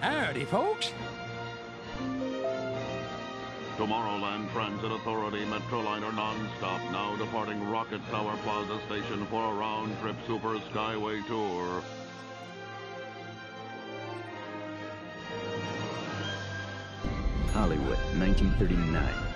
Howdy, 0.00 0.44
folks. 0.44 0.92
Tomorrowland 3.76 4.50
Transit 4.52 4.92
Authority 4.92 5.44
Metroliner 5.44 6.14
non-stop 6.14 6.80
now 6.92 7.16
departing 7.16 7.68
Rocket 7.68 8.00
Tower 8.10 8.36
Plaza 8.44 8.80
Station 8.86 9.26
for 9.26 9.52
a 9.52 9.54
round-trip 9.54 10.16
Super 10.26 10.58
Skyway 10.72 11.26
tour. 11.26 11.82
Hollywood, 17.52 17.98
1939. 18.18 19.27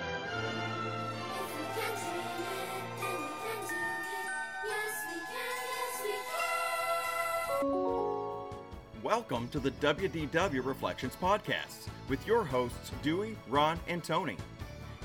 Welcome 9.33 9.49
to 9.49 9.61
the 9.61 9.71
WDW 9.71 10.63
Reflections 10.63 11.17
Podcast 11.17 11.89
with 12.11 12.27
your 12.27 12.45
hosts 12.45 12.93
Dewey, 13.03 13.35
Ron, 13.49 13.81
and 13.89 14.05
Tony. 14.05 14.37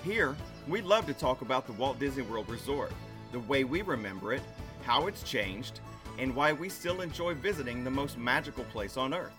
Here, 0.04 0.36
we 0.68 0.82
love 0.82 1.06
to 1.06 1.14
talk 1.14 1.40
about 1.40 1.66
the 1.66 1.72
Walt 1.72 1.98
Disney 1.98 2.24
World 2.24 2.50
Resort, 2.50 2.92
the 3.32 3.40
way 3.40 3.64
we 3.64 3.84
remember 3.84 4.34
it, 4.34 4.42
how 4.84 5.08
it's 5.08 5.24
changed, 5.24 5.80
and 6.20 6.36
why 6.36 6.52
we 6.52 6.68
still 6.68 7.00
enjoy 7.00 7.36
visiting 7.36 7.86
the 7.86 7.90
most 7.90 8.18
magical 8.18 8.66
place 8.66 8.98
on 8.98 9.14
earth. 9.14 9.32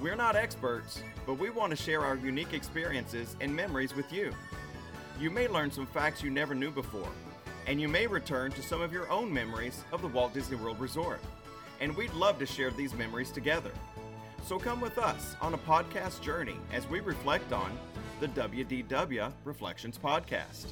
We're 0.00 0.14
not 0.14 0.36
experts, 0.36 1.02
but 1.26 1.34
we 1.34 1.50
want 1.50 1.70
to 1.70 1.76
share 1.76 2.02
our 2.02 2.14
unique 2.14 2.52
experiences 2.52 3.34
and 3.40 3.52
memories 3.54 3.96
with 3.96 4.12
you. 4.12 4.32
You 5.18 5.30
may 5.32 5.48
learn 5.48 5.72
some 5.72 5.88
facts 5.88 6.22
you 6.22 6.30
never 6.30 6.54
knew 6.54 6.70
before, 6.70 7.10
and 7.66 7.80
you 7.80 7.88
may 7.88 8.06
return 8.06 8.52
to 8.52 8.62
some 8.62 8.80
of 8.80 8.92
your 8.92 9.10
own 9.10 9.34
memories 9.34 9.82
of 9.90 10.02
the 10.02 10.08
Walt 10.08 10.32
Disney 10.32 10.56
World 10.56 10.78
Resort. 10.78 11.18
And 11.80 11.96
we'd 11.96 12.14
love 12.14 12.38
to 12.38 12.46
share 12.46 12.70
these 12.70 12.94
memories 12.94 13.32
together. 13.32 13.72
So 14.46 14.58
come 14.58 14.78
with 14.78 14.98
us 14.98 15.36
on 15.40 15.54
a 15.54 15.58
podcast 15.58 16.20
journey 16.20 16.56
as 16.70 16.86
we 16.90 17.00
reflect 17.00 17.50
on 17.54 17.72
the 18.20 18.28
WDW 18.28 19.32
Reflections 19.42 19.98
Podcast. 19.98 20.66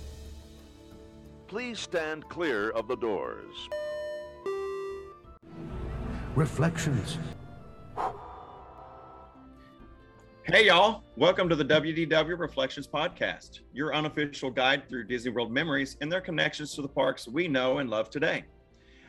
Please 1.46 1.80
stand 1.80 2.28
clear 2.28 2.68
of 2.68 2.86
the 2.86 2.96
doors. 2.96 3.70
Reflections. 6.34 7.16
Hey, 10.42 10.66
y'all. 10.66 11.02
Welcome 11.16 11.48
to 11.48 11.56
the 11.56 11.64
WDW 11.64 12.38
Reflections 12.38 12.86
Podcast, 12.86 13.60
your 13.72 13.94
unofficial 13.94 14.50
guide 14.50 14.86
through 14.86 15.04
Disney 15.04 15.30
World 15.30 15.50
memories 15.50 15.96
and 16.02 16.12
their 16.12 16.20
connections 16.20 16.74
to 16.74 16.82
the 16.82 16.88
parks 16.88 17.26
we 17.26 17.48
know 17.48 17.78
and 17.78 17.88
love 17.88 18.10
today. 18.10 18.44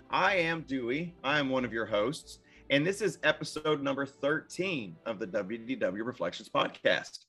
I 0.09 0.35
am 0.35 0.61
Dewey. 0.61 1.15
I 1.21 1.39
am 1.39 1.49
one 1.49 1.65
of 1.65 1.73
your 1.73 1.87
hosts, 1.87 2.39
and 2.73 2.83
this 2.83 3.01
is 3.01 3.19
episode 3.21 3.83
number 3.83 4.03
13 4.03 4.95
of 5.05 5.19
the 5.19 5.27
WDW 5.27 6.03
Reflections 6.03 6.49
Podcast. 6.49 7.19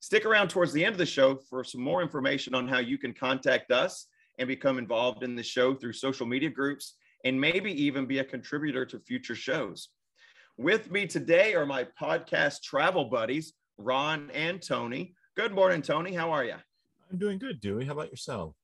Stick 0.00 0.26
around 0.26 0.48
towards 0.48 0.72
the 0.72 0.84
end 0.84 0.92
of 0.92 0.98
the 0.98 1.06
show 1.06 1.36
for 1.36 1.62
some 1.62 1.80
more 1.80 2.02
information 2.02 2.52
on 2.52 2.66
how 2.66 2.80
you 2.80 2.98
can 2.98 3.12
contact 3.12 3.70
us 3.70 4.08
and 4.40 4.48
become 4.48 4.76
involved 4.76 5.22
in 5.22 5.36
the 5.36 5.42
show 5.44 5.72
through 5.72 5.92
social 5.92 6.26
media 6.26 6.50
groups 6.50 6.96
and 7.24 7.40
maybe 7.40 7.70
even 7.80 8.06
be 8.06 8.18
a 8.18 8.24
contributor 8.24 8.84
to 8.86 8.98
future 8.98 9.36
shows. 9.36 9.90
With 10.56 10.90
me 10.90 11.06
today 11.06 11.54
are 11.54 11.64
my 11.64 11.86
podcast 12.00 12.64
travel 12.64 13.04
buddies, 13.04 13.52
Ron 13.76 14.32
and 14.34 14.60
Tony. 14.60 15.14
Good 15.36 15.54
morning, 15.54 15.80
Tony. 15.80 16.12
How 16.12 16.32
are 16.32 16.44
you? 16.44 16.56
I'm 17.08 17.18
doing 17.18 17.38
good, 17.38 17.60
Dewey. 17.60 17.84
How 17.84 17.92
about 17.92 18.10
yourself? 18.10 18.56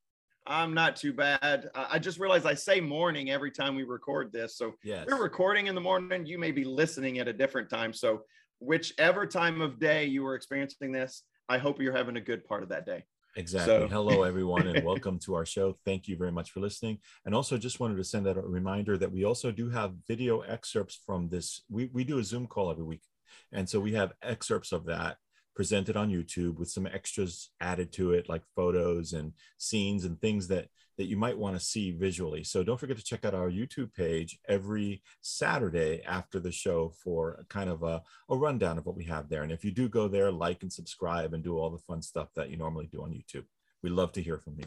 I'm 0.47 0.75
not 0.75 0.97
too 0.97 1.13
bad. 1.13 1.71
I 1.75 1.99
just 1.99 2.19
realized 2.19 2.47
I 2.47 2.55
say 2.55 2.81
morning 2.81 3.31
every 3.31 3.51
time 3.51 3.75
we 3.75 3.83
record 3.85 4.31
this. 4.33 4.57
So 4.57 4.75
Yes. 4.83 5.07
we're 5.09 5.23
recording 5.23 5.69
in 5.69 5.75
the 5.75 5.81
morning. 5.81 6.27
You 6.27 6.39
may 6.39 6.51
be 6.53 6.65
listening 6.65 7.19
at 7.19 7.29
a 7.29 7.33
different 7.33 7.71
time. 7.71 7.93
So 7.95 8.23
whichever 8.59 9.27
time 9.27 9.61
of 9.63 9.79
day 9.79 10.05
you 10.05 10.27
are 10.27 10.35
experiencing 10.35 10.93
this, 10.93 11.23
I 11.49 11.57
hope 11.59 11.81
you're 11.81 11.97
having 11.97 12.17
a 12.17 12.21
good 12.21 12.45
part 12.45 12.63
of 12.63 12.69
that 12.71 12.85
day. 12.85 13.05
Exactly. 13.37 13.75
So- 13.75 13.89
Hello, 13.89 14.23
everyone, 14.31 14.67
and 14.67 14.85
welcome 14.85 15.19
to 15.21 15.35
our 15.35 15.47
show. 15.47 15.79
Thank 15.87 16.09
you 16.09 16.17
very 16.17 16.31
much 16.33 16.51
for 16.51 16.61
listening. 16.61 16.99
And 17.25 17.35
also, 17.35 17.57
just 17.57 17.81
wanted 17.81 17.97
to 17.97 18.05
send 18.05 18.29
out 18.29 18.37
a 18.37 18.43
reminder 18.43 18.99
that 18.99 19.11
we 19.13 19.25
also 19.25 19.51
do 19.51 19.71
have 19.71 19.95
video 20.07 20.41
excerpts 20.41 21.01
from 21.07 21.29
this. 21.31 21.63
We, 21.71 21.87
we 21.93 22.05
do 22.05 22.19
a 22.19 22.25
Zoom 22.25 22.47
call 22.47 22.71
every 22.71 22.85
week. 22.85 23.03
And 23.51 23.69
so 23.69 23.81
we 23.81 23.93
have 23.95 24.13
excerpts 24.23 24.73
of 24.73 24.85
that 24.87 25.17
presented 25.55 25.97
on 25.97 26.11
YouTube 26.11 26.59
with 26.59 26.71
some 26.71 26.87
extras 26.87 27.51
added 27.61 27.93
to 27.93 28.13
it, 28.13 28.29
like 28.29 28.43
photos 28.57 29.13
and 29.13 29.33
scenes 29.59 30.05
and 30.05 30.21
things 30.21 30.49
that 30.49 30.69
that 30.97 31.07
you 31.07 31.17
might 31.17 31.37
want 31.37 31.59
to 31.59 31.65
see 31.65 31.91
visually. 31.91 32.45
So 32.45 32.63
don't 32.63 32.79
forget 32.79 32.97
to 32.97 33.03
check 33.03 33.25
out 33.25 33.35
our 33.35 33.51
YouTube 33.51 33.93
page 33.95 34.39
every 34.49 35.03
Saturday 35.23 36.03
after 36.07 36.39
the 36.39 36.53
show 36.53 36.93
for 37.03 37.33
a 37.41 37.45
kind 37.47 37.69
of 37.69 37.83
a, 37.83 38.03
a 38.29 38.37
rundown 38.37 38.79
of 38.79 38.87
what 38.87 38.97
we 38.97 39.05
have 39.05 39.29
there. 39.29 39.43
And 39.43 39.51
if 39.51 39.65
you 39.65 39.73
do 39.73 39.89
go 39.89 40.07
there, 40.07 40.31
like 40.31 40.63
and 40.63 40.73
subscribe 40.73 41.35
and 41.35 41.43
do 41.43 41.59
all 41.59 41.71
the 41.71 41.79
fun 41.79 42.01
stuff 42.01 42.29
that 42.37 42.51
you 42.51 42.57
normally 42.57 42.89
do 42.93 43.03
on 43.03 43.11
YouTube. 43.11 43.45
We 43.83 43.91
love 43.91 44.13
to 44.13 44.23
hear 44.23 44.39
from 44.39 44.55
you. 44.59 44.67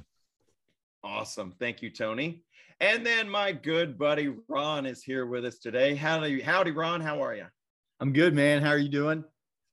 Awesome. 1.03 1.53
Thank 1.59 1.81
you, 1.81 1.89
Tony. 1.89 2.43
And 2.79 3.05
then 3.05 3.29
my 3.29 3.53
good 3.53 3.97
buddy 3.97 4.33
Ron 4.47 4.85
is 4.85 5.01
here 5.01 5.25
with 5.25 5.45
us 5.45 5.57
today. 5.57 5.95
Howdy, 5.95 6.41
howdy, 6.41 6.71
Ron. 6.71 7.01
How 7.01 7.23
are 7.23 7.35
you? 7.35 7.45
I'm 7.99 8.13
good, 8.13 8.35
man. 8.35 8.61
How 8.61 8.69
are 8.69 8.77
you 8.77 8.89
doing? 8.89 9.23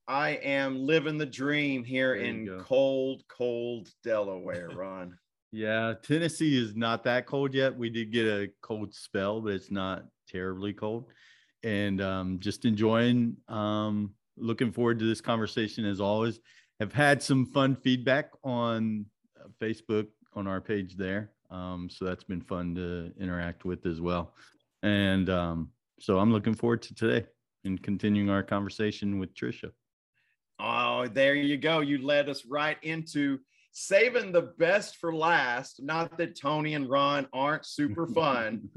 I 0.07 0.31
am 0.43 0.85
living 0.85 1.17
the 1.17 1.25
dream 1.25 1.83
here 1.83 2.15
in 2.15 2.45
go. 2.45 2.59
cold, 2.59 3.23
cold 3.27 3.89
Delaware, 4.03 4.69
Ron. 4.75 5.17
Yeah, 5.51 5.93
Tennessee 6.03 6.61
is 6.61 6.75
not 6.75 7.05
that 7.05 7.25
cold 7.27 7.53
yet. 7.53 7.77
We 7.77 7.89
did 7.89 8.11
get 8.11 8.25
a 8.25 8.49
cold 8.61 8.93
spell, 8.93 9.39
but 9.39 9.53
it's 9.53 9.71
not 9.71 10.03
terribly 10.27 10.73
cold. 10.73 11.05
And 11.63 12.01
um, 12.01 12.39
just 12.39 12.65
enjoying, 12.65 13.37
um, 13.47 14.13
looking 14.35 14.73
forward 14.73 14.99
to 14.99 15.05
this 15.05 15.21
conversation 15.21 15.85
as 15.85 16.01
always. 16.01 16.41
Have 16.81 16.91
had 16.91 17.23
some 17.23 17.45
fun 17.45 17.77
feedback 17.77 18.31
on 18.43 19.05
uh, 19.39 19.47
Facebook 19.61 20.07
on 20.33 20.45
our 20.45 20.59
page 20.59 20.97
there. 20.97 21.31
Um, 21.49 21.87
so 21.89 22.03
that's 22.03 22.25
been 22.25 22.41
fun 22.41 22.75
to 22.75 23.13
interact 23.17 23.63
with 23.63 23.85
as 23.85 24.01
well. 24.01 24.33
And 24.83 25.29
um, 25.29 25.69
so 26.01 26.19
I'm 26.19 26.33
looking 26.33 26.53
forward 26.53 26.81
to 26.81 26.93
today 26.93 27.27
and 27.63 27.81
continuing 27.81 28.29
our 28.29 28.43
conversation 28.43 29.19
with 29.19 29.33
Trisha. 29.33 29.71
Oh, 30.59 31.07
there 31.07 31.35
you 31.35 31.57
go. 31.57 31.81
You 31.81 32.05
led 32.05 32.29
us 32.29 32.45
right 32.45 32.77
into 32.81 33.39
saving 33.71 34.31
the 34.31 34.53
best 34.57 34.95
for 34.97 35.13
last. 35.13 35.83
Not 35.83 36.17
that 36.17 36.39
Tony 36.39 36.75
and 36.75 36.89
Ron 36.89 37.27
aren't 37.33 37.65
super 37.65 38.07
fun, 38.15 38.69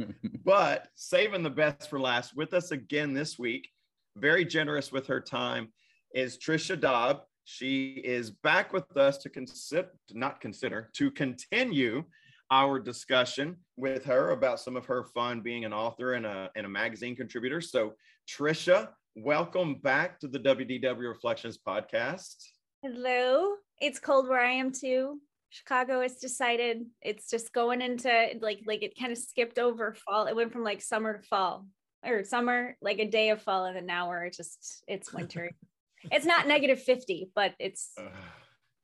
but 0.44 0.88
saving 0.96 1.42
the 1.42 1.50
best 1.50 1.88
for 1.88 2.00
last 2.00 2.36
with 2.36 2.52
us 2.52 2.72
again 2.72 3.14
this 3.14 3.38
week. 3.38 3.68
Very 4.16 4.44
generous 4.44 4.90
with 4.90 5.06
her 5.06 5.20
time 5.20 5.68
is 6.14 6.36
Trisha 6.36 6.78
Dobb. 6.78 7.22
She 7.44 8.02
is 8.04 8.30
back 8.30 8.72
with 8.72 8.96
us 8.96 9.18
to 9.18 9.30
consider, 9.30 9.88
not 10.12 10.40
consider, 10.40 10.90
to 10.94 11.10
continue 11.10 12.04
our 12.50 12.80
discussion 12.80 13.56
with 13.76 14.04
her 14.04 14.30
about 14.30 14.58
some 14.58 14.76
of 14.76 14.86
her 14.86 15.04
fun 15.04 15.40
being 15.42 15.64
an 15.64 15.72
author 15.72 16.14
and 16.14 16.26
a, 16.26 16.50
and 16.56 16.66
a 16.66 16.68
magazine 16.68 17.14
contributor. 17.14 17.60
So, 17.60 17.94
Trisha, 18.28 18.88
welcome 19.24 19.74
back 19.82 20.20
to 20.20 20.28
the 20.28 20.38
WDW 20.38 21.08
Reflections 21.08 21.58
podcast. 21.58 22.36
Hello. 22.82 23.54
It's 23.80 23.98
cold 23.98 24.28
where 24.28 24.40
I 24.40 24.52
am 24.52 24.70
too. 24.72 25.20
Chicago 25.50 26.02
has 26.02 26.16
decided 26.16 26.84
it's 27.02 27.28
just 27.28 27.52
going 27.52 27.82
into 27.82 28.08
like 28.40 28.60
like 28.66 28.82
it 28.82 28.98
kind 28.98 29.10
of 29.10 29.18
skipped 29.18 29.58
over 29.58 29.94
fall. 29.94 30.26
It 30.26 30.36
went 30.36 30.52
from 30.52 30.62
like 30.62 30.82
summer 30.82 31.18
to 31.18 31.22
fall 31.22 31.66
or 32.06 32.22
summer, 32.22 32.76
like 32.80 32.98
a 32.98 33.08
day 33.08 33.30
of 33.30 33.42
fall, 33.42 33.64
and 33.64 33.76
then 33.76 33.86
now 33.86 34.08
we're 34.08 34.30
just 34.30 34.84
it's 34.86 35.12
winter. 35.12 35.50
it's 36.12 36.26
not 36.26 36.46
negative 36.46 36.80
50, 36.80 37.30
but 37.34 37.54
it's 37.58 37.92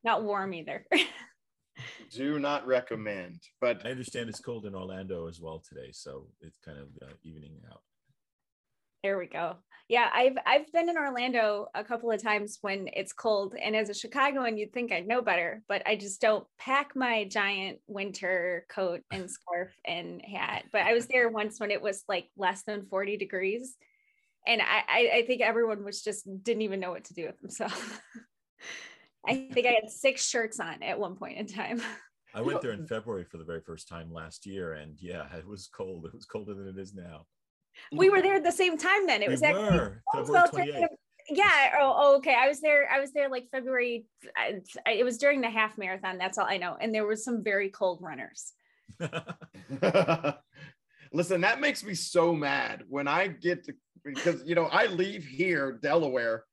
not 0.02 0.24
warm 0.24 0.52
either. 0.54 0.84
do 2.10 2.38
not 2.38 2.66
recommend, 2.66 3.40
but 3.60 3.86
I 3.86 3.90
understand 3.90 4.28
it's 4.28 4.40
cold 4.40 4.66
in 4.66 4.74
Orlando 4.74 5.28
as 5.28 5.40
well 5.40 5.62
today. 5.68 5.90
So 5.92 6.26
it's 6.40 6.58
kind 6.64 6.78
of 6.78 6.88
uh, 7.02 7.12
evening 7.22 7.60
out. 7.70 7.82
There 9.04 9.18
we 9.18 9.26
go. 9.26 9.56
Yeah, 9.86 10.08
I've 10.14 10.38
I've 10.46 10.72
been 10.72 10.88
in 10.88 10.96
Orlando 10.96 11.66
a 11.74 11.84
couple 11.84 12.10
of 12.10 12.22
times 12.22 12.56
when 12.62 12.88
it's 12.94 13.12
cold, 13.12 13.54
and 13.54 13.76
as 13.76 13.90
a 13.90 13.94
Chicagoan, 13.94 14.56
you'd 14.56 14.72
think 14.72 14.92
I'd 14.92 15.06
know 15.06 15.20
better, 15.20 15.62
but 15.68 15.82
I 15.86 15.94
just 15.96 16.22
don't 16.22 16.46
pack 16.58 16.96
my 16.96 17.24
giant 17.24 17.80
winter 17.86 18.64
coat 18.70 19.02
and 19.10 19.30
scarf 19.30 19.74
and 19.84 20.22
hat. 20.24 20.64
But 20.72 20.82
I 20.86 20.94
was 20.94 21.06
there 21.06 21.28
once 21.28 21.60
when 21.60 21.70
it 21.70 21.82
was 21.82 22.02
like 22.08 22.30
less 22.38 22.62
than 22.62 22.86
forty 22.86 23.18
degrees, 23.18 23.76
and 24.46 24.62
I 24.62 24.84
I, 24.88 25.10
I 25.16 25.26
think 25.26 25.42
everyone 25.42 25.84
was 25.84 26.00
just 26.00 26.26
didn't 26.42 26.62
even 26.62 26.80
know 26.80 26.92
what 26.92 27.04
to 27.04 27.14
do 27.14 27.26
with 27.26 27.38
themselves. 27.40 28.00
I 29.28 29.48
think 29.52 29.66
I 29.66 29.72
had 29.82 29.90
six 29.90 30.26
shirts 30.26 30.60
on 30.60 30.82
at 30.82 30.98
one 30.98 31.16
point 31.16 31.36
in 31.36 31.46
time. 31.46 31.82
I 32.34 32.40
went 32.40 32.60
there 32.62 32.72
in 32.72 32.86
February 32.86 33.24
for 33.24 33.36
the 33.36 33.44
very 33.44 33.60
first 33.60 33.86
time 33.86 34.10
last 34.10 34.46
year, 34.46 34.72
and 34.72 34.96
yeah, 34.98 35.26
it 35.36 35.46
was 35.46 35.68
cold. 35.68 36.06
It 36.06 36.14
was 36.14 36.24
colder 36.24 36.54
than 36.54 36.68
it 36.68 36.78
is 36.78 36.94
now. 36.94 37.26
We 37.92 38.10
were 38.10 38.22
there 38.22 38.34
at 38.34 38.44
the 38.44 38.52
same 38.52 38.76
time 38.78 39.06
then. 39.06 39.22
It 39.22 39.28
We 39.28 39.32
was 39.34 39.42
actually 39.42 39.62
were, 39.78 40.02
Well, 40.14 40.24
February 40.24 40.48
thinking 40.52 40.74
28th. 40.74 40.84
of- 40.84 40.98
yeah 41.30 41.70
oh, 41.80 41.94
oh, 41.96 42.16
okay 42.18 42.36
i 42.38 42.46
was 42.46 42.60
there 42.60 42.86
i 42.92 43.00
was 43.00 43.10
there 43.14 43.30
like 43.30 43.48
february 43.50 44.04
I, 44.36 44.60
I- 44.84 44.92
it 44.92 45.04
was 45.04 45.16
during 45.16 45.40
the 45.40 45.48
half 45.48 45.78
marathon 45.78 46.18
that's 46.18 46.36
all 46.36 46.44
i 46.46 46.58
know 46.58 46.76
and 46.78 46.94
there 46.94 47.06
was 47.06 47.24
some 47.24 47.42
very 47.42 47.70
cold 47.70 48.00
runners 48.02 48.52
Listen, 51.12 51.40
that 51.42 51.60
makes 51.60 51.84
me 51.84 51.94
so 51.94 52.34
mad 52.34 52.82
when 52.88 53.06
I 53.06 53.28
get 53.28 53.64
to 53.64 53.74
because 54.04 54.42
you 54.44 54.54
know 54.54 54.64
I 54.64 54.86
leave 54.86 55.24
here, 55.24 55.78
Delaware, 55.80 56.44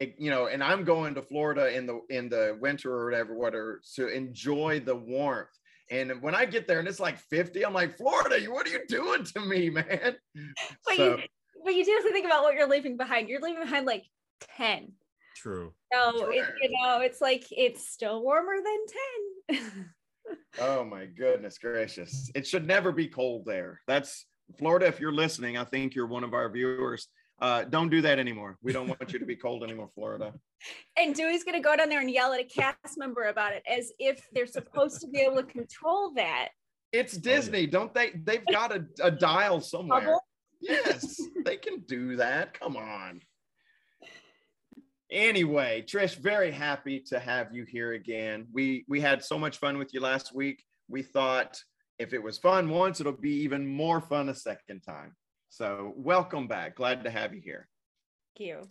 you 0.00 0.30
know, 0.30 0.46
and 0.46 0.62
I'm 0.62 0.84
going 0.84 1.14
to 1.16 1.22
Florida 1.22 1.76
in 1.76 1.86
the 1.86 2.00
in 2.10 2.28
the 2.28 2.56
winter 2.60 2.92
or 2.92 3.06
whatever, 3.06 3.34
whatever, 3.34 3.80
to 3.96 4.08
enjoy 4.08 4.80
the 4.80 4.94
warmth. 4.96 5.48
And 5.90 6.22
when 6.22 6.34
I 6.34 6.44
get 6.46 6.66
there 6.66 6.78
and 6.78 6.88
it's 6.88 7.00
like 7.00 7.18
50, 7.18 7.64
I'm 7.64 7.74
like, 7.74 7.96
Florida, 7.96 8.44
what 8.50 8.66
are 8.66 8.70
you 8.70 8.80
doing 8.88 9.24
to 9.24 9.40
me, 9.40 9.70
man? 9.70 10.16
But 10.86 10.96
So- 10.96 11.16
you 11.18 11.22
but 11.64 11.74
you 11.74 11.82
do 11.84 11.92
have 11.92 12.04
to 12.04 12.12
think 12.12 12.26
about 12.26 12.42
what 12.42 12.54
you're 12.54 12.68
leaving 12.68 12.98
behind. 12.98 13.28
You're 13.30 13.40
leaving 13.40 13.62
behind 13.62 13.86
like 13.86 14.04
10. 14.56 14.92
True. 15.34 15.72
So 15.92 16.30
it, 16.30 16.44
you 16.60 16.70
know, 16.82 17.00
it's 17.00 17.22
like 17.22 17.44
it's 17.50 17.88
still 17.88 18.22
warmer 18.22 18.56
than 18.62 19.58
10. 19.58 19.90
Oh 20.58 20.84
my 20.84 21.04
goodness 21.04 21.58
gracious. 21.58 22.30
It 22.34 22.46
should 22.46 22.66
never 22.66 22.92
be 22.92 23.08
cold 23.08 23.44
there. 23.44 23.80
That's 23.86 24.24
Florida. 24.58 24.86
If 24.86 24.98
you're 24.98 25.12
listening, 25.12 25.58
I 25.58 25.64
think 25.64 25.94
you're 25.94 26.06
one 26.06 26.24
of 26.24 26.32
our 26.32 26.48
viewers. 26.48 27.08
Uh, 27.44 27.62
don't 27.62 27.90
do 27.90 28.00
that 28.00 28.18
anymore. 28.18 28.56
We 28.62 28.72
don't 28.72 28.88
want 28.88 29.12
you 29.12 29.18
to 29.18 29.26
be 29.26 29.36
cold 29.36 29.64
anymore, 29.64 29.90
Florida. 29.94 30.32
and 30.96 31.14
Dewey's 31.14 31.44
gonna 31.44 31.60
go 31.60 31.76
down 31.76 31.90
there 31.90 32.00
and 32.00 32.10
yell 32.10 32.32
at 32.32 32.40
a 32.40 32.44
cast 32.44 32.96
member 32.96 33.24
about 33.24 33.52
it 33.52 33.62
as 33.70 33.92
if 33.98 34.26
they're 34.32 34.46
supposed 34.46 35.02
to 35.02 35.08
be 35.08 35.20
able 35.20 35.36
to 35.36 35.42
control 35.42 36.14
that. 36.14 36.48
It's 36.90 37.18
Disney. 37.18 37.66
Don't 37.66 37.92
they? 37.92 38.12
They've 38.14 38.46
got 38.50 38.74
a, 38.74 38.86
a 39.02 39.10
dial 39.10 39.60
somewhere. 39.60 40.00
Bubble? 40.00 40.20
Yes, 40.62 41.20
they 41.44 41.58
can 41.58 41.80
do 41.80 42.16
that. 42.16 42.58
Come 42.58 42.78
on. 42.78 43.20
Anyway, 45.10 45.84
Trish, 45.86 46.16
very 46.16 46.50
happy 46.50 46.98
to 47.08 47.18
have 47.18 47.52
you 47.52 47.64
here 47.64 47.92
again. 47.92 48.46
We 48.54 48.86
we 48.88 49.02
had 49.02 49.22
so 49.22 49.38
much 49.38 49.58
fun 49.58 49.76
with 49.76 49.92
you 49.92 50.00
last 50.00 50.34
week. 50.34 50.64
We 50.88 51.02
thought 51.02 51.60
if 51.98 52.14
it 52.14 52.22
was 52.22 52.38
fun 52.38 52.70
once, 52.70 53.00
it'll 53.00 53.12
be 53.12 53.42
even 53.42 53.66
more 53.66 54.00
fun 54.00 54.30
a 54.30 54.34
second 54.34 54.80
time. 54.80 55.14
So 55.56 55.92
welcome 55.94 56.48
back. 56.48 56.74
Glad 56.74 57.04
to 57.04 57.10
have 57.10 57.32
you 57.32 57.40
here. 57.40 57.68
Thank 58.36 58.48
you. 58.48 58.68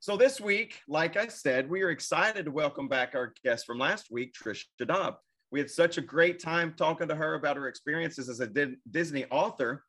So 0.00 0.16
this 0.16 0.40
week, 0.40 0.80
like 0.88 1.16
I 1.16 1.28
said, 1.28 1.70
we 1.70 1.82
are 1.82 1.90
excited 1.90 2.46
to 2.46 2.50
welcome 2.50 2.88
back 2.88 3.14
our 3.14 3.32
guest 3.44 3.64
from 3.64 3.78
last 3.78 4.10
week, 4.10 4.34
Trisha 4.34 4.64
Dobb. 4.84 5.14
We 5.52 5.60
had 5.60 5.70
such 5.70 5.96
a 5.96 6.00
great 6.00 6.40
time 6.40 6.74
talking 6.76 7.06
to 7.06 7.14
her 7.14 7.34
about 7.34 7.56
her 7.56 7.68
experiences 7.68 8.28
as 8.28 8.40
a 8.40 8.50
Disney 8.90 9.26
author. 9.26 9.84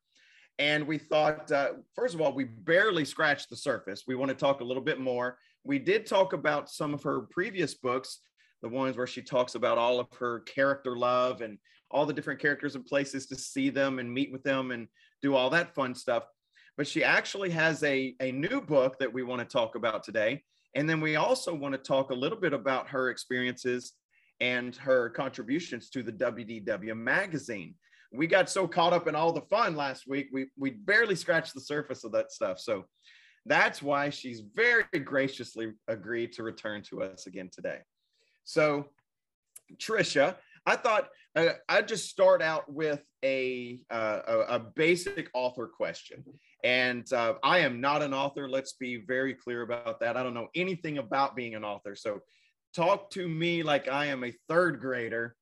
And 0.60 0.86
we 0.86 1.00
thought, 1.00 1.52
uh, 1.52 1.70
first 1.96 2.14
of 2.14 2.22
all, 2.22 2.32
we 2.32 2.44
barely 2.44 3.06
scratched 3.06 3.50
the 3.50 3.58
surface. 3.58 4.04
We 4.06 4.14
want 4.14 4.30
to 4.30 4.36
talk 4.36 4.62
a 4.62 4.66
little 4.66 4.84
bit 4.84 5.00
more. 5.00 5.40
We 5.64 5.80
did 5.80 6.06
talk 6.06 6.34
about 6.34 6.70
some 6.70 6.94
of 6.94 7.02
her 7.02 7.22
previous 7.22 7.74
books, 7.74 8.20
the 8.62 8.70
ones 8.70 8.98
where 8.98 9.08
she 9.08 9.24
talks 9.24 9.56
about 9.56 9.80
all 9.80 10.00
of 10.00 10.10
her 10.20 10.42
character 10.42 10.96
love 10.96 11.42
and 11.42 11.58
all 11.90 12.06
the 12.06 12.14
different 12.14 12.40
characters 12.40 12.76
and 12.76 12.86
places 12.86 13.26
to 13.28 13.36
see 13.36 13.72
them 13.72 13.98
and 13.98 14.14
meet 14.14 14.32
with 14.32 14.44
them 14.44 14.70
and 14.70 14.88
do 15.24 15.34
all 15.34 15.50
that 15.50 15.74
fun 15.74 15.96
stuff 15.96 16.26
but 16.78 16.88
she 16.88 17.04
actually 17.04 17.50
has 17.50 17.84
a, 17.84 18.16
a 18.20 18.32
new 18.32 18.62
book 18.62 19.00
that 19.00 19.12
we 19.12 19.24
want 19.24 19.40
to 19.40 19.46
talk 19.46 19.76
about 19.76 20.04
today. 20.04 20.44
And 20.76 20.90
then 20.90 21.00
we 21.00 21.16
also 21.16 21.54
want 21.54 21.74
to 21.74 21.78
talk 21.78 22.12
a 22.12 22.16
little 22.16 22.38
bit 22.38 22.54
about 22.54 22.90
her 22.90 23.10
experiences 23.10 23.94
and 24.42 24.76
her 24.76 25.10
contributions 25.10 25.90
to 25.92 26.04
the 26.04 26.12
WDW 26.12 26.96
magazine. 26.96 27.76
We 28.12 28.28
got 28.28 28.50
so 28.50 28.68
caught 28.68 28.94
up 28.94 29.08
in 29.08 29.16
all 29.16 29.32
the 29.32 29.42
fun 29.42 29.76
last 29.76 30.08
week, 30.08 30.28
we, 30.32 30.48
we 30.58 30.72
barely 30.72 31.16
scratched 31.16 31.54
the 31.54 31.62
surface 31.62 32.04
of 32.04 32.12
that 32.12 32.32
stuff. 32.32 32.60
So 32.60 32.86
that's 33.46 33.82
why 33.82 34.10
she's 34.10 34.42
very 34.54 34.84
graciously 35.04 35.72
agreed 35.88 36.34
to 36.34 36.44
return 36.44 36.82
to 36.90 37.04
us 37.04 37.28
again 37.28 37.50
today. 37.54 37.80
So, 38.44 38.88
Trisha, 39.78 40.36
I 40.66 40.76
thought 40.76 41.10
uh, 41.36 41.54
I'd 41.68 41.88
just 41.88 42.10
start 42.10 42.42
out 42.42 42.72
with 42.72 43.02
a, 43.24 43.80
uh, 43.90 44.20
a 44.48 44.60
basic 44.60 45.30
author 45.34 45.68
question. 45.68 46.24
And 46.64 47.12
uh, 47.12 47.36
I 47.44 47.60
am 47.60 47.82
not 47.82 48.02
an 48.02 48.14
author. 48.14 48.50
Let's 48.50 48.74
be 48.74 48.98
very 48.98 49.34
clear 49.34 49.62
about 49.62 50.00
that. 50.00 50.18
I 50.18 50.24
don't 50.24 50.34
know 50.34 50.48
anything 50.56 50.98
about 50.98 51.36
being 51.36 51.56
an 51.56 51.64
author. 51.64 51.96
So 51.96 52.22
talk 52.76 53.10
to 53.12 53.28
me 53.28 53.64
like 53.64 53.88
I 53.88 54.08
am 54.08 54.24
a 54.24 54.34
third 54.48 54.80
grader. 54.80 55.36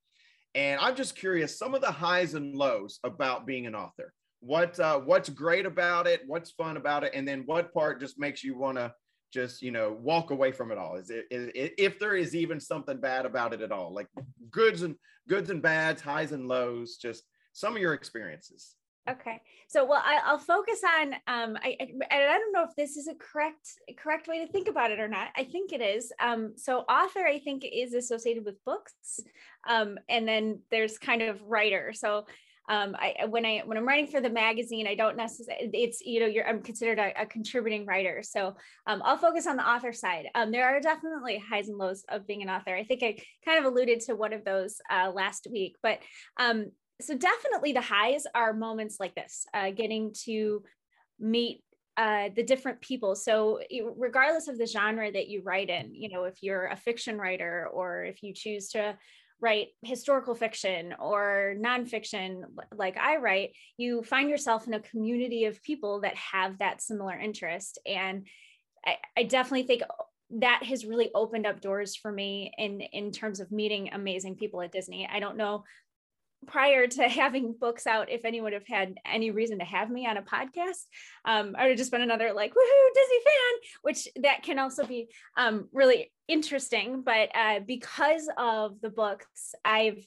And 0.56 0.80
I'm 0.80 0.96
just 0.96 1.16
curious 1.16 1.58
some 1.58 1.74
of 1.74 1.82
the 1.82 1.92
highs 1.92 2.34
and 2.34 2.56
lows 2.56 3.00
about 3.04 3.46
being 3.46 3.66
an 3.66 3.76
author. 3.76 4.14
What 4.40 4.80
uh, 4.80 5.00
what's 5.00 5.30
great 5.30 5.66
about 5.66 6.06
it? 6.06 6.22
What's 6.28 6.52
fun 6.52 6.76
about 6.78 7.04
it? 7.04 7.14
And 7.16 7.28
then 7.28 7.44
what 7.46 7.74
part 7.74 8.02
just 8.02 8.20
makes 8.20 8.44
you 8.44 8.58
want 8.58 8.78
to 8.78 8.94
just 9.34 9.62
you 9.62 9.72
know 9.72 9.98
walk 10.02 10.32
away 10.32 10.52
from 10.52 10.72
it 10.72 10.78
all? 10.78 10.96
Is 10.96 11.10
it 11.10 11.26
is, 11.32 11.50
it, 11.56 11.74
if 11.78 12.00
there 12.00 12.16
is 12.16 12.36
even 12.36 12.60
something 12.60 12.98
bad 12.98 13.26
about 13.26 13.54
it 13.54 13.62
at 13.62 13.72
all? 13.72 13.94
Like 13.94 14.08
goods 14.52 14.84
and 14.84 14.96
goods 15.28 15.50
and 15.50 15.62
bads, 15.62 16.02
highs 16.02 16.32
and 16.32 16.48
lows. 16.48 16.98
Just 16.98 17.24
some 17.54 17.76
of 17.76 17.82
your 17.82 17.94
experiences. 17.94 18.76
Okay, 19.10 19.42
so 19.68 19.84
well, 19.84 20.02
I, 20.02 20.22
I'll 20.24 20.38
focus 20.38 20.80
on. 21.00 21.14
Um, 21.28 21.58
I, 21.62 21.76
I 21.82 21.88
I 22.10 22.38
don't 22.38 22.54
know 22.54 22.64
if 22.64 22.74
this 22.78 22.96
is 22.96 23.10
a 23.10 23.16
correct 23.16 23.68
correct 23.98 24.30
way 24.30 24.46
to 24.46 24.50
think 24.50 24.70
about 24.70 24.92
it 24.92 25.00
or 25.00 25.10
not. 25.10 25.28
I 25.36 25.44
think 25.44 25.74
it 25.74 25.82
is. 25.82 26.14
Um, 26.22 26.54
so 26.56 26.80
author, 26.82 27.26
I 27.28 27.40
think, 27.40 27.66
is 27.70 27.94
associated 27.94 28.46
with 28.46 28.64
books, 28.64 29.20
um, 29.68 29.98
and 30.08 30.26
then 30.26 30.60
there's 30.72 30.98
kind 30.98 31.22
of 31.22 31.42
writer. 31.42 31.92
So 31.94 32.28
um, 32.70 32.96
I 32.98 33.26
when 33.26 33.46
I 33.46 33.62
when 33.66 33.78
I'm 33.78 33.88
writing 33.88 34.08
for 34.08 34.22
the 34.22 34.30
magazine, 34.30 34.88
I 34.88 34.96
don't 34.96 35.18
necessarily. 35.18 35.70
It's 35.74 36.02
you 36.02 36.22
know, 36.22 36.26
you're 36.28 36.48
I'm 36.48 36.62
considered 36.62 37.00
a, 37.00 37.22
a 37.22 37.26
contributing 37.26 37.86
writer. 37.86 38.22
So 38.24 38.56
um, 38.88 39.02
I'll 39.04 39.18
focus 39.18 39.48
on 39.48 39.58
the 39.58 39.68
author 39.68 39.92
side. 39.92 40.28
Um, 40.34 40.52
there 40.52 40.66
are 40.66 40.80
definitely 40.80 41.44
highs 41.50 41.68
and 41.68 41.78
lows 41.78 42.06
of 42.10 42.26
being 42.26 42.42
an 42.42 42.50
author. 42.50 42.76
I 42.76 42.84
think 42.84 43.04
I 43.04 43.18
kind 43.46 43.60
of 43.60 43.66
alluded 43.66 44.00
to 44.02 44.16
one 44.16 44.32
of 44.32 44.46
those 44.46 44.78
uh, 44.90 45.12
last 45.14 45.48
week, 45.52 45.76
but 45.84 46.00
um, 46.40 46.72
so 47.02 47.18
definitely 47.18 47.74
the 47.74 47.82
highs 47.82 48.24
are 48.34 48.54
moments 48.54 48.98
like 49.00 49.16
this 49.16 49.46
uh, 49.54 49.72
getting 49.72 50.14
to 50.26 50.64
meet 51.20 51.64
uh, 51.98 52.30
the 52.36 52.44
different 52.44 52.82
people 52.82 53.14
so 53.16 53.60
regardless 53.98 54.48
of 54.48 54.58
the 54.58 54.66
genre 54.66 55.12
that 55.12 55.28
you 55.28 55.44
write 55.44 55.70
in 55.70 55.94
you 55.94 56.10
know 56.10 56.24
if 56.24 56.42
you're 56.42 56.66
a 56.68 56.76
fiction 56.76 57.20
writer 57.20 57.70
or 57.72 58.04
if 58.04 58.24
you 58.24 58.34
choose 58.34 58.70
to 58.70 58.98
write 59.44 59.68
historical 59.84 60.36
fiction 60.36 60.96
or 61.00 61.56
nonfiction 61.60 62.44
like 62.76 62.96
i 62.98 63.18
write 63.18 63.52
you 63.78 64.04
find 64.04 64.30
yourself 64.30 64.68
in 64.68 64.74
a 64.74 64.80
community 64.80 65.46
of 65.46 65.62
people 65.64 66.02
that 66.02 66.16
have 66.16 66.60
that 66.60 66.82
similar 66.82 67.18
interest. 67.18 67.80
And 67.86 68.28
I, 68.86 68.98
I 69.18 69.24
definitely 69.24 69.64
think 69.64 69.84
that 70.40 70.64
has 70.64 70.86
really 70.86 71.12
opened 71.14 71.46
up 71.46 71.62
doors 71.62 71.96
for 71.96 72.12
me 72.12 72.52
in 72.58 72.82
in 72.82 73.12
terms 73.12 73.40
of 73.40 73.52
meeting 73.52 73.90
amazing 73.94 74.36
people 74.36 74.62
at 74.62 74.72
disney. 74.72 75.08
I 75.12 75.20
don't 75.20 75.38
know 75.38 75.64
prior 76.46 76.88
to 76.88 77.04
having 77.10 77.56
books 77.60 77.88
out, 77.88 78.10
if 78.10 78.26
anyone 78.26 78.54
have 78.54 78.68
had 78.68 78.96
any 79.06 79.32
reason 79.32 79.60
to 79.60 79.66
have 79.66 79.90
me 79.90 80.08
on 80.08 80.18
a 80.18 80.22
podcast, 80.22 80.86
um, 81.26 81.56
I 81.58 81.64
would 81.64 81.70
have 81.70 81.78
just 81.78 81.92
been 81.92 82.02
another 82.02 82.34
like 82.34 82.52
woohoo 82.52 82.94
Disney 82.94 83.20
fan, 83.26 83.70
which 83.82 84.08
that 84.24 84.44
can 84.44 84.60
also 84.60 84.86
be 84.86 85.10
um, 85.38 85.68
really 85.74 86.12
interesting. 86.28 87.02
But 87.04 87.30
uh, 87.36 87.60
because 87.66 88.30
of 88.38 88.80
the 88.82 88.90
books, 88.90 89.56
I've 89.64 90.06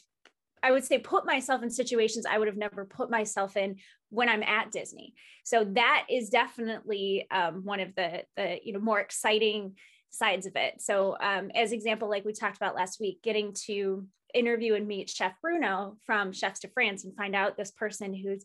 I 0.62 0.72
would 0.72 0.84
say 0.84 0.98
put 0.98 1.26
myself 1.26 1.62
in 1.62 1.70
situations 1.70 2.26
I 2.26 2.38
would 2.38 2.48
have 2.48 2.56
never 2.56 2.84
put 2.84 3.10
myself 3.10 3.56
in 3.56 3.76
when 4.10 4.28
I'm 4.28 4.42
at 4.42 4.72
Disney. 4.72 5.14
So 5.44 5.64
that 5.64 6.06
is 6.10 6.28
definitely 6.30 7.26
um, 7.30 7.64
one 7.64 7.80
of 7.80 7.94
the 7.94 8.24
the 8.36 8.58
you 8.62 8.72
know 8.72 8.80
more 8.80 9.00
exciting 9.00 9.76
sides 10.10 10.46
of 10.46 10.56
it. 10.56 10.80
So 10.80 11.16
um, 11.20 11.50
as 11.54 11.72
example, 11.72 12.08
like 12.08 12.24
we 12.24 12.32
talked 12.32 12.56
about 12.56 12.74
last 12.74 13.00
week, 13.00 13.20
getting 13.22 13.52
to 13.66 14.06
interview 14.36 14.74
and 14.74 14.86
meet 14.86 15.10
Chef 15.10 15.32
Bruno 15.40 15.96
from 16.04 16.32
Chefs 16.32 16.60
de 16.60 16.68
France 16.68 17.04
and 17.04 17.16
find 17.16 17.34
out 17.34 17.56
this 17.56 17.70
person 17.70 18.14
who's 18.14 18.44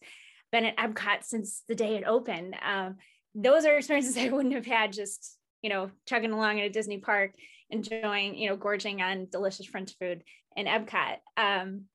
been 0.52 0.66
at 0.66 0.78
Epcot 0.78 1.24
since 1.24 1.64
the 1.68 1.76
day 1.76 1.96
it 1.96 2.04
opened. 2.06 2.56
Um, 2.64 2.98
those 3.36 3.66
are 3.66 3.78
experiences 3.78 4.18
I 4.20 4.30
wouldn't 4.30 4.56
have 4.56 4.66
had 4.66 4.94
just, 4.94 5.38
you 5.62 5.70
know, 5.70 5.92
chugging 6.08 6.32
along 6.32 6.60
at 6.60 6.66
a 6.66 6.70
Disney 6.70 6.98
park, 6.98 7.32
enjoying, 7.70 8.36
you 8.36 8.50
know, 8.50 8.56
gorging 8.56 9.02
on 9.02 9.28
delicious 9.32 9.66
French 9.66 9.94
food 10.00 10.24
in 10.56 10.66
Epcot. 10.66 11.18
Um, 11.38 11.86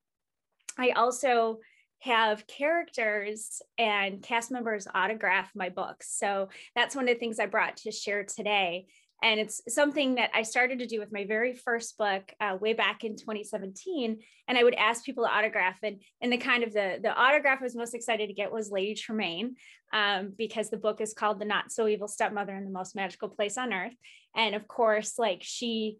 I 0.78 0.90
also 0.90 1.58
have 2.00 2.46
characters 2.46 3.62
and 3.78 4.22
cast 4.22 4.50
members 4.50 4.86
autograph 4.94 5.50
my 5.54 5.70
books. 5.70 6.14
So 6.16 6.48
that's 6.74 6.94
one 6.94 7.08
of 7.08 7.14
the 7.14 7.18
things 7.18 7.40
I 7.40 7.46
brought 7.46 7.78
to 7.78 7.90
share 7.90 8.24
today 8.24 8.86
and 9.22 9.40
it's 9.40 9.62
something 9.68 10.16
that 10.16 10.30
I 10.34 10.42
started 10.42 10.78
to 10.80 10.86
do 10.86 11.00
with 11.00 11.12
my 11.12 11.24
very 11.24 11.54
first 11.54 11.96
book 11.96 12.32
uh, 12.40 12.56
way 12.60 12.74
back 12.74 13.02
in 13.02 13.16
2017. 13.16 14.18
And 14.46 14.58
I 14.58 14.62
would 14.62 14.74
ask 14.74 15.04
people 15.04 15.24
to 15.24 15.30
autograph, 15.30 15.76
and 15.82 16.02
and 16.20 16.32
the 16.32 16.38
kind 16.38 16.62
of 16.62 16.72
the 16.72 16.98
the 17.02 17.14
autograph 17.14 17.60
I 17.60 17.64
was 17.64 17.74
most 17.74 17.94
excited 17.94 18.28
to 18.28 18.34
get 18.34 18.52
was 18.52 18.70
Lady 18.70 18.94
Tremaine, 18.94 19.56
um, 19.92 20.32
because 20.36 20.70
the 20.70 20.76
book 20.76 21.00
is 21.00 21.14
called 21.14 21.40
The 21.40 21.46
Not 21.46 21.72
So 21.72 21.88
Evil 21.88 22.08
Stepmother 22.08 22.54
in 22.54 22.64
the 22.64 22.70
Most 22.70 22.94
Magical 22.94 23.28
Place 23.28 23.56
on 23.56 23.72
Earth, 23.72 23.94
and 24.34 24.54
of 24.54 24.68
course, 24.68 25.18
like 25.18 25.42
she 25.42 25.98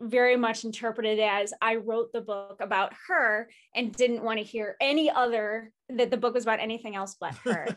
very 0.00 0.36
much 0.36 0.64
interpreted 0.64 1.18
as 1.18 1.52
I 1.60 1.74
wrote 1.74 2.12
the 2.12 2.20
book 2.20 2.58
about 2.60 2.92
her 3.08 3.50
and 3.74 3.92
didn't 3.92 4.22
want 4.22 4.38
to 4.38 4.44
hear 4.44 4.76
any 4.80 5.10
other 5.10 5.72
that 5.88 6.12
the 6.12 6.16
book 6.16 6.34
was 6.34 6.44
about 6.44 6.60
anything 6.60 6.94
else 6.94 7.16
but 7.20 7.34
her. 7.44 7.66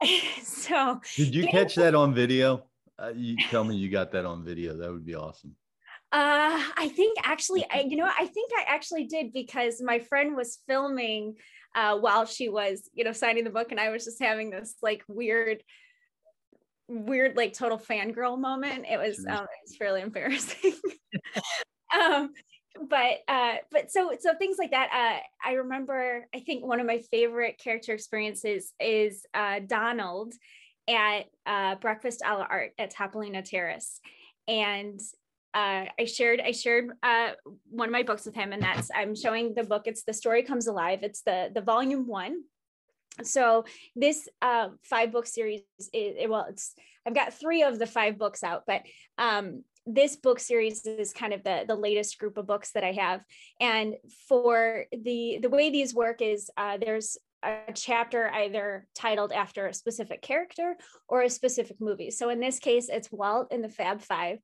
so 0.44 1.00
did 1.16 1.34
you 1.34 1.48
catch 1.48 1.74
that 1.74 1.96
on 1.96 2.14
video? 2.14 2.67
Uh, 3.00 3.12
you 3.14 3.36
tell 3.36 3.64
me 3.64 3.76
you 3.76 3.88
got 3.88 4.12
that 4.12 4.24
on 4.24 4.44
video. 4.44 4.76
That 4.76 4.90
would 4.90 5.06
be 5.06 5.14
awesome. 5.14 5.54
Uh, 6.10 6.62
I 6.76 6.90
think 6.94 7.18
actually, 7.22 7.64
I, 7.70 7.80
you 7.80 7.96
know, 7.96 8.08
I 8.18 8.26
think 8.26 8.50
I 8.58 8.64
actually 8.66 9.06
did 9.06 9.32
because 9.32 9.80
my 9.82 9.98
friend 9.98 10.36
was 10.36 10.58
filming 10.66 11.34
uh, 11.74 11.98
while 11.98 12.26
she 12.26 12.48
was, 12.48 12.88
you 12.94 13.04
know, 13.04 13.12
signing 13.12 13.44
the 13.44 13.50
book, 13.50 13.70
and 13.70 13.80
I 13.80 13.90
was 13.90 14.04
just 14.04 14.22
having 14.22 14.50
this 14.50 14.74
like 14.82 15.04
weird 15.06 15.62
weird 16.88 17.36
like 17.36 17.52
total 17.52 17.78
fangirl 17.78 18.38
moment. 18.38 18.86
It 18.90 18.96
was 18.98 19.18
um, 19.18 19.44
it 19.44 19.66
was 19.66 19.76
fairly 19.76 20.00
embarrassing. 20.00 20.72
um, 22.00 22.30
but 22.88 23.18
uh, 23.28 23.56
but 23.70 23.90
so 23.90 24.12
so 24.18 24.34
things 24.38 24.56
like 24.58 24.70
that. 24.70 24.88
Uh, 24.92 25.48
I 25.48 25.52
remember. 25.54 26.26
I 26.34 26.40
think 26.40 26.64
one 26.64 26.80
of 26.80 26.86
my 26.86 27.02
favorite 27.10 27.60
character 27.62 27.92
experiences 27.92 28.72
is 28.80 29.24
uh, 29.34 29.60
Donald 29.66 30.32
at 30.88 31.26
uh, 31.46 31.74
breakfast 31.76 32.22
a 32.24 32.34
la 32.34 32.46
art 32.48 32.72
at 32.78 32.94
Topolino 32.94 33.44
Terrace, 33.44 34.00
and 34.46 35.00
uh, 35.54 35.86
I 35.98 36.04
shared 36.04 36.40
I 36.40 36.52
shared 36.52 36.90
uh, 37.02 37.30
one 37.70 37.88
of 37.88 37.92
my 37.92 38.02
books 38.02 38.26
with 38.26 38.34
him, 38.34 38.52
and 38.52 38.62
that's 38.62 38.90
I'm 38.94 39.14
showing 39.14 39.54
the 39.54 39.64
book. 39.64 39.82
It's 39.86 40.04
the 40.04 40.12
story 40.12 40.42
comes 40.42 40.66
alive. 40.66 41.00
It's 41.02 41.22
the 41.22 41.50
the 41.54 41.60
volume 41.60 42.06
one. 42.06 42.42
So 43.22 43.64
this 43.96 44.28
uh, 44.42 44.68
five 44.84 45.10
book 45.10 45.26
series, 45.26 45.62
is, 45.92 46.28
well, 46.28 46.46
it's 46.48 46.74
I've 47.06 47.14
got 47.14 47.34
three 47.34 47.62
of 47.62 47.78
the 47.78 47.86
five 47.86 48.18
books 48.18 48.44
out, 48.44 48.64
but 48.66 48.82
um, 49.16 49.64
this 49.86 50.16
book 50.16 50.38
series 50.38 50.84
is 50.86 51.12
kind 51.12 51.32
of 51.32 51.42
the 51.42 51.64
the 51.66 51.74
latest 51.74 52.18
group 52.18 52.36
of 52.36 52.46
books 52.46 52.72
that 52.72 52.84
I 52.84 52.92
have. 52.92 53.22
And 53.60 53.94
for 54.28 54.84
the 54.92 55.38
the 55.40 55.48
way 55.48 55.70
these 55.70 55.94
work 55.94 56.20
is 56.20 56.50
uh, 56.56 56.76
there's 56.76 57.16
a 57.42 57.72
chapter 57.74 58.30
either 58.30 58.86
titled 58.94 59.32
after 59.32 59.66
a 59.66 59.74
specific 59.74 60.22
character 60.22 60.76
or 61.08 61.22
a 61.22 61.30
specific 61.30 61.80
movie. 61.80 62.10
So 62.10 62.30
in 62.30 62.40
this 62.40 62.58
case, 62.58 62.88
it's 62.88 63.12
Walt 63.12 63.52
in 63.52 63.62
the 63.62 63.68
Fab 63.68 64.00
Five, 64.00 64.38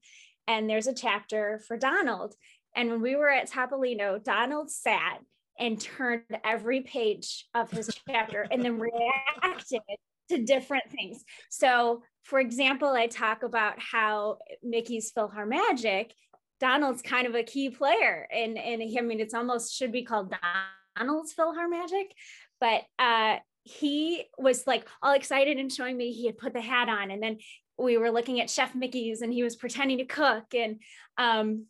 and 0.46 0.68
there's 0.68 0.86
a 0.86 0.94
chapter 0.94 1.60
for 1.66 1.76
Donald. 1.76 2.34
And 2.76 2.90
when 2.90 3.00
we 3.00 3.16
were 3.16 3.30
at 3.30 3.50
Topolino, 3.50 4.22
Donald 4.22 4.70
sat 4.70 5.20
and 5.58 5.80
turned 5.80 6.22
every 6.44 6.80
page 6.80 7.46
of 7.54 7.70
his 7.70 7.88
chapter 8.08 8.46
and 8.50 8.64
then 8.64 8.78
reacted 8.78 9.80
to 10.30 10.44
different 10.44 10.90
things. 10.90 11.24
So, 11.50 12.02
for 12.24 12.40
example, 12.40 12.88
I 12.88 13.06
talk 13.06 13.42
about 13.42 13.74
how 13.78 14.38
Mickey's 14.62 15.12
PhilharMagic, 15.12 16.10
Donald's 16.60 17.02
kind 17.02 17.26
of 17.26 17.34
a 17.34 17.42
key 17.42 17.70
player. 17.70 18.26
And, 18.32 18.58
and 18.58 18.82
I 18.82 19.00
mean, 19.02 19.20
it's 19.20 19.34
almost 19.34 19.74
should 19.74 19.92
be 19.92 20.02
called 20.02 20.34
Donald's 20.96 21.34
PhilharMagic, 21.34 22.06
but 22.64 22.84
uh, 22.98 23.36
he 23.64 24.24
was 24.38 24.66
like 24.66 24.88
all 25.02 25.12
excited 25.12 25.58
and 25.58 25.70
showing 25.70 25.98
me 25.98 26.12
he 26.12 26.24
had 26.24 26.38
put 26.38 26.54
the 26.54 26.62
hat 26.62 26.88
on. 26.88 27.10
And 27.10 27.22
then 27.22 27.36
we 27.76 27.98
were 27.98 28.10
looking 28.10 28.40
at 28.40 28.48
Chef 28.48 28.74
Mickey's 28.74 29.20
and 29.20 29.30
he 29.30 29.42
was 29.42 29.54
pretending 29.54 29.98
to 29.98 30.06
cook. 30.06 30.54
And 30.54 30.80
um, 31.18 31.66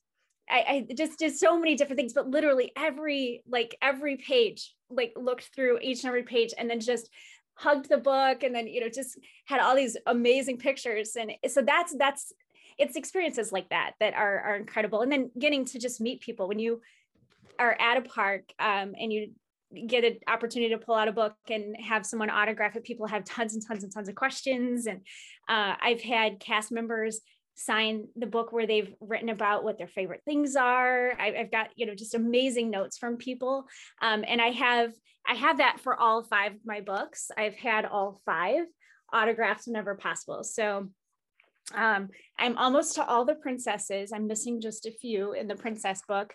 I, 0.49 0.87
I, 0.89 0.95
just 0.95 1.19
did 1.19 1.37
so 1.37 1.59
many 1.59 1.75
different 1.75 1.99
things, 1.99 2.13
but 2.13 2.29
literally 2.29 2.71
every 2.77 3.43
like 3.49 3.77
every 3.83 4.19
page, 4.19 4.73
like 4.89 5.15
looked 5.17 5.51
through 5.53 5.81
each 5.83 6.05
and 6.05 6.11
every 6.11 6.23
page 6.23 6.55
and 6.57 6.71
then 6.71 6.79
just 6.79 7.11
hugged 7.55 7.89
the 7.89 7.99
book 7.99 8.45
and 8.45 8.55
then 8.55 8.69
you 8.69 8.81
know 8.81 8.89
just 8.89 9.19
had 9.47 9.61
all 9.61 9.75
these 9.75 9.97
amazing 10.07 10.59
pictures. 10.59 11.17
And 11.17 11.33
so 11.49 11.61
that's 11.61 11.93
that's 11.99 12.33
it's 12.79 12.95
experiences 12.95 13.51
like 13.51 13.69
that 13.71 13.95
that 13.99 14.15
are 14.15 14.39
are 14.39 14.55
incredible. 14.55 15.03
And 15.03 15.11
then 15.11 15.33
getting 15.37 15.65
to 15.65 15.81
just 15.81 16.01
meet 16.01 16.21
people 16.21 16.47
when 16.47 16.61
you 16.61 16.83
are 17.59 17.77
at 17.81 17.97
a 17.97 18.03
park 18.03 18.45
um, 18.61 18.95
and 18.97 19.13
you 19.13 19.33
get 19.87 20.05
an 20.05 20.19
opportunity 20.29 20.75
to 20.75 20.79
pull 20.79 20.95
out 20.95 21.09
a 21.09 21.13
book 21.13 21.35
and 21.51 21.77
have 21.81 22.07
someone 22.07 22.31
autograph 22.31 22.77
it. 22.77 22.85
People 22.85 23.07
have 23.07 23.25
tons 23.25 23.55
and 23.55 23.67
tons 23.67 23.85
and 23.85 23.93
tons 23.93 24.09
of 24.09 24.15
questions. 24.15 24.87
And 24.87 25.01
uh, 25.49 25.75
I've 25.81 26.01
had 26.01 26.41
cast 26.41 26.73
members 26.73 27.21
sign 27.57 28.09
the 28.17 28.27
book 28.27 28.53
where 28.53 28.67
they've 28.67 28.93
written 29.01 29.29
about 29.29 29.65
what 29.65 29.79
their 29.79 29.87
favorite 29.87 30.23
things 30.25 30.57
are. 30.57 31.13
I, 31.19 31.31
have 31.37 31.51
got, 31.51 31.69
you 31.77 31.87
know, 31.87 31.95
just 31.95 32.15
amazing 32.15 32.71
notes 32.71 32.99
from 32.99 33.17
people. 33.17 33.67
Um, 34.03 34.25
and 34.27 34.41
I 34.41 34.49
have, 34.49 34.93
I 35.27 35.35
have 35.35 35.59
that 35.59 35.79
for 35.81 35.99
all 35.99 36.25
five 36.25 36.53
of 36.53 36.61
my 36.65 36.81
books. 36.81 37.31
I've 37.37 37.55
had 37.55 37.85
all 37.85 38.21
five 38.27 38.65
autographs 39.13 39.67
whenever 39.67 39.95
possible. 39.95 40.43
So 40.43 40.89
um, 41.75 42.09
I'm 42.39 42.59
almost 42.59 42.97
to 42.97 43.07
all 43.07 43.25
the 43.25 43.37
princesses. 43.37 44.13
I'm 44.13 44.27
missing 44.27 44.61
just 44.61 44.87
a 44.87 44.91
few 44.91 45.33
in 45.33 45.47
the 45.47 45.55
princess 45.55 46.03
book. 46.07 46.35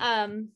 Um, 0.00 0.50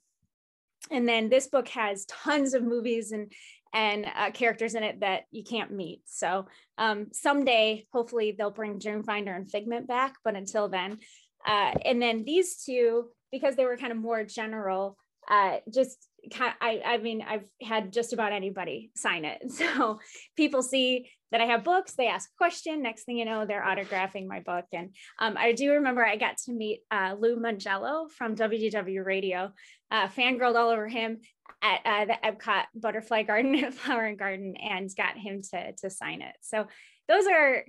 and 0.91 1.09
then 1.09 1.29
this 1.29 1.49
book 1.49 1.69
has 1.69 2.07
tons 2.07 2.55
of 2.55 2.63
movies 2.63 3.13
and 3.13 3.33
and 3.75 4.07
uh, 4.17 4.31
characters 4.31 4.75
in 4.75 4.83
it 4.83 5.01
that 5.01 5.23
you 5.31 5.43
can't 5.43 5.71
meet. 5.71 6.03
So 6.05 6.47
um, 6.77 7.07
someday, 7.13 7.87
hopefully, 7.91 8.35
they'll 8.37 8.51
bring 8.51 8.79
Dreamfinder 8.79 9.35
and 9.35 9.51
Figment 9.51 9.89
back. 9.89 10.15
But 10.25 10.37
until 10.37 10.69
then, 10.69 10.99
uh, 11.47 11.73
and 11.85 12.01
then 12.01 12.25
these 12.25 12.63
two, 12.65 13.07
because 13.31 13.57
they 13.57 13.65
were 13.65 13.79
kind 13.79 13.93
of 13.93 13.99
more 13.99 14.25
general, 14.25 14.99
uh, 15.31 15.59
just 15.73 16.07
I, 16.39 16.83
I 16.85 16.99
mean, 16.99 17.25
I've 17.27 17.49
had 17.63 17.93
just 17.93 18.13
about 18.13 18.33
anybody 18.33 18.91
sign 18.95 19.25
it. 19.25 19.43
So 19.51 20.01
people 20.37 20.63
see 20.63 21.09
that 21.33 21.41
I 21.41 21.47
have 21.47 21.65
books, 21.65 21.95
they 21.95 22.07
ask 22.07 22.31
a 22.31 22.37
question. 22.37 22.83
Next 22.83 23.05
thing 23.05 23.17
you 23.17 23.25
know, 23.25 23.47
they're 23.47 23.65
autographing 23.65 24.27
my 24.27 24.41
book. 24.41 24.67
And 24.73 24.95
um, 25.19 25.37
I 25.39 25.53
do 25.53 25.73
remember 25.73 26.05
I 26.05 26.17
got 26.17 26.37
to 26.45 26.53
meet 26.53 26.83
uh, 26.91 27.17
Lou 27.19 27.37
Mongello 27.37 28.11
from 28.11 28.37
WDW 28.37 29.05
Radio, 29.05 29.51
uh, 29.91 30.09
fangirled 30.09 30.57
all 30.57 30.69
over 30.69 30.87
him 30.87 31.21
at 31.63 31.81
uh, 31.87 32.05
the 32.05 32.17
Epcot 32.23 32.65
Butterfly 32.75 33.23
Garden 33.27 33.55
at 33.65 33.73
Flower 33.73 34.05
and 34.05 34.19
Garden 34.19 34.57
and 34.57 34.91
got 34.95 35.17
him 35.17 35.41
to, 35.53 35.73
to 35.73 35.91
sign 35.91 36.21
it. 36.21 36.37
So 36.43 36.67
those 37.09 37.27
are, 37.27 37.65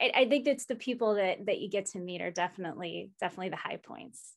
I, 0.00 0.12
I 0.14 0.28
think 0.28 0.46
it's 0.46 0.66
the 0.66 0.76
people 0.76 1.16
that, 1.16 1.46
that 1.46 1.58
you 1.58 1.68
get 1.68 1.86
to 1.86 1.98
meet 1.98 2.22
are 2.22 2.30
definitely, 2.30 3.10
definitely 3.20 3.50
the 3.50 3.56
high 3.56 3.78
points. 3.82 4.34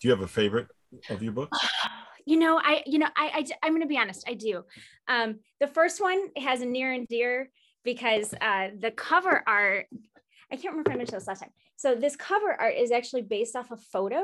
Do 0.00 0.08
you 0.08 0.10
have 0.10 0.22
a 0.22 0.28
favorite 0.28 0.66
of 1.10 1.22
your 1.22 1.32
books? 1.32 1.56
you 2.26 2.38
know, 2.38 2.60
I, 2.62 2.82
you 2.86 2.98
know, 2.98 3.08
I, 3.16 3.46
I 3.62 3.66
am 3.66 3.72
going 3.72 3.82
to 3.82 3.86
be 3.86 3.98
honest. 3.98 4.24
I 4.28 4.34
do. 4.34 4.64
Um, 5.06 5.38
the 5.60 5.68
first 5.68 6.00
one 6.00 6.18
has 6.36 6.60
a 6.60 6.66
near 6.66 6.92
and 6.92 7.06
dear 7.06 7.50
because 7.86 8.34
uh, 8.42 8.68
the 8.78 8.90
cover 8.90 9.42
art, 9.46 9.86
I 10.52 10.56
can't 10.56 10.74
remember 10.74 10.90
if 10.90 10.94
I 10.94 10.98
mentioned 10.98 11.18
this 11.18 11.28
last 11.28 11.40
time. 11.40 11.52
So 11.76 11.94
this 11.94 12.16
cover 12.16 12.52
art 12.52 12.74
is 12.76 12.90
actually 12.90 13.22
based 13.22 13.56
off 13.56 13.70
a 13.70 13.78
photo. 13.78 14.22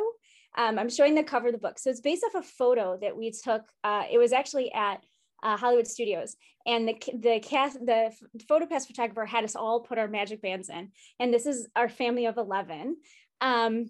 Um, 0.59 0.79
I'm 0.79 0.91
showing 0.91 1.15
the 1.15 1.23
cover 1.23 1.47
of 1.47 1.55
the 1.55 1.59
book. 1.59 1.79
So 1.79 1.89
it's 1.89 2.01
based 2.01 2.25
off 2.25 2.35
a 2.35 2.47
photo 2.47 2.99
that 3.01 3.17
we 3.17 3.31
took. 3.31 3.63
Uh, 3.83 4.03
it 4.11 4.19
was 4.19 4.33
actually 4.33 4.71
at 4.73 5.03
uh, 5.43 5.57
Hollywood 5.57 5.87
Studios, 5.87 6.37
and 6.67 6.87
the 6.87 6.97
the 7.15 7.41
cast 7.41 7.79
the 7.81 8.13
PhotoPass 8.51 8.87
photographer 8.87 9.25
had 9.25 9.45
us 9.45 9.57
all 9.57 9.81
put 9.81 9.99
our 9.99 10.09
magic 10.09 10.43
bands 10.43 10.69
in, 10.69 10.91
and 11.19 11.33
this 11.33 11.47
is 11.47 11.69
our 11.75 11.89
family 11.89 12.27
of 12.27 12.37
eleven. 12.37 12.97
Um, 13.41 13.87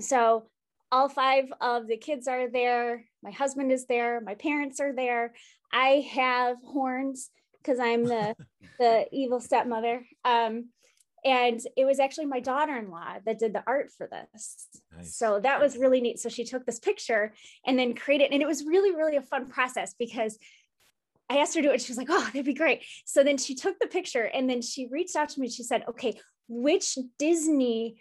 so 0.00 0.48
all 0.90 1.08
five 1.08 1.46
of 1.60 1.86
the 1.86 1.96
kids 1.96 2.28
are 2.28 2.50
there. 2.50 3.04
My 3.22 3.30
husband 3.30 3.72
is 3.72 3.86
there. 3.86 4.20
My 4.20 4.34
parents 4.34 4.80
are 4.80 4.92
there. 4.92 5.32
I 5.72 6.06
have 6.12 6.56
horns 6.64 7.30
because 7.62 7.78
I'm 7.78 8.04
the 8.04 8.34
the 8.78 9.06
evil 9.12 9.40
stepmother. 9.40 10.06
Um, 10.24 10.68
and 11.24 11.60
it 11.76 11.84
was 11.84 12.00
actually 12.00 12.26
my 12.26 12.40
daughter-in-law 12.40 13.18
that 13.24 13.38
did 13.38 13.52
the 13.52 13.62
art 13.64 13.90
for 13.96 14.08
this. 14.08 14.66
Nice. 14.96 15.14
So 15.14 15.38
that 15.38 15.60
was 15.60 15.76
really 15.76 16.00
neat. 16.00 16.18
So 16.18 16.28
she 16.28 16.42
took 16.44 16.66
this 16.66 16.80
picture 16.80 17.32
and 17.64 17.78
then 17.78 17.94
created, 17.94 18.32
and 18.32 18.42
it 18.42 18.46
was 18.46 18.64
really, 18.64 18.92
really 18.92 19.16
a 19.16 19.22
fun 19.22 19.46
process 19.46 19.94
because 19.96 20.36
I 21.30 21.36
asked 21.38 21.54
her 21.54 21.62
to 21.62 21.68
do 21.68 21.74
it. 21.74 21.80
She 21.80 21.92
was 21.92 21.98
like, 21.98 22.08
"Oh, 22.10 22.24
that'd 22.24 22.44
be 22.44 22.54
great." 22.54 22.82
So 23.04 23.22
then 23.22 23.38
she 23.38 23.54
took 23.54 23.78
the 23.78 23.86
picture 23.86 24.24
and 24.24 24.50
then 24.50 24.62
she 24.62 24.88
reached 24.90 25.16
out 25.16 25.28
to 25.30 25.40
me. 25.40 25.48
She 25.48 25.62
said, 25.62 25.84
"Okay, 25.88 26.18
which 26.48 26.98
Disney 27.18 27.96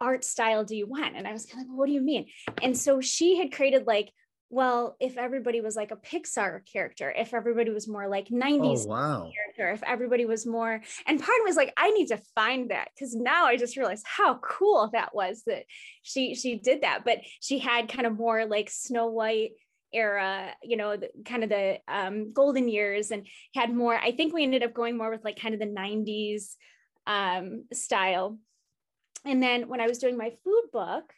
art 0.00 0.24
style 0.24 0.64
do 0.64 0.76
you 0.76 0.86
want? 0.86 1.16
And 1.16 1.26
I 1.26 1.32
was 1.32 1.46
kind 1.46 1.54
of 1.54 1.58
like, 1.60 1.68
well, 1.68 1.78
what 1.78 1.86
do 1.86 1.92
you 1.92 2.00
mean? 2.00 2.26
And 2.62 2.76
so 2.76 3.00
she 3.00 3.36
had 3.36 3.52
created 3.52 3.86
like, 3.86 4.12
well, 4.50 4.96
if 4.98 5.18
everybody 5.18 5.60
was 5.60 5.76
like 5.76 5.90
a 5.90 5.96
Pixar 5.96 6.60
character, 6.70 7.10
if 7.10 7.34
everybody 7.34 7.70
was 7.70 7.86
more 7.86 8.08
like 8.08 8.28
90s 8.28 8.84
oh, 8.84 8.88
wow. 8.88 9.30
character, 9.34 9.70
if 9.72 9.82
everybody 9.88 10.24
was 10.24 10.46
more, 10.46 10.80
and 11.06 11.20
part 11.20 11.38
of 11.38 11.44
me 11.44 11.50
was 11.50 11.56
like, 11.56 11.74
I 11.76 11.90
need 11.90 12.08
to 12.08 12.20
find 12.34 12.70
that 12.70 12.88
because 12.94 13.14
now 13.14 13.44
I 13.46 13.56
just 13.56 13.76
realized 13.76 14.06
how 14.06 14.38
cool 14.38 14.88
that 14.92 15.14
was 15.14 15.42
that 15.46 15.64
she 16.02 16.34
she 16.34 16.56
did 16.56 16.82
that. 16.82 17.04
But 17.04 17.18
she 17.40 17.58
had 17.58 17.88
kind 17.88 18.06
of 18.06 18.16
more 18.16 18.46
like 18.46 18.70
Snow 18.70 19.08
White 19.08 19.52
era 19.90 20.50
you 20.62 20.76
know 20.76 20.98
the, 20.98 21.08
kind 21.24 21.42
of 21.42 21.48
the 21.48 21.78
um, 21.88 22.34
golden 22.34 22.68
years 22.68 23.10
and 23.10 23.26
had 23.54 23.74
more 23.74 23.96
i 23.96 24.12
think 24.12 24.34
we 24.34 24.42
ended 24.42 24.62
up 24.62 24.74
going 24.74 24.98
more 24.98 25.10
with 25.10 25.24
like 25.24 25.40
kind 25.40 25.54
of 25.54 25.60
the 25.60 25.66
90s 25.66 26.56
um, 27.06 27.64
style 27.72 28.38
and 29.24 29.42
then 29.42 29.68
when 29.68 29.80
I 29.80 29.86
was 29.86 29.98
doing 29.98 30.16
my 30.16 30.32
food 30.44 30.64
book, 30.72 31.12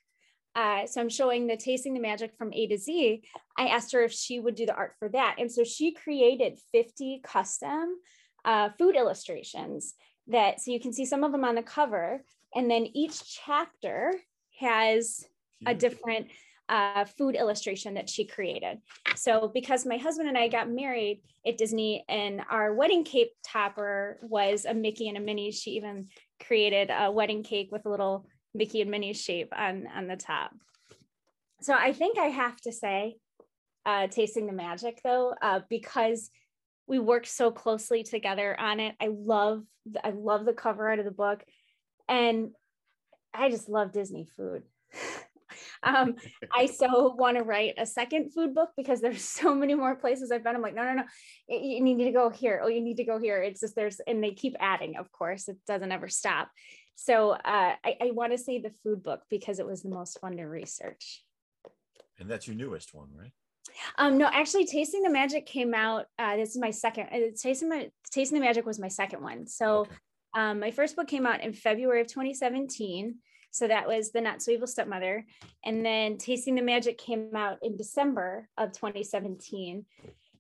uh, 0.55 0.87
so 0.87 1.01
I'm 1.01 1.09
showing 1.09 1.47
the 1.47 1.57
Tasting 1.57 1.95
the 1.95 2.01
Magic 2.01 2.37
from 2.37 2.53
A 2.53 2.67
to 2.67 2.79
Z. 2.79 3.23
I 3.57 3.69
asked 3.69 3.93
her 3.93 4.03
if 4.03 4.13
she 4.13 4.41
would 4.41 4.55
do 4.55 4.67
the 4.67 4.75
art 4.75 4.95
for 4.99 5.09
that. 5.11 5.37
And 5.39 5.51
so 5.51 5.63
she 5.65 5.93
created 5.93 6.59
50 6.73 7.21
custom 7.23 7.97
uh, 8.45 8.71
food 8.79 8.97
illustrations 8.97 9.95
that, 10.27 10.61
so 10.61 10.73
you 10.73 10.81
can 10.81 10.93
see 10.93 11.05
some 11.05 11.25
of 11.25 11.33
them 11.33 11.45
on 11.45 11.55
the 11.55 11.63
cover. 11.63 12.25
And 12.55 12.71
then 12.71 12.87
each 12.95 13.41
chapter 13.45 14.15
has 14.59 15.25
a 15.67 15.75
different 15.75 16.29
uh, 16.69 17.05
food 17.05 17.35
illustration 17.35 17.95
that 17.95 18.09
she 18.09 18.25
created. 18.25 18.79
So 19.17 19.51
because 19.53 19.85
my 19.85 19.97
husband 19.99 20.29
and 20.29 20.39
I 20.39 20.49
got 20.49 20.71
married 20.71 21.21
at 21.47 21.59
Disney 21.59 22.05
and 22.09 22.43
our 22.49 22.73
wedding 22.75 23.05
cake 23.05 23.33
topper 23.45 24.19
was 24.23 24.65
a 24.65 24.75
Mickey 24.75 25.09
and 25.09 25.17
a 25.17 25.21
Minnie, 25.21 25.51
she 25.51 25.73
even 25.73 26.09
created 26.45 26.91
a 26.97 27.11
wedding 27.11 27.43
cake 27.43 27.71
with 27.73 27.87
a 27.87 27.91
little 27.91 28.27
Mickey 28.55 28.81
and 28.81 28.91
Minnie's 28.91 29.21
shape 29.21 29.53
on, 29.57 29.87
on 29.95 30.07
the 30.07 30.17
top. 30.17 30.53
So 31.63 31.75
I 31.75 31.93
think 31.93 32.19
I 32.19 32.27
have 32.27 32.61
to 32.63 32.73
say, 32.73 33.17
uh, 33.87 34.07
tasting 34.09 34.47
the 34.47 34.53
magic 34.53 35.01
though, 35.03 35.35
uh, 35.41 35.61
because 35.69 36.31
we 36.87 36.99
worked 36.99 37.29
so 37.29 37.51
closely 37.51 38.03
together 38.03 38.59
on 38.59 38.81
it. 38.81 38.95
I 39.01 39.09
love 39.09 39.63
I 40.03 40.11
love 40.11 40.45
the 40.45 40.53
cover 40.53 40.89
art 40.89 40.99
of 40.99 41.05
the 41.05 41.11
book, 41.11 41.43
and 42.09 42.51
I 43.33 43.49
just 43.49 43.69
love 43.69 43.93
Disney 43.93 44.27
food. 44.37 44.65
um, 45.83 46.17
I 46.55 46.67
so 46.67 47.15
want 47.17 47.39
to 47.39 47.45
write 47.45 47.75
a 47.79 47.87
second 47.87 48.33
food 48.33 48.55
book 48.55 48.71
because 48.77 49.01
there's 49.01 49.23
so 49.25 49.55
many 49.55 49.75
more 49.75 49.95
places 49.95 50.31
I've 50.31 50.45
been. 50.45 50.57
I'm 50.57 50.63
like, 50.63 50.75
no, 50.75 50.85
no, 50.85 50.95
no, 50.95 51.05
you 51.49 51.81
need 51.81 52.05
to 52.05 52.13
go 52.13 52.29
here. 52.29 52.61
Oh, 52.63 52.69
you 52.69 52.81
need 52.81 52.97
to 52.97 53.05
go 53.05 53.19
here. 53.19 53.43
It's 53.43 53.61
just 53.61 53.77
there's, 53.77 54.01
and 54.07 54.23
they 54.23 54.33
keep 54.33 54.55
adding, 54.61 54.97
of 54.97 55.11
course, 55.13 55.49
it 55.49 55.59
doesn't 55.67 55.93
ever 55.93 56.09
stop. 56.09 56.51
So 57.03 57.31
uh, 57.31 57.39
I, 57.83 57.97
I 57.99 58.11
want 58.11 58.33
to 58.33 58.37
say 58.37 58.59
the 58.59 58.75
food 58.83 59.03
book 59.03 59.23
because 59.31 59.59
it 59.59 59.67
was 59.67 59.83
the 59.83 59.89
most 59.89 60.21
fun 60.21 60.37
to 60.37 60.45
research. 60.45 61.25
And 62.19 62.29
that's 62.29 62.47
your 62.47 62.55
newest 62.57 62.93
one, 62.93 63.09
right? 63.17 63.33
Um, 63.97 64.19
no, 64.19 64.29
actually, 64.31 64.67
Tasting 64.67 65.03
the 65.03 65.09
Magic 65.09 65.47
came 65.47 65.73
out. 65.73 66.05
Uh, 66.19 66.37
this 66.37 66.51
is 66.51 66.59
my 66.59 66.71
second. 66.71 67.09
Uh, 67.11 67.31
Tasting 67.35 67.71
my 67.71 67.91
Tasting 68.11 68.39
the 68.39 68.45
Magic 68.45 68.67
was 68.67 68.79
my 68.79 68.89
second 68.89 69.23
one. 69.23 69.47
So, 69.47 69.79
okay. 69.79 69.91
um, 70.37 70.61
my 70.61 70.71
first 70.71 70.95
book 70.95 71.09
came 71.09 71.25
out 71.25 71.43
in 71.43 71.55
February 71.55 72.03
of 72.03 72.07
2017. 72.07 73.15
So 73.51 73.67
that 73.67 73.89
was 73.89 74.13
the 74.13 74.21
Not 74.21 74.43
So 74.43 74.51
Evil 74.51 74.67
Stepmother, 74.67 75.25
and 75.65 75.85
then 75.85 76.19
Tasting 76.19 76.55
the 76.55 76.63
Magic 76.63 76.99
came 76.99 77.35
out 77.35 77.57
in 77.63 77.79
December 77.79 78.47
of 78.59 78.73
2017. 78.73 79.87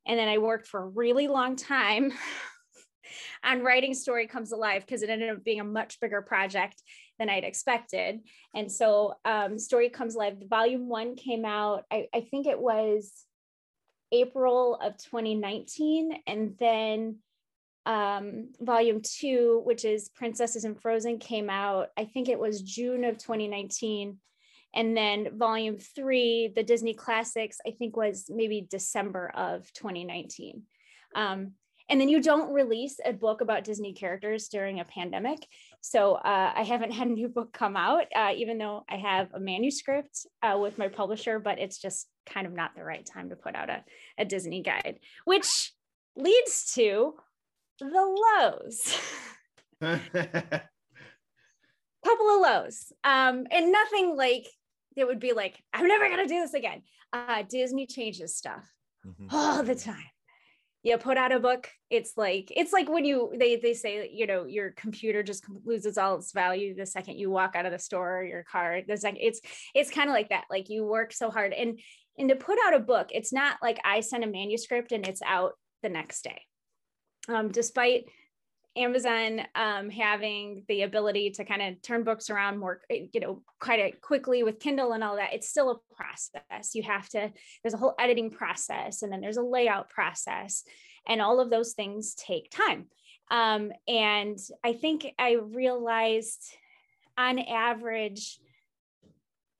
And 0.07 0.19
then 0.19 0.29
I 0.29 0.37
worked 0.37 0.67
for 0.67 0.83
a 0.83 0.88
really 0.88 1.26
long 1.26 1.57
time 1.57 2.12
on 3.45 3.62
writing 3.62 3.95
Story 3.95 4.26
Comes 4.26 4.52
Alive 4.52 4.85
because 4.87 5.02
it 5.02 5.11
ended 5.11 5.31
up 5.31 5.45
being 5.45 5.61
a 5.61 5.64
much 5.64 6.00
bigger 6.00 6.23
project 6.23 6.83
than 7.19 7.29
I'd 7.29 7.45
expected. 7.45 8.21
And 8.55 8.71
so 8.71 9.14
um, 9.25 9.59
Story 9.59 9.88
Comes 9.90 10.14
Alive, 10.14 10.37
volume 10.49 10.88
one 10.88 11.17
came 11.17 11.45
out, 11.45 11.85
I, 11.90 12.09
I 12.14 12.21
think 12.23 12.47
it 12.47 12.59
was 12.59 13.25
April 14.12 14.76
of 14.76 14.97
2019. 14.97 16.23
And 16.26 16.57
then 16.59 17.17
um, 17.87 18.50
volume 18.61 19.00
two, 19.02 19.62
which 19.64 19.85
is 19.85 20.11
Princesses 20.11 20.64
and 20.64 20.81
Frozen, 20.81 21.19
came 21.19 21.50
out, 21.50 21.88
I 21.97 22.05
think 22.05 22.29
it 22.29 22.38
was 22.38 22.62
June 22.62 23.05
of 23.05 23.19
2019. 23.19 24.19
And 24.75 24.97
then 24.97 25.37
volume 25.37 25.79
three, 25.79 26.52
the 26.55 26.62
Disney 26.62 26.95
Classics, 26.95 27.59
I 27.67 27.73
think 27.73 27.97
was 27.97 28.26
maybe 28.29 28.67
December 28.71 29.31
of 29.35 29.73
2019. 29.73 30.62
Um, 31.17 31.52
and 31.90 32.00
then 32.00 32.09
you 32.09 32.23
don't 32.23 32.52
release 32.52 32.99
a 33.04 33.12
book 33.12 33.40
about 33.40 33.64
Disney 33.64 33.92
characters 33.92 34.49
during 34.49 34.78
a 34.78 34.85
pandemic. 34.85 35.44
So 35.80 36.14
uh, 36.14 36.52
I 36.54 36.62
haven't 36.62 36.92
had 36.99 37.09
a 37.09 37.12
new 37.12 37.28
book 37.28 37.52
come 37.52 37.76
out, 37.76 38.04
uh, 38.14 38.32
even 38.37 38.59
though 38.59 38.85
I 38.88 38.97
have 38.97 39.28
a 39.35 39.40
manuscript 39.40 40.26
uh, 40.42 40.56
with 40.61 40.78
my 40.78 40.88
publisher, 40.88 41.40
but 41.40 41.59
it's 41.59 41.78
just 41.78 42.06
kind 42.26 42.47
of 42.47 42.52
not 42.52 42.76
the 42.76 42.85
right 42.85 43.04
time 43.04 43.30
to 43.30 43.37
put 43.37 43.56
out 43.56 43.68
a, 43.68 43.85
a 44.16 44.25
Disney 44.25 44.62
guide, 44.62 45.00
which 45.25 45.73
leads 46.16 46.73
to 46.75 47.14
the 47.80 48.23
lows. 48.40 48.97
Couple 52.02 52.30
of 52.30 52.40
lows. 52.40 52.92
Um, 53.04 53.47
and 53.50 53.73
nothing 53.73 54.16
like 54.16 54.47
it 54.97 55.06
would 55.06 55.20
be 55.20 55.32
like, 55.32 55.61
I'm 55.73 55.88
never 55.88 56.09
gonna 56.09 56.28
do 56.28 56.40
this 56.40 56.54
again. 56.54 56.82
Uh, 57.12 57.42
Disney 57.49 57.87
changes 57.87 58.37
stuff 58.37 58.64
mm-hmm. 59.04 59.26
all 59.35 59.62
the 59.64 59.75
time 59.75 60.10
you 60.83 60.97
put 60.97 61.17
out 61.17 61.33
a 61.33 61.39
book 61.41 61.69
it's 61.91 62.13
like 62.17 62.51
it's 62.57 62.73
like 62.73 62.89
when 62.89 63.05
you 63.05 63.33
they 63.39 63.57
they 63.57 63.75
say 63.75 64.11
you 64.13 64.27
know 64.27 64.45
your 64.45 64.71
computer 64.73 65.23
just 65.23 65.45
loses 65.65 65.99
all 65.99 66.17
its 66.17 66.33
value 66.33 66.75
the 66.75 66.87
second 66.87 67.19
you 67.19 67.31
walk 67.31 67.55
out 67.55 67.67
of 67.67 67.73
the 67.73 67.79
store 67.79 68.25
your 68.25 68.45
car 68.45 68.81
the 68.87 68.97
second 68.97 69.19
it's 69.21 69.41
it's 69.75 69.91
kind 69.91 70.09
of 70.09 70.15
like 70.15 70.31
that 70.31 70.45
like 70.51 70.69
you 70.71 70.85
work 70.85 71.13
so 71.13 71.31
hard 71.31 71.53
and 71.53 71.79
and 72.19 72.29
to 72.29 72.37
put 72.37 72.59
out 72.67 72.75
a 72.75 72.79
book 72.79 73.09
it's 73.11 73.33
not 73.33 73.57
like 73.63 73.79
i 73.85 74.01
send 74.01 74.25
a 74.25 74.27
manuscript 74.27 74.93
and 74.93 75.07
it's 75.07 75.23
out 75.23 75.53
the 75.83 75.89
next 75.89 76.23
day. 76.23 76.43
Um, 77.29 77.51
despite 77.51 78.05
Amazon 78.77 79.43
um, 79.55 79.91
having 79.91 80.65
the 80.69 80.83
ability 80.83 81.31
to 81.31 81.45
kind 81.45 81.61
of 81.61 81.83
turn 81.83 82.05
books 82.05 82.31
around 82.31 82.59
more, 82.59 82.81
eh, 82.89 83.07
you 83.12 83.21
know, 83.21 83.43
quite 83.59 84.00
quickly 84.00 84.43
with 84.43 84.61
Kindle 84.61 84.93
and 84.93 85.03
all 85.03 85.17
that, 85.17 85.33
it's 85.33 85.49
still 85.49 85.71
a 85.71 85.95
process. 85.95 86.75
You 86.75 86.85
have 86.85 87.09
to, 87.11 87.33
there's 87.62 87.75
a 87.75 87.79
whole 87.79 87.94
editing 87.99 88.31
process 88.31 89.03
and 89.03 89.12
then 89.12 89.21
there's 89.21 89.37
a 89.38 89.42
layout 89.42 89.90
process, 89.90 90.62
and 91.09 91.21
all 91.21 91.40
of 91.40 91.51
those 91.51 91.73
things 91.73 92.14
take 92.14 92.51
time. 92.51 92.87
Um, 93.31 93.73
and 93.88 94.38
I 94.64 94.73
think 94.73 95.07
I 95.18 95.33
realized 95.35 96.42
on 97.18 97.38
average, 97.38 98.38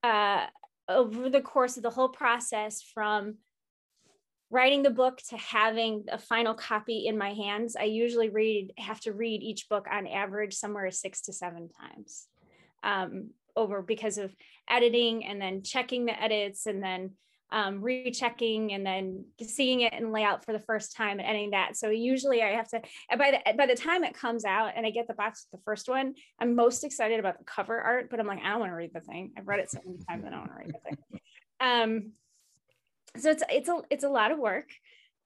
uh, 0.02 0.46
over 0.88 1.28
the 1.28 1.40
course 1.40 1.76
of 1.76 1.82
the 1.82 1.90
whole 1.90 2.08
process 2.08 2.82
from 2.82 3.37
writing 4.50 4.82
the 4.82 4.90
book 4.90 5.20
to 5.28 5.36
having 5.36 6.04
a 6.10 6.18
final 6.18 6.54
copy 6.54 7.06
in 7.06 7.16
my 7.16 7.32
hands 7.32 7.76
i 7.78 7.84
usually 7.84 8.28
read 8.28 8.72
have 8.78 9.00
to 9.00 9.12
read 9.12 9.42
each 9.42 9.68
book 9.68 9.86
on 9.90 10.06
average 10.06 10.54
somewhere 10.54 10.90
six 10.90 11.22
to 11.22 11.32
seven 11.32 11.68
times 11.68 12.26
um, 12.82 13.30
over 13.56 13.82
because 13.82 14.18
of 14.18 14.34
editing 14.68 15.24
and 15.24 15.40
then 15.40 15.62
checking 15.62 16.06
the 16.06 16.22
edits 16.22 16.66
and 16.66 16.82
then 16.82 17.10
um, 17.52 17.82
rechecking 17.82 18.72
and 18.72 18.86
then 18.86 19.24
seeing 19.42 19.80
it 19.80 19.92
in 19.92 20.12
layout 20.12 20.44
for 20.44 20.52
the 20.52 20.60
first 20.60 20.96
time 20.96 21.18
and 21.18 21.28
editing 21.28 21.50
that. 21.50 21.76
So 21.76 21.90
usually 21.90 22.42
I 22.42 22.50
have 22.50 22.68
to 22.68 22.80
by 23.18 23.32
the 23.32 23.54
by 23.56 23.66
the 23.66 23.74
time 23.74 24.04
it 24.04 24.14
comes 24.14 24.44
out 24.44 24.72
and 24.76 24.86
I 24.86 24.90
get 24.90 25.08
the 25.08 25.14
box 25.14 25.46
with 25.50 25.60
the 25.60 25.64
first 25.64 25.88
one, 25.88 26.14
I'm 26.40 26.54
most 26.54 26.84
excited 26.84 27.18
about 27.18 27.38
the 27.38 27.44
cover 27.44 27.80
art, 27.80 28.08
but 28.10 28.20
I'm 28.20 28.26
like, 28.26 28.40
I 28.44 28.50
don't 28.50 28.60
want 28.60 28.70
to 28.70 28.76
read 28.76 28.92
the 28.94 29.00
thing. 29.00 29.32
I've 29.36 29.48
read 29.48 29.60
it 29.60 29.70
so 29.70 29.80
many 29.84 29.98
times, 30.08 30.24
I 30.24 30.30
don't 30.30 30.40
want 30.40 30.52
to 30.52 30.58
read 30.58 30.74
the 30.74 30.90
thing. 30.90 31.20
Um, 31.60 32.12
so 33.16 33.30
it's 33.30 33.42
it's 33.50 33.68
a 33.68 33.80
it's 33.90 34.04
a 34.04 34.08
lot 34.08 34.32
of 34.32 34.38
work 34.38 34.68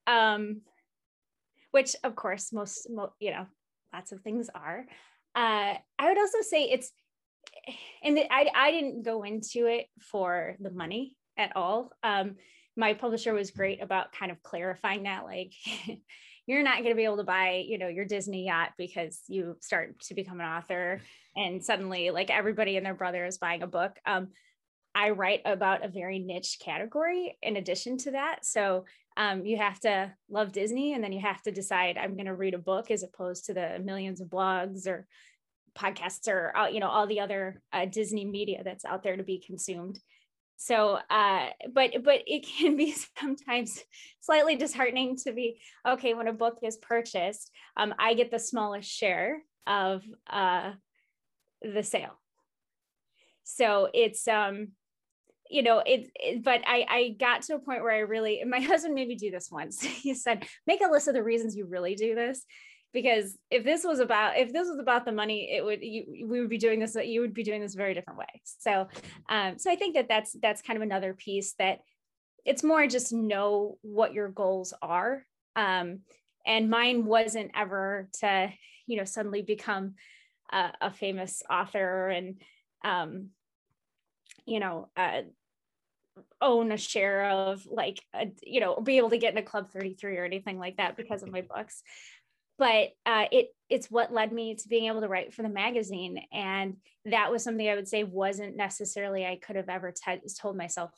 um 0.06 0.60
which 1.70 1.96
of 2.04 2.14
course 2.14 2.52
most 2.52 2.88
you 3.20 3.30
know 3.30 3.46
lots 3.92 4.12
of 4.12 4.20
things 4.20 4.50
are. 4.54 4.86
Uh 5.34 5.74
i 5.98 6.08
would 6.08 6.18
also 6.18 6.38
say 6.42 6.64
it's 6.64 6.92
and 8.02 8.18
I, 8.30 8.48
I 8.54 8.70
didn't 8.70 9.02
go 9.02 9.22
into 9.22 9.66
it 9.66 9.86
for 10.00 10.56
the 10.60 10.70
money 10.70 11.16
at 11.36 11.56
all. 11.56 11.90
Um 12.02 12.36
my 12.76 12.94
publisher 12.94 13.32
was 13.32 13.50
great 13.52 13.82
about 13.82 14.12
kind 14.12 14.32
of 14.32 14.42
clarifying 14.42 15.04
that 15.04 15.24
like 15.24 15.52
you're 16.46 16.62
not 16.62 16.78
going 16.78 16.90
to 16.90 16.96
be 16.96 17.04
able 17.04 17.16
to 17.16 17.24
buy 17.24 17.64
you 17.66 17.78
know 17.78 17.88
your 17.88 18.04
disney 18.04 18.46
yacht 18.46 18.70
because 18.76 19.20
you 19.28 19.56
start 19.60 19.98
to 20.00 20.14
become 20.14 20.40
an 20.40 20.46
author 20.46 21.00
and 21.36 21.64
suddenly 21.64 22.10
like 22.10 22.30
everybody 22.30 22.76
and 22.76 22.84
their 22.84 22.94
brother 22.94 23.24
is 23.24 23.38
buying 23.38 23.62
a 23.62 23.66
book. 23.66 23.98
Um 24.06 24.28
I 24.94 25.10
write 25.10 25.42
about 25.44 25.84
a 25.84 25.88
very 25.88 26.18
niche 26.18 26.58
category 26.60 27.36
in 27.42 27.56
addition 27.56 27.98
to 27.98 28.12
that. 28.12 28.44
So 28.44 28.84
um, 29.16 29.44
you 29.44 29.56
have 29.58 29.80
to 29.80 30.12
love 30.28 30.52
Disney 30.52 30.94
and 30.94 31.02
then 31.02 31.12
you 31.12 31.20
have 31.20 31.42
to 31.42 31.52
decide 31.52 31.96
I'm 31.96 32.14
going 32.14 32.26
to 32.26 32.34
read 32.34 32.54
a 32.54 32.58
book 32.58 32.90
as 32.90 33.02
opposed 33.02 33.46
to 33.46 33.54
the 33.54 33.80
millions 33.82 34.20
of 34.20 34.28
blogs 34.28 34.86
or 34.86 35.06
podcasts 35.76 36.28
or 36.28 36.52
you 36.68 36.78
know 36.78 36.88
all 36.88 37.06
the 37.06 37.20
other 37.20 37.60
uh, 37.72 37.84
Disney 37.86 38.24
media 38.24 38.62
that's 38.64 38.84
out 38.84 39.02
there 39.02 39.16
to 39.16 39.24
be 39.24 39.42
consumed. 39.44 39.98
So, 40.56 40.98
uh, 41.10 41.48
but 41.72 41.90
but 42.04 42.22
it 42.26 42.46
can 42.46 42.76
be 42.76 42.94
sometimes 43.18 43.82
slightly 44.20 44.56
disheartening 44.56 45.16
to 45.24 45.32
be 45.32 45.60
okay 45.86 46.14
when 46.14 46.28
a 46.28 46.32
book 46.32 46.58
is 46.62 46.76
purchased. 46.76 47.50
Um, 47.76 47.94
I 47.98 48.14
get 48.14 48.30
the 48.30 48.38
smallest 48.38 48.88
share 48.88 49.42
of 49.66 50.02
uh, 50.30 50.72
the 51.62 51.82
sale. 51.82 52.20
So 53.44 53.88
it's 53.92 54.26
um 54.26 54.68
you 55.54 55.62
know 55.62 55.80
it, 55.86 56.10
it, 56.16 56.42
but 56.42 56.62
i 56.66 56.84
i 56.88 57.16
got 57.20 57.42
to 57.42 57.54
a 57.54 57.58
point 57.60 57.80
where 57.80 57.92
i 57.92 58.00
really 58.00 58.42
my 58.44 58.58
husband 58.72 58.94
made 58.94 59.06
me 59.06 59.14
do 59.14 59.30
this 59.30 59.50
once. 59.50 59.82
He 60.04 60.14
said 60.14 60.44
make 60.66 60.80
a 60.84 60.90
list 60.90 61.08
of 61.08 61.14
the 61.14 61.22
reasons 61.22 61.56
you 61.56 61.66
really 61.66 61.94
do 61.94 62.14
this. 62.14 62.44
Because 62.92 63.36
if 63.50 63.64
this 63.64 63.82
was 63.82 63.98
about 63.98 64.36
if 64.36 64.52
this 64.52 64.68
was 64.68 64.78
about 64.78 65.04
the 65.04 65.12
money 65.12 65.50
it 65.52 65.64
would 65.64 65.80
you 65.82 66.26
we 66.28 66.40
would 66.40 66.50
be 66.50 66.58
doing 66.58 66.80
this 66.80 66.96
you 66.96 67.20
would 67.20 67.34
be 67.34 67.44
doing 67.44 67.60
this 67.60 67.74
a 67.74 67.78
very 67.78 67.94
different 67.94 68.18
way. 68.18 68.42
So 68.44 68.88
um 69.28 69.58
so 69.58 69.70
i 69.70 69.76
think 69.76 69.94
that 69.94 70.08
that's 70.08 70.36
that's 70.42 70.62
kind 70.62 70.76
of 70.76 70.82
another 70.82 71.14
piece 71.14 71.54
that 71.58 71.78
it's 72.44 72.64
more 72.64 72.86
just 72.86 73.12
know 73.12 73.78
what 73.82 74.12
your 74.12 74.28
goals 74.28 74.74
are. 74.82 75.24
Um 75.56 76.00
and 76.46 76.68
mine 76.68 77.04
wasn't 77.04 77.52
ever 77.54 78.08
to 78.20 78.52
you 78.86 78.96
know 78.96 79.04
suddenly 79.04 79.42
become 79.42 79.94
a, 80.52 80.72
a 80.80 80.90
famous 80.92 81.42
author 81.50 82.08
and 82.08 82.40
um 82.84 83.30
you 84.46 84.60
know 84.60 84.88
uh, 84.96 85.22
own 86.44 86.72
a 86.72 86.76
share 86.76 87.30
of 87.30 87.66
like 87.66 88.00
a, 88.14 88.30
you 88.42 88.60
know 88.60 88.80
be 88.80 88.98
able 88.98 89.10
to 89.10 89.18
get 89.18 89.32
in 89.32 89.38
a 89.38 89.42
club 89.42 89.70
33 89.70 90.18
or 90.18 90.24
anything 90.24 90.58
like 90.58 90.76
that 90.76 90.96
because 90.96 91.22
of 91.22 91.30
my 91.30 91.40
books. 91.54 91.82
But 92.56 92.90
uh, 93.04 93.24
it 93.32 93.48
it's 93.68 93.90
what 93.90 94.12
led 94.12 94.32
me 94.32 94.54
to 94.54 94.68
being 94.68 94.86
able 94.86 95.00
to 95.00 95.08
write 95.08 95.34
for 95.34 95.42
the 95.42 95.48
magazine. 95.48 96.20
And 96.32 96.76
that 97.06 97.30
was 97.30 97.42
something 97.42 97.68
i 97.68 97.74
would 97.74 97.88
say 97.88 98.04
wasn't 98.04 98.56
necessarily 98.56 99.26
i 99.26 99.38
could 99.44 99.56
have 99.56 99.68
ever 99.68 99.92
t- 99.92 100.20
told 100.40 100.56
myself 100.56 100.90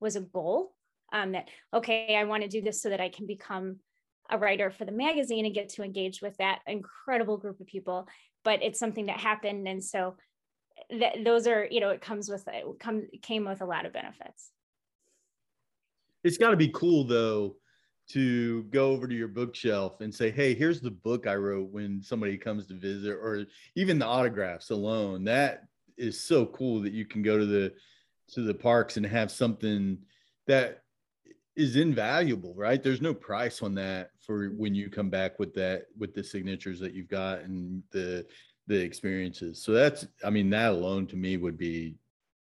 was 0.00 0.16
a 0.16 0.20
goal. 0.20 0.74
Um, 1.10 1.32
that 1.32 1.48
okay 1.72 2.16
i 2.16 2.24
want 2.24 2.42
to 2.42 2.50
do 2.50 2.60
this 2.60 2.82
so 2.82 2.90
that 2.90 3.00
i 3.00 3.08
can 3.08 3.26
become 3.26 3.76
a 4.30 4.36
writer 4.36 4.70
for 4.70 4.84
the 4.84 4.92
magazine 4.92 5.46
and 5.46 5.54
get 5.54 5.70
to 5.70 5.82
engage 5.82 6.20
with 6.20 6.36
that 6.36 6.58
incredible 6.66 7.38
group 7.38 7.60
of 7.60 7.66
people. 7.66 8.06
But 8.44 8.62
it's 8.62 8.78
something 8.78 9.06
that 9.06 9.18
happened. 9.18 9.66
And 9.66 9.82
so 9.82 10.16
that 10.90 11.24
those 11.24 11.46
are 11.46 11.66
you 11.70 11.80
know 11.80 11.90
it 11.90 12.00
comes 12.00 12.28
with 12.28 12.46
it 12.48 12.64
come 12.78 13.06
came 13.22 13.44
with 13.44 13.60
a 13.60 13.66
lot 13.66 13.86
of 13.86 13.92
benefits 13.92 14.50
it's 16.24 16.38
got 16.38 16.50
to 16.50 16.56
be 16.56 16.68
cool 16.68 17.04
though 17.04 17.56
to 18.08 18.62
go 18.64 18.90
over 18.90 19.06
to 19.06 19.14
your 19.14 19.28
bookshelf 19.28 20.00
and 20.00 20.14
say, 20.14 20.30
Hey, 20.30 20.54
here's 20.54 20.80
the 20.80 20.90
book 20.90 21.26
I 21.26 21.34
wrote 21.34 21.70
when 21.70 22.02
somebody 22.02 22.38
comes 22.38 22.66
to 22.66 22.74
visit, 22.74 23.12
or 23.12 23.44
even 23.74 23.98
the 23.98 24.06
autographs 24.06 24.70
alone. 24.70 25.24
That 25.24 25.64
is 25.96 26.18
so 26.20 26.46
cool 26.46 26.80
that 26.82 26.92
you 26.92 27.04
can 27.04 27.22
go 27.22 27.38
to 27.38 27.46
the 27.46 27.72
to 28.32 28.42
the 28.42 28.54
parks 28.54 28.96
and 28.96 29.06
have 29.06 29.30
something 29.30 29.98
that 30.46 30.82
is 31.56 31.76
invaluable, 31.76 32.54
right? 32.54 32.82
There's 32.82 33.00
no 33.00 33.12
price 33.12 33.62
on 33.62 33.74
that 33.74 34.10
for 34.20 34.50
when 34.50 34.74
you 34.74 34.88
come 34.88 35.10
back 35.10 35.38
with 35.38 35.54
that 35.54 35.86
with 35.98 36.14
the 36.14 36.22
signatures 36.22 36.78
that 36.80 36.94
you've 36.94 37.08
got 37.08 37.40
and 37.40 37.82
the 37.90 38.26
the 38.68 38.80
experiences. 38.80 39.62
So 39.62 39.72
that's 39.72 40.06
I 40.24 40.30
mean 40.30 40.50
that 40.50 40.70
alone 40.70 41.06
to 41.08 41.16
me 41.16 41.36
would 41.36 41.58
be 41.58 41.96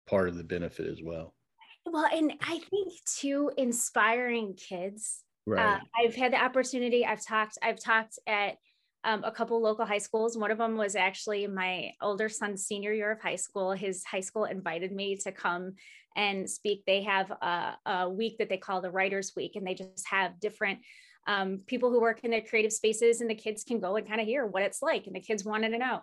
part 0.07 0.29
of 0.29 0.37
the 0.37 0.43
benefit 0.43 0.87
as 0.87 1.01
well. 1.03 1.35
Well, 1.85 2.07
and 2.11 2.33
I 2.41 2.59
think 2.69 2.93
too 3.05 3.51
inspiring 3.57 4.55
kids. 4.55 5.23
Uh, 5.23 5.27
Right. 5.47 5.73
Uh, 5.73 5.79
I've 5.97 6.15
had 6.15 6.33
the 6.33 6.41
opportunity. 6.41 7.03
I've 7.03 7.25
talked. 7.25 7.57
I've 7.63 7.79
talked 7.79 8.19
at 8.27 8.57
um, 9.03 9.23
a 9.23 9.31
couple 9.31 9.59
local 9.59 9.85
high 9.85 9.97
schools. 9.97 10.37
One 10.37 10.51
of 10.51 10.59
them 10.59 10.77
was 10.77 10.95
actually 10.95 11.47
my 11.47 11.91
older 11.99 12.29
son's 12.29 12.65
senior 12.65 12.93
year 12.93 13.11
of 13.11 13.21
high 13.21 13.37
school. 13.37 13.71
His 13.71 14.03
high 14.03 14.19
school 14.19 14.45
invited 14.45 14.91
me 14.91 15.17
to 15.17 15.31
come 15.31 15.73
and 16.15 16.47
speak. 16.47 16.83
They 16.85 17.01
have 17.03 17.31
a, 17.31 17.75
a 17.85 18.09
week 18.09 18.37
that 18.37 18.49
they 18.49 18.57
call 18.57 18.81
the 18.81 18.91
Writers 18.91 19.33
Week, 19.35 19.55
and 19.55 19.65
they 19.65 19.73
just 19.73 20.07
have 20.07 20.39
different 20.39 20.79
um, 21.27 21.61
people 21.65 21.89
who 21.89 21.99
work 21.99 22.19
in 22.23 22.31
their 22.31 22.41
creative 22.41 22.73
spaces, 22.73 23.21
and 23.21 23.29
the 23.29 23.35
kids 23.35 23.63
can 23.63 23.79
go 23.79 23.95
and 23.95 24.07
kind 24.07 24.21
of 24.21 24.27
hear 24.27 24.45
what 24.45 24.63
it's 24.63 24.83
like. 24.83 25.07
And 25.07 25.15
the 25.15 25.21
kids 25.21 25.43
wanted 25.43 25.69
to 25.69 25.79
know 25.79 26.01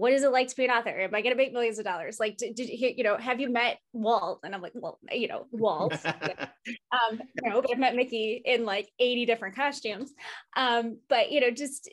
what 0.00 0.14
is 0.14 0.22
it 0.22 0.32
like 0.32 0.48
to 0.48 0.56
be 0.56 0.64
an 0.64 0.70
author? 0.70 0.88
Am 0.88 1.14
I 1.14 1.20
going 1.20 1.34
to 1.34 1.36
make 1.36 1.52
millions 1.52 1.78
of 1.78 1.84
dollars? 1.84 2.18
Like, 2.18 2.38
did, 2.38 2.54
did 2.54 2.70
you, 2.70 2.94
you 2.96 3.04
know, 3.04 3.18
have 3.18 3.38
you 3.38 3.50
met 3.50 3.78
Walt? 3.92 4.40
And 4.42 4.54
I'm 4.54 4.62
like, 4.62 4.72
well, 4.74 4.98
you 5.12 5.28
know, 5.28 5.44
Walt. 5.52 5.92
um, 6.06 7.20
you 7.42 7.50
know, 7.50 7.60
but 7.60 7.70
I've 7.70 7.78
met 7.78 7.94
Mickey 7.94 8.40
in 8.42 8.64
like 8.64 8.88
80 8.98 9.26
different 9.26 9.56
costumes. 9.56 10.10
Um, 10.56 11.00
but 11.10 11.30
you 11.30 11.40
know, 11.42 11.50
just 11.50 11.90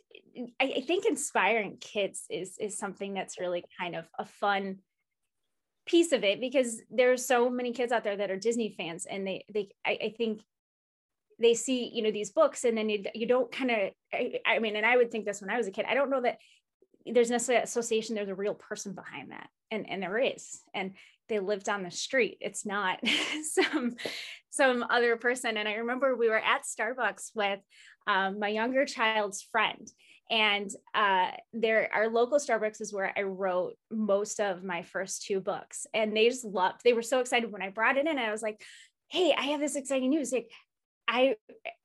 I, 0.58 0.76
I 0.78 0.82
think 0.82 1.06
inspiring 1.06 1.80
kids 1.82 2.24
is 2.30 2.56
is 2.60 2.78
something 2.78 3.14
that's 3.14 3.42
really 3.42 3.66
kind 3.78 3.94
of 3.94 4.06
a 4.18 4.26
fun 4.26 4.78
piece 5.86 6.14
of 6.14 6.24
it 6.24 6.40
because 6.40 6.82
there's 6.90 7.26
so 7.26 7.50
many 7.50 7.74
kids 7.74 7.92
out 7.92 8.06
there 8.06 8.16
that 8.16 8.32
are 8.32 8.38
Disney 8.38 8.74
fans 8.78 9.06
and 9.06 9.28
they 9.28 9.44
they 9.54 9.70
I, 9.86 9.98
I 10.02 10.14
think 10.18 10.42
they 11.40 11.56
see 11.56 11.92
you 11.94 12.04
know 12.04 12.12
these 12.12 12.32
books 12.32 12.64
and 12.64 12.78
then 12.78 12.90
you, 12.90 13.04
you 13.14 13.28
don't 13.28 13.52
kind 13.52 13.72
of 13.72 13.78
I, 14.14 14.40
I 14.46 14.60
mean 14.60 14.78
and 14.78 14.86
I 14.86 14.96
would 14.96 15.12
think 15.12 15.26
this 15.26 15.42
when 15.42 15.50
I 15.50 15.58
was 15.58 15.68
a 15.68 15.72
kid 15.72 15.86
I 15.90 15.94
don't 15.94 16.10
know 16.10 16.22
that 16.22 16.38
there's 17.14 17.30
necessarily 17.30 17.64
association 17.64 18.16
there's 18.16 18.30
a 18.30 18.36
real 18.36 18.54
person 18.54 18.94
behind 18.94 19.32
that 19.32 19.50
and 19.72 19.90
and 19.90 20.02
there 20.02 20.18
is 20.18 20.62
and 20.74 20.94
they 21.30 21.40
lived 21.40 21.68
on 21.70 21.84
the 21.84 21.92
street. 21.92 22.38
It's 22.40 22.66
not 22.66 23.00
some 23.44 23.96
some 24.50 24.84
other 24.90 25.18
person. 25.18 25.58
And 25.58 25.68
i 25.68 25.76
remember 25.76 26.16
we 26.16 26.30
were 26.30 26.40
at 26.40 26.64
starbucks 26.64 27.32
with 27.36 27.60
um, 28.08 28.40
my 28.40 28.48
younger 28.48 28.86
child's 28.86 29.42
friend 29.42 29.88
and 30.30 30.70
uh, 30.94 31.32
there 31.54 31.90
our 31.94 32.10
local 32.10 32.38
starbucks 32.38 32.82
is 32.82 32.94
where 32.94 33.14
i 33.18 33.22
wrote 33.22 33.76
most 33.92 34.40
of 34.40 34.64
my 34.64 34.82
first 34.82 35.24
two 35.24 35.40
books 35.40 35.88
and 35.94 36.16
they 36.16 36.28
just 36.28 36.46
loved 36.46 36.82
they 36.84 36.94
were 36.94 37.02
so 37.02 37.20
excited 37.20 37.52
when 37.52 37.62
i 37.62 37.70
brought 37.70 37.98
it 37.98 38.08
in 38.08 38.18
i 38.18 38.32
was 38.32 38.42
like 38.42 38.62
hey 39.10 39.34
i 39.38 39.44
have 39.44 39.60
this 39.60 39.76
exciting 39.76 40.10
news 40.10 40.32
like 40.32 40.50
i 41.08 41.36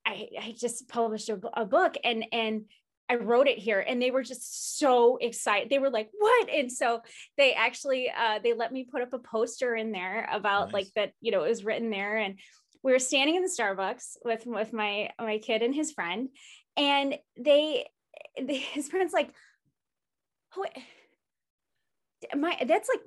i, 0.05 0.29
I 0.41 0.55
just 0.59 0.89
published 0.89 1.29
a, 1.29 1.39
a 1.55 1.65
book 1.65 1.95
and 2.03 2.25
and 2.33 2.65
I 3.13 3.17
wrote 3.17 3.47
it 3.47 3.59
here 3.59 3.85
and 3.87 4.01
they 4.01 4.11
were 4.11 4.23
just 4.23 4.79
so 4.79 5.19
excited. 5.21 5.69
They 5.69 5.79
were 5.79 5.91
like, 5.91 6.09
what? 6.19 6.49
And 6.49 6.73
so 6.73 7.03
they 7.37 7.53
actually 7.53 8.11
uh, 8.11 8.39
they 8.43 8.55
let 8.55 8.73
me 8.73 8.89
put 8.91 9.03
up 9.03 9.13
a 9.13 9.19
poster 9.19 9.75
in 9.77 9.93
there 9.93 10.27
about 10.33 10.69
Nice. 10.69 10.73
like 10.73 10.87
that, 10.97 11.13
you 11.21 11.31
know, 11.31 11.45
it 11.45 11.51
was 11.51 11.63
written 11.63 11.91
there. 11.91 12.17
And 12.17 12.39
we 12.83 12.93
were 12.93 12.99
standing 12.99 13.37
in 13.37 13.43
the 13.43 13.51
Starbucks 13.51 14.17
with 14.25 14.47
with 14.47 14.73
my 14.73 15.11
my 15.21 15.39
kid 15.39 15.61
and 15.61 15.75
his 15.75 15.93
friend. 15.93 16.31
And 16.79 17.19
they, 17.39 17.87
they 18.41 18.57
his 18.73 18.89
friend's 18.89 19.13
like, 19.13 19.31
who 20.55 20.65
my 22.35 22.57
that's 22.67 22.89
like 22.89 23.03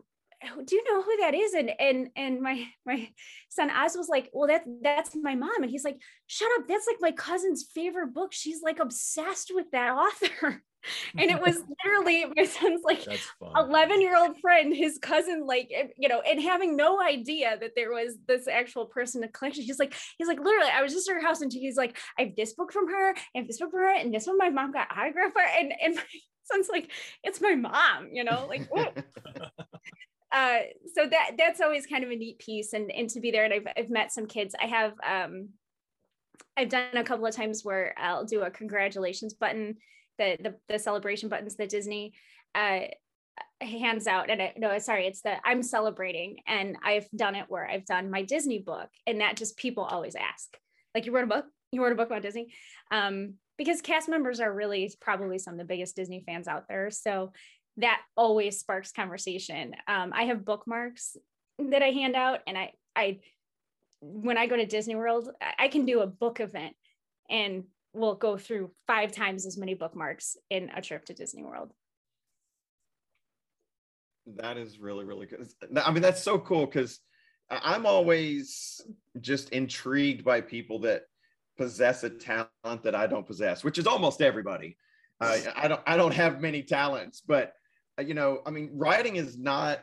do 0.66 0.76
you 0.76 0.84
know 0.84 1.02
who 1.02 1.18
that 1.18 1.34
is? 1.34 1.54
And 1.54 1.72
and 1.80 2.10
and 2.16 2.42
my 2.42 2.66
my 2.86 3.10
son 3.50 3.70
Oz 3.70 3.96
was 3.96 4.10
like 4.10 4.30
well 4.34 4.48
that's 4.48 4.68
that's 4.82 5.16
my 5.16 5.36
mom. 5.36 5.64
And 5.64 5.72
he's 5.72 5.84
like 5.84 5.98
shut 6.28 6.50
up. 6.58 6.68
That's 6.68 6.88
like 6.88 6.98
my 7.00 7.12
cousin's 7.12 7.66
favorite 7.74 8.14
book. 8.14 8.34
She's 8.34 8.62
like 8.62 8.80
obsessed 8.80 9.52
with 9.54 9.72
that 9.72 9.92
author. 9.92 10.62
And 11.18 11.32
it 11.32 11.42
was 11.42 11.58
literally 11.84 12.26
my 12.36 12.46
son's 12.46 12.84
like 12.84 13.06
11 13.56 14.02
year 14.02 14.16
old 14.16 14.40
friend 14.40 14.72
his 14.76 15.00
cousin 15.00 15.46
like 15.46 15.72
eh, 15.74 15.88
you 15.98 16.08
know 16.08 16.22
and 16.22 16.42
having 16.42 16.76
no 16.76 17.02
idea 17.02 17.58
that 17.60 17.72
there 17.76 17.92
was 17.92 18.18
this 18.28 18.48
actual 18.48 18.86
person 18.86 19.24
in 19.24 19.28
the 19.28 19.34
collection 19.34 19.64
he's 19.64 19.80
like 19.80 19.96
he's 20.18 20.28
like 20.28 20.40
literally 20.40 20.70
i 20.70 20.82
was 20.82 20.94
just 20.94 21.10
at 21.10 21.16
her 21.16 21.22
house 21.22 21.42
and 21.42 21.52
he's 21.52 21.76
like 21.76 21.98
i 22.20 22.24
have 22.24 22.36
this 22.36 22.54
book 22.54 22.72
from 22.72 22.88
her 22.88 23.16
and 23.34 23.48
this 23.48 23.60
book 23.60 23.72
from 23.72 23.80
her 23.80 23.96
and 23.96 24.14
this 24.14 24.28
one 24.28 24.38
my 24.38 24.50
mom 24.50 24.72
got 24.72 24.88
autographed 24.96 25.34
for 25.34 25.42
and 25.42 25.74
and 25.82 25.96
my 25.96 26.04
son's 26.44 26.70
like 26.70 26.92
it's 27.24 27.42
my 27.42 27.56
mom 27.56 28.10
you 28.12 28.24
know 28.24 28.46
like 28.48 28.68
what 28.70 28.96
uh, 30.36 30.60
so 30.94 31.08
that 31.08 31.32
that's 31.38 31.62
always 31.62 31.88
kind 31.88 32.04
of 32.04 32.12
a 32.12 32.16
neat 32.16 32.38
piece 32.40 32.74
and 32.74 32.92
and 32.92 33.10
to 33.10 33.22
be 33.22 33.32
there. 33.32 33.46
And 33.46 33.54
I've, 33.54 33.68
I've 33.78 33.90
met 33.90 34.12
some 34.12 34.28
kids. 34.28 34.54
I 34.62 34.68
have 34.68 34.94
um 35.08 35.50
i've 36.58 36.70
done 36.70 36.96
a 36.96 37.04
couple 37.04 37.26
of 37.26 37.34
times 37.34 37.64
where 37.64 37.94
i'll 37.98 38.26
do 38.26 38.42
a 38.42 38.52
congratulations 38.52 39.34
button 39.34 39.78
the 40.18 40.38
the, 40.42 40.56
the 40.68 40.80
celebration 40.80 41.30
buttons 41.30 41.56
that 41.56 41.70
disney 41.70 42.14
uh 42.54 42.82
hands 43.62 44.08
out. 44.08 44.30
And 44.30 44.42
I, 44.42 44.54
no 44.58 44.78
sorry 44.80 45.08
it's 45.08 45.22
the 45.22 45.36
i'm 45.46 45.64
celebrating. 45.64 46.38
And 46.46 46.78
i've 46.84 47.08
done 47.16 47.36
it 47.36 47.46
where 47.48 47.68
i've 47.68 47.86
done 47.86 48.12
my 48.12 48.24
disney 48.24 48.60
book 48.60 48.90
and 49.08 49.22
that 49.22 49.38
just 49.38 49.58
people 49.58 49.84
always 49.84 50.16
ask 50.16 50.58
like 50.94 51.06
you 51.06 51.14
wrote 51.14 51.26
a 51.26 51.28
book? 51.28 51.46
You 51.72 51.82
wrote 51.84 51.94
a 51.94 51.96
book 51.96 52.08
about 52.08 52.22
disney? 52.22 52.54
Um 52.92 53.36
because 53.58 53.82
cast 53.82 54.10
members 54.10 54.42
are 54.42 54.54
really 54.54 54.94
probably 55.00 55.40
some 55.40 55.54
of 55.54 55.60
the 55.60 55.66
biggest 55.66 55.96
disney 55.96 56.22
fans 56.26 56.48
out 56.48 56.68
there. 56.68 56.92
So 56.92 57.32
that 57.78 58.02
always 58.16 58.60
sparks 58.60 58.92
conversation. 58.92 59.76
Um, 59.88 60.12
I 60.14 60.24
have 60.24 60.46
bookmarks 60.46 61.18
that 61.60 61.84
I 61.84 61.90
hand 61.90 62.16
out, 62.16 62.40
and 62.48 62.58
I, 62.58 62.72
I, 62.96 63.20
when 64.02 64.38
I 64.38 64.48
go 64.48 64.56
to 64.56 64.66
Disney 64.66 64.96
World, 64.96 65.30
I- 65.58 65.68
can 65.68 65.86
do 65.86 66.02
a 66.02 66.08
book 66.08 66.40
event, 66.40 66.76
and 67.30 67.66
we'll 67.94 68.16
go 68.16 68.38
through 68.38 68.72
five 68.88 69.12
times 69.12 69.46
as 69.46 69.58
many 69.58 69.74
bookmarks 69.74 70.38
in 70.50 70.70
a 70.76 70.82
trip 70.82 71.06
to 71.06 71.14
Disney 71.14 71.44
World. 71.44 71.72
That 74.38 74.58
is 74.58 74.80
really, 74.80 75.06
really 75.06 75.28
good. 75.28 75.48
I 75.78 75.92
mean, 75.92 76.02
that's 76.02 76.24
so 76.24 76.40
cool 76.40 76.66
because 76.66 77.00
I'm 77.50 77.86
always 77.86 78.82
just 79.22 79.50
intrigued 79.50 80.26
by 80.26 80.42
people 80.42 80.80
that 80.80 81.04
possess 81.58 82.04
a 82.04 82.10
talent 82.10 82.84
that 82.84 82.96
I 82.96 83.08
don't 83.08 83.26
possess, 83.26 83.64
which 83.64 83.78
is 83.78 83.88
almost 83.88 84.22
everybody. 84.22 84.78
Uh, 85.22 85.38
I 85.56 85.68
don't, 85.68 85.82
I 85.86 85.96
don't 85.96 86.14
have 86.14 86.42
many 86.42 86.64
talents, 86.64 87.22
but 87.22 87.54
you 88.04 88.14
know, 88.14 88.42
I 88.46 88.52
mean, 88.52 88.72
writing 88.74 89.16
is 89.16 89.38
not 89.38 89.80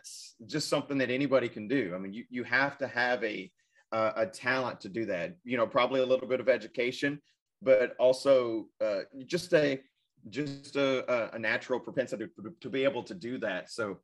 just 0.46 0.68
something 0.68 0.98
that 0.98 1.10
anybody 1.10 1.48
can 1.48 1.68
do. 1.68 1.92
I 1.94 1.98
mean, 1.98 2.12
you 2.12 2.24
you 2.30 2.44
have 2.44 2.78
to 2.78 2.86
have 2.86 3.22
a 3.24 3.50
uh, 3.92 4.12
a 4.16 4.26
talent 4.26 4.80
to 4.82 4.88
do 4.88 5.06
that. 5.06 5.36
You 5.44 5.56
know, 5.56 5.66
probably 5.66 6.00
a 6.00 6.06
little 6.06 6.28
bit 6.28 6.40
of 6.40 6.48
education, 6.48 7.20
but 7.62 7.94
also 7.98 8.66
uh, 8.80 9.00
just 9.26 9.52
a 9.54 9.80
just 10.28 10.76
a, 10.76 11.10
a- 11.12 11.36
a 11.36 11.38
natural 11.38 11.80
propensity 11.80 12.26
to, 12.26 12.54
to 12.60 12.70
be 12.70 12.84
able 12.84 13.02
to 13.02 13.14
do 13.14 13.38
that. 13.38 13.70
So 13.70 13.98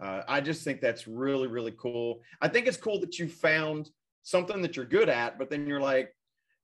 uh, 0.00 0.22
I 0.28 0.40
just 0.40 0.64
think 0.64 0.80
that's 0.80 1.06
really, 1.06 1.46
really 1.48 1.74
cool. 1.76 2.22
I 2.40 2.48
think 2.48 2.66
it's 2.66 2.76
cool 2.76 3.00
that 3.00 3.18
you 3.18 3.28
found 3.28 3.90
something 4.22 4.62
that 4.62 4.76
you're 4.76 4.84
good 4.86 5.08
at, 5.08 5.38
but 5.38 5.50
then 5.50 5.66
you're 5.66 5.80
like, 5.80 6.14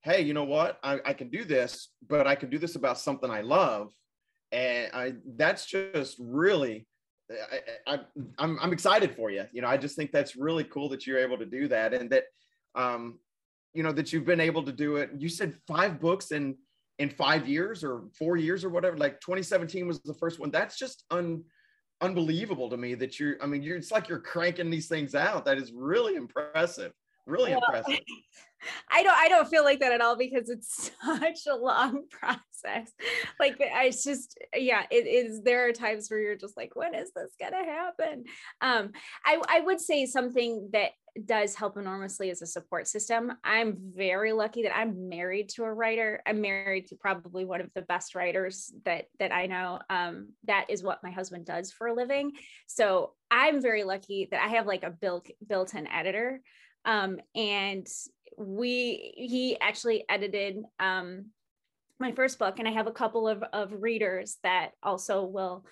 hey, 0.02 0.20
you 0.22 0.32
know 0.34 0.44
what? 0.44 0.78
I, 0.82 1.00
I 1.04 1.12
can 1.12 1.28
do 1.30 1.44
this, 1.44 1.88
but 2.08 2.26
I 2.26 2.34
can 2.34 2.50
do 2.50 2.58
this 2.58 2.76
about 2.76 2.98
something 2.98 3.30
I 3.30 3.40
love. 3.40 3.92
And 4.54 4.90
I 4.94 5.14
that's 5.36 5.66
just 5.66 6.16
really 6.18 6.86
I, 7.30 7.94
I, 7.94 8.00
I'm, 8.38 8.58
I'm 8.60 8.72
excited 8.72 9.14
for 9.14 9.30
you. 9.30 9.44
You 9.52 9.62
know, 9.62 9.68
I 9.68 9.76
just 9.76 9.96
think 9.96 10.12
that's 10.12 10.36
really 10.36 10.64
cool 10.64 10.88
that 10.90 11.06
you're 11.06 11.18
able 11.18 11.38
to 11.38 11.46
do 11.46 11.68
that 11.68 11.94
and 11.94 12.10
that, 12.10 12.24
um, 12.74 13.18
you 13.72 13.82
know, 13.82 13.92
that 13.92 14.12
you've 14.12 14.26
been 14.26 14.40
able 14.40 14.62
to 14.64 14.72
do 14.72 14.96
it. 14.96 15.10
You 15.16 15.28
said 15.28 15.56
five 15.66 16.00
books 16.00 16.32
in, 16.32 16.56
in 16.98 17.10
five 17.10 17.48
years 17.48 17.82
or 17.82 18.04
four 18.16 18.36
years 18.36 18.64
or 18.64 18.68
whatever, 18.68 18.96
like 18.96 19.20
2017 19.20 19.86
was 19.86 20.00
the 20.02 20.14
first 20.14 20.38
one. 20.38 20.50
That's 20.50 20.78
just 20.78 21.04
un, 21.10 21.42
unbelievable 22.00 22.70
to 22.70 22.76
me 22.76 22.94
that 22.94 23.18
you're, 23.18 23.36
I 23.42 23.46
mean, 23.46 23.62
you're, 23.62 23.76
it's 23.76 23.90
like 23.90 24.08
you're 24.08 24.20
cranking 24.20 24.70
these 24.70 24.88
things 24.88 25.14
out. 25.14 25.44
That 25.44 25.58
is 25.58 25.72
really 25.72 26.14
impressive. 26.14 26.92
Really 27.26 27.52
Well, 27.52 27.62
impressive. 27.66 28.00
I 28.90 29.02
don't 29.02 29.16
I 29.16 29.28
don't 29.28 29.48
feel 29.48 29.64
like 29.64 29.80
that 29.80 29.92
at 29.92 30.00
all 30.00 30.16
because 30.16 30.48
it's 30.48 30.90
such 31.04 31.46
a 31.48 31.56
long 31.56 32.04
process. 32.10 32.92
Like 33.38 33.60
I 33.60 33.90
just 33.90 34.38
yeah, 34.54 34.84
it 34.90 35.06
is 35.06 35.42
there 35.42 35.68
are 35.68 35.72
times 35.72 36.08
where 36.10 36.20
you're 36.20 36.36
just 36.36 36.56
like, 36.56 36.74
when 36.74 36.94
is 36.94 37.12
this 37.14 37.32
gonna 37.40 37.64
happen? 37.64 38.24
Um, 38.60 38.92
I, 39.24 39.40
I 39.48 39.60
would 39.60 39.80
say 39.80 40.06
something 40.06 40.70
that 40.72 40.90
does 41.26 41.54
help 41.54 41.76
enormously 41.76 42.30
as 42.30 42.42
a 42.42 42.46
support 42.46 42.88
system. 42.88 43.32
I'm 43.44 43.76
very 43.94 44.32
lucky 44.32 44.62
that 44.64 44.76
I'm 44.76 45.08
married 45.08 45.48
to 45.50 45.64
a 45.64 45.72
writer. 45.72 46.20
I'm 46.26 46.40
married 46.40 46.88
to 46.88 46.96
probably 46.96 47.44
one 47.44 47.60
of 47.60 47.70
the 47.74 47.82
best 47.82 48.14
writers 48.14 48.72
that 48.84 49.06
that 49.18 49.32
I 49.32 49.46
know. 49.46 49.78
Um, 49.90 50.30
that 50.44 50.66
is 50.68 50.82
what 50.82 51.02
my 51.02 51.10
husband 51.10 51.46
does 51.46 51.70
for 51.70 51.86
a 51.86 51.94
living. 51.94 52.32
So 52.66 53.12
I'm 53.30 53.62
very 53.62 53.84
lucky 53.84 54.28
that 54.30 54.42
I 54.42 54.48
have 54.48 54.66
like 54.66 54.82
a 54.82 54.90
built 54.90 55.28
built-in 55.46 55.86
editor 55.86 56.40
um, 56.84 57.18
and 57.34 57.86
we 58.36 59.12
he 59.16 59.58
actually 59.60 60.04
edited 60.08 60.62
um 60.80 61.26
my 62.00 62.12
first 62.12 62.38
book 62.38 62.58
and 62.58 62.66
i 62.66 62.70
have 62.70 62.86
a 62.86 62.92
couple 62.92 63.28
of 63.28 63.42
of 63.52 63.72
readers 63.82 64.38
that 64.42 64.70
also 64.82 65.24
will 65.24 65.64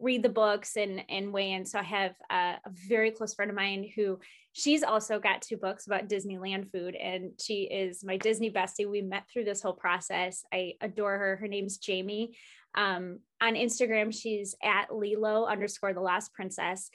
read 0.00 0.22
the 0.22 0.28
books 0.28 0.76
and 0.76 1.02
and 1.08 1.32
weigh 1.32 1.52
in. 1.52 1.64
So 1.64 1.78
i 1.78 1.82
have 1.82 2.14
a 2.30 2.56
very 2.88 3.10
close 3.10 3.34
friend 3.34 3.50
of 3.50 3.56
mine 3.56 3.88
who 3.94 4.18
she's 4.52 4.82
also 4.82 5.20
got 5.20 5.42
two 5.42 5.56
books 5.56 5.86
about 5.86 6.08
disneyland 6.08 6.70
food 6.72 6.96
and 6.96 7.32
she 7.40 7.62
is 7.64 8.02
my 8.02 8.16
disney 8.16 8.50
bestie. 8.50 8.90
We 8.90 9.02
met 9.02 9.24
through 9.32 9.44
this 9.44 9.62
whole 9.62 9.74
process. 9.74 10.42
I 10.52 10.74
adore 10.80 11.18
her. 11.18 11.36
Her 11.36 11.48
name's 11.48 11.78
jamie. 11.78 12.36
Um, 12.74 13.18
on 13.40 13.54
instagram 13.54 14.14
she's 14.16 14.54
at 14.62 14.94
lilo 14.94 15.44
underscore 15.46 15.92
the 15.92 16.00
last 16.00 16.32
princess 16.32 16.88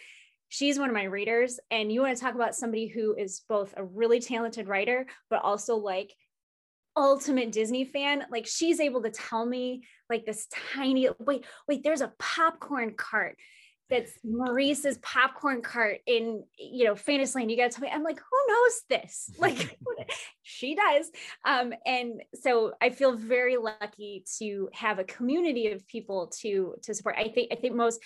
she's 0.50 0.80
one 0.80 0.90
of 0.90 0.96
my 0.96 1.04
readers 1.04 1.60
and 1.72 1.92
you 1.92 2.02
want 2.02 2.16
to 2.16 2.24
talk 2.24 2.36
about 2.36 2.56
somebody 2.56 2.88
who 2.88 3.16
is 3.16 3.42
both 3.48 3.74
a 3.78 3.84
really 3.84 4.20
talented 4.20 4.68
writer 4.68 5.06
but 5.30 5.42
also 5.42 5.76
like 5.76 6.14
ultimate 6.98 7.52
disney 7.52 7.84
fan 7.84 8.24
like 8.32 8.48
she's 8.48 8.80
able 8.80 9.02
to 9.04 9.10
tell 9.10 9.46
me 9.46 9.84
like 10.10 10.26
this 10.26 10.48
tiny 10.74 11.10
wait 11.20 11.46
wait 11.68 11.84
there's 11.84 12.02
a 12.02 12.14
popcorn 12.20 12.94
cart 12.96 13.38
that's 13.90 14.12
Maurice's 14.24 14.98
popcorn 15.00 15.62
cart 15.62 16.00
in 16.08 16.44
you 16.58 16.86
know 16.86 16.96
Fantasyland. 16.96 17.52
You 17.52 17.58
got 17.58 17.72
to 17.72 17.78
tell 17.78 17.82
me. 17.84 17.92
I'm 17.94 18.04
like, 18.04 18.20
who 18.20 18.54
knows 18.54 18.82
this? 18.90 19.30
Like 19.40 19.78
she 20.42 20.76
does. 20.76 21.12
Um, 21.46 21.74
and 21.86 22.24
so 22.34 22.74
I 22.82 22.90
feel 22.90 23.16
very 23.16 23.58
lucky 23.58 24.24
to 24.40 24.70
have 24.74 24.98
a 24.98 25.04
community 25.04 25.72
of 25.72 25.86
people 25.88 26.32
to 26.42 26.76
to 26.84 26.94
support. 26.96 27.16
I 27.18 27.28
think 27.28 27.52
I 27.52 27.56
think 27.56 27.76
most 27.76 28.00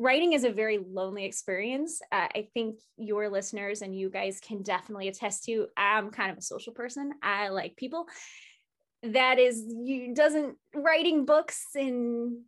writing 0.00 0.32
is 0.32 0.44
a 0.44 0.50
very 0.50 0.78
lonely 0.78 1.26
experience. 1.26 2.00
Uh, 2.10 2.26
I 2.34 2.48
think 2.54 2.76
your 2.96 3.28
listeners 3.28 3.82
and 3.82 3.94
you 3.94 4.08
guys 4.08 4.40
can 4.40 4.62
definitely 4.62 5.08
attest 5.08 5.44
to. 5.44 5.66
I'm 5.76 6.10
kind 6.10 6.30
of 6.30 6.38
a 6.38 6.42
social 6.42 6.72
person. 6.72 7.12
I 7.22 7.48
like 7.48 7.76
people. 7.76 8.06
That 9.02 9.38
is, 9.38 9.62
you 9.82 10.14
doesn't 10.14 10.56
writing 10.74 11.26
books 11.26 11.66
and 11.74 12.38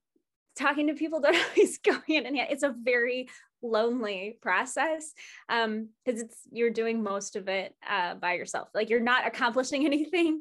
talking 0.59 0.87
to 0.87 0.95
people 0.95 1.21
don't 1.23 1.37
always 1.37 1.79
go 1.79 1.93
hand 2.09 2.27
in 2.27 2.37
hand. 2.37 2.49
It's 2.51 2.63
a 2.63 2.75
very 2.83 3.29
lonely 3.63 4.39
process 4.43 5.13
because 5.47 5.65
um, 5.67 5.89
it's 6.07 6.41
you're 6.51 6.71
doing 6.71 7.03
most 7.03 7.37
of 7.37 7.49
it 7.49 7.75
uh, 7.89 8.15
by 8.15 8.35
yourself. 8.35 8.69
Like 8.75 8.89
you're 8.89 9.01
not 9.01 9.27
accomplishing 9.27 9.85
anything 9.87 10.41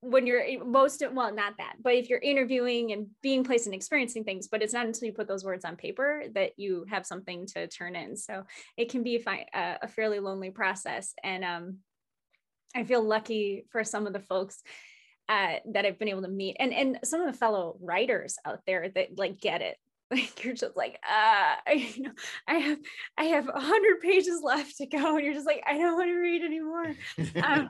when 0.00 0.26
you're 0.26 0.64
most 0.64 1.02
well 1.12 1.34
not 1.34 1.54
that 1.58 1.74
but 1.82 1.94
if 1.94 2.08
you're 2.08 2.20
interviewing 2.20 2.92
and 2.92 3.08
being 3.20 3.42
placed 3.42 3.66
and 3.66 3.74
experiencing 3.74 4.22
things 4.22 4.46
but 4.46 4.62
it's 4.62 4.72
not 4.72 4.86
until 4.86 5.06
you 5.06 5.12
put 5.12 5.26
those 5.26 5.44
words 5.44 5.64
on 5.64 5.74
paper 5.74 6.22
that 6.34 6.52
you 6.56 6.84
have 6.88 7.04
something 7.04 7.46
to 7.46 7.66
turn 7.66 7.96
in. 7.96 8.16
So 8.16 8.44
it 8.76 8.90
can 8.90 9.02
be 9.02 9.16
a, 9.16 9.20
fi- 9.20 9.46
a 9.52 9.88
fairly 9.88 10.20
lonely 10.20 10.50
process. 10.50 11.14
And 11.22 11.44
um, 11.44 11.78
i 12.76 12.84
feel 12.84 13.02
lucky 13.02 13.64
for 13.70 13.82
some 13.82 14.06
of 14.06 14.12
the 14.12 14.20
folks 14.20 14.62
uh, 15.28 15.54
that 15.72 15.84
i've 15.84 15.98
been 15.98 16.08
able 16.08 16.22
to 16.22 16.28
meet 16.28 16.56
and 16.60 16.72
and 16.72 16.98
some 17.04 17.20
of 17.20 17.26
the 17.30 17.38
fellow 17.38 17.76
writers 17.80 18.36
out 18.44 18.60
there 18.66 18.88
that 18.90 19.18
like 19.18 19.40
get 19.40 19.62
it. 19.62 19.76
Like 20.10 20.42
you're 20.42 20.54
just 20.54 20.74
like 20.74 20.98
uh 21.06 21.56
I, 21.66 21.92
you 21.96 22.04
know 22.04 22.12
i 22.46 22.54
have 22.54 22.78
i 23.18 23.24
have 23.24 23.46
100 23.46 24.00
pages 24.00 24.40
left 24.42 24.78
to 24.78 24.86
go. 24.86 25.16
And 25.16 25.24
you're 25.24 25.34
just 25.34 25.46
like 25.46 25.62
i 25.66 25.76
don't 25.76 25.96
want 25.96 26.08
to 26.08 26.14
read 26.14 26.42
anymore. 26.42 26.94
Um, 27.42 27.68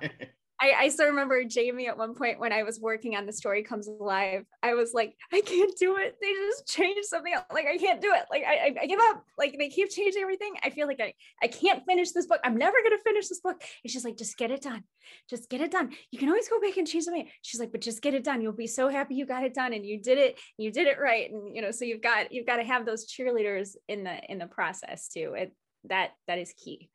I, 0.61 0.73
I 0.77 0.89
still 0.89 1.07
remember 1.07 1.45
Jamie 1.45 1.87
at 1.87 1.97
one 1.97 2.15
point 2.15 2.41
when 2.41 2.53
I 2.53 2.65
was 2.65 2.81
working 2.81 3.15
on 3.15 3.27
the 3.27 3.33
story 3.33 3.63
comes 3.63 3.87
alive. 3.87 4.45
I 4.63 4.75
was 4.75 4.93
like, 4.93 5.15
I 5.33 5.41
can't 5.41 5.73
do 5.79 5.97
it. 5.99 6.17
They 6.21 6.33
just 6.33 6.67
changed 6.67 7.09
something 7.09 7.33
else. 7.33 7.45
Like 7.53 7.67
I 7.67 7.79
can't 7.79 8.01
do 8.01 8.13
it. 8.13 8.25
Like 8.31 8.43
I, 8.45 8.75
I, 8.81 8.87
give 8.87 8.99
up. 9.01 9.25
Like 9.39 9.57
they 9.57 9.69
keep 9.69 9.91
changing 9.91 10.21
everything. 10.21 10.55
I 10.65 10.71
feel 10.71 10.89
like 10.89 11.01
I, 11.01 11.15
I 11.41 11.47
can't 11.47 11.85
finish 11.87 12.11
this 12.11 12.27
book. 12.27 12.41
I'm 12.43 12.57
never 12.57 12.77
gonna 12.83 13.01
finish 13.05 13.29
this 13.29 13.41
book. 13.41 13.63
And 13.85 13.91
she's 13.91 14.05
like, 14.05 14.17
just 14.17 14.37
get 14.37 14.51
it 14.51 14.63
done. 14.63 14.83
Just 15.31 15.49
get 15.49 15.61
it 15.61 15.71
done. 15.71 15.93
You 16.11 16.19
can 16.19 16.29
always 16.29 16.49
go 16.49 16.61
back 16.61 16.77
and 16.77 16.87
change 16.87 17.05
something. 17.05 17.29
She's 17.43 17.61
like, 17.61 17.71
but 17.71 17.81
just 17.81 18.03
get 18.03 18.15
it 18.15 18.25
done. 18.25 18.43
You'll 18.43 18.53
be 18.53 18.67
so 18.67 18.89
happy 18.89 19.15
you 19.15 19.27
got 19.27 19.45
it 19.45 19.55
done 19.55 19.73
and 19.73 19.87
you 19.87 20.01
did 20.03 20.19
it. 20.19 20.41
You 20.57 20.73
did 20.73 20.89
it 20.89 20.99
right. 21.01 21.31
And 21.31 21.55
you 21.55 21.63
know, 21.63 21.71
so 21.71 21.85
you've 21.85 22.03
got 22.03 22.33
you've 22.33 22.47
got 22.47 22.57
to 22.57 22.65
have 22.65 22.85
those 22.85 23.07
cheerleaders 23.07 23.77
in 23.89 24.03
the 24.03 24.19
in 24.29 24.39
the 24.39 24.47
process 24.47 25.09
too. 25.09 25.35
It 25.37 25.55
that 25.85 26.11
that 26.27 26.39
is 26.39 26.53
key. 26.53 26.91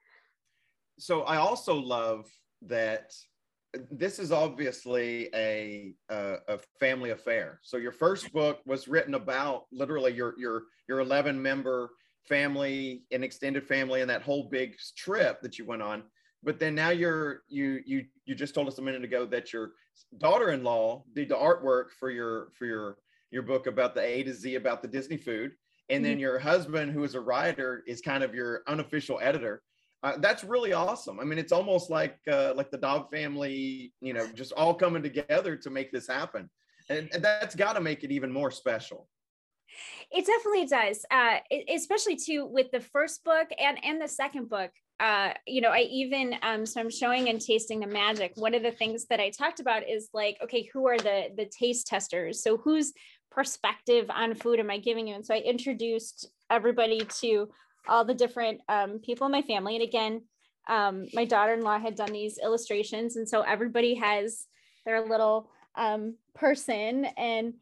So 1.00 1.22
I 1.22 1.38
also 1.38 1.76
love 1.76 2.30
that 2.64 3.14
this 3.92 4.20
is 4.20 4.32
obviously 4.32 5.30
a, 5.34 5.94
a, 6.10 6.36
a 6.48 6.60
family 6.80 7.12
affair. 7.12 7.60
So 7.64 7.78
your 7.78 7.92
first 7.92 8.32
book 8.32 8.60
was 8.66 8.88
written 8.88 9.16
about 9.16 9.66
literally 9.72 10.14
your 10.14 10.36
your 10.38 10.64
your 10.88 11.00
11 11.00 11.42
member 11.42 11.92
family 12.28 13.04
and 13.12 13.24
extended 13.24 13.66
family 13.66 14.02
and 14.02 14.10
that 14.10 14.22
whole 14.22 14.50
big 14.50 14.76
trip 14.96 15.42
that 15.42 15.58
you 15.58 15.66
went 15.66 15.82
on. 15.82 16.04
But 16.44 16.60
then 16.60 16.76
now 16.76 16.90
you're 16.90 17.42
you 17.48 17.82
you 17.86 18.06
you 18.26 18.36
just 18.36 18.54
told 18.54 18.68
us 18.68 18.78
a 18.78 18.82
minute 18.82 19.04
ago 19.04 19.26
that 19.26 19.54
your 19.54 19.72
daughter-in-law 20.18 21.04
did 21.14 21.30
the 21.30 21.36
artwork 21.36 21.92
for 22.00 22.10
your 22.10 22.50
for 22.58 22.66
your 22.66 22.98
your 23.32 23.44
book 23.44 23.66
about 23.68 23.96
the 23.96 24.02
A 24.02 24.24
to 24.24 24.34
Z 24.34 24.56
about 24.56 24.82
the 24.82 24.88
Disney 24.88 25.18
food. 25.18 25.54
And 25.90 26.04
then 26.04 26.14
mm-hmm. 26.14 26.22
your 26.22 26.40
husband, 26.40 26.92
who 26.92 27.04
is 27.04 27.16
a 27.16 27.20
writer, 27.20 27.84
is 27.88 28.00
kind 28.00 28.24
of 28.24 28.34
your 28.34 28.62
unofficial 28.68 29.20
editor 29.22 29.64
uh, 30.04 30.18
that's 30.18 30.44
really 30.44 30.74
awesome. 30.74 31.20
I 31.20 31.24
mean, 31.24 31.40
it's 31.40 31.54
almost 31.54 31.90
like 31.90 32.18
uh, 32.30 32.54
like 32.56 32.70
the 32.72 32.78
Dobb 32.78 33.10
family, 33.10 33.94
you 34.02 34.14
know, 34.14 34.28
just 34.28 34.52
all 34.54 34.74
coming 34.74 35.02
together 35.02 35.56
to 35.56 35.70
make 35.70 35.92
this 35.92 36.08
happen, 36.08 36.50
and, 36.90 37.10
and 37.14 37.24
that's 37.24 37.56
got 37.56 37.74
to 37.74 37.82
make 37.82 38.04
it 38.04 38.12
even 38.12 38.32
more 38.32 38.52
special. 38.52 39.08
It 40.12 40.26
definitely 40.26 40.66
does, 40.66 41.06
uh, 41.10 41.38
especially 41.74 42.18
too 42.18 42.46
with 42.46 42.70
the 42.72 42.82
first 42.82 43.24
book 43.24 43.48
and 43.58 43.84
and 43.84 44.02
the 44.02 44.08
second 44.08 44.50
book. 44.50 44.72
Uh, 45.00 45.34
you 45.48 45.62
know, 45.62 45.70
I 45.70 45.88
even 45.90 46.36
um, 46.44 46.66
so 46.66 46.82
I'm 46.82 46.90
showing 46.90 47.30
and 47.30 47.40
tasting 47.40 47.80
the 47.80 47.88
magic. 47.88 48.34
One 48.36 48.54
of 48.54 48.62
the 48.62 48.72
things 48.72 49.06
that 49.06 49.22
I 49.22 49.30
talked 49.30 49.62
about 49.62 49.90
is 49.90 50.10
like, 50.14 50.38
okay, 50.44 50.70
who 50.74 50.86
are 50.88 50.98
the 50.98 51.30
the 51.36 51.46
taste 51.46 51.88
testers? 51.88 52.44
So 52.44 52.58
whose 52.58 52.92
perspective 53.32 54.10
on 54.10 54.36
food 54.36 54.60
am 54.60 54.70
I 54.70 54.78
giving 54.80 55.08
you? 55.08 55.16
And 55.16 55.26
so 55.26 55.34
I 55.34 55.40
introduced 55.40 56.30
everybody 56.52 57.08
to 57.22 57.50
all 57.88 58.06
the 58.06 58.14
different 58.14 58.62
um, 58.70 59.00
people 59.00 59.26
in 59.26 59.32
my 59.32 59.42
family. 59.42 59.76
And 59.76 59.84
again, 59.84 60.22
um, 60.68 61.08
my 61.14 61.26
daughter-in-law 61.26 61.80
had 61.80 61.96
done 61.96 62.12
these 62.14 62.40
illustrations, 62.42 63.18
and 63.18 63.28
so 63.28 63.42
everybody 63.42 63.96
has 63.96 64.46
their 64.86 65.06
little 65.06 65.50
um, 65.76 66.16
person. 66.34 67.06
And 67.18 67.56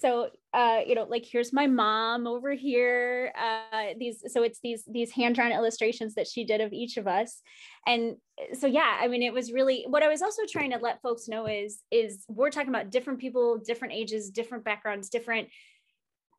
so, 0.00 0.30
uh, 0.54 0.80
you 0.86 0.94
know, 0.94 1.04
like 1.04 1.26
here's 1.26 1.52
my 1.52 1.66
mom 1.66 2.26
over 2.26 2.54
here. 2.54 3.32
Uh, 3.38 3.94
these, 3.98 4.24
so 4.28 4.42
it's 4.42 4.60
these 4.60 4.84
these 4.90 5.12
hand-drawn 5.12 5.52
illustrations 5.52 6.14
that 6.14 6.26
she 6.26 6.44
did 6.44 6.60
of 6.60 6.72
each 6.72 6.96
of 6.96 7.06
us. 7.06 7.42
And 7.86 8.16
so, 8.54 8.66
yeah, 8.66 8.98
I 9.00 9.08
mean, 9.08 9.22
it 9.22 9.32
was 9.32 9.52
really 9.52 9.84
what 9.88 10.02
I 10.02 10.08
was 10.08 10.22
also 10.22 10.42
trying 10.48 10.70
to 10.70 10.78
let 10.78 11.02
folks 11.02 11.28
know 11.28 11.46
is 11.46 11.82
is 11.90 12.24
we're 12.28 12.50
talking 12.50 12.70
about 12.70 12.90
different 12.90 13.20
people, 13.20 13.58
different 13.58 13.94
ages, 13.94 14.30
different 14.30 14.64
backgrounds, 14.64 15.10
different 15.10 15.48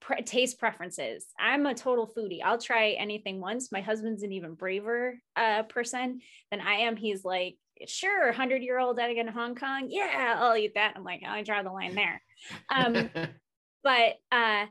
pre- 0.01 0.23
taste 0.23 0.59
preferences. 0.59 1.27
I'm 1.39 1.65
a 1.65 1.73
total 1.73 2.07
foodie. 2.07 2.41
I'll 2.43 2.57
try 2.57 2.91
anything 2.91 3.39
once. 3.39 3.71
My 3.71 3.81
husband's 3.81 4.23
an 4.23 4.31
even 4.33 4.55
braver 4.55 5.19
uh, 5.35 5.63
person 5.63 6.19
than 6.49 6.59
I 6.59 6.73
am. 6.81 6.97
He's 6.97 7.23
like, 7.23 7.57
sure, 7.87 8.25
100 8.25 8.61
year 8.61 8.79
old 8.79 8.99
egg 8.99 9.17
in 9.17 9.27
Hong 9.27 9.55
Kong. 9.55 9.87
Yeah, 9.89 10.35
I'll 10.37 10.57
eat 10.57 10.73
that. 10.75 10.93
I'm 10.95 11.03
like, 11.03 11.21
I 11.25 11.43
draw 11.43 11.63
the 11.63 11.71
line 11.71 11.95
there. 11.95 12.21
Um, 12.69 13.09
but, 13.83 14.15
uh, 14.31 14.65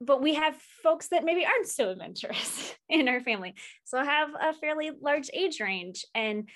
but 0.00 0.22
we 0.22 0.34
have 0.34 0.56
folks 0.82 1.08
that 1.08 1.24
maybe 1.24 1.44
aren't 1.44 1.66
so 1.66 1.90
adventurous 1.90 2.74
in 2.88 3.08
our 3.08 3.20
family. 3.20 3.54
So 3.84 3.98
I 3.98 4.04
have 4.04 4.30
a 4.40 4.52
fairly 4.54 4.90
large 5.00 5.30
age 5.32 5.60
range. 5.60 6.04
And 6.14 6.48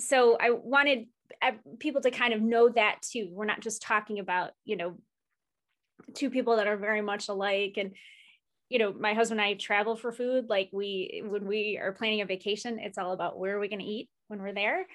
so 0.00 0.36
I 0.40 0.50
wanted 0.50 1.06
uh, 1.40 1.52
people 1.78 2.00
to 2.02 2.10
kind 2.10 2.34
of 2.34 2.40
know 2.40 2.68
that 2.70 2.98
too. 3.02 3.28
We're 3.30 3.44
not 3.44 3.60
just 3.60 3.82
talking 3.82 4.18
about, 4.18 4.50
you 4.64 4.76
know, 4.76 4.96
two 6.14 6.30
people 6.30 6.56
that 6.56 6.66
are 6.66 6.76
very 6.76 7.00
much 7.00 7.28
alike. 7.28 7.74
And 7.76 7.92
you 8.68 8.78
know 8.78 8.92
my 8.92 9.12
husband 9.12 9.38
and 9.38 9.50
i 9.50 9.54
travel 9.54 9.96
for 9.96 10.12
food. 10.12 10.48
Like 10.48 10.70
we 10.72 11.22
when 11.26 11.46
we 11.46 11.78
are 11.80 11.92
planning 11.92 12.22
a 12.22 12.26
vacation 12.26 12.78
it's 12.78 12.98
all 12.98 13.12
about 13.12 13.38
where 13.38 13.56
are 13.56 13.60
we 13.60 13.68
going 13.68 13.80
to 13.80 13.84
eat 13.84 14.08
when 14.28 14.40
we're 14.40 14.54
there. 14.54 14.86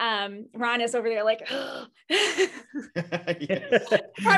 Um 0.00 0.46
ron 0.54 0.80
is 0.80 0.94
over 0.94 1.08
there 1.08 1.24
like 1.24 1.46
there's, 2.08 2.48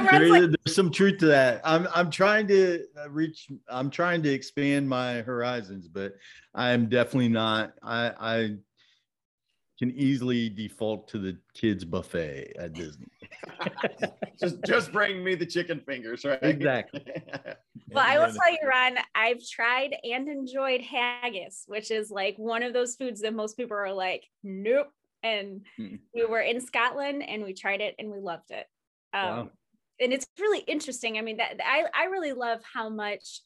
there's 0.00 0.74
some 0.74 0.90
truth 0.90 1.18
to 1.18 1.26
that. 1.26 1.60
I'm 1.62 1.86
i'm 1.94 2.10
trying 2.10 2.48
to 2.48 2.84
uh, 2.98 3.10
reach 3.10 3.48
i'm 3.68 3.90
trying 3.90 4.22
to 4.24 4.30
expand 4.30 4.88
my 4.88 5.22
horizons 5.22 5.86
but 5.86 6.14
i'm 6.54 6.88
definitely 6.88 7.28
not 7.28 7.74
i 7.82 8.12
i 8.18 8.56
can 9.80 9.90
easily 9.92 10.50
default 10.50 11.08
to 11.08 11.18
the 11.18 11.34
kids 11.54 11.86
buffet 11.86 12.52
at 12.58 12.74
Disney. 12.74 13.06
just 14.38 14.62
just 14.66 14.92
bring 14.92 15.24
me 15.24 15.34
the 15.34 15.46
chicken 15.46 15.80
fingers, 15.80 16.22
right? 16.22 16.38
Exactly. 16.42 17.02
well, 17.90 18.04
I 18.06 18.18
will 18.18 18.30
tell 18.30 18.52
you, 18.52 18.58
Ron, 18.68 18.98
I've 19.14 19.40
tried 19.42 19.96
and 20.04 20.28
enjoyed 20.28 20.82
haggis, 20.82 21.64
which 21.66 21.90
is 21.90 22.10
like 22.10 22.36
one 22.36 22.62
of 22.62 22.74
those 22.74 22.94
foods 22.96 23.22
that 23.22 23.32
most 23.32 23.56
people 23.56 23.74
are 23.74 23.94
like, 23.94 24.26
nope. 24.44 24.88
And 25.22 25.64
hmm. 25.78 25.96
we 26.14 26.26
were 26.26 26.40
in 26.40 26.60
Scotland 26.60 27.22
and 27.26 27.42
we 27.42 27.54
tried 27.54 27.80
it 27.80 27.94
and 27.98 28.10
we 28.10 28.20
loved 28.20 28.50
it. 28.50 28.66
Um, 29.14 29.28
wow. 29.28 29.50
And 29.98 30.12
it's 30.12 30.26
really 30.38 30.60
interesting. 30.60 31.16
I 31.16 31.22
mean, 31.22 31.38
that 31.38 31.58
I, 31.64 31.84
I 31.94 32.04
really 32.04 32.32
love 32.32 32.60
how 32.70 32.90
much 32.90 33.40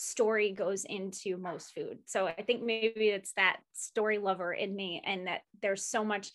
story 0.00 0.52
goes 0.52 0.84
into 0.84 1.36
most 1.36 1.74
food. 1.74 1.98
So 2.06 2.26
I 2.26 2.42
think 2.42 2.62
maybe 2.62 3.08
it's 3.08 3.32
that 3.34 3.58
story 3.74 4.18
lover 4.18 4.52
in 4.52 4.74
me 4.74 5.02
and 5.04 5.26
that 5.26 5.42
there's 5.60 5.84
so 5.84 6.04
much 6.04 6.30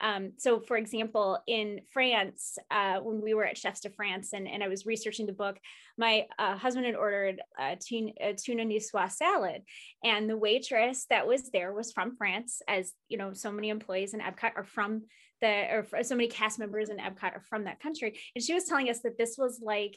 um, 0.00 0.32
so, 0.36 0.58
for 0.58 0.76
example, 0.76 1.38
in 1.46 1.80
France, 1.92 2.58
uh, 2.70 2.98
when 2.98 3.22
we 3.22 3.32
were 3.32 3.44
at 3.44 3.56
Chefs 3.56 3.80
de 3.80 3.90
France 3.90 4.32
and, 4.32 4.48
and 4.48 4.62
I 4.62 4.68
was 4.68 4.86
researching 4.86 5.24
the 5.24 5.32
book, 5.32 5.56
my 5.96 6.26
uh, 6.38 6.56
husband 6.56 6.86
had 6.86 6.96
ordered 6.96 7.40
a 7.58 7.76
tuna, 7.76 8.10
a 8.20 8.34
tuna 8.34 8.64
niçoise 8.64 9.12
salad, 9.12 9.62
and 10.02 10.28
the 10.28 10.36
waitress 10.36 11.06
that 11.10 11.26
was 11.26 11.50
there 11.50 11.72
was 11.72 11.92
from 11.92 12.16
France, 12.16 12.60
as 12.66 12.92
you 13.08 13.16
know, 13.16 13.32
so 13.32 13.52
many 13.52 13.68
employees 13.68 14.14
in 14.14 14.20
Epcot 14.20 14.56
are 14.56 14.64
from 14.64 15.04
the, 15.40 15.84
or 15.92 16.02
so 16.02 16.16
many 16.16 16.28
cast 16.28 16.58
members 16.58 16.88
in 16.88 16.96
Epcot 16.96 17.36
are 17.36 17.44
from 17.48 17.64
that 17.64 17.80
country, 17.80 18.18
and 18.34 18.44
she 18.44 18.52
was 18.52 18.64
telling 18.64 18.90
us 18.90 19.00
that 19.02 19.16
this 19.16 19.36
was 19.38 19.60
like 19.62 19.96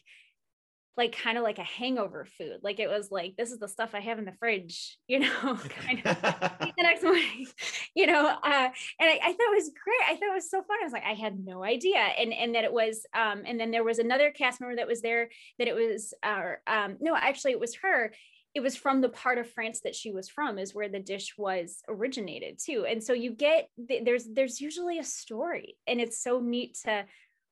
like 0.98 1.16
kind 1.16 1.38
of 1.38 1.44
like 1.44 1.60
a 1.60 1.64
hangover 1.64 2.26
food. 2.26 2.60
Like 2.64 2.80
it 2.80 2.90
was 2.90 3.12
like, 3.12 3.36
this 3.38 3.52
is 3.52 3.60
the 3.60 3.68
stuff 3.68 3.92
I 3.94 4.00
have 4.00 4.18
in 4.18 4.26
the 4.26 4.34
fridge, 4.34 4.98
you 5.08 5.20
know, 5.20 5.30
kind 5.86 6.02
of 6.04 6.22
the 6.22 6.74
next 6.80 7.04
morning, 7.04 7.48
you 7.96 8.08
know. 8.08 8.26
Uh, 8.28 8.70
and 9.00 9.10
I, 9.10 9.20
I, 9.24 9.34
thought 9.34 9.52
it 9.52 9.56
was 9.56 9.72
great. 9.84 10.10
I 10.10 10.14
thought 10.14 10.32
it 10.32 10.36
was 10.36 10.50
so 10.50 10.64
fun. 10.64 10.78
I 10.82 10.86
was 10.86 10.94
like, 10.94 11.06
I 11.06 11.14
had 11.14 11.40
no 11.40 11.64
idea. 11.64 12.00
And 12.00 12.34
and 12.34 12.56
that 12.56 12.64
it 12.64 12.74
was, 12.74 13.06
um, 13.14 13.44
and 13.46 13.60
then 13.60 13.72
there 13.72 13.84
was 13.84 14.00
another 14.00 14.32
cast 14.32 14.60
member 14.60 14.78
that 14.78 14.88
was 14.88 15.02
there 15.02 15.30
that 15.60 15.68
it 15.68 15.76
was 15.76 16.14
uh 16.24 16.54
um, 16.66 16.98
no, 17.00 17.16
actually 17.16 17.52
it 17.52 17.60
was 17.60 17.76
her. 17.76 18.12
It 18.56 18.62
was 18.62 18.76
from 18.76 19.02
the 19.02 19.10
part 19.10 19.38
of 19.38 19.52
France 19.52 19.82
that 19.84 19.94
she 19.94 20.12
was 20.12 20.30
from, 20.30 20.58
is 20.58 20.74
where 20.74 20.90
the 20.90 21.00
dish 21.00 21.36
was 21.38 21.84
originated 21.88 22.58
too. 22.58 22.88
And 22.90 23.04
so 23.04 23.14
you 23.14 23.32
get 23.32 23.70
there's 23.78 24.26
there's 24.34 24.60
usually 24.60 24.98
a 24.98 25.04
story, 25.04 25.78
and 25.86 26.02
it's 26.02 26.24
so 26.24 26.40
neat 26.40 26.76
to 26.86 27.06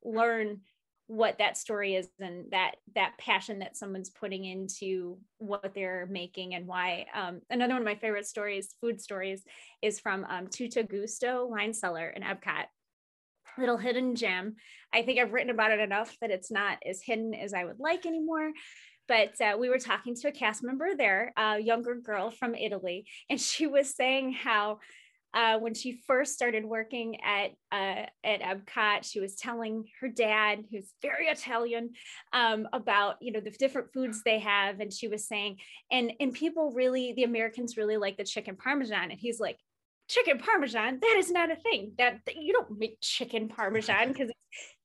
learn 0.04 0.62
what 1.08 1.38
that 1.38 1.58
story 1.58 1.96
is 1.96 2.08
and 2.20 2.52
that 2.52 2.76
that 2.96 3.14
passion 3.20 3.60
that 3.60 3.78
someone's 3.78 4.10
putting 4.10 4.44
into 4.44 5.18
what 5.38 5.74
they're 5.76 6.08
making 6.10 6.56
and 6.56 6.66
why 6.66 7.06
um, 7.14 7.42
another 7.50 7.74
one 7.74 7.82
of 7.82 7.86
my 7.86 7.96
favorite 7.96 8.26
stories 8.26 8.76
food 8.82 9.00
stories 9.00 9.44
is 9.82 10.00
from 10.00 10.26
um, 10.26 10.48
Tutto 10.48 10.84
Gusto 10.84 11.46
wine 11.46 11.74
cellar 11.74 12.10
in 12.10 12.24
epcot. 12.24 12.66
Little 13.58 13.78
hidden 13.78 14.16
gem. 14.16 14.56
I 14.94 15.04
think 15.04 15.20
i've 15.20 15.34
written 15.34 15.52
about 15.52 15.72
it 15.72 15.80
enough 15.80 16.16
that 16.22 16.32
it's 16.32 16.52
not 16.52 16.80
as 16.88 17.02
hidden 17.02 17.34
as 17.34 17.54
i 17.54 17.64
would 17.64 17.80
like 17.80 18.06
anymore 18.06 18.52
but 19.08 19.40
uh, 19.40 19.56
we 19.60 19.70
were 19.70 19.78
talking 19.78 20.16
to 20.16 20.30
a 20.30 20.32
cast 20.32 20.64
member 20.64 20.96
there 20.98 21.32
a 21.38 21.60
younger 21.60 21.96
girl 21.96 22.32
from 22.32 22.56
italy 22.56 23.06
and 23.30 23.40
she 23.40 23.68
was 23.68 23.96
saying 23.96 24.34
how 24.34 24.80
uh, 25.36 25.60
when 25.60 25.74
she 25.74 26.02
first 26.08 26.34
started 26.34 26.64
working 26.66 27.22
at 27.22 27.52
uh, 27.72 28.06
at 28.24 28.42
Epcot, 28.42 29.04
she 29.04 29.20
was 29.20 29.36
telling 29.36 29.84
her 30.00 30.08
dad, 30.08 30.64
who's 30.72 30.94
very 31.02 31.28
Italian, 31.28 31.92
um, 32.32 32.68
about 32.72 33.18
you 33.20 33.34
know 33.34 33.42
the 33.42 33.52
different 33.52 33.92
foods 33.94 34.22
they 34.24 34.40
have, 34.40 34.80
and 34.80 34.94
she 34.94 35.10
was 35.10 35.28
saying, 35.28 35.58
and 35.92 36.14
and 36.22 36.34
people 36.34 36.72
really, 36.72 37.14
the 37.14 37.24
Americans 37.24 37.76
really 37.76 37.98
like 37.98 38.16
the 38.16 38.24
chicken 38.24 38.56
parmesan, 38.56 39.12
and 39.12 39.20
he's 39.20 39.40
like, 39.40 39.58
chicken 40.08 40.38
parmesan 40.38 41.00
that 41.02 41.16
is 41.18 41.32
not 41.32 41.52
a 41.52 41.56
thing. 41.56 41.94
That, 41.98 42.20
that 42.26 42.36
you 42.36 42.54
don't 42.54 42.80
make 42.80 42.98
chicken 43.02 43.50
parmesan 43.50 44.08
because 44.14 44.32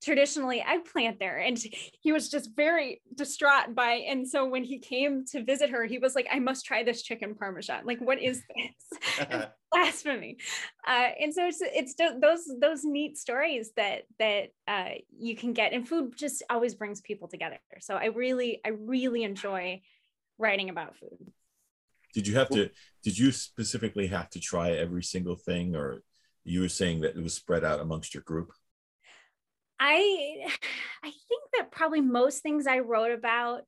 traditionally 0.03 0.65
eggplant 0.67 1.19
there 1.21 1.39
and 1.39 1.63
he 2.01 2.11
was 2.11 2.29
just 2.29 2.51
very 2.57 3.03
distraught 3.15 3.75
by 3.75 3.93
and 4.09 4.27
so 4.27 4.47
when 4.47 4.65
he 4.65 4.79
came 4.79 5.25
to 5.27 5.45
visit 5.45 5.71
her 5.71 5.85
he 5.85 5.99
was 5.99 6.15
like 6.15 6.27
i 6.33 6.39
must 6.41 6.65
try 6.65 6.83
this 6.83 7.03
chicken 7.03 7.35
parmesan. 7.35 7.85
Like 7.85 8.01
what 8.01 8.21
is 8.21 8.43
this? 8.57 9.47
Blasphemy. 9.73 10.39
Uh, 10.87 11.09
and 11.21 11.33
so 11.33 11.47
it's 11.47 11.61
it's 11.63 11.95
those 12.21 12.51
those 12.61 12.85
neat 12.85 13.17
stories 13.17 13.73
that 13.77 14.03
that 14.19 14.49
uh, 14.67 14.91
you 15.17 15.37
can 15.37 15.53
get 15.53 15.73
and 15.73 15.89
food 15.89 16.17
just 16.17 16.43
always 16.51 16.75
brings 16.75 17.01
people 17.01 17.29
together. 17.29 17.59
So 17.81 17.95
i 17.95 18.07
really 18.07 18.61
i 18.65 18.71
really 18.71 19.23
enjoy 19.23 19.83
writing 20.39 20.71
about 20.71 20.97
food 20.97 21.33
did 22.15 22.27
you 22.27 22.37
have 22.37 22.49
to? 22.51 22.71
Did 23.03 23.19
you 23.19 23.33
specifically 23.33 24.07
have 24.09 24.29
to 24.31 24.41
try 24.41 24.73
every 24.73 25.03
single 25.03 25.37
thing, 25.37 25.75
or 25.77 26.03
you 26.45 26.61
were 26.61 26.69
saying 26.69 27.01
that 27.01 27.17
it 27.17 27.23
was 27.23 27.35
spread 27.35 27.65
out 27.65 27.81
amongst 27.81 28.15
your 28.15 28.23
group? 28.23 28.53
I 29.79 30.47
I 31.03 31.11
think 31.11 31.43
that 31.57 31.71
probably 31.71 32.01
most 32.01 32.43
things 32.43 32.67
I 32.67 32.81
wrote 32.81 33.13
about 33.13 33.63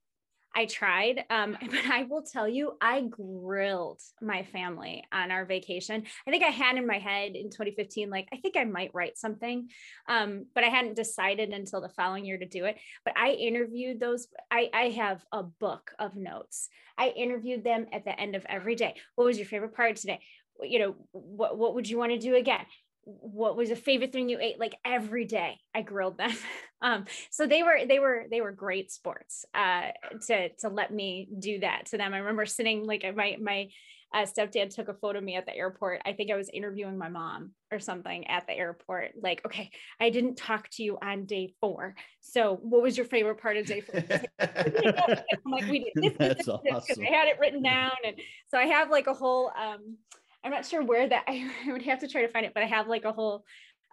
I 0.54 0.66
tried, 0.66 1.24
um, 1.30 1.56
but 1.70 1.86
I 1.90 2.04
will 2.04 2.22
tell 2.22 2.48
you, 2.48 2.72
I 2.80 3.02
grilled 3.02 4.00
my 4.20 4.42
family 4.42 5.04
on 5.12 5.30
our 5.30 5.44
vacation. 5.44 6.04
I 6.26 6.30
think 6.30 6.44
I 6.44 6.48
had 6.48 6.76
in 6.76 6.86
my 6.86 6.98
head 6.98 7.34
in 7.34 7.50
2015, 7.50 8.10
like, 8.10 8.28
I 8.32 8.36
think 8.36 8.56
I 8.56 8.64
might 8.64 8.94
write 8.94 9.18
something, 9.18 9.68
um, 10.08 10.46
but 10.54 10.64
I 10.64 10.68
hadn't 10.68 10.96
decided 10.96 11.50
until 11.50 11.80
the 11.80 11.88
following 11.88 12.24
year 12.24 12.38
to 12.38 12.46
do 12.46 12.64
it. 12.64 12.76
But 13.04 13.16
I 13.16 13.30
interviewed 13.30 14.00
those, 14.00 14.28
I, 14.50 14.70
I 14.72 14.88
have 14.90 15.24
a 15.32 15.42
book 15.42 15.92
of 15.98 16.16
notes. 16.16 16.68
I 16.98 17.08
interviewed 17.08 17.64
them 17.64 17.86
at 17.92 18.04
the 18.04 18.18
end 18.18 18.36
of 18.36 18.44
every 18.48 18.74
day. 18.74 18.94
What 19.14 19.24
was 19.24 19.38
your 19.38 19.46
favorite 19.46 19.74
part 19.74 19.96
today? 19.96 20.20
You 20.60 20.78
know, 20.78 20.94
what, 21.12 21.56
what 21.56 21.74
would 21.74 21.88
you 21.88 21.98
want 21.98 22.12
to 22.12 22.18
do 22.18 22.36
again? 22.36 22.64
What 23.04 23.56
was 23.56 23.70
a 23.70 23.76
favorite 23.76 24.12
thing 24.12 24.28
you 24.28 24.38
ate? 24.40 24.58
Like 24.58 24.76
every 24.84 25.24
day 25.24 25.58
i 25.74 25.82
grilled 25.82 26.18
them. 26.18 26.32
Um 26.84 27.04
so 27.30 27.46
they 27.46 27.62
were 27.62 27.78
they 27.86 28.00
were 28.00 28.24
they 28.28 28.40
were 28.40 28.50
great 28.50 28.90
sports 28.90 29.44
uh 29.54 29.90
to 30.26 30.48
to 30.48 30.68
let 30.68 30.92
me 30.92 31.28
do 31.38 31.60
that 31.60 31.86
to 31.86 31.96
them. 31.96 32.12
I 32.12 32.18
remember 32.18 32.44
sitting 32.44 32.84
like 32.84 33.04
my 33.14 33.36
my 33.40 33.68
uh, 34.12 34.26
stepdad 34.26 34.74
took 34.74 34.88
a 34.88 34.94
photo 34.94 35.18
of 35.18 35.24
me 35.24 35.36
at 35.36 35.46
the 35.46 35.54
airport. 35.56 36.02
I 36.04 36.12
think 36.12 36.32
i 36.32 36.36
was 36.36 36.50
interviewing 36.52 36.98
my 36.98 37.08
mom 37.08 37.52
or 37.70 37.78
something 37.78 38.26
at 38.26 38.48
the 38.48 38.52
airport 38.52 39.12
like 39.22 39.40
okay 39.46 39.70
i 40.00 40.10
didn't 40.10 40.34
talk 40.34 40.68
to 40.70 40.82
you 40.82 40.98
on 41.00 41.24
day 41.24 41.54
four. 41.60 41.94
So 42.20 42.58
what 42.62 42.82
was 42.82 42.96
your 42.96 43.06
favorite 43.06 43.40
part 43.40 43.56
of 43.56 43.66
day 43.66 43.80
four? 43.80 44.02
I'm 44.40 45.52
like 45.52 45.70
we 45.70 45.88
did 45.94 46.18
this, 46.18 46.18
That's 46.18 46.46
this, 46.46 46.48
awesome. 46.48 47.04
i 47.08 47.14
had 47.16 47.28
it 47.28 47.38
written 47.38 47.62
down. 47.62 47.92
And 48.04 48.16
so 48.48 48.58
i 48.58 48.64
have 48.64 48.90
like 48.90 49.06
a 49.06 49.14
whole 49.14 49.52
um 49.56 49.98
I'm 50.44 50.50
not 50.50 50.66
sure 50.66 50.82
where 50.82 51.08
that 51.08 51.24
I, 51.28 51.50
would 51.66 51.82
have 51.82 52.00
to 52.00 52.08
try 52.08 52.22
to 52.22 52.28
find 52.28 52.46
it, 52.46 52.54
but 52.54 52.62
I 52.62 52.66
have 52.66 52.88
like 52.88 53.04
a 53.04 53.12
whole 53.12 53.44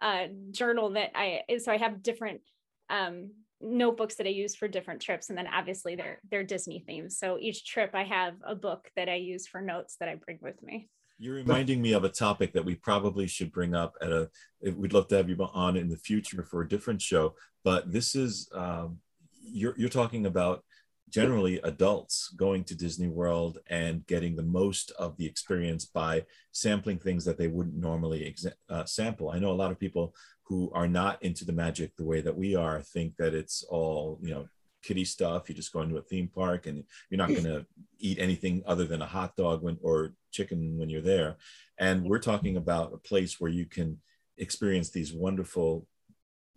uh, 0.02 0.28
journal 0.52 0.92
that 0.92 1.12
I 1.16 1.42
so 1.60 1.72
I 1.72 1.78
have 1.78 2.02
different 2.02 2.42
um, 2.90 3.32
notebooks 3.62 4.16
that 4.16 4.28
I 4.28 4.32
use 4.32 4.56
for 4.56 4.68
different 4.68 5.02
trips, 5.02 5.30
and 5.30 5.38
then 5.38 5.48
obviously 5.48 5.96
they're 5.96 6.20
they're 6.30 6.44
Disney 6.44 6.84
themes. 6.86 7.18
So 7.18 7.38
each 7.40 7.66
trip 7.66 7.92
I 7.94 8.04
have 8.04 8.36
a 8.46 8.56
book 8.56 8.90
that 8.96 9.10
I 9.10 9.16
use 9.16 9.48
for 9.48 9.62
notes 9.62 9.98
that 10.00 10.10
I 10.10 10.16
bring 10.16 10.40
with 10.42 10.62
me. 10.64 10.90
You're 11.22 11.36
reminding 11.36 11.82
me 11.82 11.92
of 11.92 12.06
a 12.06 12.10
topic 12.10 12.54
that 12.54 12.64
we 12.64 12.76
probably 12.76 13.28
should 13.28 13.52
bring 13.52 13.76
up 13.76 13.96
at 14.02 14.12
a. 14.12 14.30
We'd 14.62 14.94
love 14.94 15.10
to 15.10 15.18
have 15.18 15.30
you 15.30 15.38
on 15.54 15.76
in 15.76 15.90
the 15.90 15.98
future 15.98 16.44
for 16.44 16.62
a 16.62 16.68
different 16.68 17.02
show, 17.02 17.36
but 17.64 17.92
this 17.92 18.16
is 18.16 18.50
um, 18.54 19.00
you're 19.42 19.76
you're 19.78 19.90
talking 19.90 20.26
about 20.26 20.64
generally 21.10 21.60
adults 21.64 22.30
going 22.38 22.64
to 22.66 22.76
Disney 22.76 23.08
World 23.08 23.60
and 23.68 24.06
getting 24.08 24.36
the 24.36 24.44
most 24.44 24.92
of 24.92 25.18
the 25.18 25.26
experience 25.26 25.86
by 25.86 26.26
sampling 26.52 27.00
things 27.00 27.26
that 27.26 27.38
they 27.38 27.48
wouldn't 27.48 27.76
normally 27.76 28.28
ex- 28.28 28.46
uh, 28.70 28.86
sample. 28.86 29.30
I 29.30 29.40
know 29.40 29.52
a 29.52 29.54
lot 29.54 29.72
of 29.72 29.80
people 29.80 30.14
who 30.44 30.72
are 30.74 30.88
not 30.88 31.22
into 31.24 31.46
the 31.46 31.54
magic 31.54 31.96
the 31.96 32.06
way 32.06 32.22
that 32.22 32.36
we 32.36 32.56
are 32.56 32.82
think 32.82 33.16
that 33.18 33.34
it's 33.34 33.64
all, 33.64 34.20
you 34.22 34.32
know, 34.32 34.48
kitty 34.82 35.06
stuff. 35.06 35.50
You 35.50 35.56
just 35.56 35.74
go 35.74 35.82
into 35.82 35.98
a 35.98 36.02
theme 36.02 36.28
park 36.28 36.66
and 36.66 36.84
you're 37.10 37.18
not 37.18 37.30
going 37.30 37.44
to 37.44 37.66
eat 38.00 38.20
anything 38.20 38.64
other 38.66 38.86
than 38.86 39.02
a 39.02 39.08
hot 39.08 39.36
dog 39.36 39.62
when, 39.62 39.78
or 39.82 40.14
chicken 40.32 40.78
when 40.78 40.90
you're 40.90 41.02
there. 41.02 41.38
And 41.78 42.04
we're 42.04 42.20
talking 42.20 42.58
about 42.58 42.94
a 42.94 42.98
place 42.98 43.40
where 43.40 43.52
you 43.52 43.66
can 43.66 44.00
experience 44.38 44.90
these 44.90 45.14
wonderful 45.14 45.86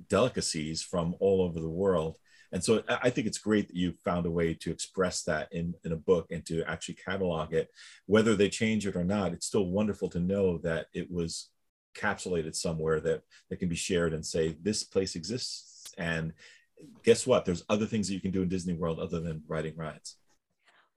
delicacies 0.09 0.83
from 0.83 1.15
all 1.21 1.43
over 1.43 1.61
the 1.61 1.69
world 1.69 2.17
and 2.53 2.63
so 2.63 2.83
I 2.89 3.09
think 3.09 3.27
it's 3.27 3.39
great 3.39 3.69
that 3.69 3.77
you 3.77 3.95
found 4.05 4.27
a 4.27 4.31
way 4.31 4.53
to 4.55 4.71
express 4.71 5.23
that 5.23 5.49
in, 5.53 5.75
in 5.85 5.93
a 5.93 5.97
book 5.97 6.27
and 6.31 6.45
to 6.47 6.63
actually 6.65 6.97
catalog 6.97 7.55
it. 7.55 7.71
Whether 8.07 8.37
they 8.37 8.51
change 8.51 8.87
it 8.87 8.95
or 8.95 9.05
not, 9.05 9.33
it's 9.33 9.47
still 9.47 9.67
wonderful 9.67 10.11
to 10.11 10.21
know 10.21 10.59
that 10.59 10.87
it 10.93 11.11
was 11.11 11.49
capsulated 11.97 12.55
somewhere 12.55 13.01
that, 13.01 13.23
that 13.49 13.57
can 13.57 13.71
be 13.71 13.77
shared 13.77 14.13
and 14.13 14.25
say, 14.25 14.57
this 14.63 14.85
place 14.85 15.17
exists. 15.17 15.95
And 15.97 16.35
guess 17.03 17.27
what? 17.27 17.47
There's 17.47 17.65
other 17.71 17.87
things 17.87 18.09
that 18.09 18.15
you 18.15 18.21
can 18.21 18.33
do 18.33 18.43
in 18.43 18.49
Disney 18.49 18.75
World 18.75 18.99
other 18.99 19.21
than 19.21 19.43
riding 19.49 19.77
rides. 19.77 20.17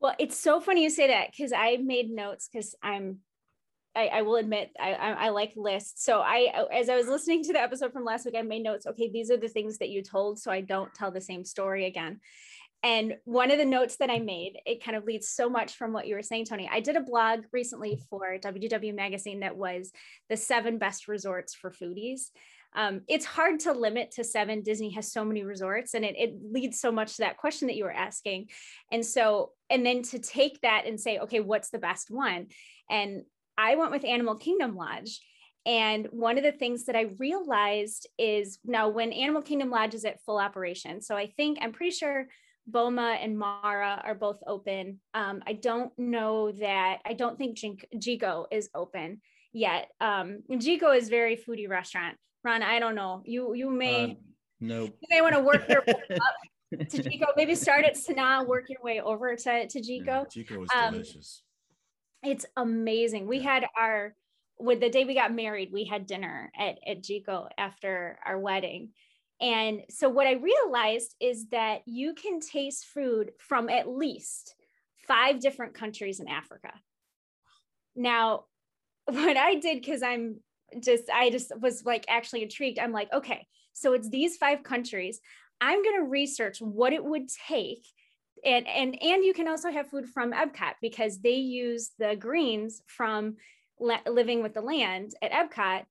Well, 0.01 0.15
it's 0.19 0.37
so 0.37 0.59
funny 0.59 0.83
you 0.83 0.89
say 0.89 1.07
that 1.07 1.31
because 1.31 1.53
I 1.53 1.77
made 1.77 2.09
notes 2.09 2.49
because 2.51 2.75
I'm 2.83 3.19
I, 3.95 4.08
I, 4.08 4.21
will 4.23 4.36
admit 4.36 4.71
I, 4.79 4.93
I, 4.93 5.12
I 5.12 5.29
like 5.29 5.53
lists. 5.55 6.03
So 6.03 6.19
I, 6.19 6.67
as 6.73 6.89
I 6.89 6.95
was 6.95 7.08
listening 7.08 7.43
to 7.43 7.53
the 7.53 7.62
episode 7.62 7.93
from 7.93 8.03
last 8.03 8.25
week, 8.25 8.36
I 8.38 8.41
made 8.41 8.63
notes. 8.63 8.86
Okay, 8.86 9.10
these 9.10 9.31
are 9.31 9.38
the 9.38 9.47
things 9.47 9.77
that 9.77 9.89
you 9.89 10.04
told, 10.04 10.39
so 10.39 10.52
I 10.52 10.62
don't 10.62 10.93
tell 10.93 11.12
the 11.12 11.21
same 11.21 11.46
story 11.46 11.85
again. 11.85 12.19
And 12.83 13.15
one 13.23 13.50
of 13.50 13.58
the 13.58 13.65
notes 13.65 13.96
that 13.98 14.12
I 14.12 14.19
made, 14.19 14.60
it 14.65 14.83
kind 14.83 14.96
of 14.96 15.06
leads 15.06 15.27
so 15.27 15.50
much 15.50 15.73
from 15.73 15.91
what 15.91 16.08
you 16.08 16.15
were 16.15 16.21
saying, 16.21 16.46
Tony. 16.46 16.69
I 16.71 16.81
did 16.81 16.96
a 16.96 17.02
blog 17.02 17.46
recently 17.52 18.00
for 18.10 18.37
WDW 18.37 18.93
Magazine 18.93 19.39
that 19.39 19.58
was 19.58 19.91
the 20.29 20.37
seven 20.37 20.77
best 20.77 21.08
resorts 21.08 21.56
for 21.56 21.71
foodies. 21.71 22.29
Um, 22.75 23.02
it's 23.08 23.25
hard 23.25 23.62
to 23.62 23.71
limit 23.71 24.12
to 24.12 24.23
seven. 24.23 24.62
Disney 24.62 24.91
has 24.91 25.12
so 25.12 25.23
many 25.23 25.43
resorts, 25.43 25.93
and 25.93 26.04
it, 26.04 26.15
it 26.17 26.35
leads 26.52 26.79
so 26.79 26.91
much 26.91 27.15
to 27.15 27.21
that 27.21 27.37
question 27.37 27.67
that 27.69 27.75
you 27.75 27.85
were 27.85 27.91
asking. 27.91 28.50
And 28.91 29.04
so, 29.04 29.52
and 29.69 29.85
then 29.85 30.04
to 30.04 30.19
take 30.19 30.62
that 30.62 30.83
and 30.85 31.00
say, 31.00 31.19
okay, 31.19 31.39
what's 31.39 31.69
the 31.69 31.79
best 31.79 32.12
one? 32.12 32.48
And 32.89 33.23
I 33.58 33.75
went 33.75 33.91
with 33.91 34.06
Animal 34.06 34.35
Kingdom 34.35 34.75
Lodge. 34.75 35.21
And 35.65 36.08
one 36.12 36.37
of 36.37 36.43
the 36.43 36.51
things 36.51 36.85
that 36.85 36.95
I 36.95 37.10
realized 37.17 38.08
is 38.19 38.60
now 38.63 38.89
when 38.89 39.12
Animal 39.12 39.41
Kingdom 39.41 39.71
Lodge 39.71 39.95
is 39.95 40.06
at 40.06 40.21
full 40.23 40.37
operation, 40.37 41.01
so 41.01 41.15
I 41.15 41.27
think 41.37 41.58
I'm 41.60 41.71
pretty 41.71 41.95
sure 41.95 42.27
Boma 42.67 43.17
and 43.19 43.37
Mara 43.37 44.01
are 44.03 44.13
both 44.15 44.39
open. 44.45 44.99
Um, 45.13 45.41
I 45.45 45.53
don't 45.53 45.91
know 45.97 46.51
that, 46.51 46.99
I 47.06 47.13
don't 47.13 47.37
think 47.37 47.58
Jiko 47.58 48.45
is 48.51 48.69
open 48.75 49.21
yet. 49.53 49.89
Um, 49.99 50.43
Jiko 50.51 50.95
is 50.95 51.10
very 51.10 51.35
foodie 51.35 51.69
restaurant. 51.69 52.17
Ron, 52.43 52.62
I 52.62 52.79
don't 52.79 52.93
know. 52.93 53.23
You 53.25 53.56
you 53.56 53.71
may 53.71 54.12
uh, 54.12 54.13
nope. 54.60 54.95
You 55.01 55.08
may 55.10 55.21
want 55.21 55.33
to 55.33 55.41
work 55.41 55.67
your 55.67 55.83
way 55.87 55.93
up 56.12 56.79
to 56.89 57.03
Jiko. 57.03 57.25
Maybe 57.35 57.56
start 57.56 57.85
at 57.85 57.95
Sanaa, 57.95 58.45
work 58.45 58.69
your 58.69 58.81
way 58.83 59.01
over 59.01 59.35
to, 59.35 59.67
to 59.67 59.79
Jiko. 59.81 60.06
Yeah, 60.06 60.23
Jiko 60.43 60.63
is 60.63 60.69
um, 60.75 60.93
delicious. 60.93 61.41
It's 62.26 62.46
amazing. 62.58 63.28
We 63.28 63.42
had 63.42 63.65
our 63.78 64.15
with 64.58 64.80
the 64.80 64.90
day 64.90 65.04
we 65.04 65.13
got 65.13 65.34
married, 65.34 65.71
we 65.71 65.84
had 65.84 66.08
dinner 66.08 66.52
at, 66.58 66.78
at 66.88 67.04
Jiko 67.04 67.50
after 67.58 68.17
our 68.26 68.40
wedding. 68.40 68.92
And 69.42 69.82
so 69.90 70.08
what 70.08 70.28
I 70.28 70.34
realized 70.34 71.13
is 71.19 71.48
that 71.50 71.82
you 71.86 72.13
can 72.13 72.40
taste 72.40 72.86
food 72.86 73.32
from 73.38 73.69
at 73.69 73.90
least 73.90 74.56
five 75.08 75.40
different 75.40 75.73
countries 75.73 76.19
in 76.19 76.28
Africa. 76.28 76.71
Now, 77.96 78.46
what 79.06 79.38
I 79.38 79.56
did, 79.56 79.82
because 79.82 80.02
I'm 80.02 80.38
just, 80.82 81.10
I 81.13 81.30
just 81.30 81.52
was 81.60 81.86
like 81.86 82.06
actually 82.08 82.44
intrigued. 82.44 82.80
I'm 82.80 82.94
like, 82.94 83.12
okay, 83.13 83.46
so 83.73 83.94
it's 83.94 84.10
these 84.10 84.38
five 84.38 84.63
countries. 84.63 85.19
I'm 85.60 85.84
going 85.84 86.00
to 86.02 86.10
research 86.10 86.60
what 86.60 86.94
it 86.94 87.04
would 87.04 87.28
take. 87.48 87.86
And, 88.46 88.67
and, 88.67 89.02
and 89.02 89.23
you 89.23 89.33
can 89.33 89.48
also 89.48 89.71
have 89.71 89.89
food 89.89 90.08
from 90.08 90.31
Epcot 90.31 90.75
because 90.81 91.19
they 91.19 91.35
use 91.35 91.91
the 91.98 92.15
greens 92.15 92.81
from 92.87 93.37
living 93.79 94.43
with 94.43 94.54
the 94.54 94.62
land 94.62 95.13
at 95.21 95.31
Epcot 95.31 95.85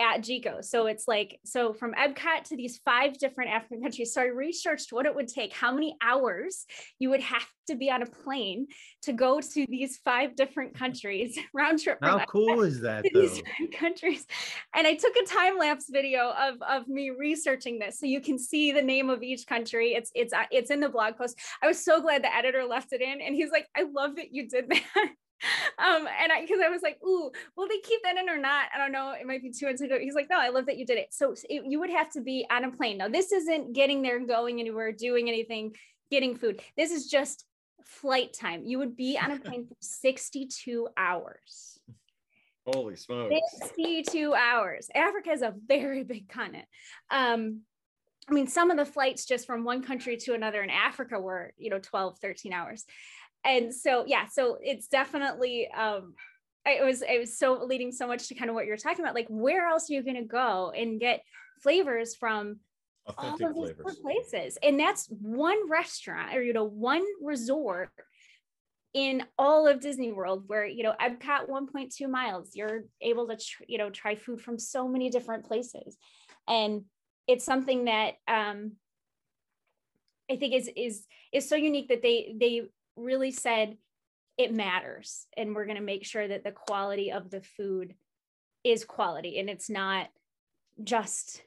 at 0.00 0.22
Jiko. 0.22 0.64
So 0.64 0.86
it's 0.86 1.06
like, 1.06 1.38
so 1.44 1.72
from 1.72 1.92
Epcot 1.94 2.44
to 2.44 2.56
these 2.56 2.80
five 2.84 3.18
different 3.18 3.50
African 3.50 3.82
countries. 3.82 4.14
So 4.14 4.22
I 4.22 4.26
researched 4.26 4.92
what 4.92 5.06
it 5.06 5.14
would 5.14 5.28
take, 5.28 5.52
how 5.52 5.72
many 5.72 5.96
hours 6.02 6.66
you 6.98 7.10
would 7.10 7.20
have 7.20 7.46
to 7.68 7.76
be 7.76 7.90
on 7.90 8.02
a 8.02 8.06
plane 8.06 8.66
to 9.02 9.12
go 9.12 9.40
to 9.40 9.66
these 9.68 9.98
five 9.98 10.34
different 10.34 10.74
countries 10.74 11.38
round 11.54 11.80
trip. 11.80 11.98
How 12.02 12.24
cool 12.24 12.62
is 12.62 12.80
that? 12.80 13.04
These 13.12 13.42
countries. 13.78 14.26
And 14.74 14.86
I 14.86 14.94
took 14.94 15.14
a 15.16 15.24
time 15.24 15.58
lapse 15.58 15.86
video 15.90 16.32
of, 16.32 16.56
of 16.62 16.88
me 16.88 17.10
researching 17.10 17.78
this. 17.78 17.98
So 17.98 18.06
you 18.06 18.20
can 18.20 18.38
see 18.38 18.72
the 18.72 18.82
name 18.82 19.10
of 19.10 19.22
each 19.22 19.46
country. 19.46 19.94
It's, 19.94 20.10
it's, 20.14 20.32
uh, 20.32 20.44
it's 20.50 20.70
in 20.70 20.80
the 20.80 20.88
blog 20.88 21.16
post. 21.16 21.38
I 21.62 21.66
was 21.66 21.84
so 21.84 22.00
glad 22.00 22.24
the 22.24 22.34
editor 22.34 22.64
left 22.64 22.92
it 22.92 23.02
in 23.02 23.20
and 23.20 23.34
he's 23.34 23.50
like, 23.50 23.66
I 23.76 23.84
love 23.94 24.16
that 24.16 24.32
you 24.32 24.48
did 24.48 24.68
that. 24.70 24.82
um 25.78 26.06
and 26.22 26.32
i 26.32 26.40
because 26.42 26.60
i 26.64 26.68
was 26.68 26.82
like 26.82 26.98
ooh 27.04 27.30
will 27.56 27.68
they 27.68 27.78
keep 27.78 28.02
that 28.02 28.16
in 28.16 28.28
or 28.28 28.38
not? 28.38 28.68
I 28.74 28.78
don't 28.78 28.92
know 28.92 29.12
it 29.18 29.26
might 29.26 29.42
be 29.42 29.50
too 29.50 29.68
into 29.68 29.88
he's 30.00 30.14
like 30.14 30.28
no 30.30 30.38
i 30.38 30.48
love 30.48 30.66
that 30.66 30.78
you 30.78 30.86
did 30.86 30.98
it. 30.98 31.08
So 31.10 31.34
it, 31.48 31.62
you 31.66 31.80
would 31.80 31.90
have 31.90 32.10
to 32.12 32.20
be 32.20 32.46
on 32.50 32.64
a 32.64 32.70
plane. 32.70 32.98
Now 32.98 33.08
this 33.08 33.32
isn't 33.32 33.72
getting 33.72 34.02
there 34.02 34.18
going 34.20 34.60
anywhere 34.60 34.92
doing 34.92 35.28
anything 35.28 35.74
getting 36.10 36.36
food. 36.36 36.60
This 36.76 36.90
is 36.90 37.06
just 37.06 37.44
flight 37.84 38.32
time. 38.32 38.64
You 38.64 38.78
would 38.78 38.96
be 38.96 39.18
on 39.18 39.30
a 39.30 39.38
plane 39.40 39.66
for 39.66 39.76
62 39.80 40.88
hours. 40.96 41.78
Holy 42.66 42.96
smokes. 42.96 43.34
62 43.58 44.34
hours. 44.34 44.88
Africa 44.94 45.30
is 45.30 45.42
a 45.42 45.54
very 45.66 46.04
big 46.04 46.28
continent. 46.28 46.66
Um 47.10 47.62
I 48.28 48.32
mean, 48.32 48.46
some 48.46 48.70
of 48.70 48.76
the 48.76 48.84
flights 48.84 49.26
just 49.26 49.44
from 49.44 49.64
one 49.64 49.82
country 49.82 50.16
to 50.18 50.34
another 50.34 50.62
in 50.62 50.70
Africa 50.70 51.18
were, 51.18 51.52
you 51.58 51.68
know, 51.68 51.80
12, 51.80 52.18
13 52.18 52.52
hours 52.52 52.84
and 53.44 53.74
so 53.74 54.04
yeah 54.06 54.26
so 54.26 54.58
it's 54.62 54.88
definitely 54.88 55.68
um 55.70 56.14
it 56.66 56.84
was 56.84 57.02
it 57.02 57.18
was 57.18 57.38
so 57.38 57.64
leading 57.64 57.90
so 57.90 58.06
much 58.06 58.28
to 58.28 58.34
kind 58.34 58.50
of 58.50 58.54
what 58.54 58.66
you're 58.66 58.76
talking 58.76 59.00
about 59.00 59.14
like 59.14 59.28
where 59.28 59.66
else 59.66 59.90
are 59.90 59.94
you 59.94 60.02
going 60.02 60.16
to 60.16 60.22
go 60.22 60.72
and 60.76 61.00
get 61.00 61.22
flavors 61.62 62.14
from 62.14 62.58
Authentic 63.06 63.46
all 63.46 63.50
of 63.50 63.54
these 63.56 63.74
flavors. 63.76 63.98
places 63.98 64.58
and 64.62 64.78
that's 64.78 65.06
one 65.20 65.70
restaurant 65.70 66.34
or 66.36 66.42
you 66.42 66.52
know 66.52 66.64
one 66.64 67.04
resort 67.22 67.90
in 68.92 69.22
all 69.38 69.68
of 69.68 69.80
Disney 69.80 70.12
World 70.12 70.44
where 70.48 70.66
you 70.66 70.82
know 70.82 70.94
Epcot 71.00 71.48
1.2 71.48 72.08
miles 72.08 72.50
you're 72.54 72.84
able 73.00 73.26
to 73.28 73.36
tr- 73.36 73.64
you 73.66 73.78
know 73.78 73.88
try 73.88 74.14
food 74.16 74.40
from 74.40 74.58
so 74.58 74.86
many 74.86 75.08
different 75.10 75.46
places 75.46 75.96
and 76.46 76.84
it's 77.26 77.44
something 77.44 77.86
that 77.86 78.14
um 78.28 78.72
I 80.30 80.36
think 80.36 80.54
is 80.54 80.70
is 80.76 81.06
is 81.32 81.48
so 81.48 81.56
unique 81.56 81.88
that 81.88 82.02
they 82.02 82.34
they 82.38 82.68
really 82.96 83.30
said 83.30 83.76
it 84.38 84.54
matters 84.54 85.26
and 85.36 85.54
we're 85.54 85.66
going 85.66 85.76
to 85.76 85.82
make 85.82 86.04
sure 86.04 86.26
that 86.26 86.44
the 86.44 86.52
quality 86.52 87.12
of 87.12 87.30
the 87.30 87.42
food 87.42 87.94
is 88.64 88.84
quality 88.84 89.38
and 89.38 89.50
it's 89.50 89.70
not 89.70 90.08
just 90.82 91.42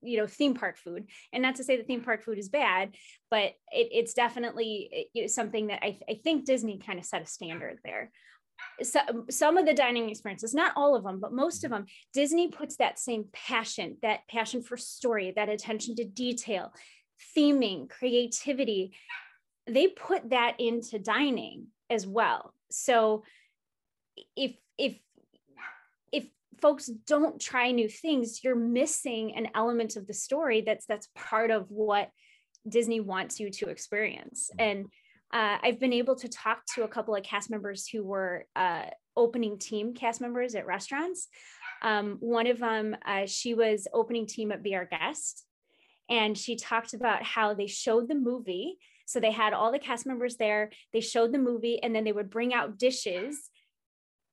you 0.00 0.16
know 0.16 0.26
theme 0.26 0.54
park 0.54 0.78
food. 0.78 1.06
And 1.32 1.42
not 1.42 1.56
to 1.56 1.64
say 1.64 1.76
that 1.76 1.86
theme 1.86 2.02
park 2.02 2.24
food 2.24 2.38
is 2.38 2.48
bad 2.48 2.94
but 3.30 3.52
it, 3.72 3.88
it's 3.92 4.14
definitely 4.14 5.08
something 5.26 5.66
that 5.68 5.80
I, 5.82 5.98
I 6.08 6.20
think 6.22 6.46
disney 6.46 6.78
kind 6.78 6.98
of 6.98 7.04
set 7.04 7.22
a 7.22 7.26
standard 7.26 7.78
there. 7.84 8.10
So, 8.82 9.00
some 9.28 9.58
of 9.58 9.66
the 9.66 9.74
dining 9.74 10.08
experiences 10.08 10.54
not 10.54 10.72
all 10.76 10.96
of 10.96 11.04
them 11.04 11.20
but 11.20 11.32
most 11.32 11.64
of 11.64 11.70
them 11.70 11.86
disney 12.14 12.48
puts 12.48 12.76
that 12.76 12.98
same 12.98 13.26
passion 13.32 13.98
that 14.02 14.20
passion 14.28 14.62
for 14.62 14.76
story 14.78 15.32
that 15.36 15.50
attention 15.50 15.94
to 15.96 16.04
detail 16.04 16.72
theming 17.36 17.88
creativity 17.88 18.92
they 19.66 19.88
put 19.88 20.30
that 20.30 20.60
into 20.60 20.98
dining 20.98 21.66
as 21.90 22.06
well. 22.06 22.54
So 22.70 23.24
if 24.36 24.54
if 24.78 24.96
if 26.12 26.26
folks 26.60 26.86
don't 26.86 27.40
try 27.40 27.70
new 27.70 27.88
things 27.88 28.42
you're 28.42 28.54
missing 28.54 29.34
an 29.36 29.48
element 29.54 29.96
of 29.96 30.06
the 30.06 30.14
story 30.14 30.62
that's 30.62 30.86
that's 30.86 31.08
part 31.14 31.50
of 31.50 31.70
what 31.70 32.10
disney 32.68 33.00
wants 33.00 33.38
you 33.40 33.50
to 33.50 33.68
experience. 33.68 34.50
And 34.58 34.86
uh, 35.32 35.58
i've 35.62 35.80
been 35.80 35.92
able 35.92 36.16
to 36.16 36.28
talk 36.28 36.64
to 36.74 36.84
a 36.84 36.88
couple 36.88 37.14
of 37.14 37.22
cast 37.22 37.50
members 37.50 37.86
who 37.86 38.02
were 38.02 38.46
uh, 38.56 38.86
opening 39.16 39.58
team 39.58 39.94
cast 39.94 40.20
members 40.20 40.54
at 40.54 40.66
restaurants. 40.66 41.28
Um, 41.82 42.16
one 42.20 42.46
of 42.46 42.58
them 42.58 42.96
uh, 43.04 43.26
she 43.26 43.54
was 43.54 43.86
opening 43.92 44.26
team 44.26 44.50
at 44.50 44.62
be 44.62 44.74
our 44.74 44.86
guest 44.86 45.44
and 46.08 46.38
she 46.38 46.56
talked 46.56 46.94
about 46.94 47.22
how 47.22 47.52
they 47.52 47.66
showed 47.66 48.08
the 48.08 48.14
movie 48.14 48.78
so 49.06 49.20
they 49.20 49.30
had 49.30 49.54
all 49.54 49.72
the 49.72 49.78
cast 49.78 50.04
members 50.04 50.36
there, 50.36 50.70
they 50.92 51.00
showed 51.00 51.32
the 51.32 51.38
movie, 51.38 51.82
and 51.82 51.94
then 51.94 52.04
they 52.04 52.12
would 52.12 52.28
bring 52.28 52.52
out 52.52 52.76
dishes 52.76 53.48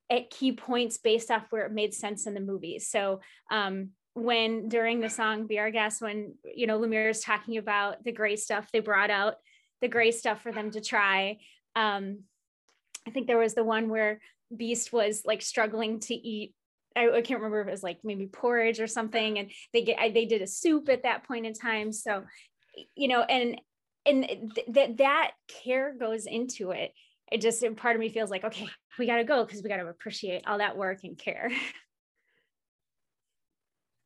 at 0.10 0.30
key 0.30 0.52
points 0.52 0.98
based 0.98 1.32
off 1.32 1.46
where 1.50 1.66
it 1.66 1.72
made 1.72 1.94
sense 1.94 2.28
in 2.28 2.34
the 2.34 2.42
movie. 2.42 2.80
So 2.80 3.22
um, 3.50 3.90
when 4.16 4.68
during 4.68 5.00
the 5.00 5.10
song 5.10 5.48
Be 5.48 5.60
Our 5.60 5.72
Guest, 5.72 6.02
when 6.02 6.34
you 6.44 6.68
know 6.68 6.78
Lumiere 6.78 7.10
is 7.10 7.22
talking 7.22 7.58
about 7.58 8.04
the 8.04 8.12
gray 8.12 8.36
stuff, 8.36 8.68
they 8.74 8.80
brought 8.80 9.10
out 9.10 9.36
the 9.82 9.88
gray 9.88 10.12
stuff 10.12 10.42
for 10.42 10.52
them 10.52 10.72
to 10.72 10.82
try. 10.82 11.38
Um, 11.76 12.20
I 13.08 13.12
think 13.12 13.28
there 13.28 13.38
was 13.38 13.54
the 13.54 13.64
one 13.64 13.90
where 13.90 14.20
Beast 14.56 14.92
was 14.92 15.24
like 15.26 15.42
struggling 15.42 16.00
to 16.02 16.16
eat. 16.16 16.54
I, 16.96 17.10
I, 17.10 17.22
can't 17.22 17.40
remember 17.40 17.62
if 17.62 17.68
it 17.68 17.72
was 17.72 17.82
like 17.82 18.00
maybe 18.04 18.28
porridge 18.28 18.80
or 18.80 18.88
something, 18.88 19.40
and 19.40 19.52
they 19.72 19.84
get 19.84 20.00
I, 20.00 20.10
they 20.10 20.26
did 20.26 20.42
a 20.42 20.48
soup 20.48 20.90
at 20.90 21.04
that 21.04 21.28
point 21.28 21.46
in 21.46 21.54
time. 21.54 21.92
So, 21.92 22.24
you 22.96 23.08
know, 23.08 23.22
and 23.22 23.60
and 24.06 24.26
th- 24.56 24.68
that 24.70 24.98
that 24.98 25.32
care 25.48 25.94
goes 25.98 26.26
into 26.26 26.72
it. 26.72 26.94
It 27.32 27.42
just 27.42 27.64
part 27.78 27.96
of 27.96 28.00
me 28.00 28.10
feels 28.10 28.30
like 28.30 28.44
okay 28.44 28.68
we 29.00 29.06
got 29.06 29.18
to 29.18 29.24
go 29.24 29.44
because 29.44 29.64
we 29.64 29.70
got 29.70 29.78
to 29.78 29.88
appreciate 29.88 30.44
all 30.48 30.60
that 30.60 30.78
work 30.78 31.00
and 31.04 31.18
care. 31.18 31.52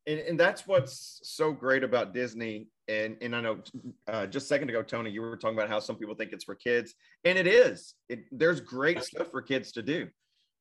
And, 0.06 0.20
and 0.20 0.40
that's 0.40 0.66
what's 0.66 1.20
so 1.22 1.52
great 1.52 1.84
about 1.84 2.14
disney 2.14 2.68
and 2.88 3.18
and 3.20 3.36
i 3.36 3.42
know 3.42 3.58
uh, 4.06 4.24
just 4.24 4.46
a 4.46 4.48
second 4.48 4.70
ago 4.70 4.82
tony 4.82 5.10
you 5.10 5.20
were 5.20 5.36
talking 5.36 5.58
about 5.58 5.68
how 5.68 5.80
some 5.80 5.96
people 5.96 6.14
think 6.14 6.32
it's 6.32 6.44
for 6.44 6.54
kids 6.54 6.94
and 7.26 7.36
it 7.36 7.46
is. 7.46 7.92
It, 8.08 8.20
there's 8.32 8.58
great 8.58 9.02
stuff 9.02 9.30
for 9.30 9.42
kids 9.42 9.70
to 9.72 9.82
do 9.82 10.08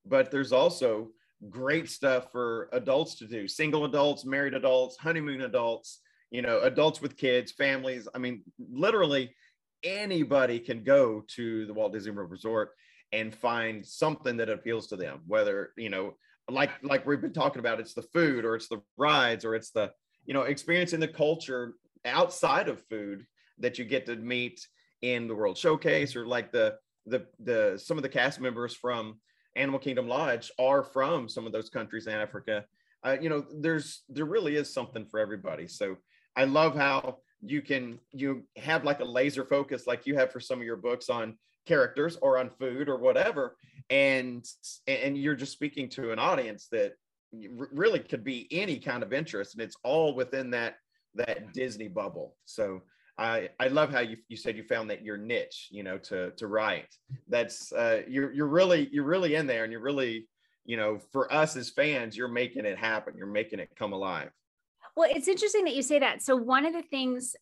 but 0.06 0.32
there's 0.32 0.52
also 0.52 1.12
great 1.50 1.90
stuff 1.90 2.32
for 2.32 2.70
adults 2.74 3.16
to 3.16 3.28
do. 3.28 3.48
Single 3.48 3.86
adults 3.86 4.26
married 4.26 4.54
adults 4.54 4.98
honeymoon 4.98 5.42
adults 5.42 6.02
you 6.32 6.42
know, 6.42 6.60
adults 6.62 7.02
with 7.02 7.18
kids, 7.18 7.52
families. 7.52 8.08
I 8.14 8.18
mean, 8.18 8.44
literally 8.60 9.36
anybody 9.84 10.60
can 10.60 10.84
go 10.84 11.24
to 11.36 11.66
the 11.66 11.74
Walt 11.74 11.94
Disney 11.94 12.12
World 12.12 12.32
Resort 12.32 12.72
and 13.12 13.34
find 13.34 13.86
something 13.86 14.38
that 14.38 14.50
appeals 14.50 14.88
to 14.88 14.98
them, 14.98 15.22
whether, 15.28 15.72
you 15.78 15.90
know, 15.90 16.16
like 16.50 16.72
like 16.84 17.06
we've 17.06 17.22
been 17.22 17.34
talking 17.34 17.60
about, 17.60 17.80
it's 17.80 17.94
the 17.94 18.02
food 18.02 18.46
or 18.46 18.56
it's 18.56 18.68
the 18.68 18.82
rides 18.98 19.46
or 19.46 19.56
it's 19.56 19.72
the, 19.72 19.92
you 20.26 20.34
know, 20.34 20.44
experiencing 20.44 21.00
the 21.00 21.08
culture 21.08 21.74
outside 22.06 22.68
of 22.68 22.86
food 22.88 23.26
that 23.60 23.78
you 23.78 23.86
get 23.86 24.06
to 24.06 24.16
meet 24.16 24.66
in 25.02 25.28
the 25.28 25.36
World 25.36 25.58
Showcase 25.58 26.16
or 26.16 26.26
like 26.26 26.52
the 26.52 26.76
the 27.06 27.26
the 27.40 27.80
some 27.82 27.98
of 27.98 28.04
the 28.04 28.10
cast 28.10 28.40
members 28.40 28.76
from 28.76 29.20
Animal 29.56 29.80
Kingdom 29.80 30.08
Lodge 30.08 30.52
are 30.60 30.84
from 30.84 31.30
some 31.30 31.46
of 31.46 31.52
those 31.52 31.70
countries 31.70 32.08
in 32.08 32.14
Africa. 32.14 32.66
Uh, 33.04 33.18
you 33.20 33.30
know, 33.30 33.46
there's 33.60 34.04
there 34.10 34.26
really 34.26 34.56
is 34.56 34.74
something 34.74 35.06
for 35.06 35.20
everybody. 35.20 35.68
So 35.68 35.98
I 36.38 36.46
love 36.46 36.76
how 36.76 37.18
you 37.42 37.62
can 37.62 38.00
you 38.12 38.44
have 38.56 38.84
like 38.84 39.00
a 39.00 39.06
laser 39.06 39.44
focus 39.46 39.86
like 39.86 40.08
you 40.08 40.16
have 40.16 40.32
for 40.32 40.40
some 40.40 40.60
of 40.60 40.66
your 40.66 40.78
books 40.78 41.10
on 41.10 41.38
characters 41.66 42.18
or 42.22 42.38
on 42.38 42.50
food 42.50 42.88
or 42.90 42.98
whatever 42.98 43.58
and 43.90 44.46
and 44.88 45.18
you're 45.18 45.36
just 45.36 45.52
speaking 45.52 45.90
to 45.90 46.12
an 46.12 46.20
audience 46.20 46.68
that 46.72 46.94
really 47.32 48.00
could 48.00 48.24
be 48.24 48.48
any 48.52 48.80
kind 48.80 49.04
of 49.04 49.14
interest 49.14 49.54
and 49.54 49.62
it's 49.62 49.76
all 49.84 50.16
within 50.16 50.50
that 50.50 50.78
that 51.14 51.54
disney 51.54 51.88
bubble 51.88 52.36
so 52.46 52.82
I 53.18 53.50
I 53.60 53.68
love 53.68 53.92
how 53.92 54.02
you 54.02 54.18
you 54.28 54.38
said 54.38 54.56
you 54.56 54.64
found 54.64 54.92
that 54.92 55.04
your 55.04 55.18
niche, 55.18 55.70
you 55.72 55.82
know, 55.82 55.98
to 55.98 56.32
to 56.32 56.46
write. 56.46 56.96
That's 57.28 57.72
uh, 57.74 58.04
you're 58.08 58.32
you're 58.32 58.46
really 58.46 58.90
you're 58.92 59.06
really 59.06 59.34
in 59.34 59.48
there, 59.48 59.64
and 59.64 59.72
you're 59.72 59.82
really 59.82 60.28
you 60.66 60.78
know 60.78 61.00
for 61.12 61.34
us 61.34 61.56
as 61.56 61.72
fans, 61.72 62.16
you're 62.16 62.28
making 62.28 62.66
it 62.66 62.78
happen. 62.78 63.16
You're 63.18 63.26
making 63.26 63.60
it 63.60 63.70
come 63.76 63.94
alive. 63.94 64.30
Well, 64.98 65.08
it's 65.14 65.28
interesting 65.28 65.66
that 65.66 65.76
you 65.76 65.84
say 65.84 66.00
that. 66.00 66.24
So 66.24 66.36
one 66.36 66.66
of 66.66 66.74
the 66.74 66.82
things, 66.82 67.36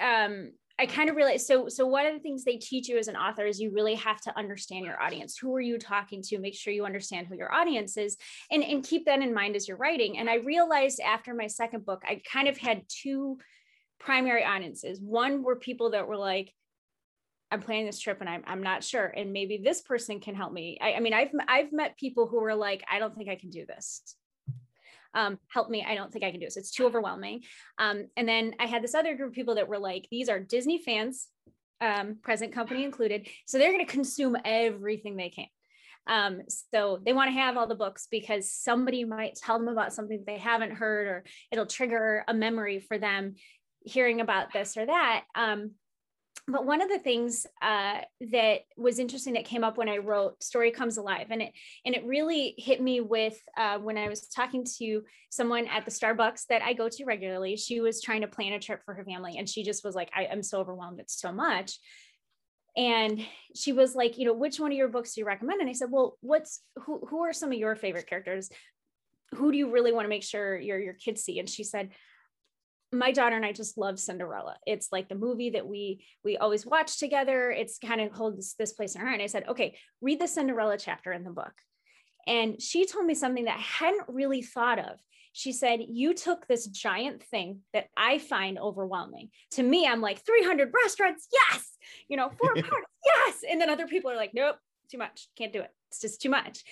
um, 0.00 0.50
I 0.76 0.86
kind 0.86 1.08
of 1.08 1.14
realized 1.14 1.46
so 1.46 1.68
so 1.68 1.86
one 1.86 2.06
of 2.06 2.12
the 2.12 2.18
things 2.18 2.42
they 2.42 2.56
teach 2.56 2.88
you 2.88 2.98
as 2.98 3.06
an 3.06 3.14
author 3.14 3.46
is 3.46 3.60
you 3.60 3.70
really 3.70 3.94
have 3.94 4.20
to 4.22 4.36
understand 4.36 4.84
your 4.84 5.00
audience. 5.00 5.38
Who 5.38 5.54
are 5.54 5.60
you 5.60 5.78
talking 5.78 6.22
to? 6.22 6.40
Make 6.40 6.56
sure 6.56 6.72
you 6.72 6.84
understand 6.84 7.28
who 7.28 7.36
your 7.36 7.54
audience 7.54 7.96
is 7.96 8.16
and, 8.50 8.64
and 8.64 8.82
keep 8.82 9.06
that 9.06 9.22
in 9.22 9.32
mind 9.32 9.54
as 9.54 9.68
you're 9.68 9.76
writing. 9.76 10.18
And 10.18 10.28
I 10.28 10.38
realized 10.38 10.98
after 10.98 11.34
my 11.34 11.46
second 11.46 11.86
book, 11.86 12.02
I 12.04 12.20
kind 12.30 12.48
of 12.48 12.58
had 12.58 12.82
two 12.88 13.38
primary 14.00 14.44
audiences. 14.44 15.00
One 15.00 15.44
were 15.44 15.54
people 15.54 15.92
that 15.92 16.08
were 16.08 16.16
like, 16.16 16.52
I'm 17.52 17.62
planning 17.62 17.86
this 17.86 18.00
trip 18.00 18.20
and 18.20 18.28
I'm, 18.28 18.42
I'm 18.44 18.64
not 18.64 18.82
sure. 18.82 19.06
And 19.06 19.32
maybe 19.32 19.58
this 19.58 19.82
person 19.82 20.18
can 20.18 20.34
help 20.34 20.52
me. 20.52 20.78
I, 20.82 20.94
I 20.94 21.00
mean, 21.00 21.14
I've, 21.14 21.30
I've 21.46 21.72
met 21.72 21.96
people 21.96 22.26
who 22.26 22.40
were 22.40 22.56
like, 22.56 22.82
I 22.90 22.98
don't 22.98 23.16
think 23.16 23.28
I 23.28 23.36
can 23.36 23.50
do 23.50 23.64
this. 23.66 24.16
Um, 25.16 25.38
help 25.52 25.70
me. 25.70 25.84
I 25.88 25.94
don't 25.94 26.12
think 26.12 26.24
I 26.24 26.30
can 26.30 26.38
do 26.38 26.46
this. 26.46 26.58
It's 26.58 26.70
too 26.70 26.86
overwhelming. 26.86 27.40
Um, 27.78 28.06
and 28.16 28.28
then 28.28 28.54
I 28.60 28.66
had 28.66 28.82
this 28.84 28.94
other 28.94 29.16
group 29.16 29.30
of 29.30 29.34
people 29.34 29.56
that 29.56 29.66
were 29.66 29.78
like, 29.78 30.06
these 30.10 30.28
are 30.28 30.38
Disney 30.38 30.78
fans, 30.78 31.26
um, 31.80 32.18
present 32.22 32.52
company 32.52 32.84
included. 32.84 33.26
So 33.46 33.58
they're 33.58 33.72
going 33.72 33.86
to 33.86 33.90
consume 33.90 34.36
everything 34.44 35.16
they 35.16 35.30
can. 35.30 35.46
Um, 36.06 36.42
so 36.48 37.00
they 37.04 37.12
want 37.12 37.28
to 37.28 37.40
have 37.40 37.56
all 37.56 37.66
the 37.66 37.74
books 37.74 38.06
because 38.10 38.52
somebody 38.52 39.04
might 39.04 39.34
tell 39.34 39.58
them 39.58 39.68
about 39.68 39.92
something 39.92 40.22
they 40.24 40.38
haven't 40.38 40.72
heard, 40.72 41.08
or 41.08 41.24
it'll 41.50 41.66
trigger 41.66 42.24
a 42.28 42.34
memory 42.34 42.78
for 42.78 42.98
them 42.98 43.34
hearing 43.84 44.20
about 44.20 44.52
this 44.52 44.76
or 44.76 44.86
that. 44.86 45.24
Um, 45.34 45.72
but 46.48 46.64
one 46.64 46.80
of 46.80 46.88
the 46.88 46.98
things 46.98 47.46
uh, 47.60 47.98
that 48.30 48.60
was 48.76 49.00
interesting 49.00 49.34
that 49.34 49.44
came 49.44 49.64
up 49.64 49.76
when 49.76 49.88
I 49.88 49.98
wrote 49.98 50.42
"Story 50.42 50.70
Comes 50.70 50.96
Alive," 50.96 51.26
and 51.30 51.42
it 51.42 51.52
and 51.84 51.94
it 51.94 52.04
really 52.04 52.54
hit 52.56 52.80
me 52.80 53.00
with 53.00 53.40
uh, 53.56 53.78
when 53.78 53.98
I 53.98 54.08
was 54.08 54.28
talking 54.28 54.64
to 54.78 55.02
someone 55.30 55.66
at 55.66 55.84
the 55.84 55.90
Starbucks 55.90 56.46
that 56.48 56.62
I 56.62 56.72
go 56.72 56.88
to 56.88 57.04
regularly. 57.04 57.56
She 57.56 57.80
was 57.80 58.00
trying 58.00 58.20
to 58.20 58.28
plan 58.28 58.52
a 58.52 58.60
trip 58.60 58.82
for 58.84 58.94
her 58.94 59.04
family, 59.04 59.36
and 59.38 59.48
she 59.48 59.64
just 59.64 59.84
was 59.84 59.96
like, 59.96 60.10
I, 60.14 60.28
"I'm 60.30 60.42
so 60.42 60.60
overwhelmed; 60.60 61.00
it's 61.00 61.20
so 61.20 61.32
much." 61.32 61.78
And 62.76 63.26
she 63.54 63.72
was 63.72 63.96
like, 63.96 64.16
"You 64.16 64.26
know, 64.26 64.34
which 64.34 64.60
one 64.60 64.70
of 64.70 64.78
your 64.78 64.88
books 64.88 65.14
do 65.14 65.22
you 65.22 65.26
recommend?" 65.26 65.60
And 65.60 65.68
I 65.68 65.72
said, 65.72 65.90
"Well, 65.90 66.16
what's 66.20 66.60
who? 66.76 67.04
Who 67.08 67.22
are 67.22 67.32
some 67.32 67.50
of 67.50 67.58
your 67.58 67.74
favorite 67.74 68.06
characters? 68.06 68.50
Who 69.34 69.50
do 69.50 69.58
you 69.58 69.72
really 69.72 69.92
want 69.92 70.04
to 70.04 70.10
make 70.10 70.22
sure 70.22 70.56
your 70.56 70.78
your 70.78 70.94
kids 70.94 71.24
see?" 71.24 71.40
And 71.40 71.50
she 71.50 71.64
said, 71.64 71.90
my 72.92 73.12
daughter 73.12 73.36
and 73.36 73.44
I 73.44 73.52
just 73.52 73.76
love 73.76 73.98
Cinderella. 73.98 74.56
It's 74.66 74.88
like 74.92 75.08
the 75.08 75.14
movie 75.14 75.50
that 75.50 75.66
we 75.66 76.04
we 76.24 76.36
always 76.36 76.64
watch 76.64 76.98
together. 76.98 77.50
It's 77.50 77.78
kind 77.78 78.00
of 78.00 78.12
holds 78.12 78.54
this 78.58 78.72
place 78.72 78.94
in 78.94 79.00
her. 79.00 79.12
And 79.12 79.22
I 79.22 79.26
said, 79.26 79.44
okay, 79.48 79.76
read 80.00 80.20
the 80.20 80.28
Cinderella 80.28 80.78
chapter 80.78 81.12
in 81.12 81.24
the 81.24 81.30
book. 81.30 81.52
And 82.26 82.60
she 82.60 82.86
told 82.86 83.06
me 83.06 83.14
something 83.14 83.44
that 83.44 83.56
I 83.56 83.60
hadn't 83.60 84.06
really 84.08 84.42
thought 84.42 84.78
of. 84.78 84.98
She 85.32 85.52
said, 85.52 85.80
You 85.88 86.14
took 86.14 86.46
this 86.46 86.66
giant 86.66 87.22
thing 87.22 87.60
that 87.72 87.88
I 87.96 88.18
find 88.18 88.58
overwhelming. 88.58 89.28
To 89.52 89.62
me, 89.62 89.86
I'm 89.86 90.00
like, 90.00 90.24
300 90.24 90.72
restaurants, 90.82 91.28
yes. 91.32 91.76
You 92.08 92.16
know, 92.16 92.30
four 92.30 92.54
parts, 92.54 92.90
yes. 93.04 93.36
And 93.48 93.60
then 93.60 93.70
other 93.70 93.86
people 93.86 94.10
are 94.10 94.16
like, 94.16 94.32
Nope, 94.34 94.56
too 94.90 94.98
much, 94.98 95.28
can't 95.36 95.52
do 95.52 95.60
it. 95.60 95.70
It's 95.90 96.00
just 96.00 96.22
too 96.22 96.30
much. 96.30 96.64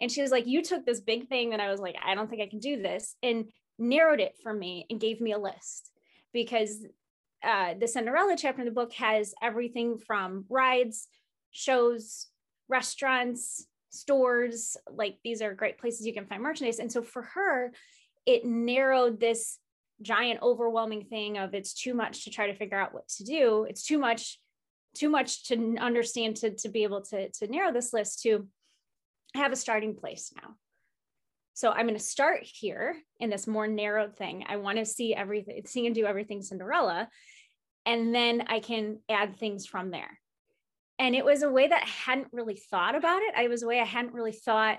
And 0.00 0.10
she 0.10 0.22
was 0.22 0.30
like, 0.30 0.46
You 0.46 0.62
took 0.62 0.86
this 0.86 1.00
big 1.00 1.28
thing 1.28 1.50
that 1.50 1.60
I 1.60 1.70
was 1.70 1.80
like, 1.80 1.96
I 2.02 2.14
don't 2.14 2.30
think 2.30 2.42
I 2.42 2.46
can 2.46 2.60
do 2.60 2.80
this. 2.80 3.16
And 3.22 3.46
narrowed 3.78 4.20
it 4.20 4.36
for 4.42 4.52
me 4.52 4.86
and 4.90 5.00
gave 5.00 5.20
me 5.20 5.32
a 5.32 5.38
list 5.38 5.90
because 6.32 6.84
uh, 7.42 7.74
the 7.78 7.88
Cinderella 7.88 8.36
chapter 8.36 8.60
in 8.60 8.66
the 8.66 8.72
book 8.72 8.92
has 8.94 9.34
everything 9.42 9.98
from 9.98 10.44
rides, 10.48 11.08
shows, 11.50 12.28
restaurants, 12.68 13.66
stores. 13.90 14.76
Like 14.90 15.18
these 15.24 15.42
are 15.42 15.54
great 15.54 15.78
places 15.78 16.06
you 16.06 16.14
can 16.14 16.26
find 16.26 16.42
merchandise. 16.42 16.78
And 16.78 16.90
so 16.90 17.02
for 17.02 17.22
her, 17.22 17.72
it 18.26 18.44
narrowed 18.44 19.20
this 19.20 19.58
giant, 20.00 20.40
overwhelming 20.42 21.04
thing 21.04 21.38
of 21.38 21.54
it's 21.54 21.74
too 21.74 21.94
much 21.94 22.24
to 22.24 22.30
try 22.30 22.46
to 22.46 22.54
figure 22.54 22.78
out 22.78 22.94
what 22.94 23.08
to 23.08 23.24
do. 23.24 23.66
It's 23.68 23.84
too 23.84 23.98
much, 23.98 24.38
too 24.94 25.08
much 25.08 25.48
to 25.48 25.76
understand 25.78 26.36
to, 26.36 26.54
to 26.56 26.68
be 26.68 26.84
able 26.84 27.02
to, 27.02 27.28
to 27.30 27.46
narrow 27.46 27.72
this 27.72 27.92
list 27.92 28.22
to 28.22 28.46
have 29.34 29.52
a 29.52 29.56
starting 29.56 29.96
place 29.96 30.32
now. 30.36 30.54
So 31.54 31.70
I'm 31.70 31.86
going 31.86 31.98
to 31.98 32.04
start 32.04 32.40
here 32.42 32.96
in 33.20 33.30
this 33.30 33.46
more 33.46 33.66
narrowed 33.66 34.16
thing. 34.16 34.44
I 34.48 34.56
want 34.56 34.78
to 34.78 34.84
see 34.84 35.14
everything, 35.14 35.62
see 35.66 35.86
and 35.86 35.94
do 35.94 36.06
everything 36.06 36.42
Cinderella. 36.42 37.08
And 37.84 38.14
then 38.14 38.44
I 38.46 38.60
can 38.60 38.98
add 39.08 39.36
things 39.36 39.66
from 39.66 39.90
there. 39.90 40.18
And 40.98 41.14
it 41.14 41.24
was 41.24 41.42
a 41.42 41.50
way 41.50 41.66
that 41.66 41.82
I 41.82 41.88
hadn't 41.88 42.28
really 42.32 42.56
thought 42.56 42.94
about 42.94 43.22
it. 43.22 43.34
I 43.36 43.48
was 43.48 43.62
a 43.62 43.66
way 43.66 43.80
I 43.80 43.84
hadn't 43.84 44.14
really 44.14 44.32
thought 44.32 44.78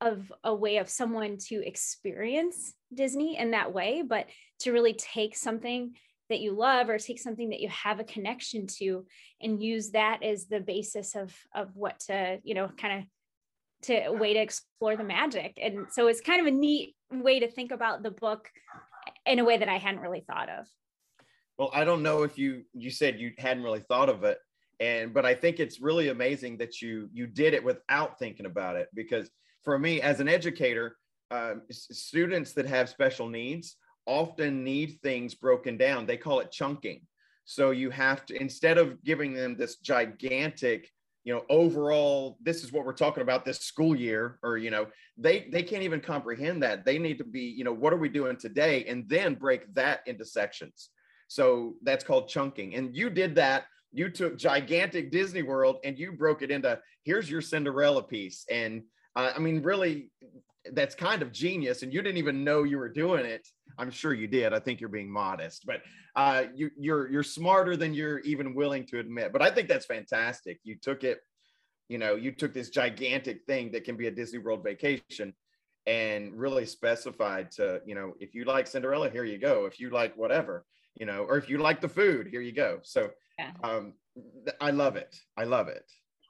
of 0.00 0.30
a 0.44 0.54
way 0.54 0.78
of 0.78 0.88
someone 0.88 1.38
to 1.48 1.66
experience 1.66 2.74
Disney 2.92 3.38
in 3.38 3.52
that 3.52 3.72
way, 3.72 4.02
but 4.02 4.26
to 4.60 4.72
really 4.72 4.92
take 4.92 5.36
something 5.36 5.94
that 6.28 6.40
you 6.40 6.52
love 6.52 6.88
or 6.88 6.98
take 6.98 7.20
something 7.20 7.50
that 7.50 7.60
you 7.60 7.68
have 7.68 8.00
a 8.00 8.04
connection 8.04 8.66
to 8.66 9.06
and 9.40 9.62
use 9.62 9.90
that 9.90 10.22
as 10.22 10.46
the 10.46 10.60
basis 10.60 11.14
of 11.14 11.34
of 11.54 11.70
what 11.74 12.00
to, 12.00 12.38
you 12.42 12.54
know, 12.54 12.68
kind 12.76 12.98
of 12.98 13.04
to 13.82 14.10
way 14.10 14.34
to 14.34 14.40
explore 14.40 14.96
the 14.96 15.04
magic. 15.04 15.58
And 15.60 15.86
so 15.90 16.08
it's 16.08 16.20
kind 16.20 16.40
of 16.40 16.46
a 16.46 16.56
neat 16.56 16.94
way 17.10 17.40
to 17.40 17.50
think 17.50 17.70
about 17.70 18.02
the 18.02 18.10
book 18.10 18.48
in 19.24 19.38
a 19.38 19.44
way 19.44 19.58
that 19.58 19.68
I 19.68 19.78
hadn't 19.78 20.00
really 20.00 20.24
thought 20.26 20.48
of. 20.48 20.66
Well, 21.58 21.70
I 21.72 21.84
don't 21.84 22.02
know 22.02 22.22
if 22.22 22.36
you 22.38 22.64
you 22.74 22.90
said 22.90 23.20
you 23.20 23.32
hadn't 23.38 23.62
really 23.62 23.80
thought 23.80 24.08
of 24.08 24.24
it 24.24 24.38
and 24.80 25.14
but 25.14 25.24
I 25.24 25.34
think 25.34 25.58
it's 25.58 25.80
really 25.80 26.08
amazing 26.08 26.58
that 26.58 26.82
you 26.82 27.08
you 27.12 27.26
did 27.26 27.54
it 27.54 27.64
without 27.64 28.18
thinking 28.18 28.46
about 28.46 28.76
it 28.76 28.88
because 28.94 29.30
for 29.62 29.78
me 29.78 30.00
as 30.00 30.20
an 30.20 30.28
educator, 30.28 30.96
um, 31.30 31.62
students 31.70 32.52
that 32.52 32.66
have 32.66 32.88
special 32.88 33.28
needs 33.28 33.76
often 34.06 34.62
need 34.62 34.98
things 35.02 35.34
broken 35.34 35.76
down. 35.76 36.06
They 36.06 36.16
call 36.16 36.40
it 36.40 36.52
chunking. 36.52 37.00
So 37.46 37.70
you 37.70 37.90
have 37.90 38.26
to 38.26 38.40
instead 38.40 38.78
of 38.78 39.02
giving 39.02 39.32
them 39.32 39.56
this 39.56 39.76
gigantic 39.76 40.90
you 41.26 41.34
know 41.34 41.42
overall 41.50 42.38
this 42.40 42.62
is 42.62 42.72
what 42.72 42.86
we're 42.86 42.92
talking 42.92 43.22
about 43.22 43.44
this 43.44 43.58
school 43.58 43.96
year 43.96 44.38
or 44.44 44.56
you 44.56 44.70
know 44.70 44.86
they 45.18 45.48
they 45.50 45.62
can't 45.62 45.82
even 45.82 46.00
comprehend 46.00 46.62
that. 46.62 46.86
They 46.86 46.98
need 46.98 47.18
to 47.18 47.24
be 47.24 47.40
you 47.42 47.64
know 47.64 47.72
what 47.72 47.92
are 47.92 47.98
we 47.98 48.08
doing 48.08 48.36
today? 48.36 48.84
And 48.84 49.06
then 49.08 49.34
break 49.34 49.74
that 49.74 50.00
into 50.06 50.24
sections. 50.24 50.90
So 51.28 51.74
that's 51.82 52.04
called 52.04 52.28
chunking. 52.28 52.76
And 52.76 52.96
you 52.96 53.10
did 53.10 53.34
that. 53.34 53.64
You 53.92 54.08
took 54.08 54.38
gigantic 54.38 55.10
disney 55.10 55.42
world 55.42 55.78
and 55.84 55.98
you 55.98 56.12
broke 56.12 56.42
it 56.42 56.52
into 56.52 56.78
here's 57.02 57.28
your 57.28 57.40
cinderella 57.40 58.04
piece. 58.04 58.46
And 58.48 58.84
uh, 59.16 59.32
i 59.34 59.38
mean 59.40 59.62
really 59.62 60.12
that's 60.72 60.94
kind 60.94 61.22
of 61.22 61.32
genius. 61.32 61.82
And 61.82 61.92
you 61.92 62.02
didn't 62.02 62.18
even 62.18 62.44
know 62.44 62.62
you 62.62 62.78
were 62.78 62.88
doing 62.88 63.26
it 63.26 63.46
i'm 63.78 63.90
sure 63.90 64.14
you 64.14 64.26
did. 64.26 64.52
I 64.52 64.58
think 64.58 64.80
you're 64.80 64.88
being 64.88 65.10
modest 65.10 65.66
but 65.66 65.82
uh, 66.16 66.44
you, 66.54 66.70
you're 66.78 67.10
you're 67.10 67.22
smarter 67.22 67.76
than 67.76 67.92
you're 67.92 68.20
even 68.20 68.54
willing 68.54 68.86
to 68.86 68.98
admit 68.98 69.32
but 69.32 69.42
i 69.42 69.50
think 69.50 69.68
that's 69.68 69.86
fantastic. 69.86 70.60
You 70.64 70.76
took 70.76 71.04
it 71.04 71.20
you 71.88 71.98
know 71.98 72.14
you 72.14 72.32
took 72.32 72.52
this 72.52 72.70
gigantic 72.70 73.44
thing 73.46 73.70
that 73.72 73.84
can 73.84 73.96
be 73.96 74.08
a 74.08 74.10
disney 74.10 74.38
world 74.38 74.64
vacation 74.64 75.32
and 75.86 76.34
really 76.34 76.66
specified 76.66 77.50
to 77.52 77.80
you 77.86 77.94
know 77.94 78.14
if 78.18 78.34
you 78.34 78.44
like 78.44 78.66
cinderella 78.66 79.08
here 79.08 79.24
you 79.24 79.38
go. 79.38 79.66
If 79.66 79.78
you 79.78 79.90
like 79.90 80.16
whatever 80.16 80.64
you 80.94 81.06
know 81.06 81.24
or 81.28 81.36
if 81.36 81.48
you 81.48 81.58
like 81.58 81.80
the 81.80 81.88
food 81.88 82.26
here 82.26 82.40
you 82.40 82.52
go. 82.52 82.80
So 82.82 83.10
yeah. 83.38 83.52
um 83.62 83.94
i 84.60 84.70
love 84.70 84.96
it. 84.96 85.14
I 85.36 85.44
love 85.44 85.68
it. 85.68 85.84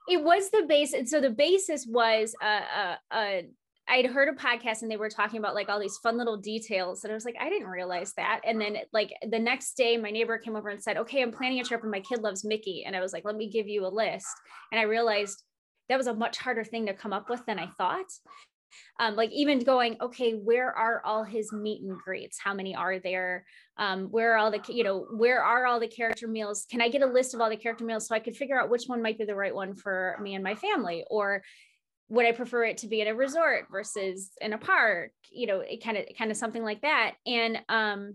It 0.09 0.23
was 0.23 0.49
the 0.51 0.65
base 0.67 0.93
and 0.93 1.09
so 1.09 1.19
the 1.19 1.31
basis 1.31 1.85
was 1.87 2.35
uh, 2.41 2.61
uh, 2.75 2.95
uh 3.11 3.41
I'd 3.89 4.05
heard 4.05 4.27
a 4.27 4.33
podcast 4.33 4.81
and 4.81 4.91
they 4.91 4.97
were 4.97 5.09
talking 5.09 5.39
about 5.39 5.55
like 5.55 5.69
all 5.69 5.79
these 5.79 5.97
fun 5.97 6.17
little 6.17 6.37
details. 6.37 7.03
And 7.03 7.11
I 7.11 7.13
was 7.13 7.25
like, 7.25 7.37
I 7.39 7.49
didn't 7.49 7.67
realize 7.67 8.13
that. 8.17 8.41
And 8.45 8.59
then 8.59 8.77
like 8.91 9.13
the 9.29 9.39
next 9.39 9.75
day, 9.75 9.97
my 9.97 10.11
neighbor 10.11 10.37
came 10.37 10.55
over 10.55 10.69
and 10.69 10.81
said, 10.81 10.97
Okay, 10.97 11.21
I'm 11.21 11.31
planning 11.31 11.59
a 11.59 11.63
trip 11.63 11.83
and 11.83 11.91
my 11.91 12.01
kid 12.01 12.21
loves 12.21 12.43
Mickey. 12.43 12.83
And 12.85 12.95
I 12.95 13.01
was 13.01 13.13
like, 13.13 13.23
let 13.25 13.35
me 13.35 13.49
give 13.49 13.67
you 13.67 13.85
a 13.85 13.89
list. 13.89 14.27
And 14.71 14.79
I 14.79 14.83
realized 14.83 15.41
that 15.89 15.97
was 15.97 16.07
a 16.07 16.13
much 16.13 16.37
harder 16.37 16.63
thing 16.63 16.85
to 16.87 16.93
come 16.93 17.13
up 17.13 17.29
with 17.29 17.45
than 17.45 17.59
I 17.59 17.67
thought. 17.77 18.07
Um, 18.99 19.15
like 19.15 19.31
even 19.31 19.59
going, 19.59 19.95
okay, 20.01 20.33
where 20.33 20.71
are 20.71 21.01
all 21.05 21.23
his 21.23 21.53
meet 21.53 21.81
and 21.81 21.97
greets? 21.97 22.37
How 22.37 22.53
many 22.53 22.75
are 22.75 22.99
there? 22.99 23.45
Um, 23.77 24.07
where 24.07 24.33
are 24.33 24.37
all 24.37 24.51
the, 24.51 24.61
you 24.67 24.83
know, 24.83 25.07
where 25.11 25.41
are 25.41 25.65
all 25.65 25.79
the 25.79 25.87
character 25.87 26.27
meals? 26.27 26.65
Can 26.69 26.81
I 26.81 26.89
get 26.89 27.01
a 27.01 27.07
list 27.07 27.33
of 27.33 27.39
all 27.39 27.49
the 27.49 27.55
character 27.55 27.85
meals 27.85 28.07
so 28.07 28.15
I 28.15 28.19
could 28.19 28.35
figure 28.35 28.59
out 28.59 28.69
which 28.69 28.85
one 28.87 29.01
might 29.01 29.17
be 29.17 29.25
the 29.25 29.35
right 29.35 29.55
one 29.55 29.75
for 29.75 30.17
me 30.21 30.35
and 30.35 30.43
my 30.43 30.55
family? 30.55 31.05
Or 31.09 31.43
would 32.09 32.25
I 32.25 32.31
prefer 32.31 32.65
it 32.65 32.77
to 32.79 32.87
be 32.87 33.01
at 33.01 33.07
a 33.07 33.15
resort 33.15 33.67
versus 33.71 34.31
in 34.39 34.53
a 34.53 34.57
park? 34.57 35.11
You 35.31 35.47
know, 35.47 35.59
it 35.59 35.83
kind 35.83 35.97
of 35.97 36.05
kind 36.17 36.31
of 36.31 36.37
something 36.37 36.63
like 36.63 36.81
that. 36.81 37.15
And 37.25 37.59
um 37.69 38.13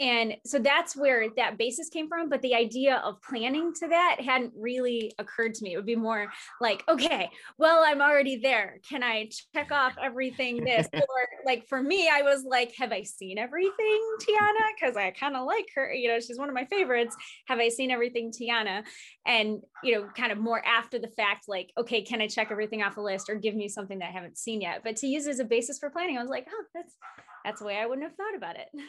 and 0.00 0.34
so 0.46 0.58
that's 0.58 0.96
where 0.96 1.26
that 1.36 1.58
basis 1.58 1.88
came 1.90 2.08
from 2.08 2.28
but 2.28 2.40
the 2.40 2.54
idea 2.54 2.96
of 3.04 3.20
planning 3.22 3.72
to 3.74 3.88
that 3.88 4.16
hadn't 4.20 4.52
really 4.56 5.12
occurred 5.18 5.54
to 5.54 5.64
me. 5.64 5.74
It 5.74 5.76
would 5.76 5.86
be 5.86 5.96
more 5.96 6.28
like 6.60 6.82
okay 6.88 7.30
well 7.58 7.82
i'm 7.86 8.00
already 8.00 8.36
there. 8.36 8.78
Can 8.88 9.02
i 9.02 9.28
check 9.54 9.70
off 9.70 9.94
everything 10.02 10.64
this? 10.64 10.88
Or 11.02 11.28
like 11.44 11.66
for 11.68 11.82
me 11.82 12.08
i 12.10 12.22
was 12.22 12.44
like 12.44 12.72
have 12.78 12.92
i 12.92 13.02
seen 13.02 13.38
everything 13.38 14.00
tiana? 14.20 14.66
Because 14.74 14.96
i 14.96 15.10
kind 15.10 15.36
of 15.36 15.46
like 15.46 15.66
her 15.74 15.92
you 15.92 16.08
know 16.08 16.20
she's 16.20 16.38
one 16.38 16.48
of 16.48 16.54
my 16.54 16.64
favorites. 16.64 17.14
Have 17.48 17.58
i 17.58 17.68
seen 17.68 17.90
everything 17.90 18.32
tiana? 18.32 18.84
And 19.26 19.60
you 19.84 19.94
know 19.94 20.08
kind 20.16 20.32
of 20.32 20.38
more 20.38 20.64
after 20.64 20.98
the 20.98 21.08
fact 21.08 21.44
like 21.48 21.70
okay 21.76 22.02
can 22.02 22.20
i 22.22 22.26
check 22.26 22.48
everything 22.50 22.82
off 22.82 22.94
the 22.94 23.02
list 23.02 23.28
or 23.28 23.34
give 23.34 23.54
me 23.54 23.68
something 23.68 23.98
that 23.98 24.08
i 24.08 24.12
haven't 24.12 24.38
seen 24.38 24.60
yet? 24.62 24.82
But 24.82 24.96
to 24.96 25.06
use 25.06 25.26
as 25.26 25.38
a 25.38 25.44
basis 25.44 25.78
for 25.78 25.90
planning 25.90 26.16
i 26.16 26.20
was 26.20 26.30
like 26.30 26.46
oh 26.50 26.64
that's 26.74 26.94
that's 27.44 27.60
the 27.60 27.66
way 27.66 27.76
i 27.76 27.86
wouldn't 27.86 28.06
have 28.06 28.16
thought 28.16 28.36
about 28.36 28.56
it 28.56 28.68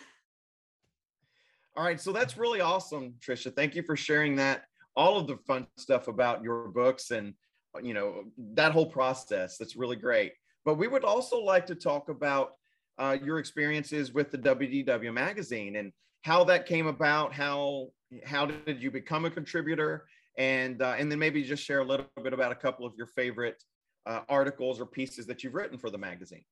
All 1.75 1.83
right, 1.83 1.99
so 1.99 2.11
that's 2.11 2.37
really 2.37 2.61
awesome, 2.61 3.15
Trisha. 3.19 3.55
Thank 3.55 3.73
you 3.75 3.81
for 3.81 3.95
sharing 3.95 4.35
that, 4.35 4.65
all 4.95 5.17
of 5.17 5.25
the 5.25 5.37
fun 5.37 5.65
stuff 5.77 6.07
about 6.07 6.43
your 6.43 6.67
books 6.67 7.09
and 7.11 7.33
you 7.81 7.95
know 7.95 8.25
that 8.53 8.71
whole 8.71 8.85
process. 8.85 9.57
That's 9.57 9.75
really 9.75 9.95
great. 9.95 10.33
But 10.65 10.75
we 10.75 10.87
would 10.87 11.03
also 11.03 11.39
like 11.39 11.65
to 11.67 11.75
talk 11.75 12.09
about 12.09 12.51
uh, 12.99 13.17
your 13.23 13.39
experiences 13.39 14.13
with 14.13 14.31
the 14.31 14.37
WDW 14.37 15.11
magazine 15.11 15.77
and 15.77 15.91
how 16.21 16.43
that 16.43 16.67
came 16.67 16.87
about. 16.87 17.33
How 17.33 17.87
how 18.23 18.45
did 18.45 18.81
you 18.81 18.91
become 18.91 19.25
a 19.25 19.31
contributor? 19.31 20.05
And 20.37 20.81
uh, 20.81 20.95
and 20.97 21.11
then 21.11 21.19
maybe 21.19 21.43
just 21.43 21.63
share 21.63 21.79
a 21.79 21.85
little 21.85 22.05
bit 22.23 22.33
about 22.33 22.51
a 22.51 22.55
couple 22.55 22.85
of 22.85 22.93
your 22.95 23.07
favorite 23.07 23.63
uh, 24.05 24.21
articles 24.29 24.79
or 24.79 24.85
pieces 24.85 25.25
that 25.27 25.43
you've 25.43 25.55
written 25.55 25.77
for 25.77 25.89
the 25.89 25.97
magazine. 25.97 26.43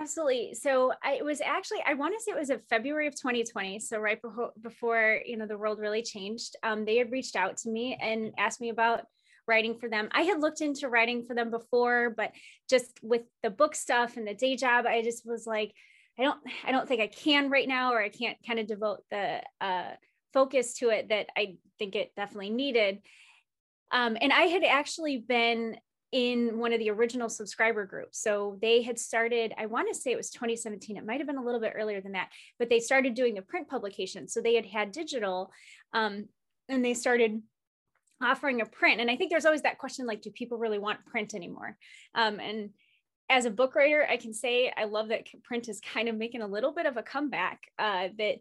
Absolutely. 0.00 0.54
So 0.54 0.92
I 1.02 1.14
it 1.14 1.24
was 1.24 1.40
actually 1.40 1.80
I 1.84 1.94
want 1.94 2.14
to 2.16 2.22
say 2.22 2.30
it 2.30 2.38
was 2.38 2.50
in 2.50 2.60
February 2.70 3.08
of 3.08 3.14
2020. 3.20 3.80
So 3.80 3.98
right 3.98 4.20
before 4.20 4.52
before 4.62 5.20
you 5.24 5.36
know 5.36 5.46
the 5.46 5.58
world 5.58 5.80
really 5.80 6.02
changed. 6.02 6.56
Um, 6.62 6.84
they 6.84 6.96
had 6.96 7.10
reached 7.10 7.34
out 7.34 7.56
to 7.58 7.70
me 7.70 7.98
and 8.00 8.32
asked 8.38 8.60
me 8.60 8.68
about 8.68 9.02
writing 9.48 9.76
for 9.78 9.88
them. 9.88 10.08
I 10.12 10.22
had 10.22 10.40
looked 10.40 10.60
into 10.60 10.88
writing 10.88 11.24
for 11.26 11.34
them 11.34 11.50
before, 11.50 12.10
but 12.16 12.30
just 12.70 12.98
with 13.02 13.22
the 13.42 13.50
book 13.50 13.74
stuff 13.74 14.16
and 14.16 14.26
the 14.26 14.34
day 14.34 14.54
job, 14.56 14.86
I 14.86 15.02
just 15.02 15.26
was 15.26 15.46
like, 15.46 15.72
I 16.18 16.22
don't 16.22 16.38
I 16.64 16.70
don't 16.70 16.86
think 16.86 17.00
I 17.00 17.08
can 17.08 17.50
right 17.50 17.66
now, 17.66 17.92
or 17.92 18.00
I 18.00 18.08
can't 18.08 18.38
kind 18.46 18.60
of 18.60 18.68
devote 18.68 19.00
the 19.10 19.42
uh, 19.60 19.92
focus 20.32 20.74
to 20.74 20.90
it 20.90 21.08
that 21.08 21.26
I 21.36 21.56
think 21.78 21.96
it 21.96 22.12
definitely 22.14 22.50
needed. 22.50 23.00
Um, 23.90 24.16
and 24.20 24.32
I 24.32 24.42
had 24.42 24.62
actually 24.64 25.16
been 25.16 25.76
in 26.12 26.58
one 26.58 26.72
of 26.72 26.78
the 26.78 26.90
original 26.90 27.28
subscriber 27.28 27.84
groups. 27.84 28.20
So 28.22 28.58
they 28.62 28.82
had 28.82 28.98
started, 28.98 29.52
I 29.58 29.66
want 29.66 29.88
to 29.88 29.98
say 29.98 30.10
it 30.10 30.16
was 30.16 30.30
2017, 30.30 30.96
it 30.96 31.04
might 31.04 31.20
have 31.20 31.26
been 31.26 31.36
a 31.36 31.44
little 31.44 31.60
bit 31.60 31.74
earlier 31.76 32.00
than 32.00 32.12
that, 32.12 32.30
but 32.58 32.70
they 32.70 32.80
started 32.80 33.14
doing 33.14 33.34
the 33.34 33.42
print 33.42 33.68
publication. 33.68 34.26
So 34.26 34.40
they 34.40 34.54
had 34.54 34.66
had 34.66 34.92
digital 34.92 35.52
um, 35.92 36.26
and 36.68 36.84
they 36.84 36.94
started 36.94 37.42
offering 38.22 38.60
a 38.60 38.66
print. 38.66 39.00
And 39.00 39.10
I 39.10 39.16
think 39.16 39.30
there's 39.30 39.44
always 39.44 39.62
that 39.62 39.78
question 39.78 40.06
like, 40.06 40.22
do 40.22 40.30
people 40.30 40.58
really 40.58 40.78
want 40.78 41.04
print 41.04 41.34
anymore? 41.34 41.76
Um, 42.14 42.40
and 42.40 42.70
as 43.28 43.44
a 43.44 43.50
book 43.50 43.74
writer, 43.74 44.06
I 44.08 44.16
can 44.16 44.32
say 44.32 44.72
I 44.74 44.84
love 44.84 45.08
that 45.08 45.26
print 45.44 45.68
is 45.68 45.80
kind 45.80 46.08
of 46.08 46.16
making 46.16 46.40
a 46.40 46.46
little 46.46 46.72
bit 46.72 46.86
of 46.86 46.96
a 46.96 47.02
comeback. 47.02 47.60
Uh, 47.78 48.08
that 48.16 48.36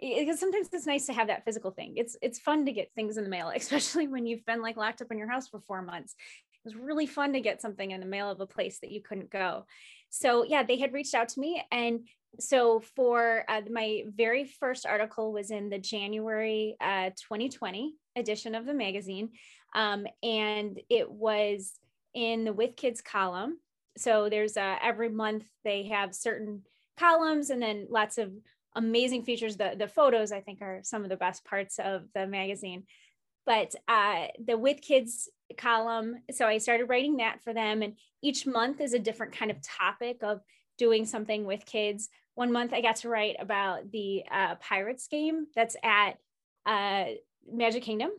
because 0.00 0.40
sometimes 0.40 0.68
it's 0.72 0.86
nice 0.86 1.06
to 1.06 1.12
have 1.12 1.28
that 1.28 1.44
physical 1.44 1.70
thing. 1.70 1.92
It's 1.96 2.16
it's 2.20 2.40
fun 2.40 2.66
to 2.66 2.72
get 2.72 2.90
things 2.96 3.16
in 3.16 3.22
the 3.22 3.30
mail, 3.30 3.52
especially 3.54 4.08
when 4.08 4.26
you've 4.26 4.44
been 4.44 4.60
like 4.60 4.76
locked 4.76 5.00
up 5.00 5.12
in 5.12 5.18
your 5.18 5.30
house 5.30 5.46
for 5.46 5.60
four 5.60 5.80
months 5.80 6.16
was 6.64 6.74
really 6.76 7.06
fun 7.06 7.32
to 7.32 7.40
get 7.40 7.60
something 7.60 7.90
in 7.90 8.00
the 8.00 8.06
mail 8.06 8.30
of 8.30 8.40
a 8.40 8.46
place 8.46 8.78
that 8.80 8.90
you 8.90 9.02
couldn't 9.02 9.30
go. 9.30 9.66
So 10.10 10.44
yeah, 10.44 10.62
they 10.62 10.78
had 10.78 10.92
reached 10.92 11.14
out 11.14 11.28
to 11.30 11.40
me. 11.40 11.62
And 11.70 12.06
so 12.38 12.80
for 12.80 13.44
uh, 13.48 13.62
my 13.70 14.04
very 14.14 14.44
first 14.44 14.86
article 14.86 15.32
was 15.32 15.50
in 15.50 15.68
the 15.68 15.78
January 15.78 16.76
uh, 16.80 17.10
2020 17.10 17.94
edition 18.16 18.54
of 18.54 18.66
the 18.66 18.74
magazine. 18.74 19.30
Um, 19.74 20.06
and 20.22 20.80
it 20.88 21.10
was 21.10 21.72
in 22.14 22.44
the 22.44 22.52
With 22.52 22.76
Kids 22.76 23.00
column. 23.00 23.58
So 23.96 24.28
there's 24.28 24.56
uh, 24.56 24.76
every 24.82 25.08
month 25.08 25.44
they 25.64 25.84
have 25.84 26.14
certain 26.14 26.62
columns 26.98 27.50
and 27.50 27.60
then 27.60 27.86
lots 27.90 28.18
of 28.18 28.32
amazing 28.74 29.24
features. 29.24 29.56
The, 29.56 29.74
the 29.78 29.88
photos, 29.88 30.32
I 30.32 30.40
think, 30.40 30.62
are 30.62 30.80
some 30.82 31.04
of 31.04 31.10
the 31.10 31.16
best 31.16 31.44
parts 31.44 31.78
of 31.78 32.04
the 32.14 32.26
magazine 32.26 32.84
but 33.46 33.74
uh, 33.88 34.26
the 34.44 34.56
with 34.56 34.80
kids 34.80 35.28
column 35.58 36.16
so 36.30 36.46
i 36.46 36.56
started 36.56 36.88
writing 36.88 37.18
that 37.18 37.42
for 37.42 37.52
them 37.52 37.82
and 37.82 37.94
each 38.22 38.46
month 38.46 38.80
is 38.80 38.94
a 38.94 38.98
different 38.98 39.34
kind 39.34 39.50
of 39.50 39.58
topic 39.60 40.22
of 40.22 40.40
doing 40.78 41.04
something 41.04 41.44
with 41.44 41.66
kids. 41.66 42.08
One 42.34 42.50
month 42.52 42.72
i 42.72 42.80
got 42.80 42.96
to 42.96 43.10
write 43.10 43.36
about 43.38 43.90
the 43.90 44.22
uh, 44.30 44.54
pirates 44.56 45.06
game 45.08 45.46
that's 45.54 45.76
at 45.84 46.12
uh, 46.64 47.04
magic 47.50 47.82
kingdom 47.82 48.10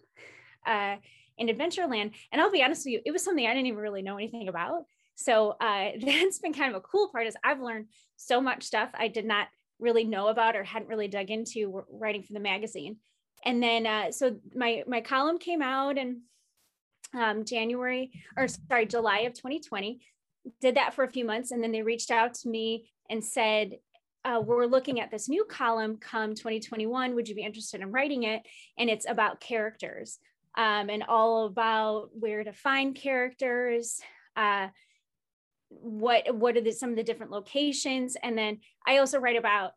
uh, 0.68 0.98
in 1.40 1.48
adventureland 1.48 2.12
and 2.32 2.40
i'll 2.40 2.52
be 2.52 2.62
honest 2.62 2.86
with 2.86 2.94
you 2.94 3.02
it 3.06 3.12
was 3.12 3.24
something 3.24 3.48
i 3.48 3.54
didn't 3.54 3.66
even 3.66 3.80
really 3.80 4.04
know 4.04 4.18
anything 4.18 4.48
about. 4.48 4.84
So 5.16 5.56
uh, 5.60 5.92
that's 6.02 6.40
been 6.40 6.54
kind 6.54 6.76
of 6.76 6.78
a 6.78 6.88
cool 6.88 7.10
part 7.10 7.26
is 7.26 7.36
i've 7.44 7.60
learned 7.60 7.88
so 8.18 8.40
much 8.40 8.64
stuff 8.64 8.92
i 8.94 9.08
did 9.08 9.26
not 9.26 9.48
really 9.80 10.04
know 10.04 10.28
about 10.28 10.56
or 10.56 10.64
hadn't 10.64 10.90
really 10.90 11.08
dug 11.08 11.32
into 11.32 11.84
writing 11.90 12.22
for 12.22 12.34
the 12.34 12.40
magazine 12.40 12.98
and 13.44 13.62
then 13.62 13.86
uh, 13.86 14.12
so 14.12 14.38
my 14.56 14.84
my 14.88 15.02
column 15.02 15.38
came 15.38 15.62
out 15.62 15.98
in 15.98 16.22
um, 17.14 17.46
January 17.46 18.12
or 18.38 18.48
sorry 18.48 18.86
July 18.86 19.20
of 19.20 19.34
2020. 19.34 20.02
Did 20.60 20.76
that 20.76 20.94
for 20.94 21.04
a 21.04 21.12
few 21.12 21.26
months, 21.26 21.52
and 21.52 21.64
then 21.64 21.72
they 21.72 21.82
reached 21.82 22.12
out 22.12 22.34
to 22.36 22.50
me 22.50 22.92
and 23.10 23.24
said, 23.24 23.78
uh, 24.26 24.42
"We're 24.44 24.66
looking 24.66 25.00
at 25.00 25.12
this 25.12 25.30
new 25.30 25.46
column 25.46 25.98
come 25.98 26.36
2021. 26.36 27.16
Would 27.16 27.30
you 27.30 27.36
be 27.36 27.44
interested 27.44 27.82
in 27.82 27.92
writing 27.92 28.24
it?" 28.24 28.42
And 28.78 28.90
it's 28.90 29.08
about 29.08 29.40
characters 29.40 30.20
um, 30.58 30.90
and 30.90 31.04
all 31.04 31.46
about 31.46 32.10
where 32.14 32.44
to 32.44 32.54
find 32.54 32.96
characters. 32.96 34.02
Uh, 34.36 34.68
what 35.70 36.36
what 36.36 36.56
are 36.58 36.62
the, 36.62 36.72
some 36.72 36.92
of 36.92 36.96
the 36.96 37.04
different 37.04 37.32
locations 37.32 38.16
and 38.22 38.38
then 38.38 38.60
i 38.86 38.98
also 38.98 39.20
write 39.20 39.36
about 39.36 39.72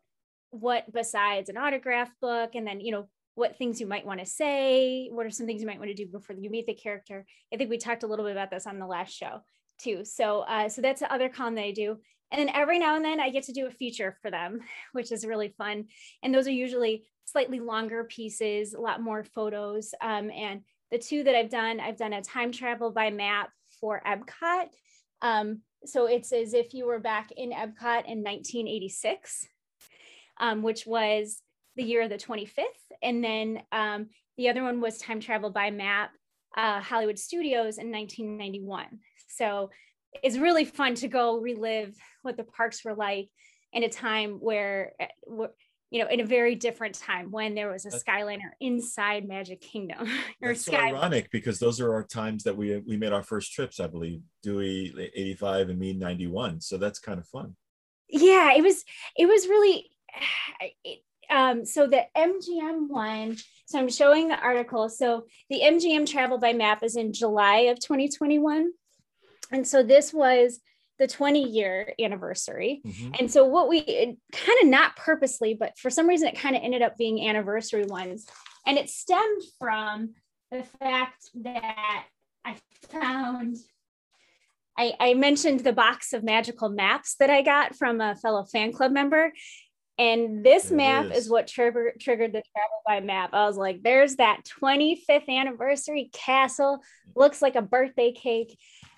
what 0.51 0.91
besides 0.93 1.49
an 1.49 1.57
autograph 1.57 2.11
book 2.21 2.51
and 2.53 2.67
then 2.67 2.79
you 2.79 2.91
know 2.91 3.07
what 3.37 3.55
things 3.55 3.79
you 3.79 3.85
might 3.85 4.03
want 4.03 4.19
to 4.19 4.25
say 4.25 5.09
what 5.11 5.23
are 5.23 5.29
some 5.29 5.45
things 5.45 5.61
you 5.61 5.67
might 5.67 5.77
want 5.77 5.91
to 5.91 5.93
do 5.93 6.07
before 6.07 6.35
you 6.35 6.49
meet 6.49 6.65
the 6.65 6.73
character. 6.73 7.23
I 7.53 7.57
think 7.57 7.69
we 7.69 7.77
talked 7.77 8.01
a 8.01 8.07
little 8.07 8.25
bit 8.25 8.31
about 8.31 8.49
this 8.49 8.65
on 8.65 8.79
the 8.79 8.87
last 8.87 9.13
show 9.13 9.41
too. 9.77 10.03
So 10.05 10.39
uh, 10.39 10.69
so 10.69 10.81
that's 10.81 11.01
the 11.01 11.13
other 11.13 11.29
con 11.29 11.53
that 11.53 11.61
i 11.61 11.71
do. 11.71 11.97
And 12.31 12.39
then 12.39 12.49
every 12.55 12.79
now 12.79 12.95
and 12.95 13.05
then 13.05 13.19
i 13.19 13.29
get 13.29 13.43
to 13.43 13.53
do 13.53 13.67
a 13.67 13.71
feature 13.71 14.17
for 14.23 14.31
them 14.31 14.61
which 14.93 15.11
is 15.11 15.23
really 15.23 15.53
fun. 15.55 15.85
And 16.23 16.33
those 16.33 16.47
are 16.47 16.51
usually 16.51 17.03
slightly 17.25 17.59
longer 17.59 18.05
pieces 18.05 18.73
a 18.73 18.81
lot 18.81 19.01
more 19.01 19.23
photos. 19.23 19.93
Um, 20.01 20.31
and 20.31 20.61
the 20.89 20.97
two 20.97 21.23
that 21.23 21.35
i've 21.35 21.51
done 21.51 21.79
i've 21.79 21.97
done 21.97 22.13
a 22.13 22.23
time 22.23 22.51
travel 22.51 22.91
by 22.91 23.11
map 23.11 23.51
for 23.79 24.01
epcot. 24.03 24.69
Um, 25.21 25.61
so 25.85 26.07
it's 26.07 26.31
as 26.33 26.55
if 26.55 26.73
you 26.73 26.87
were 26.87 26.99
back 26.99 27.31
in 27.37 27.51
epcot 27.51 28.05
in 28.07 28.23
1986 28.23 29.47
um, 30.39 30.61
which 30.61 30.85
was 30.85 31.41
the 31.77 31.83
year 31.83 32.01
of 32.01 32.09
the 32.09 32.17
25th. 32.17 32.63
And 33.01 33.23
then 33.23 33.61
um, 33.71 34.07
the 34.37 34.49
other 34.49 34.63
one 34.63 34.81
was 34.81 34.97
Time 34.97 35.19
Travel 35.19 35.51
by 35.51 35.71
Map, 35.71 36.11
uh, 36.57 36.81
Hollywood 36.81 37.19
Studios 37.19 37.77
in 37.77 37.91
1991. 37.91 38.99
So 39.29 39.69
it's 40.23 40.37
really 40.37 40.65
fun 40.65 40.95
to 40.95 41.07
go 41.07 41.37
relive 41.37 41.95
what 42.23 42.37
the 42.37 42.43
parks 42.43 42.83
were 42.83 42.95
like 42.95 43.29
in 43.73 43.83
a 43.83 43.89
time 43.89 44.37
where, 44.39 44.93
eh, 44.99 45.07
you 45.89 46.01
know, 46.01 46.07
in 46.09 46.19
a 46.19 46.25
very 46.25 46.55
different 46.55 46.95
time 46.95 47.31
when 47.31 47.55
there 47.55 47.71
was 47.71 47.85
a 47.85 47.89
Skyliner 47.89 48.51
inside 48.59 49.27
Magic 49.27 49.61
Kingdom. 49.61 50.07
or 50.41 50.49
That's 50.49 50.65
so 50.65 50.75
ironic 50.75 51.29
because 51.31 51.59
those 51.59 51.79
are 51.79 51.93
our 51.93 52.03
times 52.03 52.43
that 52.43 52.57
we 52.57 52.77
we 52.85 52.97
made 52.97 53.13
our 53.13 53.23
first 53.23 53.53
trips, 53.53 53.79
I 53.79 53.87
believe. 53.87 54.21
Dewey 54.43 55.11
85 55.15 55.69
and 55.69 55.79
me 55.79 55.93
91. 55.93 56.59
So 56.61 56.77
that's 56.77 56.99
kind 56.99 57.19
of 57.19 57.27
fun. 57.27 57.55
Yeah, 58.09 58.53
it 58.53 58.63
was 58.63 58.83
it 59.15 59.27
was 59.27 59.47
really 59.47 59.89
it, 60.83 60.99
um, 61.29 61.65
so 61.65 61.87
the 61.87 62.05
MGM 62.15 62.87
one, 62.87 63.37
so 63.65 63.79
I'm 63.79 63.89
showing 63.89 64.27
the 64.27 64.39
article. 64.39 64.89
So 64.89 65.25
the 65.49 65.61
MGM 65.61 66.09
travel 66.09 66.37
by 66.37 66.53
map 66.53 66.83
is 66.83 66.95
in 66.95 67.13
July 67.13 67.67
of 67.71 67.79
2021. 67.79 68.71
And 69.51 69.67
so 69.67 69.83
this 69.83 70.13
was 70.13 70.59
the 70.99 71.07
20 71.07 71.49
year 71.49 71.93
anniversary. 71.99 72.81
Mm-hmm. 72.85 73.11
And 73.19 73.31
so 73.31 73.45
what 73.45 73.69
we 73.69 73.81
kind 73.81 74.57
of 74.61 74.67
not 74.67 74.95
purposely, 74.95 75.53
but 75.53 75.77
for 75.77 75.89
some 75.89 76.07
reason 76.07 76.27
it 76.27 76.39
kind 76.39 76.55
of 76.55 76.63
ended 76.63 76.81
up 76.81 76.97
being 76.97 77.27
anniversary 77.27 77.85
ones. 77.85 78.25
And 78.65 78.77
it 78.77 78.89
stemmed 78.89 79.43
from 79.59 80.15
the 80.51 80.63
fact 80.63 81.29
that 81.43 82.05
I 82.45 82.55
found 82.89 83.57
I, 84.79 84.93
I, 84.99 85.13
mentioned 85.15 85.61
the 85.61 85.73
box 85.73 86.13
of 86.13 86.23
magical 86.23 86.69
maps 86.69 87.15
that 87.19 87.31
I 87.31 87.41
got 87.41 87.75
from 87.75 87.99
a 87.99 88.15
fellow 88.15 88.43
fan 88.43 88.71
club 88.71 88.91
member 88.91 89.33
And 89.97 90.45
this 90.45 90.69
it 90.71 90.75
map 90.75 91.05
is. 91.05 91.25
is 91.25 91.29
what 91.29 91.47
trigger, 91.47 91.93
triggered 91.99 92.31
the 92.31 92.43
travel 92.53 92.81
by 92.85 92.99
map. 92.99 93.31
I 93.33 93.45
was 93.45 93.57
like, 93.57 93.81
there's 93.81 94.17
that 94.17 94.41
25th 94.61 95.27
anniversary 95.27 96.09
castle. 96.13 96.81
Looks 97.15 97.41
like 97.41 97.55
a 97.55 97.61
birthday 97.61 98.11
cake. 98.11 98.57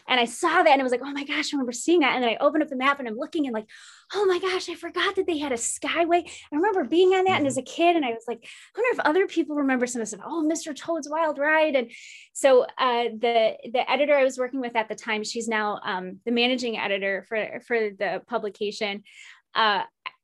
And 0.09 0.19
I 0.19 0.25
saw 0.25 0.63
that 0.63 0.71
and 0.71 0.81
I 0.81 0.83
was 0.83 0.91
like, 0.91 1.03
oh 1.03 1.11
my 1.11 1.23
gosh, 1.23 1.53
I 1.53 1.55
remember 1.55 1.71
seeing 1.71 1.99
that. 1.99 2.15
And 2.15 2.23
then 2.23 2.31
I 2.31 2.37
opened 2.43 2.63
up 2.63 2.69
the 2.69 2.75
map 2.75 2.97
and 2.99 3.07
I'm 3.07 3.17
looking 3.17 3.45
and 3.45 3.53
like, 3.53 3.67
oh 4.15 4.25
my 4.25 4.39
gosh, 4.39 4.67
I 4.67 4.73
forgot 4.73 5.15
that 5.15 5.27
they 5.27 5.37
had 5.37 5.51
a 5.51 5.55
skyway. 5.55 6.27
I 6.27 6.55
remember 6.55 6.83
being 6.83 7.09
on 7.09 7.25
that 7.25 7.37
and 7.37 7.45
as 7.45 7.57
a 7.57 7.61
kid, 7.61 7.95
and 7.95 8.03
I 8.03 8.09
was 8.09 8.23
like, 8.27 8.39
I 8.43 8.79
wonder 8.79 8.99
if 8.99 9.05
other 9.05 9.27
people 9.27 9.57
remember 9.57 9.85
some 9.85 10.01
of 10.01 10.09
this 10.09 10.17
stuff. 10.17 10.25
Oh, 10.27 10.43
Mr. 10.43 10.75
Toad's 10.75 11.07
Wild 11.07 11.37
Ride. 11.37 11.75
And 11.75 11.91
so 12.33 12.63
uh, 12.79 13.03
the 13.19 13.55
the 13.71 13.89
editor 13.89 14.17
I 14.17 14.23
was 14.23 14.39
working 14.39 14.61
with 14.61 14.75
at 14.75 14.89
the 14.89 14.95
time, 14.95 15.23
she's 15.23 15.47
now 15.47 15.79
um, 15.85 16.19
the 16.25 16.31
managing 16.31 16.79
editor 16.79 17.23
for 17.29 17.61
for 17.67 17.77
the 17.77 18.23
publication. 18.27 19.03
Uh, 19.53 19.83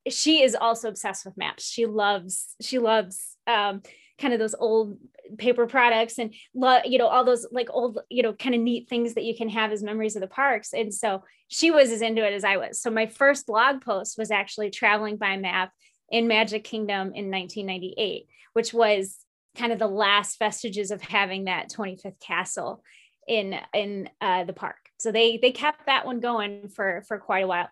she 0.09 0.43
is 0.43 0.55
also 0.55 0.89
obsessed 0.89 1.25
with 1.25 1.37
maps. 1.37 1.69
She 1.69 1.85
loves 1.85 2.55
she 2.61 2.79
loves 2.79 3.37
um, 3.47 3.81
kind 4.19 4.33
of 4.33 4.39
those 4.39 4.55
old 4.55 4.97
paper 5.37 5.65
products 5.65 6.19
and 6.19 6.33
lo- 6.53 6.81
you 6.85 6.97
know 6.97 7.07
all 7.07 7.23
those 7.23 7.47
like 7.51 7.69
old 7.71 7.99
you 8.09 8.21
know 8.21 8.33
kind 8.33 8.53
of 8.53 8.61
neat 8.61 8.87
things 8.87 9.15
that 9.15 9.23
you 9.23 9.35
can 9.35 9.49
have 9.49 9.71
as 9.71 9.83
memories 9.83 10.15
of 10.15 10.21
the 10.21 10.27
parks. 10.27 10.73
And 10.73 10.93
so 10.93 11.23
she 11.47 11.71
was 11.71 11.91
as 11.91 12.01
into 12.01 12.25
it 12.25 12.33
as 12.33 12.43
I 12.43 12.57
was. 12.57 12.81
So 12.81 12.89
my 12.89 13.07
first 13.07 13.47
blog 13.47 13.81
post 13.81 14.17
was 14.17 14.31
actually 14.31 14.69
traveling 14.69 15.17
by 15.17 15.37
map 15.37 15.71
in 16.09 16.27
Magic 16.27 16.63
Kingdom 16.63 17.11
in 17.13 17.31
1998, 17.31 18.27
which 18.53 18.73
was 18.73 19.17
kind 19.57 19.71
of 19.71 19.79
the 19.79 19.87
last 19.87 20.37
vestiges 20.37 20.91
of 20.91 21.01
having 21.01 21.45
that 21.45 21.69
25th 21.71 22.19
castle 22.19 22.83
in 23.27 23.55
in 23.73 24.09
uh, 24.21 24.43
the 24.43 24.53
park. 24.53 24.77
So 24.97 25.11
they 25.11 25.37
they 25.37 25.51
kept 25.51 25.87
that 25.87 26.05
one 26.05 26.19
going 26.19 26.69
for 26.69 27.03
for 27.07 27.17
quite 27.17 27.43
a 27.43 27.47
while. 27.47 27.69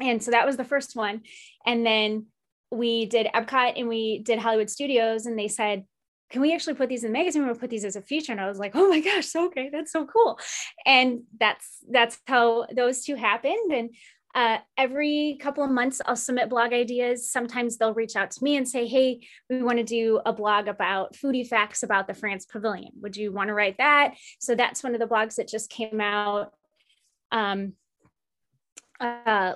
And 0.00 0.22
so 0.22 0.30
that 0.30 0.46
was 0.46 0.56
the 0.56 0.64
first 0.64 0.96
one. 0.96 1.22
And 1.66 1.84
then 1.84 2.26
we 2.70 3.06
did 3.06 3.28
Epcot 3.34 3.74
and 3.76 3.88
we 3.88 4.20
did 4.20 4.38
Hollywood 4.38 4.70
Studios 4.70 5.26
and 5.26 5.38
they 5.38 5.48
said, 5.48 5.84
can 6.30 6.40
we 6.40 6.54
actually 6.54 6.74
put 6.74 6.88
these 6.88 7.04
in 7.04 7.12
the 7.12 7.18
magazine? 7.18 7.44
We'll 7.44 7.54
put 7.54 7.68
these 7.68 7.84
as 7.84 7.94
a 7.94 8.00
feature. 8.00 8.32
And 8.32 8.40
I 8.40 8.48
was 8.48 8.58
like, 8.58 8.72
oh 8.74 8.88
my 8.88 9.00
gosh, 9.00 9.36
okay, 9.36 9.68
that's 9.70 9.92
so 9.92 10.06
cool. 10.06 10.38
And 10.86 11.24
that's 11.38 11.78
that's 11.90 12.18
how 12.26 12.66
those 12.74 13.04
two 13.04 13.16
happened. 13.16 13.72
And 13.72 13.90
uh, 14.34 14.58
every 14.78 15.36
couple 15.42 15.62
of 15.62 15.70
months, 15.70 16.00
I'll 16.06 16.16
submit 16.16 16.48
blog 16.48 16.72
ideas. 16.72 17.30
Sometimes 17.30 17.76
they'll 17.76 17.92
reach 17.92 18.16
out 18.16 18.30
to 18.30 18.42
me 18.42 18.56
and 18.56 18.66
say, 18.66 18.86
hey, 18.86 19.20
we 19.50 19.62
want 19.62 19.76
to 19.76 19.84
do 19.84 20.22
a 20.24 20.32
blog 20.32 20.68
about 20.68 21.14
foodie 21.14 21.46
facts 21.46 21.82
about 21.82 22.06
the 22.06 22.14
France 22.14 22.46
Pavilion. 22.46 22.92
Would 23.02 23.14
you 23.14 23.30
want 23.30 23.48
to 23.48 23.54
write 23.54 23.76
that? 23.76 24.14
So 24.40 24.54
that's 24.54 24.82
one 24.82 24.94
of 24.94 25.00
the 25.00 25.06
blogs 25.06 25.34
that 25.34 25.48
just 25.48 25.68
came 25.68 26.00
out 26.00 26.54
um, 27.30 27.74
uh, 29.02 29.54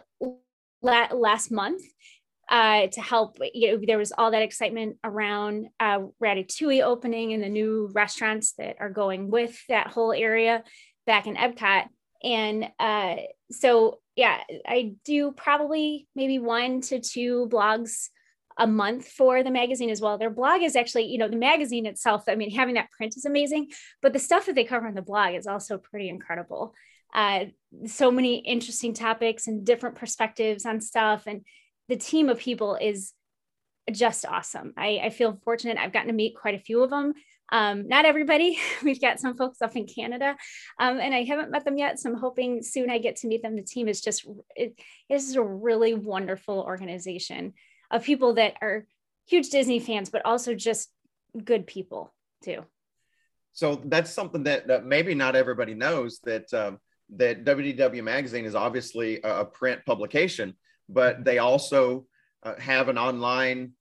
la- 0.82 1.14
last 1.14 1.51
month 1.51 1.82
uh, 2.49 2.86
to 2.88 3.01
help. 3.01 3.38
You 3.55 3.72
know, 3.72 3.82
there 3.86 3.99
was 3.99 4.12
all 4.16 4.30
that 4.30 4.42
excitement 4.42 4.97
around 5.05 5.68
uh, 5.80 6.01
Ratatouille 6.22 6.82
opening 6.82 7.32
and 7.32 7.42
the 7.42 7.49
new 7.49 7.90
restaurants 7.94 8.53
that 8.59 8.76
are 8.80 8.90
going 8.90 9.30
with 9.30 9.59
that 9.68 9.88
whole 9.88 10.12
area 10.12 10.62
back 11.07 11.26
in 11.26 11.36
Epcot. 11.36 11.86
And 12.22 12.68
uh, 12.78 13.16
so, 13.51 14.01
yeah, 14.16 14.40
I 14.66 14.94
do 15.05 15.32
probably 15.32 16.09
maybe 16.14 16.38
one 16.38 16.80
to 16.82 17.01
two 17.01 17.49
blogs 17.53 18.09
a 18.59 18.66
month 18.66 19.07
for 19.07 19.42
the 19.42 19.51
magazine 19.51 19.90
as 19.90 20.01
well. 20.01 20.16
Their 20.16 20.30
blog 20.30 20.62
is 20.62 20.76
actually, 20.76 21.05
you 21.05 21.18
know, 21.18 21.28
the 21.28 21.36
magazine 21.36 21.84
itself, 21.84 22.24
I 22.26 22.36
mean, 22.36 22.51
having 22.51 22.76
that 22.76 22.90
print 22.90 23.14
is 23.16 23.26
amazing, 23.26 23.68
but 24.01 24.14
the 24.14 24.18
stuff 24.18 24.47
that 24.47 24.55
they 24.55 24.64
cover 24.64 24.86
on 24.86 24.94
the 24.94 25.03
blog 25.03 25.34
is 25.34 25.47
also 25.47 25.76
pretty 25.76 26.09
incredible. 26.09 26.74
Uh, 27.17 27.47
so 27.87 28.11
many 28.11 28.37
interesting 28.37 28.93
topics 28.93 29.47
and 29.49 29.64
different 29.64 29.97
perspectives 29.97 30.67
on 30.67 30.81
stuff. 30.81 31.25
And 31.27 31.41
the 31.89 31.97
team 31.97 32.29
of 32.29 32.39
people 32.39 32.77
is 32.81 33.12
just 33.91 34.27
awesome. 34.27 34.75
I, 34.77 35.01
I 35.05 35.11
feel 35.11 35.41
fortunate. 35.43 35.79
I've 35.79 35.93
gotten 35.93 36.09
to 36.09 36.14
meet 36.14 36.37
quite 36.37 36.55
a 36.55 36.61
few 36.61 36.83
of 36.83 36.91
them. 36.91 37.14
Um, 37.51 37.89
not 37.89 38.05
everybody. 38.05 38.59
We've 38.83 39.01
got 39.01 39.19
some 39.19 39.37
folks 39.37 39.62
up 39.62 39.77
in 39.77 39.87
Canada, 39.87 40.37
um, 40.79 40.99
and 40.99 41.14
I 41.14 41.23
haven't 41.23 41.51
met 41.51 41.64
them 41.64 41.79
yet. 41.79 41.99
So 41.99 42.11
I'm 42.11 42.19
hoping 42.19 42.62
soon 42.62 42.91
I 42.91 42.99
get 42.99 43.17
to 43.17 43.29
meet 43.29 43.43
them. 43.43 43.57
The 43.57 43.62
team 43.62 43.89
is 43.89 44.01
just 44.01 44.27
it, 44.55 44.79
is 45.09 45.37
a 45.37 45.43
really 45.43 45.95
wonderful 45.95 46.61
organization 46.61 47.55
of 47.91 48.05
people 48.05 48.35
that 48.35 48.55
are 48.61 48.87
huge 49.27 49.51
Disney 49.51 49.79
fans, 49.79 50.11
but 50.11 50.27
also 50.27 50.55
just 50.55 50.91
good 51.45 51.67
people 51.67 52.12
too. 52.43 52.64
So 53.53 53.81
that's 53.85 54.11
something 54.11 54.43
that, 54.45 54.67
that 54.67 54.85
maybe 54.85 55.14
not 55.14 55.35
everybody 55.35 55.73
knows 55.73 56.19
that 56.25 56.53
um, 56.53 56.79
that 57.11 57.44
WDW 57.44 58.02
Magazine 58.02 58.44
is 58.44 58.54
obviously 58.54 59.20
a, 59.22 59.44
print 59.44 59.80
publication, 59.86 60.54
but 60.88 61.24
they 61.24 61.38
also 61.38 62.07
uh, 62.42 62.54
have 62.59 62.88
an 62.88 62.98
online 62.98 63.72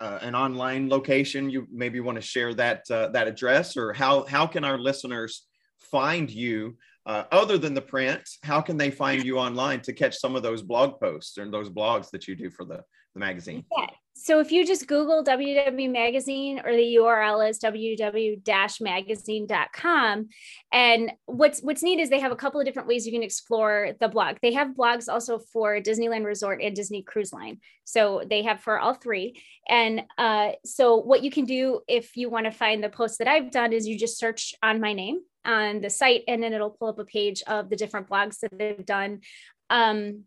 uh, 0.00 0.18
an 0.22 0.34
online 0.34 0.88
location. 0.88 1.48
You 1.48 1.68
maybe 1.70 2.00
want 2.00 2.16
to 2.16 2.22
share 2.22 2.52
that 2.54 2.82
uh, 2.90 3.08
that 3.08 3.28
address, 3.28 3.76
or 3.76 3.92
how 3.92 4.24
how 4.24 4.46
can 4.46 4.64
our 4.64 4.78
listeners 4.78 5.46
find 5.78 6.28
you 6.28 6.76
uh, 7.06 7.24
other 7.30 7.56
than 7.56 7.74
the 7.74 7.82
print? 7.82 8.22
How 8.42 8.60
can 8.60 8.76
they 8.76 8.90
find 8.90 9.24
you 9.24 9.38
online 9.38 9.80
to 9.82 9.92
catch 9.92 10.18
some 10.18 10.34
of 10.34 10.42
those 10.42 10.62
blog 10.62 11.00
posts 11.00 11.38
and 11.38 11.52
those 11.52 11.68
blogs 11.68 12.10
that 12.10 12.26
you 12.26 12.34
do 12.34 12.50
for 12.50 12.64
the 12.64 12.82
the 13.14 13.20
magazine? 13.20 13.64
Yeah. 13.76 13.88
So 14.14 14.38
if 14.38 14.52
you 14.52 14.64
just 14.64 14.86
Google 14.86 15.24
WW 15.24 15.90
Magazine 15.90 16.60
or 16.64 16.76
the 16.76 16.94
URL 16.96 17.48
is 17.48 17.58
wdwmagazine.com. 17.58 20.28
And 20.70 21.12
what's 21.26 21.60
what's 21.60 21.82
neat 21.82 21.98
is 21.98 22.08
they 22.08 22.20
have 22.20 22.30
a 22.30 22.36
couple 22.36 22.60
of 22.60 22.66
different 22.66 22.86
ways 22.88 23.04
you 23.04 23.10
can 23.12 23.24
explore 23.24 23.96
the 23.98 24.08
blog. 24.08 24.36
They 24.40 24.52
have 24.52 24.76
blogs 24.76 25.08
also 25.08 25.38
for 25.38 25.80
Disneyland 25.80 26.24
Resort 26.24 26.62
and 26.62 26.76
Disney 26.76 27.02
Cruise 27.02 27.32
Line. 27.32 27.58
So 27.84 28.22
they 28.28 28.42
have 28.42 28.60
for 28.60 28.78
all 28.78 28.94
three. 28.94 29.42
And 29.68 30.02
uh, 30.18 30.50
so 30.64 30.98
what 30.98 31.24
you 31.24 31.32
can 31.32 31.44
do 31.44 31.80
if 31.88 32.16
you 32.16 32.30
want 32.30 32.44
to 32.44 32.52
find 32.52 32.84
the 32.84 32.90
post 32.90 33.18
that 33.18 33.26
I've 33.26 33.50
done 33.50 33.72
is 33.72 33.88
you 33.88 33.98
just 33.98 34.18
search 34.18 34.54
on 34.62 34.80
my 34.80 34.92
name 34.92 35.22
on 35.44 35.80
the 35.80 35.90
site 35.90 36.22
and 36.28 36.40
then 36.40 36.52
it'll 36.52 36.70
pull 36.70 36.86
up 36.88 37.00
a 37.00 37.04
page 37.04 37.42
of 37.48 37.70
the 37.70 37.76
different 37.76 38.08
blogs 38.08 38.38
that 38.40 38.56
they've 38.56 38.86
done. 38.86 39.22
Um, 39.68 40.26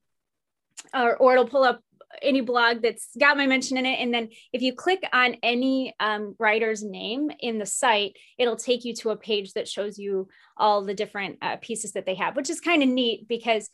or, 0.94 1.16
or 1.16 1.32
it'll 1.34 1.48
pull 1.48 1.64
up 1.64 1.80
any 2.22 2.42
blog 2.42 2.82
that's 2.82 3.10
got 3.20 3.38
my 3.38 3.48
mention 3.48 3.78
in 3.78 3.86
it. 3.86 4.00
And 4.00 4.14
then 4.14 4.30
if 4.54 4.62
you 4.62 4.74
click 4.74 5.04
on 5.14 5.38
any 5.44 5.94
um, 6.00 6.36
writer's 6.40 6.84
name 6.84 7.32
in 7.40 7.60
the 7.60 7.66
site, 7.66 8.16
it'll 8.38 8.56
take 8.56 8.86
you 8.86 8.94
to 8.96 9.12
a 9.12 9.18
page 9.18 9.54
that 9.54 9.68
shows 9.68 9.98
you 9.98 10.28
all 10.58 10.84
the 10.84 10.94
different 10.94 11.38
uh, 11.42 11.58
pieces 11.58 11.94
that 11.94 12.06
they 12.06 12.16
have, 12.16 12.36
which 12.36 12.50
is 12.50 12.62
kind 12.62 12.84
of 12.84 12.90
neat 12.90 13.28
because, 13.28 13.70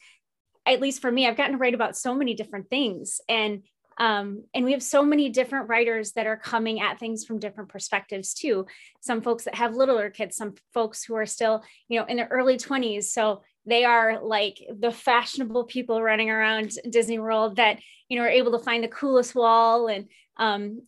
at 0.66 0.82
least 0.82 1.02
for 1.02 1.12
me, 1.12 1.28
I've 1.28 1.38
gotten 1.38 1.54
to 1.54 1.58
write 1.58 1.74
about 1.74 1.98
so 1.98 2.14
many 2.14 2.36
different 2.36 2.70
things. 2.70 3.20
And 3.28 3.64
um, 3.98 4.46
and 4.54 4.66
we 4.66 4.72
have 4.72 4.82
so 4.82 5.04
many 5.04 5.30
different 5.30 5.70
writers 5.70 6.14
that 6.14 6.26
are 6.26 6.38
coming 6.38 6.82
at 6.82 7.00
things 7.00 7.24
from 7.24 7.39
different 7.39 7.70
perspectives 7.70 8.34
too. 8.34 8.66
Some 9.02 9.22
folks 9.22 9.44
that 9.44 9.56
have 9.56 9.76
littler 9.76 10.10
kids, 10.10 10.36
some 10.36 10.56
folks 10.74 11.04
who 11.04 11.16
are 11.16 11.26
still, 11.26 11.64
you 11.88 12.00
know, 12.00 12.06
in 12.06 12.18
their 12.18 12.28
early 12.32 12.58
20s. 12.58 13.04
So 13.06 13.44
they 13.66 13.86
are 13.86 14.24
like 14.24 14.57
the 14.80 14.91
fashionable 14.91 15.66
people 15.66 16.01
running 16.01 16.30
around 16.30 16.72
Disney 16.89 17.20
World 17.20 17.57
that 17.57 17.80
you 18.09 18.18
know 18.18 18.24
are 18.24 18.30
able 18.30 18.51
to 18.57 18.64
find 18.64 18.84
the 18.84 18.88
coolest 18.88 19.36
wall 19.36 19.88
and 19.88 20.07
um, 20.38 20.82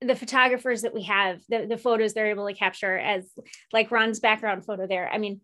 the 0.00 0.16
photographers 0.16 0.82
that 0.82 0.94
we 0.94 1.02
have, 1.04 1.40
the, 1.48 1.66
the 1.66 1.78
photos 1.78 2.14
they're 2.14 2.30
able 2.30 2.46
to 2.46 2.54
capture 2.54 2.96
as 2.96 3.30
like 3.72 3.90
Ron's 3.90 4.20
background 4.20 4.64
photo 4.64 4.86
there. 4.86 5.08
I 5.12 5.18
mean, 5.18 5.40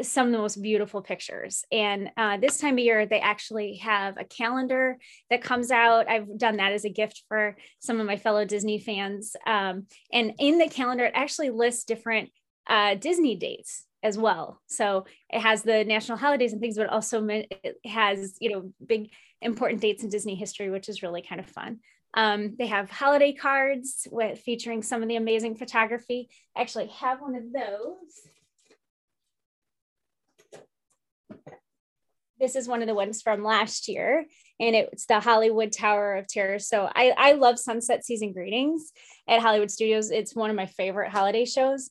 some 0.00 0.26
of 0.26 0.32
the 0.32 0.38
most 0.38 0.62
beautiful 0.62 1.02
pictures. 1.02 1.64
And 1.72 2.10
uh, 2.16 2.36
this 2.36 2.58
time 2.58 2.74
of 2.74 2.78
year, 2.78 3.06
they 3.06 3.20
actually 3.20 3.76
have 3.76 4.16
a 4.16 4.24
calendar 4.24 4.96
that 5.30 5.42
comes 5.42 5.70
out. 5.70 6.08
I've 6.08 6.38
done 6.38 6.58
that 6.58 6.72
as 6.72 6.84
a 6.84 6.90
gift 6.90 7.24
for 7.28 7.56
some 7.80 7.98
of 7.98 8.06
my 8.06 8.16
fellow 8.16 8.44
Disney 8.44 8.78
fans. 8.78 9.34
Um, 9.46 9.86
and 10.12 10.34
in 10.38 10.58
the 10.58 10.68
calendar, 10.68 11.04
it 11.06 11.12
actually 11.14 11.50
lists 11.50 11.84
different 11.84 12.30
uh, 12.68 12.94
Disney 12.94 13.34
dates 13.34 13.84
as 14.02 14.16
well. 14.16 14.60
So 14.66 15.06
it 15.30 15.40
has 15.40 15.62
the 15.62 15.84
national 15.84 16.18
holidays 16.18 16.52
and 16.52 16.60
things, 16.60 16.76
but 16.76 16.88
also 16.88 17.26
it 17.28 17.76
has, 17.84 18.36
you 18.40 18.50
know, 18.50 18.72
big 18.84 19.10
important 19.40 19.80
dates 19.80 20.02
in 20.02 20.10
Disney 20.10 20.34
history, 20.34 20.70
which 20.70 20.88
is 20.88 21.02
really 21.02 21.22
kind 21.22 21.40
of 21.40 21.46
fun. 21.46 21.80
Um, 22.14 22.54
they 22.58 22.66
have 22.66 22.90
holiday 22.90 23.32
cards 23.32 24.06
with 24.10 24.38
featuring 24.40 24.82
some 24.82 25.02
of 25.02 25.08
the 25.08 25.16
amazing 25.16 25.56
photography. 25.56 26.28
I 26.56 26.62
actually 26.62 26.88
have 26.88 27.20
one 27.20 27.34
of 27.34 27.52
those. 27.52 28.28
This 32.40 32.54
is 32.54 32.68
one 32.68 32.82
of 32.82 32.88
the 32.88 32.94
ones 32.94 33.20
from 33.20 33.42
last 33.42 33.88
year, 33.88 34.24
and 34.60 34.76
it's 34.76 35.06
the 35.06 35.18
Hollywood 35.18 35.72
Tower 35.72 36.14
of 36.14 36.28
Terror. 36.28 36.60
So 36.60 36.88
I, 36.94 37.12
I 37.16 37.32
love 37.32 37.58
Sunset 37.58 38.04
Season 38.04 38.32
Greetings 38.32 38.92
at 39.28 39.40
Hollywood 39.40 39.72
Studios. 39.72 40.12
It's 40.12 40.36
one 40.36 40.48
of 40.48 40.54
my 40.54 40.66
favorite 40.66 41.10
holiday 41.10 41.44
shows. 41.44 41.90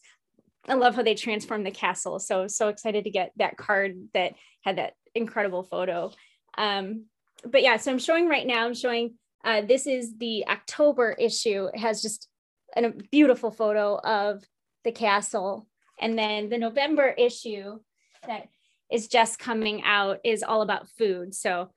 I 0.67 0.73
love 0.73 0.95
how 0.95 1.03
they 1.03 1.15
transformed 1.15 1.65
the 1.65 1.71
castle. 1.71 2.19
So 2.19 2.47
so 2.47 2.67
excited 2.67 3.05
to 3.05 3.09
get 3.09 3.31
that 3.37 3.57
card 3.57 4.07
that 4.13 4.33
had 4.61 4.77
that 4.77 4.93
incredible 5.15 5.63
photo. 5.63 6.11
Um, 6.57 7.05
but 7.45 7.61
yeah, 7.61 7.77
so 7.77 7.91
I'm 7.91 7.99
showing 7.99 8.27
right 8.27 8.45
now. 8.45 8.65
I'm 8.65 8.73
showing 8.73 9.15
uh, 9.43 9.61
this 9.61 9.87
is 9.87 10.17
the 10.17 10.45
October 10.47 11.15
issue. 11.17 11.69
It 11.73 11.79
has 11.79 12.01
just 12.01 12.27
an, 12.75 12.85
a 12.85 12.91
beautiful 12.91 13.51
photo 13.51 13.97
of 13.97 14.43
the 14.83 14.91
castle, 14.91 15.67
and 15.99 16.17
then 16.17 16.49
the 16.49 16.57
November 16.57 17.07
issue 17.17 17.79
that 18.25 18.47
is 18.91 19.07
just 19.07 19.39
coming 19.39 19.83
out 19.83 20.19
is 20.23 20.43
all 20.43 20.61
about 20.61 20.89
food. 20.97 21.33
So 21.33 21.69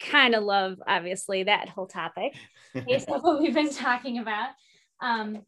kind 0.00 0.34
of 0.34 0.44
love, 0.44 0.78
obviously, 0.86 1.44
that 1.44 1.68
whole 1.68 1.86
topic 1.86 2.34
based 2.86 3.08
on 3.08 3.20
what 3.20 3.40
we've 3.40 3.54
been 3.54 3.72
talking 3.72 4.18
about. 4.18 4.50
Um, 5.00 5.42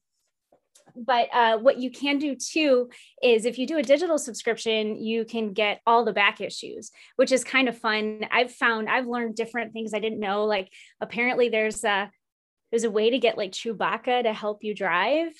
but 0.97 1.28
uh, 1.32 1.59
what 1.59 1.78
you 1.78 1.90
can 1.90 2.18
do 2.18 2.34
too 2.34 2.88
is 3.22 3.44
if 3.44 3.59
you 3.59 3.66
do 3.66 3.78
a 3.78 3.82
digital 3.82 4.18
subscription, 4.18 4.97
you 4.97 5.24
can 5.24 5.53
get 5.53 5.80
all 5.86 6.05
the 6.05 6.12
back 6.12 6.40
issues, 6.40 6.90
which 7.16 7.32
is 7.32 7.44
kind 7.44 7.68
of 7.68 7.78
fun. 7.78 8.26
I've 8.30 8.53
found 8.53 8.88
I've 8.88 9.07
learned 9.07 9.36
different 9.36 9.72
things 9.72 9.94
I 9.94 9.99
didn't 9.99 10.20
know. 10.20 10.44
Like 10.44 10.72
apparently 11.01 11.49
there's 11.49 11.84
a 11.84 12.11
there's 12.70 12.84
a 12.84 12.90
way 12.90 13.11
to 13.11 13.18
get 13.18 13.38
like 13.38 13.53
Chewbacca 13.53 14.24
to 14.24 14.32
help 14.32 14.64
you 14.64 14.74
drive 14.74 15.32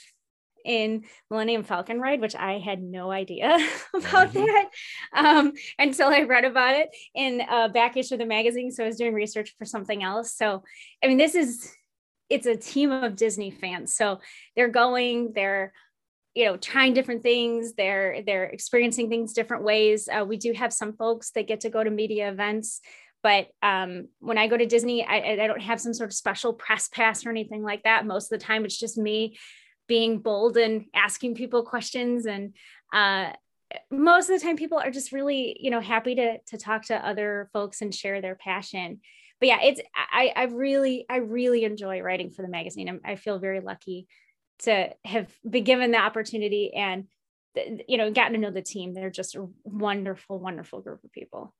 in 0.65 1.05
Millennium 1.31 1.63
Falcon 1.63 2.01
Ride, 2.01 2.21
which 2.21 2.35
I 2.35 2.59
had 2.59 2.83
no 2.83 3.11
idea 3.11 3.55
about 3.95 4.33
mm-hmm. 4.33 4.45
that 4.45 4.69
um, 5.15 5.53
until 5.79 6.09
I 6.09 6.23
read 6.23 6.45
about 6.45 6.75
it 6.75 6.89
in 7.15 7.41
a 7.41 7.69
back 7.69 7.97
issue 7.97 8.15
of 8.15 8.21
the 8.21 8.27
magazine. 8.27 8.71
So 8.73 8.83
I 8.83 8.87
was 8.89 8.97
doing 8.97 9.15
research 9.15 9.55
for 9.59 9.65
something 9.65 10.03
else. 10.03 10.35
So, 10.35 10.65
I 11.03 11.07
mean, 11.07 11.19
this 11.19 11.35
is 11.35 11.73
it's 12.29 12.47
a 12.47 12.57
team 12.57 12.91
of 12.91 13.17
Disney 13.17 13.51
fans. 13.51 13.95
So 13.95 14.21
they're 14.55 14.69
going, 14.69 15.33
they're 15.35 15.73
you 16.37 16.45
know 16.45 16.57
trying 16.59 16.93
different 16.93 17.23
things 17.23 17.73
they're 17.73 18.23
they're 18.25 18.45
experiencing 18.45 19.09
things 19.09 19.33
different 19.33 19.65
ways. 19.65 20.09
Uh, 20.09 20.25
we 20.25 20.37
do 20.37 20.53
have 20.53 20.73
some 20.73 20.93
folks 20.93 21.31
that 21.33 21.49
get 21.49 21.61
to 21.61 21.71
go 21.71 21.83
to 21.83 21.91
media 21.91 22.29
events 22.29 22.81
but 23.23 23.49
um, 23.63 24.09
when 24.21 24.39
i 24.39 24.47
go 24.47 24.57
to 24.57 24.67
disney 24.67 25.05
I, 25.05 25.33
I 25.43 25.47
don't 25.47 25.63
have 25.63 25.81
some 25.81 25.95
sort 25.95 26.11
of 26.11 26.15
special 26.15 26.53
press 26.53 26.89
pass 26.89 27.27
or 27.27 27.31
anything 27.31 27.63
like 27.63 27.83
that. 27.85 28.07
Most 28.07 28.31
of 28.31 28.39
the 28.39 28.45
time 28.45 28.65
it's 28.65 28.79
just 28.79 28.99
me 28.99 29.37
being 29.89 30.19
bold 30.19 30.57
and 30.57 30.85
asking 30.95 31.35
people 31.37 31.65
questions 31.65 32.27
and 32.27 32.55
uh, 32.93 33.33
most 33.91 34.29
of 34.29 34.39
the 34.39 34.45
time 34.45 34.57
people 34.57 34.79
are 34.79 34.91
just 34.91 35.13
really 35.13 35.57
you 35.59 35.71
know 35.71 35.81
happy 35.81 36.15
to 36.15 36.39
to 36.49 36.59
talk 36.59 36.85
to 36.85 37.07
other 37.07 37.49
folks 37.53 37.81
and 37.81 37.95
share 37.95 38.21
their 38.21 38.37
passion 38.37 39.01
but 39.41 39.49
yeah 39.49 39.59
it's 39.63 39.81
i 39.97 40.33
i 40.35 40.45
really 40.45 41.07
i 41.09 41.17
really 41.17 41.65
enjoy 41.65 42.01
writing 42.01 42.31
for 42.31 42.43
the 42.43 42.49
magazine. 42.49 42.89
I'm, 42.89 43.01
i 43.05 43.17
feel 43.17 43.39
very 43.39 43.61
lucky 43.61 44.07
to 44.61 44.91
have 45.05 45.33
been 45.49 45.65
given 45.65 45.91
the 45.91 45.99
opportunity 45.99 46.73
and 46.75 47.07
you 47.89 47.97
know 47.97 48.11
gotten 48.11 48.35
to 48.35 48.39
know 48.39 48.51
the 48.51 48.63
team. 48.63 48.93
They're 48.93 49.11
just 49.11 49.35
a 49.35 49.49
wonderful 49.65 50.39
wonderful 50.39 50.81
group 50.81 51.03
of 51.05 51.13
people. 51.13 51.55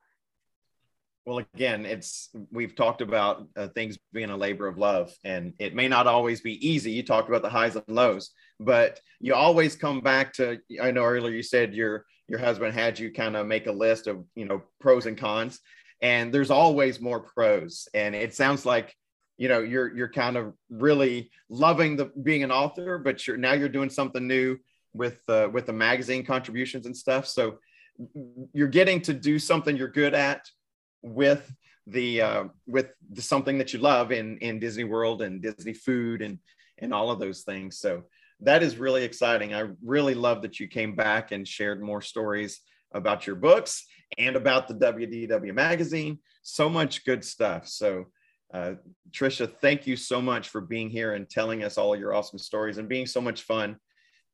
Well 1.25 1.45
again 1.55 1.87
it's 1.87 2.31
we've 2.51 2.75
talked 2.75 3.01
about 3.01 3.49
uh, 3.57 3.69
things 3.69 3.99
being 4.13 4.31
a 4.31 4.37
labor 4.37 4.67
of 4.67 4.79
love 4.79 5.15
and 5.25 5.55
it 5.59 5.75
may 5.75 5.89
not 5.89 6.07
always 6.07 6.41
be 6.41 6.67
easy. 6.67 6.93
You 6.93 7.03
talked 7.03 7.29
about 7.29 7.43
the 7.43 7.51
highs 7.51 7.77
and 7.77 7.85
lows 7.89 8.31
but 8.59 9.01
you 9.21 9.35
always 9.35 9.77
come 9.77 10.01
back 10.01 10.33
to 10.35 10.59
i 10.81 10.91
know 10.91 11.05
earlier 11.05 11.35
you 11.35 11.43
said 11.43 11.75
your 11.75 12.05
your 12.29 12.39
husband 12.39 12.73
had 12.73 12.99
you 12.99 13.13
kind 13.13 13.37
of 13.37 13.47
make 13.47 13.67
a 13.67 13.73
list 13.73 14.07
of 14.07 14.25
you 14.35 14.45
know 14.45 14.63
pros 14.81 15.07
and 15.07 15.19
cons 15.19 15.61
and 16.03 16.33
there's 16.33 16.51
always 16.51 17.01
more 17.01 17.21
pros 17.21 17.89
and 17.95 18.15
it 18.15 18.35
sounds 18.35 18.67
like 18.67 18.95
you 19.39 19.49
know 19.49 19.61
you're 19.61 19.95
you're 19.97 20.09
kind 20.09 20.37
of 20.37 20.53
really 20.71 21.31
loving 21.49 21.97
the 21.97 22.07
being 22.23 22.43
an 22.43 22.51
author 22.51 22.99
but 22.99 23.27
you're 23.27 23.37
now 23.37 23.53
you're 23.53 23.69
doing 23.69 23.91
something 23.91 24.27
new 24.27 24.57
with 24.93 25.19
uh, 25.29 25.49
with 25.53 25.67
the 25.67 25.73
magazine 25.73 26.25
contributions 26.25 26.87
and 26.87 26.97
stuff 26.97 27.27
so 27.27 27.59
you're 28.53 28.69
getting 28.69 29.01
to 29.01 29.15
do 29.15 29.39
something 29.39 29.77
you're 29.77 29.89
good 29.89 30.15
at 30.15 30.47
with 31.03 31.51
the 31.87 32.21
uh, 32.21 32.45
with 32.67 32.91
the, 33.11 33.23
something 33.23 33.59
that 33.59 33.73
you 33.73 33.79
love 33.79 34.13
in 34.13 34.39
in 34.39 34.59
Disney 34.59 34.85
World 34.85 35.23
and 35.23 35.43
Disney 35.43 35.73
food 35.73 36.23
and 36.23 36.39
and 36.79 36.93
all 36.93 37.11
of 37.11 37.19
those 37.19 37.43
things. 37.43 37.79
So 37.79 38.05
that 38.41 38.63
is 38.63 38.77
really 38.77 39.05
exciting. 39.05 39.55
I 39.55 39.69
really 39.83 40.15
love 40.15 40.43
that 40.43 40.61
you 40.61 40.69
came 40.69 40.95
back 40.95 41.33
and 41.33 41.47
shared 41.49 41.83
more 41.83 42.03
stories 42.03 42.61
about 42.93 43.27
your 43.27 43.37
books 43.37 43.87
and 44.19 44.37
about 44.37 44.69
the 44.69 44.75
WDW 44.75 45.55
magazine. 45.55 46.19
So 46.43 46.69
much 46.69 47.05
good 47.05 47.25
stuff. 47.25 47.67
So 47.67 48.07
uh, 48.55 48.75
Trisha, 49.11 49.53
thank 49.61 49.87
you 49.87 49.97
so 49.97 50.21
much 50.21 50.49
for 50.49 50.61
being 50.61 50.89
here 50.89 51.15
and 51.15 51.29
telling 51.29 51.65
us 51.65 51.79
all 51.79 51.97
your 51.97 52.15
awesome 52.15 52.39
stories 52.39 52.79
and 52.79 52.89
being 52.89 53.07
so 53.07 53.21
much 53.21 53.43
fun. 53.43 53.77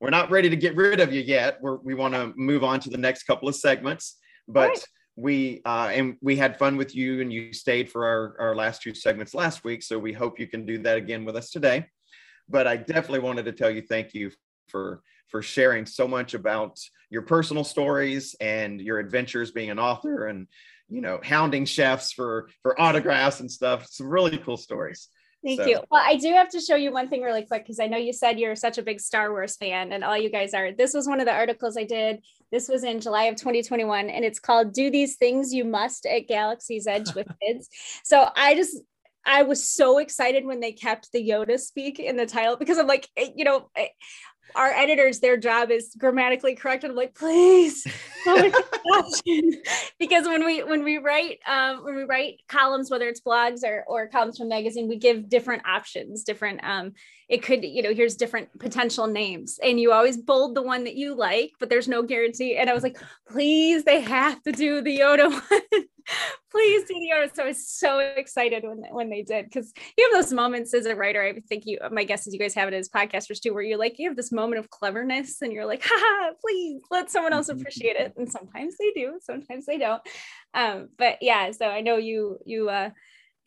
We're 0.01 0.11
not 0.11 0.31
ready 0.31 0.51
to 0.51 0.57
get 0.57 0.77
rid 0.77 1.01
of 1.01 1.13
you 1.13 1.21
yet. 1.21 1.59
We're, 1.63 1.77
we 1.77 1.95
want 1.95 2.15
to 2.15 2.33
move 2.37 2.65
on 2.65 2.81
to 2.81 2.91
the 2.91 2.99
next 2.99 3.23
couple 3.25 3.49
of 3.49 3.55
segments, 3.55 4.19
but 4.49 4.85
we 5.17 5.61
uh, 5.65 5.91
and 5.93 6.17
we 6.21 6.37
had 6.37 6.59
fun 6.59 6.77
with 6.77 6.95
you 6.95 7.21
and 7.21 7.33
you 7.33 7.53
stayed 7.53 7.91
for 7.91 8.07
our, 8.07 8.37
our 8.41 8.55
last 8.55 8.83
two 8.83 8.95
segments 8.95 9.35
last 9.35 9.63
week 9.65 9.83
so 9.83 9.99
we 9.99 10.13
hope 10.13 10.41
you 10.41 10.47
can 10.47 10.65
do 10.65 10.79
that 10.79 10.97
again 10.97 11.25
with 11.25 11.37
us 11.37 11.51
today 11.51 11.87
but 12.49 12.67
i 12.67 12.77
definitely 12.77 13.19
wanted 13.19 13.45
to 13.45 13.53
tell 13.53 13.71
you 13.71 13.83
thank 13.83 14.15
you 14.15 14.31
for 14.73 15.03
for 15.29 15.43
sharing 15.43 15.87
so 15.87 16.09
much 16.09 16.35
about 16.35 16.81
your 17.11 17.23
personal 17.23 17.63
stories 17.65 18.35
and 18.41 18.81
your 18.81 18.99
adventures 18.99 19.53
being 19.53 19.71
an 19.71 19.79
author 19.79 20.27
and 20.27 20.49
you 20.89 21.01
know 21.01 21.21
hounding 21.23 21.65
chefs 21.65 22.13
for 22.13 22.49
for 22.63 22.79
autographs 22.81 23.41
and 23.41 23.51
stuff 23.51 23.87
some 23.87 24.09
really 24.09 24.39
cool 24.39 24.57
stories 24.57 25.09
Thank 25.45 25.61
so. 25.61 25.67
you. 25.67 25.81
Well, 25.91 26.03
I 26.05 26.17
do 26.17 26.29
have 26.33 26.49
to 26.51 26.61
show 26.61 26.77
you 26.77 26.93
one 26.93 27.09
thing 27.09 27.23
really 27.23 27.45
quick 27.45 27.65
because 27.65 27.81
I 27.81 27.89
know 27.89 27.97
you 27.97 28.13
said 28.13 28.39
you're 28.39 28.55
such 28.55 28.79
a 28.79 28.83
big 28.83 29.01
Star 29.01 29.31
Wars 29.31 29.57
fan, 29.57 29.93
and 29.93 30.05
all 30.05 30.17
you 30.17 30.31
guys 30.31 30.55
are. 30.55 30.73
This 30.73 30.95
was 30.95 31.09
one 31.09 31.21
of 31.21 31.27
the 31.27 31.33
articles 31.33 31.77
I 31.77 31.85
did. 31.85 32.23
This 32.53 32.69
was 32.69 32.85
in 32.85 33.01
July 33.01 33.25
of 33.25 33.37
2021, 33.37 34.09
and 34.09 34.25
it's 34.25 34.39
called 34.39 34.73
Do 34.73 34.91
These 34.91 35.17
Things 35.17 35.53
You 35.53 35.65
Must 35.65 36.07
at 36.07 36.29
Galaxy's 36.29 36.87
Edge 36.87 37.13
with 37.15 37.27
Kids. 37.43 37.69
So 38.05 38.29
I 38.37 38.55
just, 38.55 38.77
I 39.25 39.43
was 39.43 39.69
so 39.69 39.99
excited 39.99 40.45
when 40.45 40.61
they 40.61 40.73
kept 40.73 41.11
the 41.13 41.29
Yoda 41.29 41.59
speak 41.59 41.99
in 41.99 42.17
the 42.17 42.27
title 42.27 42.57
because 42.57 42.79
I'm 42.79 42.87
like, 42.87 43.09
eh, 43.17 43.31
you 43.35 43.45
know, 43.45 43.69
eh, 43.75 43.89
our 44.55 44.71
editors, 44.71 45.21
their 45.21 45.37
job 45.37 45.71
is 45.71 45.95
grammatically 45.97 46.55
correct. 46.55 46.85
And 46.85 46.91
I'm 46.91 46.97
like, 46.97 47.15
please, 47.15 47.87
because 49.99 50.27
when 50.27 50.45
we 50.45 50.63
when 50.63 50.85
we 50.85 50.99
write 50.99 51.39
um, 51.47 51.85
when 51.85 51.97
we 51.97 52.05
write 52.05 52.41
columns, 52.49 52.91
whether 52.91 53.09
it's 53.09 53.21
blogs 53.21 53.65
or 53.65 53.85
or 53.87 54.09
columns 54.09 54.39
from 54.39 54.49
magazine, 54.49 54.89
we 54.89 54.97
give 54.97 55.29
different 55.29 55.67
options, 55.67 56.25
different. 56.25 56.63
Um, 56.65 56.93
it 57.33 57.43
could 57.43 57.65
you 57.65 57.83
know 57.83 57.95
here's 57.95 58.15
different 58.15 58.49
potential 58.59 59.07
names, 59.07 59.59
and 59.63 59.81
you 59.81 59.93
always 59.93 60.17
bold 60.17 60.55
the 60.55 60.63
one 60.63 60.85
that 60.85 60.97
you 60.97 61.15
like, 61.15 61.53
but 61.59 61.69
there's 61.69 61.89
no 61.89 62.03
guarantee. 62.03 62.57
And 62.57 62.69
I 62.69 62.75
was 62.75 62.83
like, 62.83 62.99
please, 63.29 63.85
they 63.85 64.01
have 64.01 64.43
to 64.43 64.53
do 64.53 64.83
the 64.83 64.99
Yoda 64.99 65.31
one 65.51 65.85
please 66.51 66.85
do 66.85 66.95
the 66.95 67.13
artist. 67.13 67.37
So 67.37 67.43
I 67.43 67.47
was 67.47 67.67
so 67.67 67.99
excited 67.99 68.65
when 68.65 68.85
when 68.91 69.11
they 69.11 69.23
did 69.23 69.47
because 69.47 69.73
you 69.97 70.09
have 70.11 70.23
those 70.23 70.33
moments 70.33 70.75
as 70.75 70.87
a 70.87 70.95
writer. 70.95 71.23
I 71.23 71.41
think 71.41 71.65
you, 71.67 71.79
my 71.91 72.05
guess 72.05 72.27
is 72.27 72.35
you 72.35 72.41
guys 72.41 72.55
have 72.55 72.69
it 72.69 72.75
as 72.75 72.89
podcasters 72.89 73.41
too, 73.41 73.55
where 73.55 73.63
you're 73.63 73.79
like 73.79 73.99
you 73.99 74.09
have 74.09 74.17
this 74.17 74.33
moment 74.33 74.59
of 74.59 74.71
cleverness 74.71 75.43
and 75.43 75.53
you're 75.53 75.67
like, 75.67 75.83
ha, 75.85 76.31
please 76.41 76.83
let 76.91 77.11
someone 77.11 77.33
else 77.33 77.49
appreciate 77.49 77.97
it. 77.97 78.15
And 78.17 78.31
sometimes 78.31 78.77
they 78.79 78.91
do, 78.91 79.19
sometimes 79.23 79.67
they 79.67 79.79
don't. 79.79 80.03
Um, 80.55 80.89
but 80.99 81.19
yeah, 81.21 81.51
so 81.53 81.67
I 81.67 81.81
know 81.81 81.97
you 81.97 82.39
you 82.45 82.69
uh, 82.69 82.91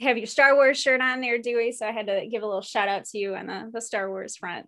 have 0.01 0.17
your 0.17 0.27
Star 0.27 0.55
Wars 0.55 0.79
shirt 0.79 1.01
on 1.01 1.21
there, 1.21 1.37
Dewey. 1.37 1.71
So 1.71 1.87
I 1.87 1.91
had 1.91 2.07
to 2.07 2.27
give 2.27 2.43
a 2.43 2.45
little 2.45 2.61
shout 2.61 2.87
out 2.87 3.05
to 3.05 3.17
you 3.17 3.35
on 3.35 3.47
the, 3.47 3.69
the 3.73 3.81
Star 3.81 4.09
Wars 4.09 4.35
front. 4.35 4.67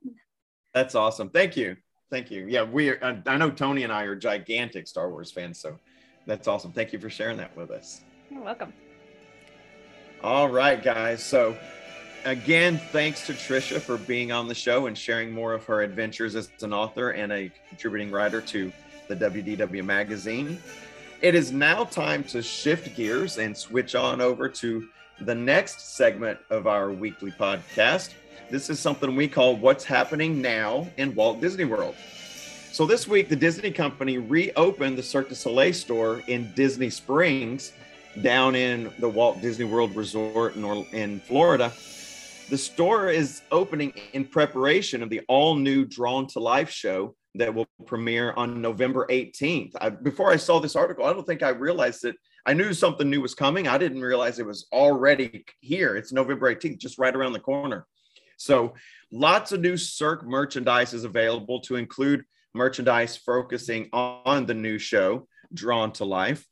That's 0.74 0.96
awesome. 0.96 1.30
Thank 1.30 1.58
you. 1.58 1.76
Thank 2.10 2.32
you. 2.32 2.46
Yeah, 2.48 2.64
we 2.64 2.90
are, 2.90 3.22
I 3.26 3.38
know 3.38 3.50
Tony 3.50 3.84
and 3.84 3.92
I 3.92 4.04
are 4.04 4.16
gigantic 4.16 4.88
Star 4.88 5.10
Wars 5.10 5.32
fans, 5.32 5.60
so 5.60 5.78
that's 6.26 6.48
awesome. 6.48 6.72
Thank 6.72 6.94
you 6.94 7.00
for 7.00 7.10
sharing 7.10 7.38
that 7.38 7.56
with 7.58 7.72
us. 7.72 8.02
You're 8.30 8.42
welcome. 8.42 8.74
All 10.24 10.48
right, 10.48 10.82
guys. 10.82 11.24
So, 11.24 11.58
again, 12.24 12.80
thanks 12.92 13.28
to 13.28 13.34
Trisha 13.34 13.80
for 13.80 13.98
being 13.98 14.32
on 14.32 14.48
the 14.48 14.56
show 14.56 14.88
and 14.88 14.98
sharing 14.98 15.32
more 15.32 15.54
of 15.54 15.66
her 15.66 15.82
adventures 15.82 16.36
as 16.36 16.50
an 16.62 16.74
author 16.74 17.12
and 17.12 17.32
a 17.32 17.52
contributing 17.68 18.10
writer 18.10 18.42
to 18.42 18.72
the 19.10 19.16
WDW 19.16 19.84
magazine. 19.84 20.60
It 21.22 21.36
is 21.36 21.52
now 21.52 21.84
time 21.84 22.24
to 22.26 22.42
shift 22.42 22.96
gears 22.96 23.38
and 23.38 23.56
switch 23.56 23.96
on 23.96 24.22
over 24.22 24.48
to 24.50 24.88
the 25.22 25.36
next 25.36 25.96
segment 25.96 26.40
of 26.50 26.68
our 26.68 26.92
weekly 26.92 27.32
podcast. 27.32 28.14
This 28.52 28.70
is 28.70 28.80
something 28.80 29.16
we 29.16 29.28
call 29.28 29.56
What's 29.56 29.84
Happening 29.84 30.42
Now 30.42 30.88
in 30.98 31.16
Walt 31.16 31.42
Disney 31.42 31.66
World. 31.66 31.96
So, 32.72 32.86
this 32.86 33.08
week, 33.08 33.28
the 33.28 33.36
Disney 33.36 33.72
Company 33.72 34.20
reopened 34.20 34.98
the 34.98 35.04
Cirque 35.04 35.30
du 35.30 35.36
Soleil 35.36 35.74
store 35.74 36.22
in 36.28 36.52
Disney 36.54 36.90
Springs 36.90 37.74
down 38.22 38.56
in 38.56 38.92
the 39.00 39.10
Walt 39.10 39.42
Disney 39.42 39.66
World 39.66 39.96
Resort 39.96 40.56
in, 40.56 41.20
Florida. 41.22 41.74
The 42.50 42.58
store 42.58 43.10
is 43.10 43.42
opening 43.52 43.94
in 44.14 44.26
preparation 44.26 45.02
of 45.02 45.10
the 45.10 45.22
all 45.28 45.56
new 45.56 45.86
Drawn 45.86 46.28
to 46.28 46.40
Life 46.40 46.70
show 46.70 47.16
that 47.36 47.54
will 47.54 47.68
premiere 47.86 48.34
on 48.34 48.62
November 48.62 49.08
18th. 49.10 49.72
I, 49.82 49.90
before 49.90 50.32
I 50.32 50.38
saw 50.38 50.60
this 50.60 50.76
article, 50.76 51.06
I 51.06 51.14
don't 51.14 51.26
think 51.26 51.44
I 51.44 51.50
realized 51.50 52.04
that 52.04 52.16
I 52.48 52.54
knew 52.54 52.74
something 52.74 53.10
new 53.10 53.22
was 53.22 53.36
coming. 53.36 53.68
I 53.68 53.78
didn't 53.78 54.02
realize 54.02 54.40
it 54.40 54.46
was 54.46 54.68
already 54.72 55.46
here. 55.60 55.96
It's 55.96 56.12
November 56.12 56.54
18th, 56.54 56.80
just 56.80 56.98
right 56.98 57.16
around 57.16 57.34
the 57.34 57.40
corner. 57.40 57.86
So, 58.38 58.74
lots 59.12 59.52
of 59.52 59.62
new 59.62 59.78
Cirque 59.78 60.26
merchandise 60.26 60.94
is 60.94 61.04
available 61.04 61.60
to 61.62 61.76
include 61.76 62.24
merchandise 62.56 63.18
focusing 63.18 63.90
on 63.94 64.46
the 64.46 64.54
new 64.54 64.80
show, 64.80 65.28
Drawn 65.54 65.92
to 65.94 66.06
Life 66.06 66.48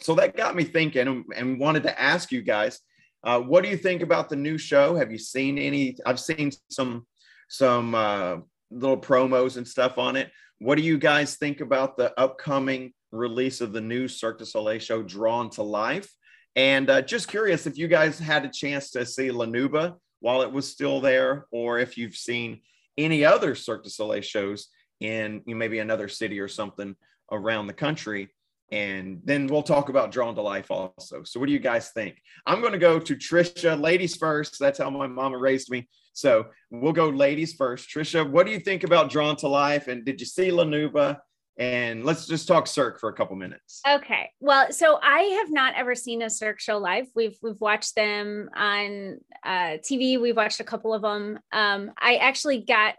so 0.00 0.14
that 0.14 0.36
got 0.36 0.54
me 0.54 0.64
thinking 0.64 1.24
and, 1.34 1.58
wanted 1.58 1.82
to 1.84 2.00
ask 2.00 2.30
you 2.30 2.42
guys 2.42 2.80
uh, 3.24 3.40
what 3.40 3.64
do 3.64 3.70
you 3.70 3.76
think 3.76 4.02
about 4.02 4.28
the 4.28 4.36
new 4.36 4.58
show 4.58 4.94
have 4.94 5.10
you 5.10 5.18
seen 5.18 5.58
any 5.58 5.96
i've 6.04 6.20
seen 6.20 6.50
some 6.70 7.06
some 7.48 7.94
uh, 7.94 8.36
little 8.70 8.98
promos 8.98 9.56
and 9.56 9.66
stuff 9.66 9.98
on 9.98 10.16
it 10.16 10.30
what 10.58 10.76
do 10.76 10.82
you 10.82 10.98
guys 10.98 11.36
think 11.36 11.60
about 11.60 11.96
the 11.96 12.18
upcoming 12.18 12.92
release 13.16 13.60
of 13.60 13.72
the 13.72 13.80
new 13.80 14.08
cirque 14.08 14.38
du 14.38 14.46
soleil 14.46 14.78
show 14.78 15.02
drawn 15.02 15.50
to 15.50 15.62
life 15.62 16.08
And 16.56 16.88
uh, 16.88 17.02
just 17.02 17.28
curious 17.28 17.66
if 17.66 17.76
you 17.76 17.86
guys 17.86 18.18
had 18.18 18.44
a 18.44 18.48
chance 18.48 18.90
to 18.92 19.04
see 19.04 19.30
La 19.30 19.44
Nouba 19.44 19.96
while 20.20 20.42
it 20.42 20.50
was 20.50 20.70
still 20.70 21.00
there, 21.00 21.46
or 21.52 21.78
if 21.78 21.98
you've 21.98 22.16
seen 22.16 22.60
any 22.96 23.24
other 23.24 23.54
Cirque 23.54 23.84
du 23.84 23.90
Soleil 23.90 24.22
shows 24.22 24.68
in 25.00 25.42
you 25.46 25.54
know, 25.54 25.58
maybe 25.58 25.78
another 25.78 26.08
city 26.08 26.40
or 26.40 26.48
something 26.48 26.96
around 27.30 27.66
the 27.66 27.72
country. 27.72 28.30
And 28.72 29.20
then 29.22 29.46
we'll 29.46 29.62
talk 29.62 29.90
about 29.90 30.10
Drawn 30.10 30.34
to 30.34 30.42
Life 30.42 30.70
also. 30.70 31.22
So, 31.22 31.38
what 31.38 31.46
do 31.46 31.52
you 31.52 31.60
guys 31.60 31.90
think? 31.90 32.16
I'm 32.46 32.60
going 32.60 32.72
to 32.72 32.78
go 32.78 32.98
to 32.98 33.14
Trisha, 33.14 33.80
ladies 33.80 34.16
first. 34.16 34.58
That's 34.58 34.78
how 34.78 34.90
my 34.90 35.06
mama 35.06 35.38
raised 35.38 35.70
me. 35.70 35.88
So, 36.14 36.46
we'll 36.70 36.92
go 36.92 37.08
ladies 37.08 37.52
first. 37.52 37.88
Trisha, 37.88 38.28
what 38.28 38.44
do 38.44 38.50
you 38.50 38.58
think 38.58 38.82
about 38.82 39.10
Drawn 39.10 39.36
to 39.36 39.48
Life? 39.48 39.86
And 39.86 40.04
did 40.04 40.18
you 40.18 40.26
see 40.26 40.50
La 40.50 40.64
Nouba? 40.64 41.18
And 41.58 42.04
let's 42.04 42.26
just 42.26 42.46
talk 42.46 42.66
Cirque 42.66 43.00
for 43.00 43.08
a 43.08 43.12
couple 43.12 43.36
minutes. 43.36 43.80
Okay. 43.88 44.30
Well, 44.40 44.72
so 44.72 44.98
I 45.02 45.20
have 45.40 45.50
not 45.50 45.74
ever 45.74 45.94
seen 45.94 46.22
a 46.22 46.30
Cirque 46.30 46.60
show 46.60 46.78
live. 46.78 47.06
We've 47.14 47.36
we've 47.42 47.60
watched 47.60 47.94
them 47.94 48.50
on 48.54 49.18
uh, 49.42 49.78
TV. 49.78 50.20
We've 50.20 50.36
watched 50.36 50.60
a 50.60 50.64
couple 50.64 50.92
of 50.92 51.02
them. 51.02 51.38
Um, 51.52 51.92
I 51.98 52.16
actually 52.16 52.62
got. 52.62 52.94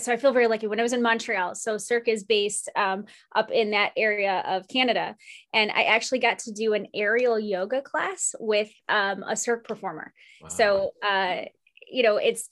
So 0.00 0.12
I 0.12 0.18
feel 0.18 0.34
very 0.34 0.46
lucky 0.46 0.66
when 0.66 0.78
I 0.78 0.82
was 0.82 0.92
in 0.92 1.00
Montreal. 1.00 1.54
So 1.54 1.78
Cirque 1.78 2.08
is 2.08 2.22
based 2.22 2.68
um, 2.76 3.06
up 3.34 3.50
in 3.50 3.70
that 3.70 3.92
area 3.96 4.42
of 4.46 4.68
Canada, 4.68 5.16
and 5.54 5.70
I 5.70 5.84
actually 5.84 6.18
got 6.18 6.40
to 6.40 6.52
do 6.52 6.74
an 6.74 6.88
aerial 6.94 7.40
yoga 7.40 7.80
class 7.80 8.34
with 8.38 8.70
um, 8.90 9.22
a 9.22 9.34
Cirque 9.34 9.66
performer. 9.66 10.12
Wow. 10.42 10.48
So 10.48 10.90
uh, 11.02 11.44
you 11.90 12.02
know, 12.02 12.18
it's 12.18 12.48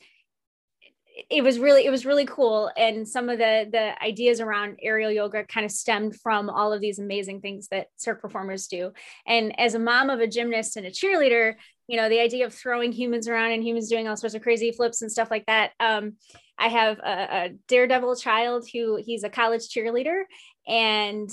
it 1.30 1.42
was 1.42 1.58
really 1.58 1.84
it 1.84 1.90
was 1.90 2.06
really 2.06 2.26
cool. 2.26 2.70
And 2.76 3.06
some 3.06 3.28
of 3.28 3.38
the 3.38 3.68
the 3.70 4.02
ideas 4.02 4.40
around 4.40 4.78
aerial 4.82 5.10
yoga 5.10 5.44
kind 5.44 5.64
of 5.64 5.72
stemmed 5.72 6.16
from 6.16 6.48
all 6.48 6.72
of 6.72 6.80
these 6.80 6.98
amazing 6.98 7.40
things 7.40 7.68
that 7.68 7.88
cirque 7.96 8.22
performers 8.22 8.66
do. 8.68 8.92
And 9.26 9.58
as 9.58 9.74
a 9.74 9.78
mom 9.78 10.10
of 10.10 10.20
a 10.20 10.26
gymnast 10.26 10.76
and 10.76 10.86
a 10.86 10.90
cheerleader 10.90 11.54
you 11.88 11.96
know 11.96 12.08
the 12.10 12.20
idea 12.20 12.44
of 12.46 12.54
throwing 12.54 12.92
humans 12.92 13.26
around 13.28 13.50
and 13.52 13.64
humans 13.64 13.88
doing 13.88 14.06
all 14.06 14.16
sorts 14.16 14.34
of 14.34 14.42
crazy 14.42 14.70
flips 14.70 15.00
and 15.00 15.10
stuff 15.10 15.30
like 15.30 15.46
that 15.46 15.72
um, 15.80 16.12
i 16.58 16.68
have 16.68 16.98
a, 16.98 17.28
a 17.30 17.48
daredevil 17.66 18.14
child 18.14 18.68
who 18.70 18.96
he's 18.96 19.24
a 19.24 19.30
college 19.30 19.68
cheerleader. 19.68 20.22
And 20.66 21.30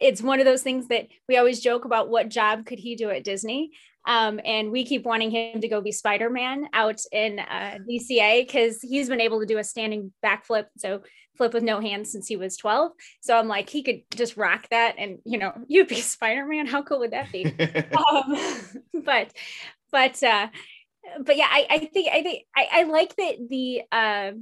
it's 0.00 0.22
one 0.22 0.40
of 0.40 0.46
those 0.46 0.62
things 0.62 0.88
that 0.88 1.08
we 1.28 1.36
always 1.36 1.60
joke 1.60 1.84
about 1.84 2.08
what 2.08 2.28
job 2.28 2.66
could 2.66 2.78
he 2.78 2.96
do 2.96 3.10
at 3.10 3.24
disney 3.24 3.70
um, 4.06 4.40
and 4.44 4.70
we 4.70 4.84
keep 4.84 5.04
wanting 5.04 5.30
him 5.30 5.60
to 5.60 5.68
go 5.68 5.80
be 5.80 5.92
Spider 5.92 6.30
Man 6.30 6.68
out 6.72 7.00
in 7.12 7.40
uh, 7.40 7.78
DCA 7.88 8.46
because 8.46 8.80
he's 8.80 9.08
been 9.08 9.20
able 9.20 9.40
to 9.40 9.46
do 9.46 9.58
a 9.58 9.64
standing 9.64 10.12
backflip. 10.24 10.66
So 10.78 11.02
flip 11.36 11.52
with 11.52 11.62
no 11.62 11.80
hands 11.80 12.12
since 12.12 12.26
he 12.26 12.36
was 12.36 12.56
12. 12.56 12.92
So 13.20 13.36
I'm 13.36 13.48
like, 13.48 13.68
he 13.68 13.82
could 13.82 14.02
just 14.14 14.36
rock 14.36 14.68
that 14.70 14.94
and, 14.98 15.18
you 15.24 15.38
know, 15.38 15.52
you'd 15.68 15.88
be 15.88 16.00
Spider 16.00 16.46
Man. 16.46 16.66
How 16.66 16.82
cool 16.82 17.00
would 17.00 17.12
that 17.12 17.32
be? 17.32 17.44
um, 18.10 18.38
but, 19.04 19.32
but, 19.90 20.22
uh, 20.22 20.48
but 21.20 21.36
yeah, 21.36 21.48
I, 21.48 21.66
I 21.70 21.78
think, 21.78 22.08
I 22.12 22.22
think, 22.22 22.44
I, 22.56 22.68
I 22.72 22.82
like 22.84 23.14
that 23.16 23.36
the, 23.48 23.82
uh, 23.92 24.32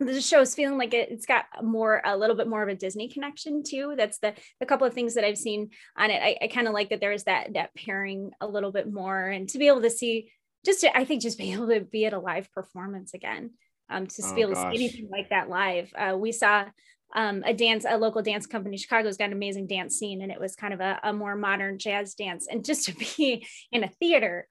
the 0.00 0.20
show 0.20 0.40
is 0.40 0.54
feeling 0.54 0.78
like 0.78 0.94
it, 0.94 1.10
has 1.10 1.26
got 1.26 1.44
more 1.62 2.00
a 2.04 2.16
little 2.16 2.36
bit 2.36 2.48
more 2.48 2.62
of 2.62 2.68
a 2.68 2.74
disney 2.74 3.08
connection 3.08 3.62
too 3.62 3.94
that's 3.96 4.18
the 4.18 4.34
the 4.58 4.66
couple 4.66 4.86
of 4.86 4.94
things 4.94 5.14
that 5.14 5.24
i've 5.24 5.38
seen 5.38 5.70
on 5.96 6.10
it 6.10 6.20
i, 6.22 6.36
I 6.42 6.48
kind 6.48 6.66
of 6.66 6.74
like 6.74 6.90
that 6.90 7.00
there's 7.00 7.24
that 7.24 7.52
that 7.54 7.74
pairing 7.74 8.30
a 8.40 8.46
little 8.46 8.72
bit 8.72 8.90
more 8.90 9.26
and 9.26 9.48
to 9.50 9.58
be 9.58 9.68
able 9.68 9.82
to 9.82 9.90
see 9.90 10.32
just 10.64 10.80
to, 10.80 10.96
i 10.96 11.04
think 11.04 11.22
just 11.22 11.38
be 11.38 11.52
able 11.52 11.68
to 11.68 11.80
be 11.80 12.06
at 12.06 12.12
a 12.12 12.18
live 12.18 12.50
performance 12.52 13.14
again 13.14 13.50
um 13.90 14.06
to 14.06 14.22
oh, 14.24 14.34
be 14.34 14.40
able 14.40 14.54
gosh. 14.54 14.72
to 14.72 14.78
see 14.78 14.84
anything 14.84 15.08
like 15.10 15.28
that 15.30 15.48
live 15.48 15.92
uh, 15.96 16.16
we 16.16 16.32
saw 16.32 16.64
um, 17.12 17.42
a 17.44 17.52
dance, 17.52 17.84
a 17.88 17.96
local 17.96 18.22
dance 18.22 18.46
company, 18.46 18.76
Chicago's 18.76 19.16
got 19.16 19.26
an 19.26 19.32
amazing 19.32 19.66
dance 19.66 19.96
scene, 19.96 20.22
and 20.22 20.30
it 20.30 20.38
was 20.38 20.54
kind 20.54 20.72
of 20.72 20.80
a, 20.80 21.00
a 21.02 21.12
more 21.12 21.34
modern 21.34 21.76
jazz 21.76 22.14
dance. 22.14 22.46
And 22.48 22.64
just 22.64 22.86
to 22.86 22.94
be 22.94 23.44
in 23.72 23.82
a 23.82 23.88
theater 23.88 24.46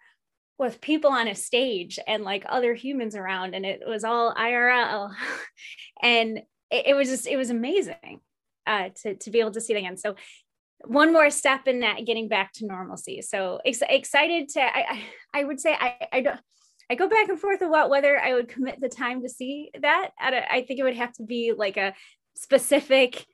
with 0.59 0.81
people 0.81 1.09
on 1.11 1.27
a 1.27 1.33
stage 1.33 1.97
and 2.05 2.23
like 2.23 2.43
other 2.47 2.73
humans 2.73 3.15
around 3.15 3.55
and 3.55 3.65
it 3.65 3.81
was 3.87 4.03
all 4.03 4.35
IRL 4.35 5.11
and 6.03 6.39
it, 6.69 6.87
it 6.87 6.93
was 6.93 7.07
just 7.07 7.25
it 7.25 7.37
was 7.37 7.49
amazing 7.49 8.19
uh, 8.67 8.89
to 9.01 9.15
to 9.15 9.31
be 9.31 9.39
able 9.39 9.51
to 9.51 9.61
see 9.61 9.73
it 9.73 9.77
again. 9.77 9.97
So 9.97 10.15
one 10.85 11.11
more 11.11 11.29
step 11.29 11.67
in 11.67 11.81
that 11.81 12.05
getting 12.05 12.29
back 12.29 12.53
to 12.53 12.65
normalcy. 12.65 13.21
So 13.21 13.59
ex- 13.65 13.81
excited 13.89 14.49
to 14.49 14.61
I, 14.61 15.03
I, 15.33 15.43
would 15.43 15.59
say 15.59 15.75
I 15.77 16.07
I 16.11 16.21
don't 16.21 16.39
I 16.89 16.95
go 16.95 17.09
back 17.09 17.29
and 17.29 17.39
forth 17.39 17.61
about 17.61 17.89
whether 17.89 18.19
I 18.19 18.33
would 18.33 18.47
commit 18.47 18.79
the 18.79 18.89
time 18.89 19.21
to 19.23 19.29
see 19.29 19.71
that. 19.81 20.11
I 20.19 20.63
think 20.67 20.79
it 20.79 20.83
would 20.83 20.95
have 20.95 21.13
to 21.13 21.23
be 21.23 21.53
like 21.55 21.77
a 21.77 21.93
specific 22.35 23.25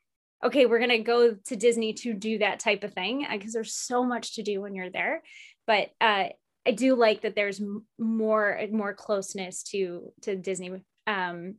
okay 0.43 0.65
we're 0.65 0.79
going 0.79 0.89
to 0.89 0.99
go 0.99 1.33
to 1.33 1.55
Disney 1.55 1.93
to 1.93 2.13
do 2.13 2.39
that 2.39 2.59
type 2.59 2.83
of 2.83 2.93
thing 2.93 3.25
because 3.31 3.53
there's 3.53 3.73
so 3.73 4.03
much 4.03 4.35
to 4.35 4.43
do 4.43 4.61
when 4.61 4.75
you're 4.75 4.89
there. 4.89 5.21
But 5.67 5.89
uh, 5.99 6.25
I 6.65 6.71
do 6.71 6.95
like 6.95 7.21
that 7.21 7.35
there's 7.35 7.61
more 7.99 8.59
more 8.71 8.93
closeness 8.93 9.63
to 9.63 10.11
to 10.21 10.35
Disney 10.35 10.83
um, 11.07 11.55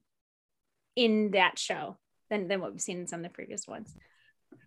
in 0.97 1.31
that 1.33 1.59
show 1.59 1.97
than 2.31 2.49
than 2.49 2.61
what 2.61 2.73
we've 2.73 2.81
seen 2.81 3.01
in 3.01 3.07
some 3.07 3.21
of 3.21 3.25
the 3.25 3.31
previous 3.31 3.67
ones. 3.67 3.95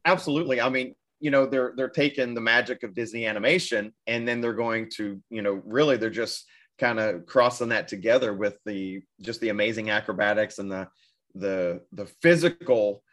Absolutely. 0.05 0.61
I 0.61 0.69
mean, 0.69 0.95
you 1.19 1.31
know, 1.31 1.45
they're 1.45 1.73
they're 1.75 1.89
taking 1.89 2.33
the 2.33 2.41
magic 2.41 2.83
of 2.83 2.93
Disney 2.93 3.25
animation 3.25 3.93
and 4.07 4.27
then 4.27 4.39
they're 4.39 4.53
going 4.53 4.89
to, 4.95 5.21
you 5.29 5.41
know, 5.41 5.61
really 5.65 5.97
they're 5.97 6.09
just 6.09 6.45
kind 6.77 6.99
of 6.99 7.25
crossing 7.25 7.69
that 7.69 7.87
together 7.89 8.33
with 8.33 8.57
the 8.65 9.01
just 9.21 9.41
the 9.41 9.49
amazing 9.49 9.89
acrobatics 9.89 10.59
and 10.59 10.71
the 10.71 10.87
the 11.35 11.81
the 11.91 12.05
physical 12.21 13.03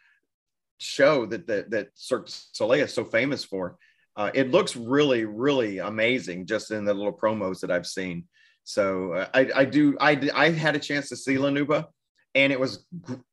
show 0.78 1.26
that 1.26 1.46
that 1.48 1.70
that 1.70 1.88
Cirque 1.94 2.28
Soleil 2.28 2.84
is 2.84 2.94
so 2.94 3.04
famous 3.04 3.44
for 3.44 3.76
uh, 4.16 4.30
it 4.34 4.50
looks 4.50 4.76
really, 4.76 5.24
really 5.24 5.78
amazing 5.78 6.46
just 6.46 6.70
in 6.70 6.84
the 6.84 6.94
little 6.94 7.12
promos 7.12 7.60
that 7.60 7.70
I've 7.70 7.86
seen. 7.86 8.24
So 8.64 9.12
uh, 9.12 9.28
I, 9.34 9.50
I 9.54 9.64
do, 9.64 9.96
I, 10.00 10.30
I 10.34 10.50
had 10.50 10.74
a 10.74 10.78
chance 10.78 11.08
to 11.10 11.16
see 11.16 11.38
La 11.38 11.50
Nouba, 11.50 11.86
and 12.34 12.52
it 12.52 12.58
was 12.58 12.84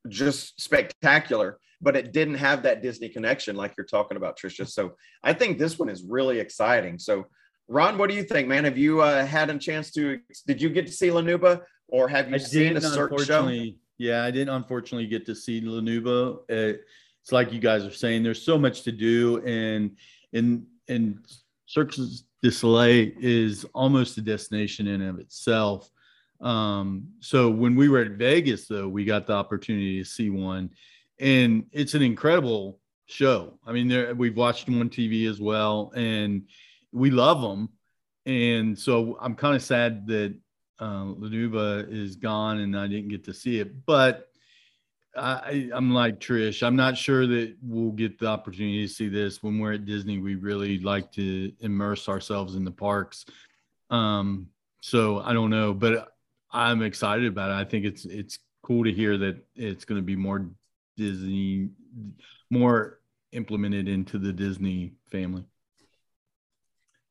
just 0.08 0.60
spectacular, 0.60 1.58
but 1.80 1.96
it 1.96 2.12
didn't 2.12 2.36
have 2.36 2.62
that 2.62 2.82
Disney 2.82 3.08
connection 3.08 3.56
like 3.56 3.74
you're 3.76 3.86
talking 3.86 4.16
about, 4.16 4.38
Trisha. 4.38 4.68
So 4.68 4.94
I 5.22 5.32
think 5.32 5.58
this 5.58 5.78
one 5.78 5.88
is 5.88 6.04
really 6.04 6.38
exciting. 6.38 6.98
So 6.98 7.26
Ron, 7.66 7.98
what 7.98 8.10
do 8.10 8.16
you 8.16 8.22
think, 8.22 8.46
man? 8.46 8.64
Have 8.64 8.78
you 8.78 9.00
uh, 9.00 9.24
had 9.24 9.50
a 9.50 9.58
chance 9.58 9.90
to, 9.92 10.20
did 10.46 10.60
you 10.60 10.68
get 10.68 10.86
to 10.86 10.92
see 10.92 11.10
La 11.10 11.22
Nouba, 11.22 11.62
or 11.88 12.08
have 12.08 12.28
you 12.28 12.36
I 12.36 12.38
seen 12.38 12.76
a 12.76 12.80
Cirque 12.80 13.20
show? 13.20 13.50
Yeah, 13.96 14.24
I 14.24 14.30
didn't 14.30 14.54
unfortunately 14.54 15.06
get 15.06 15.24
to 15.26 15.34
see 15.34 15.60
La 15.60 15.80
Nouba. 15.80 16.38
It's 16.48 17.32
like 17.32 17.52
you 17.52 17.60
guys 17.60 17.84
are 17.84 17.90
saying, 17.90 18.22
there's 18.22 18.42
so 18.42 18.58
much 18.58 18.82
to 18.82 18.92
do 18.92 19.42
and, 19.46 19.96
and 20.32 20.66
and 20.88 21.18
Cirque 21.66 21.94
du 22.42 22.50
Soleil 22.50 23.10
is 23.18 23.64
almost 23.74 24.18
a 24.18 24.22
destination 24.22 24.86
in 24.86 25.02
of 25.02 25.18
itself. 25.18 25.90
Um, 26.40 27.08
so 27.20 27.50
when 27.50 27.74
we 27.74 27.88
were 27.88 28.00
at 28.00 28.12
Vegas, 28.12 28.66
though, 28.68 28.88
we 28.88 29.04
got 29.04 29.26
the 29.26 29.32
opportunity 29.32 29.98
to 29.98 30.04
see 30.04 30.30
one, 30.30 30.70
and 31.18 31.64
it's 31.72 31.94
an 31.94 32.02
incredible 32.02 32.80
show. 33.06 33.58
I 33.66 33.72
mean, 33.72 34.16
we've 34.16 34.36
watched 34.36 34.66
them 34.66 34.80
on 34.80 34.90
TV 34.90 35.28
as 35.28 35.40
well, 35.40 35.92
and 35.94 36.42
we 36.92 37.10
love 37.10 37.40
them. 37.40 37.70
And 38.26 38.78
so 38.78 39.18
I'm 39.20 39.34
kind 39.34 39.54
of 39.54 39.62
sad 39.62 40.06
that 40.06 40.34
uh, 40.80 41.04
La 41.04 41.28
Nouba 41.28 41.90
is 41.90 42.16
gone 42.16 42.60
and 42.60 42.78
I 42.78 42.86
didn't 42.86 43.08
get 43.08 43.24
to 43.24 43.34
see 43.34 43.60
it, 43.60 43.84
but 43.86 44.28
I, 45.16 45.70
I'm 45.72 45.92
like 45.92 46.18
Trish. 46.18 46.66
I'm 46.66 46.76
not 46.76 46.96
sure 46.96 47.26
that 47.26 47.56
we'll 47.62 47.92
get 47.92 48.18
the 48.18 48.26
opportunity 48.26 48.86
to 48.86 48.92
see 48.92 49.08
this 49.08 49.42
when 49.42 49.58
we're 49.58 49.74
at 49.74 49.84
Disney. 49.84 50.18
We 50.18 50.34
really 50.34 50.78
like 50.80 51.12
to 51.12 51.52
immerse 51.60 52.08
ourselves 52.08 52.56
in 52.56 52.64
the 52.64 52.70
parks. 52.70 53.24
Um, 53.90 54.48
so 54.80 55.20
I 55.20 55.32
don't 55.32 55.50
know, 55.50 55.72
but 55.72 56.08
I'm 56.50 56.82
excited 56.82 57.26
about 57.26 57.50
it. 57.50 57.54
I 57.54 57.68
think 57.68 57.84
it's 57.84 58.04
it's 58.04 58.38
cool 58.62 58.84
to 58.84 58.92
hear 58.92 59.16
that 59.18 59.36
it's 59.54 59.84
going 59.84 60.00
to 60.00 60.04
be 60.04 60.16
more 60.16 60.46
Disney, 60.96 61.68
more 62.50 63.00
implemented 63.32 63.88
into 63.88 64.18
the 64.18 64.32
Disney 64.32 64.92
family. 65.10 65.44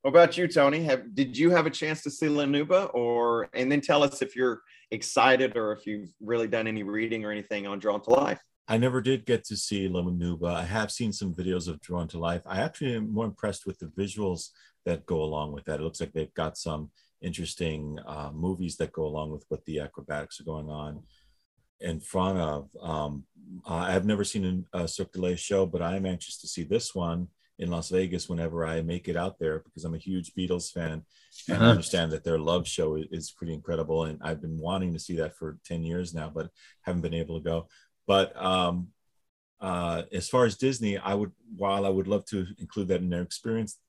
What 0.02 0.12
about 0.12 0.38
you, 0.38 0.48
Tony? 0.48 0.84
Have 0.84 1.16
did 1.16 1.38
you 1.38 1.52
have 1.52 1.66
a 1.66 1.70
chance 1.70 2.04
to 2.04 2.12
see 2.12 2.28
La 2.28 2.44
Nouba, 2.44 2.94
or 2.94 3.50
and 3.54 3.72
then 3.72 3.80
tell 3.80 4.04
us 4.04 4.22
if 4.22 4.36
you're 4.36 4.62
excited 4.94 5.58
or 5.58 5.74
if 5.74 5.86
you've 5.86 6.10
really 6.22 6.48
done 6.48 6.68
any 6.68 6.84
reading 6.84 7.26
or 7.26 7.32
anything 7.32 7.68
on 7.68 7.80
Drawn 7.80 8.02
to 8.04 8.10
Life. 8.12 8.40
I 8.68 8.78
never 8.78 9.02
did 9.02 9.26
get 9.26 9.44
to 9.46 9.58
see 9.58 9.90
La 9.90 10.02
Nouba. 10.02 10.54
I 10.54 10.64
have 10.64 10.92
seen 10.92 11.12
some 11.12 11.34
videos 11.34 11.68
of 11.68 11.82
Drawn 11.82 12.08
to 12.10 12.20
Life. 12.20 12.44
I 12.46 12.62
actually 12.62 12.96
am 12.96 13.14
more 13.14 13.26
impressed 13.26 13.66
with 13.66 13.78
the 13.80 13.88
visuals 13.88 14.50
that 14.86 15.06
go 15.06 15.22
along 15.22 15.52
with 15.52 15.66
that. 15.66 15.80
It 15.80 15.84
looks 15.84 16.00
like 16.00 16.14
they've 16.14 16.34
got 16.34 16.58
some 16.58 16.92
interesting 17.22 17.98
uh, 18.06 18.32
movies 18.34 18.78
that 18.78 18.94
go 18.94 19.06
along 19.06 19.32
with 19.32 19.46
what 19.50 19.66
the 19.66 19.80
acrobatics 19.80 20.40
are 20.40 20.46
going 20.46 20.70
on 20.70 21.04
in 21.82 22.00
front 22.00 22.38
of. 22.38 22.70
Um, 22.82 23.26
I've 23.66 24.06
never 24.06 24.24
seen 24.24 24.66
a 24.74 24.88
Cirque 24.88 25.12
du 25.12 25.20
Soleil 25.20 25.36
show, 25.36 25.66
but 25.66 25.82
I 25.82 25.96
am 25.96 26.06
anxious 26.06 26.40
to 26.42 26.48
see 26.48 26.64
this 26.64 26.96
one 26.96 27.28
in 27.60 27.70
Las 27.70 27.90
Vegas 27.90 28.28
whenever 28.28 28.66
I 28.66 28.82
make 28.82 29.08
it 29.08 29.16
out 29.16 29.38
there 29.40 29.60
because 29.60 29.84
I'm 29.86 29.94
a 29.94 30.00
huge 30.00 30.34
Beatles 30.34 30.72
fan 30.72 31.04
and 31.48 31.58
uh-huh. 31.58 31.66
I 31.66 31.70
understand 31.70 32.12
that 32.12 32.24
their 32.24 32.40
love 32.40 32.68
show 32.68 32.96
is 32.96 33.32
pretty 33.32 33.54
incredible. 33.54 34.06
And 34.06 34.20
I've 34.24 34.42
been 34.42 34.58
wanting 34.58 34.94
to 34.94 35.00
see 35.00 35.18
that 35.18 35.36
for 35.36 35.60
10 35.66 35.84
years 35.84 36.14
now, 36.14 36.32
but 36.34 36.50
haven't 36.82 37.02
been 37.02 37.14
able 37.14 37.40
to 37.40 37.44
go. 37.44 37.68
But 38.08 38.36
um, 38.42 38.88
uh, 39.62 40.04
as 40.12 40.28
far 40.28 40.46
as 40.46 40.58
Disney, 40.58 40.98
I 40.98 41.14
would, 41.14 41.32
while 41.56 41.86
I 41.86 41.90
would 41.90 42.08
love 42.08 42.26
to 42.28 42.46
include 42.58 42.88
that 42.90 43.02
in 43.02 43.10
their 43.10 43.22
experience, 43.22 43.80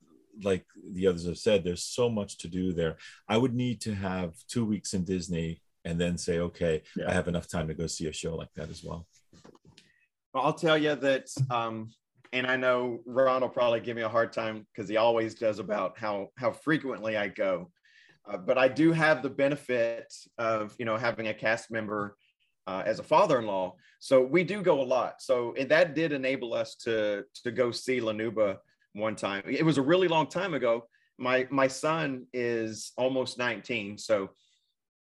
like 0.42 0.66
the 0.92 1.06
others 1.06 1.26
have 1.26 1.38
said, 1.38 1.64
there's 1.64 1.84
so 1.84 2.10
much 2.10 2.38
to 2.38 2.48
do 2.48 2.72
there. 2.72 2.96
I 3.28 3.38
would 3.38 3.54
need 3.54 3.80
to 3.82 3.94
have 3.94 4.34
two 4.48 4.64
weeks 4.64 4.94
in 4.94 5.04
Disney 5.04 5.62
and 5.84 6.00
then 6.00 6.18
say, 6.18 6.38
okay, 6.38 6.82
Yeah. 6.96 7.08
I 7.08 7.12
have 7.12 7.28
enough 7.28 7.48
time 7.48 7.68
to 7.68 7.74
go 7.74 7.86
see 7.86 8.06
a 8.06 8.12
show 8.12 8.34
like 8.36 8.52
that 8.56 8.70
as 8.70 8.82
well. 8.84 9.06
Well, 10.32 10.44
I'll 10.44 10.54
tell 10.54 10.76
you 10.76 10.94
that, 10.96 11.28
um, 11.50 11.90
and 12.34 12.48
I 12.48 12.56
know 12.56 12.98
Ron 13.06 13.42
will 13.42 13.48
probably 13.48 13.80
give 13.80 13.94
me 13.96 14.02
a 14.02 14.08
hard 14.08 14.32
time 14.32 14.66
because 14.72 14.88
he 14.88 14.96
always 14.96 15.34
does 15.34 15.60
about 15.60 15.96
how 15.96 16.28
how 16.36 16.50
frequently 16.50 17.16
I 17.16 17.28
go. 17.28 17.70
Uh, 18.28 18.38
but 18.38 18.58
I 18.58 18.66
do 18.68 18.92
have 18.92 19.22
the 19.22 19.30
benefit 19.30 20.12
of 20.36 20.74
you 20.78 20.84
know 20.84 20.96
having 20.96 21.28
a 21.28 21.34
cast 21.34 21.70
member 21.70 22.16
uh, 22.66 22.82
as 22.84 22.98
a 22.98 23.04
father-in-law, 23.04 23.76
so 24.00 24.20
we 24.20 24.42
do 24.42 24.62
go 24.62 24.80
a 24.80 24.82
lot. 24.82 25.22
So 25.22 25.54
that 25.68 25.94
did 25.94 26.12
enable 26.12 26.52
us 26.54 26.74
to 26.84 27.24
to 27.44 27.52
go 27.52 27.70
see 27.70 28.00
La 28.00 28.12
Nouba 28.12 28.56
one 28.94 29.14
time. 29.14 29.44
It 29.46 29.64
was 29.64 29.78
a 29.78 29.82
really 29.82 30.08
long 30.08 30.26
time 30.26 30.54
ago. 30.54 30.88
My 31.18 31.46
my 31.50 31.68
son 31.68 32.26
is 32.32 32.92
almost 32.96 33.38
19, 33.38 33.96
so 33.96 34.30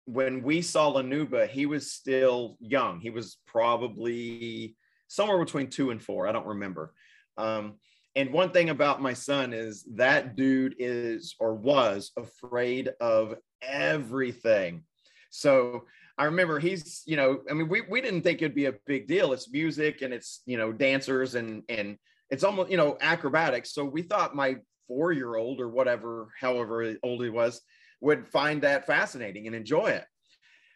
when 0.05 0.43
we 0.43 0.61
saw 0.61 0.89
La 0.89 1.01
Nouba, 1.01 1.47
he 1.47 1.65
was 1.65 1.89
still 1.89 2.57
young. 2.59 2.99
He 2.99 3.09
was 3.09 3.37
probably 3.47 4.75
somewhere 5.07 5.37
between 5.37 5.69
two 5.69 5.91
and 5.91 6.03
four. 6.03 6.27
I 6.27 6.33
don't 6.33 6.47
remember. 6.47 6.93
Um, 7.37 7.75
and 8.15 8.31
one 8.31 8.51
thing 8.51 8.69
about 8.69 9.01
my 9.01 9.13
son 9.13 9.53
is 9.53 9.83
that 9.95 10.35
dude 10.35 10.75
is 10.77 11.35
or 11.39 11.55
was 11.55 12.11
afraid 12.17 12.91
of 12.99 13.35
everything. 13.61 14.83
So 15.31 15.85
I 16.17 16.25
remember 16.25 16.59
he's, 16.59 17.01
you 17.07 17.17
know, 17.17 17.39
I 17.49 17.53
mean, 17.53 17.67
we, 17.69 17.81
we 17.81 18.01
didn't 18.01 18.21
think 18.21 18.41
it'd 18.41 18.53
be 18.53 18.65
a 18.65 18.75
big 18.85 19.07
deal. 19.07 19.33
It's 19.33 19.51
music 19.51 20.03
and 20.03 20.13
it's, 20.13 20.43
you 20.45 20.57
know, 20.57 20.71
dancers 20.71 21.33
and, 21.33 21.63
and 21.69 21.97
it's 22.29 22.43
almost, 22.43 22.69
you 22.69 22.77
know, 22.77 22.97
acrobatics. 23.01 23.73
So 23.73 23.83
we 23.83 24.03
thought 24.03 24.35
my 24.35 24.57
four 24.87 25.11
year 25.11 25.35
old 25.35 25.59
or 25.59 25.69
whatever, 25.69 26.29
however 26.39 26.95
old 27.01 27.23
he 27.23 27.29
was, 27.29 27.61
would 27.99 28.27
find 28.27 28.61
that 28.61 28.85
fascinating 28.85 29.47
and 29.47 29.55
enjoy 29.55 29.87
it. 29.87 30.05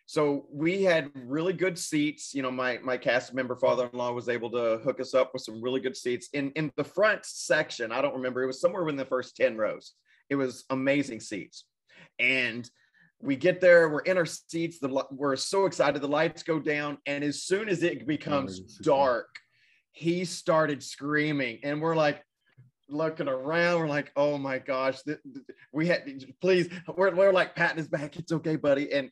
So 0.07 0.47
we 0.49 0.83
had 0.83 1.11
really 1.13 1.51
good 1.51 1.77
seats. 1.77 2.33
You 2.33 2.41
know, 2.41 2.49
my 2.49 2.79
my 2.81 2.97
cast 2.97 3.33
member 3.33 3.57
father-in-law 3.57 4.13
was 4.13 4.29
able 4.29 4.49
to 4.51 4.79
hook 4.83 5.01
us 5.01 5.13
up 5.13 5.33
with 5.33 5.43
some 5.43 5.61
really 5.61 5.81
good 5.81 5.97
seats 5.97 6.29
in 6.31 6.51
in 6.51 6.71
the 6.77 6.83
front 6.83 7.25
section. 7.25 7.91
I 7.91 8.01
don't 8.01 8.15
remember. 8.15 8.41
It 8.41 8.47
was 8.47 8.61
somewhere 8.61 8.87
in 8.87 8.95
the 8.95 9.05
first 9.05 9.35
10 9.35 9.57
rows. 9.57 9.93
It 10.29 10.35
was 10.35 10.63
amazing 10.69 11.19
seats. 11.19 11.65
And 12.19 12.69
we 13.21 13.35
get 13.35 13.59
there, 13.59 13.89
we're 13.89 13.99
in 14.01 14.17
our 14.17 14.25
seats, 14.25 14.79
the 14.79 15.05
we're 15.11 15.35
so 15.35 15.65
excited, 15.65 16.01
the 16.01 16.07
lights 16.07 16.43
go 16.43 16.59
down, 16.59 16.99
and 17.05 17.23
as 17.23 17.43
soon 17.43 17.67
as 17.67 17.83
it 17.83 18.07
becomes 18.07 18.59
dark, 18.77 19.27
he 19.91 20.23
started 20.23 20.83
screaming, 20.83 21.59
and 21.63 21.81
we're 21.81 21.95
like 21.95 22.23
looking 22.89 23.27
around, 23.27 23.79
we're 23.79 23.87
like, 23.87 24.11
oh 24.15 24.37
my 24.37 24.59
gosh, 24.59 24.99
we 25.73 25.87
had 25.87 26.03
please, 26.41 26.69
we're, 26.95 27.13
we're 27.13 27.33
like 27.33 27.55
patting 27.55 27.77
his 27.77 27.87
back, 27.87 28.15
it's 28.17 28.31
okay, 28.31 28.55
buddy. 28.55 28.91
And 28.93 29.09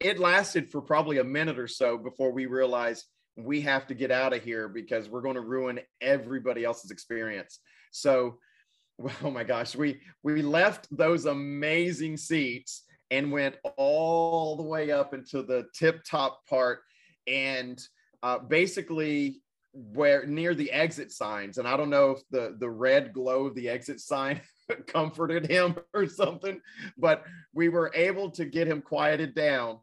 it 0.00 0.18
lasted 0.18 0.70
for 0.70 0.80
probably 0.80 1.18
a 1.18 1.24
minute 1.24 1.58
or 1.58 1.68
so 1.68 1.98
before 1.98 2.32
we 2.32 2.46
realized 2.46 3.04
we 3.36 3.60
have 3.62 3.86
to 3.88 3.94
get 3.94 4.10
out 4.10 4.32
of 4.32 4.42
here 4.42 4.68
because 4.68 5.08
we're 5.08 5.20
going 5.20 5.34
to 5.34 5.40
ruin 5.40 5.80
everybody 6.00 6.64
else's 6.64 6.90
experience. 6.90 7.58
So, 7.90 8.38
oh 9.22 9.30
my 9.30 9.44
gosh, 9.44 9.74
we 9.74 10.00
we 10.22 10.42
left 10.42 10.86
those 10.96 11.26
amazing 11.26 12.16
seats 12.16 12.84
and 13.10 13.30
went 13.30 13.56
all 13.76 14.56
the 14.56 14.62
way 14.62 14.90
up 14.90 15.14
into 15.14 15.42
the 15.42 15.66
tip 15.74 16.02
top 16.04 16.46
part 16.48 16.80
and 17.26 17.80
uh, 18.22 18.38
basically 18.38 19.40
where 19.72 20.24
near 20.26 20.54
the 20.54 20.70
exit 20.70 21.10
signs 21.10 21.58
and 21.58 21.66
i 21.66 21.76
don't 21.76 21.90
know 21.90 22.12
if 22.12 22.20
the 22.30 22.56
the 22.60 22.70
red 22.70 23.12
glow 23.12 23.46
of 23.46 23.56
the 23.56 23.68
exit 23.68 23.98
sign 23.98 24.40
comforted 24.86 25.50
him 25.50 25.76
or 25.92 26.06
something 26.06 26.60
but 26.98 27.24
we 27.52 27.68
were 27.68 27.90
able 27.94 28.30
to 28.30 28.44
get 28.44 28.66
him 28.66 28.80
quieted 28.80 29.34
down 29.34 29.78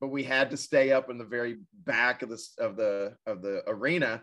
but 0.00 0.08
we 0.08 0.22
had 0.22 0.50
to 0.50 0.56
stay 0.56 0.92
up 0.92 1.10
in 1.10 1.18
the 1.18 1.24
very 1.24 1.58
back 1.84 2.22
of 2.22 2.28
the 2.28 2.42
of 2.58 2.76
the 2.76 3.14
of 3.26 3.42
the 3.42 3.62
arena 3.68 4.22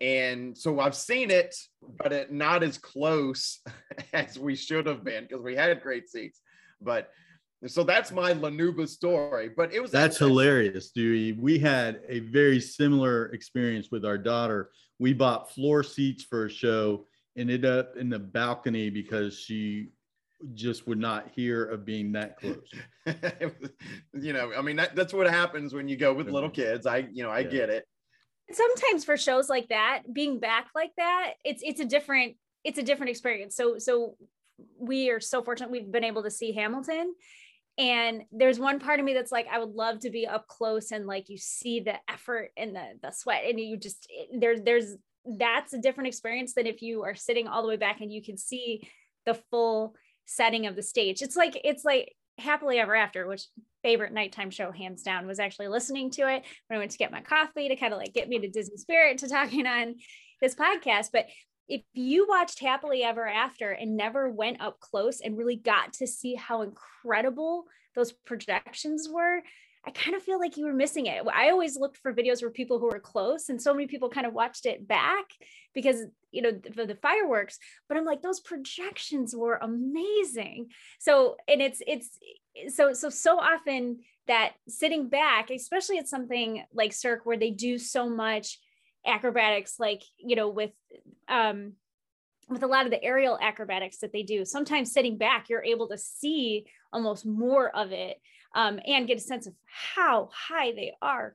and 0.00 0.56
so 0.56 0.80
i've 0.80 0.94
seen 0.94 1.30
it 1.30 1.54
but 1.98 2.12
it 2.12 2.32
not 2.32 2.62
as 2.62 2.76
close 2.78 3.60
as 4.12 4.38
we 4.38 4.54
should 4.54 4.86
have 4.86 5.04
been 5.04 5.24
because 5.24 5.42
we 5.42 5.54
had 5.56 5.82
great 5.82 6.08
seats 6.08 6.40
but 6.80 7.10
so 7.66 7.82
that's 7.82 8.12
my 8.12 8.32
La 8.32 8.50
Nouba 8.50 8.86
story 8.86 9.48
but 9.56 9.72
it 9.72 9.80
was 9.80 9.90
That's 9.90 10.18
hilarious, 10.18 10.90
Dewey. 10.90 11.32
We 11.32 11.58
had 11.58 12.00
a 12.06 12.20
very 12.20 12.60
similar 12.60 13.26
experience 13.26 13.88
with 13.90 14.04
our 14.04 14.18
daughter. 14.18 14.70
We 14.98 15.14
bought 15.14 15.52
floor 15.52 15.82
seats 15.82 16.22
for 16.22 16.46
a 16.46 16.50
show, 16.50 17.06
ended 17.36 17.64
up 17.64 17.96
in 17.96 18.08
the 18.08 18.18
balcony 18.18 18.90
because 18.90 19.38
she 19.38 19.88
just 20.54 20.86
would 20.86 20.98
not 20.98 21.28
hear 21.34 21.64
of 21.64 21.84
being 21.84 22.12
that 22.12 22.38
close. 22.38 22.70
you 24.12 24.32
know 24.32 24.52
i 24.56 24.60
mean 24.60 24.76
that, 24.76 24.94
that's 24.94 25.12
what 25.12 25.28
happens 25.28 25.72
when 25.72 25.88
you 25.88 25.96
go 25.96 26.12
with 26.12 26.28
little 26.28 26.50
mm-hmm. 26.50 26.60
kids. 26.60 26.86
I 26.86 27.08
you 27.12 27.22
know 27.22 27.30
i 27.30 27.40
Yeah. 27.40 27.50
get 27.50 27.70
it. 27.70 27.84
Sometimes 28.52 29.04
for 29.04 29.16
shows 29.16 29.48
like 29.48 29.68
that 29.68 30.02
being 30.12 30.38
back 30.38 30.68
like 30.74 30.92
that 30.96 31.34
it's 31.44 31.62
it's 31.64 31.80
a 31.80 31.84
different 31.84 32.36
it's 32.64 32.78
a 32.78 32.82
different 32.82 33.10
experience. 33.10 33.56
So 33.56 33.78
so 33.78 34.16
we 34.78 35.10
are 35.10 35.20
so 35.20 35.42
fortunate 35.42 35.70
we've 35.70 35.90
been 35.90 36.04
able 36.04 36.22
to 36.22 36.30
see 36.30 36.52
hamilton. 36.52 37.14
And 37.78 38.22
there's 38.32 38.58
one 38.58 38.80
part 38.80 39.00
of 39.00 39.04
me 39.04 39.12
that's 39.12 39.32
like 39.32 39.46
i 39.52 39.58
would 39.58 39.74
love 39.74 40.00
to 40.00 40.10
be 40.10 40.26
up 40.26 40.46
close 40.48 40.92
and 40.92 41.06
like 41.06 41.28
you 41.28 41.38
see 41.38 41.80
the 41.80 41.94
effort 42.08 42.50
and 42.56 42.74
the 42.74 42.84
the 43.02 43.10
sweat 43.10 43.44
and 43.46 43.60
you 43.60 43.76
just 43.76 44.06
there's 44.32 44.62
there's 44.62 44.96
that's 45.38 45.72
a 45.72 45.78
different 45.78 46.08
experience 46.08 46.54
than 46.54 46.66
if 46.66 46.82
you 46.82 47.02
are 47.02 47.14
sitting 47.14 47.46
all 47.46 47.62
the 47.62 47.68
way 47.68 47.76
back 47.76 48.00
and 48.00 48.12
you 48.12 48.22
can 48.22 48.36
see 48.36 48.88
the 49.24 49.34
full 49.50 49.94
setting 50.24 50.66
of 50.66 50.76
the 50.76 50.82
stage 50.82 51.22
it's 51.22 51.36
like 51.36 51.58
it's 51.64 51.84
like 51.84 52.12
happily 52.38 52.78
ever 52.78 52.94
after 52.94 53.26
which 53.26 53.46
favorite 53.82 54.12
nighttime 54.12 54.50
show 54.50 54.72
hands 54.72 55.02
down 55.02 55.26
was 55.26 55.38
actually 55.38 55.68
listening 55.68 56.10
to 56.10 56.22
it 56.22 56.42
when 56.66 56.76
I 56.76 56.78
went 56.78 56.90
to 56.90 56.98
get 56.98 57.12
my 57.12 57.20
coffee 57.20 57.68
to 57.68 57.76
kind 57.76 57.92
of 57.92 57.98
like 57.98 58.12
get 58.12 58.28
me 58.28 58.38
to 58.40 58.48
Disney 58.48 58.76
spirit 58.76 59.18
to 59.18 59.28
talking 59.28 59.66
on 59.66 59.94
this 60.40 60.54
podcast. 60.56 61.10
But 61.12 61.26
if 61.68 61.82
you 61.94 62.26
watched 62.28 62.60
Happily 62.60 63.02
Ever 63.02 63.26
After 63.28 63.70
and 63.70 63.96
never 63.96 64.28
went 64.28 64.60
up 64.60 64.80
close 64.80 65.20
and 65.20 65.38
really 65.38 65.56
got 65.56 65.94
to 65.94 66.06
see 66.06 66.34
how 66.34 66.62
incredible 66.62 67.64
those 67.94 68.12
projections 68.12 69.08
were, 69.08 69.42
I 69.86 69.90
kind 69.92 70.16
of 70.16 70.22
feel 70.22 70.40
like 70.40 70.56
you 70.56 70.64
were 70.66 70.72
missing 70.72 71.06
it. 71.06 71.22
I 71.32 71.50
always 71.50 71.76
looked 71.76 71.98
for 71.98 72.12
videos 72.12 72.42
where 72.42 72.50
people 72.50 72.80
who 72.80 72.86
were 72.86 72.98
close, 72.98 73.48
and 73.48 73.62
so 73.62 73.72
many 73.72 73.86
people 73.86 74.08
kind 74.08 74.26
of 74.26 74.32
watched 74.32 74.66
it 74.66 74.86
back 74.86 75.26
because 75.74 76.02
you 76.32 76.42
know 76.42 76.50
the 76.50 76.98
fireworks. 77.00 77.58
But 77.88 77.96
I'm 77.96 78.04
like, 78.04 78.20
those 78.20 78.40
projections 78.40 79.34
were 79.34 79.60
amazing. 79.62 80.70
So, 80.98 81.36
and 81.46 81.62
it's 81.62 81.80
it's 81.86 82.18
so 82.74 82.92
so 82.94 83.10
so 83.10 83.38
often 83.38 84.00
that 84.26 84.54
sitting 84.66 85.08
back, 85.08 85.50
especially 85.50 85.98
at 85.98 86.08
something 86.08 86.64
like 86.74 86.92
Cirque 86.92 87.24
where 87.24 87.38
they 87.38 87.52
do 87.52 87.78
so 87.78 88.08
much 88.08 88.58
acrobatics, 89.06 89.78
like 89.78 90.02
you 90.18 90.34
know 90.34 90.48
with 90.48 90.72
um 91.28 91.74
with 92.48 92.64
a 92.64 92.68
lot 92.68 92.86
of 92.86 92.90
the 92.90 93.02
aerial 93.02 93.38
acrobatics 93.40 93.98
that 93.98 94.12
they 94.12 94.22
do 94.22 94.44
sometimes 94.44 94.92
sitting 94.92 95.18
back 95.18 95.48
you're 95.48 95.64
able 95.64 95.88
to 95.88 95.98
see 95.98 96.64
almost 96.92 97.26
more 97.26 97.74
of 97.76 97.90
it 97.90 98.18
um, 98.54 98.80
and 98.86 99.06
get 99.06 99.18
a 99.18 99.20
sense 99.20 99.46
of 99.46 99.54
how 99.66 100.28
high 100.32 100.72
they 100.72 100.92
are 101.02 101.34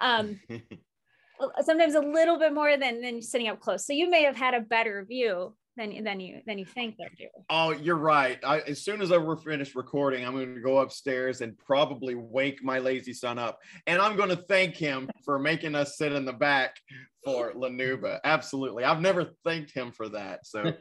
um, 0.00 0.40
sometimes 1.64 1.94
a 1.94 2.00
little 2.00 2.38
bit 2.38 2.52
more 2.52 2.76
than 2.76 3.00
than 3.00 3.22
sitting 3.22 3.48
up 3.48 3.60
close. 3.60 3.86
So 3.86 3.92
you 3.92 4.10
may 4.10 4.24
have 4.24 4.36
had 4.36 4.54
a 4.54 4.60
better 4.60 5.04
view 5.04 5.54
than 5.80 6.04
than 6.04 6.20
you 6.20 6.40
than 6.46 6.58
you 6.58 6.66
think 6.66 6.96
they're 6.98 7.08
doing 7.16 7.30
Oh, 7.48 7.70
you're 7.70 7.96
right. 7.96 8.38
I, 8.44 8.60
as 8.60 8.82
soon 8.84 9.00
as 9.00 9.10
I 9.10 9.16
we're 9.16 9.36
finished 9.36 9.74
recording, 9.74 10.24
I'm 10.26 10.34
going 10.34 10.54
to 10.54 10.60
go 10.60 10.78
upstairs 10.78 11.40
and 11.40 11.58
probably 11.58 12.14
wake 12.14 12.62
my 12.62 12.78
lazy 12.78 13.14
son 13.14 13.38
up, 13.38 13.58
and 13.86 14.00
I'm 14.00 14.16
going 14.16 14.28
to 14.28 14.36
thank 14.36 14.76
him 14.76 15.08
for 15.24 15.38
making 15.38 15.74
us 15.74 15.96
sit 15.96 16.12
in 16.12 16.24
the 16.24 16.32
back 16.32 16.76
for 17.24 17.52
La 17.56 17.68
Nouba. 17.68 18.20
Absolutely, 18.24 18.84
I've 18.84 19.00
never 19.00 19.30
thanked 19.44 19.72
him 19.72 19.90
for 19.90 20.08
that, 20.10 20.46
so 20.46 20.72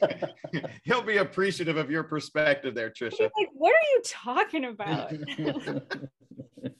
he'll 0.84 1.02
be 1.02 1.18
appreciative 1.18 1.76
of 1.76 1.90
your 1.90 2.02
perspective 2.04 2.74
there, 2.74 2.90
Trisha. 2.90 3.20
like 3.20 3.48
what 3.54 3.72
are 3.72 3.88
you 3.92 4.02
talking 4.04 4.64
about 4.64 5.12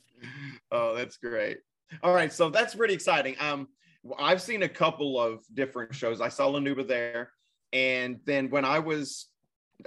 oh, 0.73 0.95
that's 0.95 1.17
great. 1.17 1.59
All 2.03 2.13
right, 2.13 2.33
so 2.33 2.51
that's 2.51 2.75
pretty 2.75 2.95
exciting. 2.95 3.37
Um, 3.41 3.69
I've 4.19 4.43
seen 4.43 4.63
a 4.63 4.69
couple 4.69 5.21
of 5.21 5.41
different 5.53 5.95
shows. 5.95 6.21
I 6.21 6.29
saw 6.29 6.47
La 6.47 6.61
Nouba 6.61 6.87
there, 6.87 7.33
and 7.73 8.21
then 8.25 8.51
when 8.51 8.65
I 8.65 8.79
was 8.79 9.29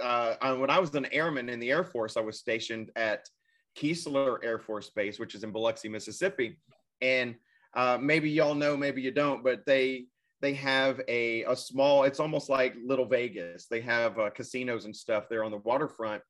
uh, 0.00 0.34
uh, 0.40 0.56
when 0.56 0.70
I 0.70 0.78
was 0.78 0.94
an 0.94 1.06
airman 1.12 1.48
in 1.48 1.60
the 1.60 1.70
Air 1.70 1.84
Force, 1.84 2.16
I 2.16 2.20
was 2.20 2.38
stationed 2.38 2.90
at 2.96 3.28
Keesler 3.76 4.38
Air 4.42 4.58
Force 4.58 4.90
Base, 4.90 5.18
which 5.18 5.34
is 5.34 5.44
in 5.44 5.52
Biloxi, 5.52 5.88
Mississippi. 5.88 6.58
And 7.00 7.34
uh, 7.74 7.98
maybe 8.00 8.30
y'all 8.30 8.54
know, 8.54 8.76
maybe 8.76 9.02
you 9.02 9.10
don't, 9.10 9.42
but 9.42 9.64
they 9.66 10.06
they 10.40 10.54
have 10.54 11.00
a 11.08 11.44
a 11.44 11.56
small. 11.56 12.04
It's 12.04 12.20
almost 12.20 12.48
like 12.48 12.74
Little 12.84 13.06
Vegas. 13.06 13.66
They 13.66 13.80
have 13.80 14.18
uh, 14.18 14.30
casinos 14.30 14.84
and 14.84 14.94
stuff 14.94 15.28
there 15.28 15.44
on 15.44 15.50
the 15.50 15.58
waterfront 15.58 16.22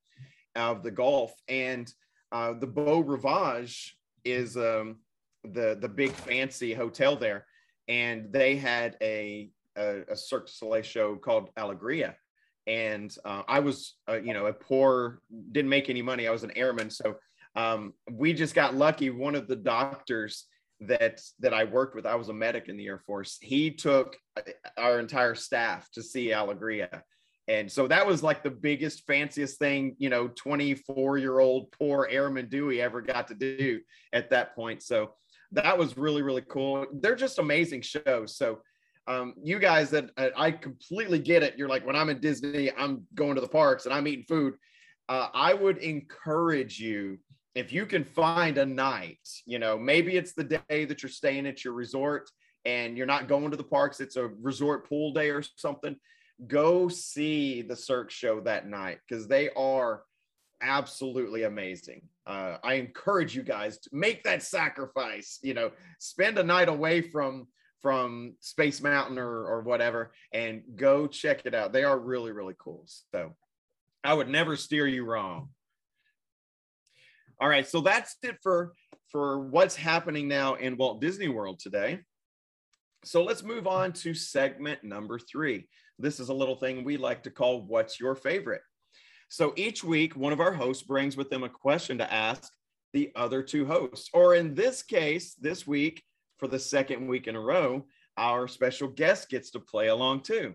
of 0.55 0.83
the 0.83 0.91
Gulf, 0.91 1.33
and 1.49 1.93
uh, 2.31 2.55
the 2.59 2.67
Beau 2.67 3.03
Rivage 3.03 3.97
is 4.25 4.57
um, 4.57 4.99
the 5.45 5.77
the 5.81 5.89
big 5.89 6.13
fancy 6.13 6.75
hotel 6.75 7.17
there, 7.17 7.47
and 7.89 8.33
they 8.33 8.57
had 8.57 8.97
a 9.03 9.51
a, 9.77 10.03
a 10.11 10.17
Cirque 10.17 10.47
du 10.47 10.53
Soleil 10.53 10.83
show 10.83 11.17
called 11.17 11.51
Alegria, 11.57 12.15
and 12.67 13.15
uh, 13.25 13.43
I 13.49 13.61
was 13.61 13.95
uh, 14.09 14.21
you 14.21 14.35
know 14.35 14.47
a 14.47 14.53
poor, 14.53 15.21
didn't 15.53 15.71
make 15.71 15.89
any 15.89 16.03
money. 16.03 16.29
I 16.29 16.33
was 16.33 16.45
an 16.45 16.53
airman, 16.57 16.91
so 16.91 17.17
um, 17.57 17.95
we 18.11 18.33
just 18.33 18.55
got 18.55 18.75
lucky. 18.75 19.11
One 19.11 19.35
of 19.35 19.49
the 19.49 19.57
doctors 19.57 20.47
that 20.81 21.21
that 21.41 21.55
I 21.55 21.65
worked 21.65 21.95
with, 21.95 22.07
I 22.07 22.15
was 22.15 22.29
a 22.29 22.35
medic 22.35 22.69
in 22.69 22.77
the 22.77 22.87
Air 22.87 22.99
Force. 22.99 23.39
He 23.41 23.71
took 23.71 24.17
uh, 24.37 24.43
our 24.77 24.99
entire 24.99 25.35
staff 25.35 25.91
to 25.93 26.03
see 26.03 26.33
Alegria. 26.33 27.03
And 27.49 27.71
so 27.71 27.89
that 27.89 28.07
was 28.07 28.23
like 28.23 28.45
the 28.45 28.51
biggest, 28.51 29.05
fanciest 29.05 29.59
thing, 29.59 29.97
you 29.99 30.09
know, 30.09 30.29
24 30.29 31.19
year 31.19 31.41
old 31.41 31.73
poor 31.73 32.07
Airman 32.09 32.49
Dewey 32.49 32.81
ever 32.81 33.01
got 33.01 33.29
to 33.29 33.35
do 33.35 33.81
at 34.13 34.31
that 34.31 34.55
point. 34.55 34.83
So 34.83 35.15
that 35.53 35.77
was 35.77 35.97
really, 35.97 36.23
really 36.23 36.45
cool. 36.49 36.87
They're 36.93 37.17
just 37.17 37.39
amazing 37.39 37.83
shows. 37.83 38.37
So, 38.37 38.61
um, 39.07 39.35
you 39.43 39.59
guys 39.59 39.91
that 39.91 40.11
uh, 40.17 40.29
I 40.37 40.53
completely 40.53 41.19
get 41.19 41.43
it. 41.43 41.55
You're 41.57 41.69
like, 41.69 41.85
when 41.85 41.97
I'm 41.97 42.09
in 42.09 42.21
Disney, 42.21 42.71
I'm 42.73 43.07
going 43.15 43.35
to 43.35 43.41
the 43.41 43.49
parks 43.49 43.85
and 43.85 43.95
I'm 43.95 44.07
eating 44.07 44.25
food. 44.29 44.55
Uh, 45.09 45.29
I 45.35 45.55
would 45.55 45.79
encourage 45.79 46.79
you 46.79 47.19
if 47.55 47.73
you 47.73 47.85
can 47.85 48.05
find 48.05 48.57
a 48.59 48.65
night, 48.65 49.19
you 49.45 49.59
know, 49.59 49.77
maybe 49.77 50.17
it's 50.17 50.33
the 50.33 50.45
day 50.45 50.85
that 50.85 51.03
you're 51.03 51.11
staying 51.11 51.47
at 51.47 51.65
your 51.65 51.75
resort 51.75 52.31
and 52.65 52.97
you're 52.97 53.07
not 53.07 53.29
going 53.29 53.51
to 53.51 53.57
the 53.57 53.65
parks, 53.65 54.01
it's 54.01 54.17
a 54.17 54.29
resort 54.41 54.89
pool 54.89 55.13
day 55.13 55.31
or 55.31 55.43
something 55.57 55.97
go 56.47 56.89
see 56.89 57.63
the 57.63 57.77
Cirque 57.77 58.11
show 58.11 58.41
that 58.41 58.67
night 58.67 58.99
because 59.07 59.29
they 59.29 59.51
are 59.51 60.03
absolutely 60.63 61.43
amazing. 61.43 62.03
Uh, 62.27 62.57
I 62.63 62.75
encourage 62.75 63.35
you 63.35 63.43
guys 63.43 63.79
to 63.79 63.91
make 63.93 64.23
that 64.25 64.43
sacrifice. 64.43 65.39
You 65.43 65.55
know, 65.55 65.71
spend 65.99 66.39
a 66.39 66.45
night 66.45 66.69
away 66.69 67.03
from 67.03 67.49
from 67.81 68.35
Space 68.41 68.81
Mountain 68.81 69.19
or 69.19 69.45
or 69.45 69.63
whatever, 69.63 70.13
and 70.33 70.63
go 70.77 71.07
check 71.07 71.43
it 71.45 71.55
out. 71.55 71.73
They 71.73 71.85
are 71.85 71.99
really 71.99 72.33
really 72.33 72.55
cool. 72.59 72.85
So, 73.13 73.35
I 74.05 74.15
would 74.15 74.29
never 74.29 74.57
steer 74.57 74.87
you 74.87 75.05
wrong. 75.05 75.51
All 77.41 77.49
right, 77.49 77.67
so 77.67 77.81
that's 77.81 78.17
it 78.23 78.37
for 78.43 78.75
for 79.11 79.41
what's 79.41 79.77
happening 79.77 80.29
now 80.29 80.55
in 80.55 80.77
Walt 80.77 81.01
Disney 81.01 81.29
World 81.29 81.59
today. 81.59 82.01
So 83.05 83.25
let's 83.25 83.43
move 83.43 83.67
on 83.67 83.93
to 83.95 84.15
segment 84.15 84.85
number 84.85 85.19
three. 85.19 85.67
This 85.99 86.21
is 86.21 86.29
a 86.29 86.35
little 86.35 86.57
thing 86.57 86.85
we 86.85 86.97
like 86.97 87.25
to 87.25 87.31
call 87.31 87.63
What's 87.63 87.99
Your 87.99 88.15
Favorite? 88.15 88.63
So 89.33 89.55
each 89.57 89.83
week, 89.83 90.15
one 90.15 90.35
of 90.35 90.41
our 90.41 90.53
hosts 90.53 90.83
brings 90.83 91.17
with 91.17 91.31
them 91.31 91.43
a 91.43 91.49
question 91.49 91.97
to 91.97 92.13
ask 92.13 92.53
the 92.93 93.11
other 93.17 93.43
two 93.43 93.65
hosts. 93.65 94.11
Or 94.13 94.35
in 94.35 94.55
this 94.55 94.83
case, 94.83 95.33
this 95.37 95.67
week, 95.67 96.03
for 96.37 96.49
the 96.49 96.59
second 96.59 97.09
week 97.09 97.29
in 97.29 97.35
a 97.35 97.41
row, 97.41 97.87
our 98.19 98.47
special 98.47 98.89
guest 98.89 99.31
gets 99.31 99.51
to 99.53 99.59
play 99.59 99.89
along 99.89 100.21
too. 100.21 100.55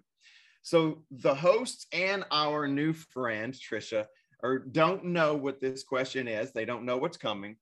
So 0.61 1.01
the 1.09 1.33
hosts 1.33 1.87
and 1.91 2.23
our 2.29 2.67
new 2.67 2.93
friend, 2.93 3.51
Trisha, 3.51 4.05
or 4.43 4.59
don't 4.59 5.05
know 5.05 5.33
what 5.33 5.59
this 5.59 5.81
question 5.81 6.27
is. 6.27 6.51
They 6.51 6.65
don't 6.65 6.85
know 6.85 6.97
what's 6.97 7.17
coming, 7.17 7.55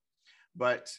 but 0.54 0.92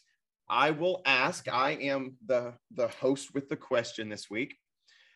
I 0.49 0.71
will 0.71 1.03
ask. 1.05 1.47
I 1.47 1.73
am 1.73 2.17
the 2.25 2.55
the 2.75 2.89
host 2.89 3.35
with 3.35 3.51
the 3.51 3.57
question 3.57 4.09
this 4.09 4.31
week. 4.31 4.57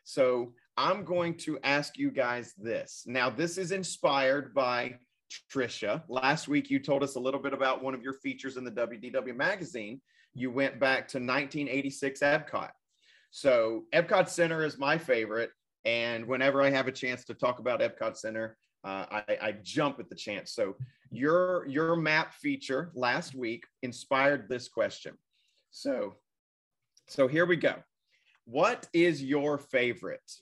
So 0.05 0.52
I'm 0.81 1.05
going 1.05 1.35
to 1.40 1.59
ask 1.62 1.98
you 1.98 2.11
guys 2.11 2.55
this. 2.57 3.05
Now, 3.07 3.28
this 3.28 3.59
is 3.59 3.70
inspired 3.70 4.55
by 4.55 4.97
Trisha. 5.52 6.02
Last 6.09 6.48
week, 6.48 6.70
you 6.70 6.78
told 6.78 7.02
us 7.02 7.16
a 7.16 7.20
little 7.20 7.39
bit 7.39 7.52
about 7.52 7.82
one 7.82 7.93
of 7.93 8.02
your 8.02 8.15
features 8.15 8.57
in 8.57 8.65
the 8.65 8.70
WDW 8.70 9.36
magazine. 9.36 10.01
You 10.32 10.51
went 10.51 10.81
back 10.81 11.07
to 11.09 11.19
1986 11.19 12.20
Epcot. 12.20 12.70
So, 13.31 13.85
Epcot 13.93 14.31
Center 14.31 14.65
is 14.65 14.78
my 14.78 14.97
favorite. 14.97 15.51
And 15.85 16.27
whenever 16.27 16.62
I 16.62 16.70
have 16.70 16.89
a 16.89 16.93
chance 16.93 17.27
to 17.27 17.35
talk 17.35 17.59
about 17.59 17.81
Epcot 17.81 18.16
Center, 18.16 18.57
uh, 18.82 19.05
I, 19.11 19.39
I 19.43 19.52
jump 19.62 20.01
at 20.01 20.09
the 20.09 20.16
chance. 20.16 20.55
So, 20.55 20.77
your 21.11 21.66
your 21.69 21.94
map 21.94 22.32
feature 22.32 22.90
last 22.94 23.35
week 23.35 23.66
inspired 23.82 24.48
this 24.48 24.66
question. 24.66 25.19
So, 25.73 26.15
so 27.07 27.28
here 27.28 27.44
we 27.44 27.57
go. 27.57 27.74
What 28.47 28.89
is 28.94 29.23
your 29.23 29.59
favorite? 29.59 30.40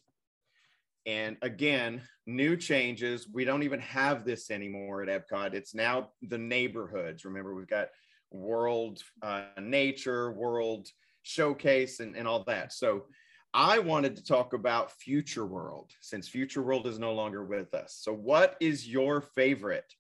And 1.09 1.39
again, 1.41 2.03
new 2.27 2.55
changes. 2.55 3.27
We 3.33 3.47
don't 3.47 3.63
even 3.63 3.81
have 3.81 4.27
this 4.27 4.51
anymore 4.51 5.03
at 5.03 5.09
Epcot. 5.09 5.55
It's 5.55 5.75
now 5.75 6.11
the 6.21 6.37
neighborhoods. 6.37 7.25
Remember, 7.25 7.55
we've 7.55 7.67
got 7.67 7.89
World 8.31 9.03
uh, 9.23 9.45
Nature, 9.59 10.33
World 10.33 10.87
Showcase, 11.23 12.01
and, 12.01 12.15
and 12.15 12.29
all 12.29 12.45
that. 12.45 12.75
So 12.75 13.07
I 13.55 13.79
wanted 13.79 14.17
to 14.17 14.23
talk 14.23 14.53
about 14.53 14.93
Future 14.93 15.47
World 15.47 15.93
since 16.03 16.29
Future 16.29 16.61
World 16.61 16.87
is 16.87 16.99
no 16.99 17.15
longer 17.15 17.43
with 17.43 17.73
us. 17.73 17.97
So, 18.03 18.13
what 18.13 18.57
is 18.61 18.87
your 18.87 19.23
favorite? 19.23 19.91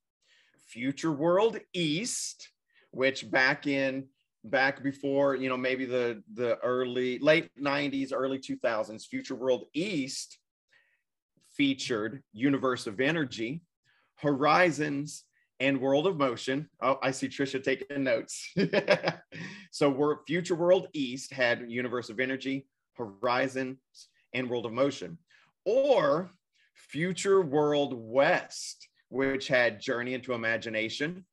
Future 0.66 1.12
World 1.12 1.59
East, 1.72 2.51
which 2.90 3.30
back 3.30 3.66
in 3.66 4.09
back 4.44 4.82
before 4.82 5.35
you 5.36 5.48
know 5.48 5.56
maybe 5.56 5.85
the 5.85 6.22
the 6.35 6.59
early 6.59 7.18
late 7.18 7.51
90s 7.60 8.12
early 8.14 8.39
2000s 8.39 9.05
future 9.05 9.35
world 9.35 9.64
east 9.74 10.39
featured 11.59 12.22
universe 12.32 12.86
of 12.86 13.01
energy 13.01 13.60
horizons 14.16 15.24
and 15.60 15.78
world 15.80 16.06
of 16.06 16.16
motion 16.16 16.68
oh 16.80 16.98
i 17.02 17.10
see 17.10 17.28
trisha 17.28 17.62
taking 17.62 18.02
notes 18.02 18.51
so 19.70 19.90
we're 19.90 20.24
future 20.26 20.55
world 20.55 20.89
east 20.94 21.32
had 21.32 21.70
universe 21.70 22.09
of 22.09 22.20
energy 22.20 22.66
horizons 22.97 23.76
and 24.32 24.48
world 24.48 24.64
of 24.64 24.72
motion 24.72 25.18
or 25.66 26.30
future 26.74 27.43
world 27.43 27.93
west 27.94 28.89
which 29.10 29.48
had 29.48 29.80
journey 29.80 30.14
into 30.14 30.32
imagination 30.32 31.24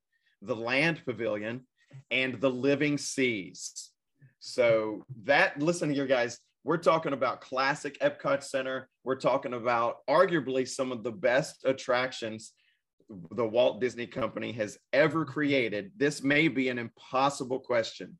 the 0.42 0.56
land 0.56 1.02
pavilion 1.04 1.62
and 2.10 2.40
the 2.40 2.50
living 2.50 2.98
seas. 2.98 3.90
So 4.38 5.04
that 5.24 5.60
listen 5.60 5.90
here, 5.90 6.06
guys. 6.06 6.38
We're 6.66 6.78
talking 6.78 7.12
about 7.12 7.40
classic 7.40 7.96
Epcot 8.00 8.42
Center. 8.42 8.88
We're 9.04 9.20
talking 9.20 9.54
about 9.54 9.98
arguably 10.10 10.66
some 10.66 10.90
of 10.90 11.04
the 11.04 11.12
best 11.12 11.64
attractions 11.64 12.54
the 13.30 13.46
Walt 13.46 13.80
Disney 13.80 14.08
Company 14.08 14.50
has 14.54 14.76
ever 14.92 15.24
created. 15.24 15.92
This 15.96 16.24
may 16.24 16.48
be 16.48 16.68
an 16.68 16.76
impossible 16.76 17.60
question. 17.60 18.18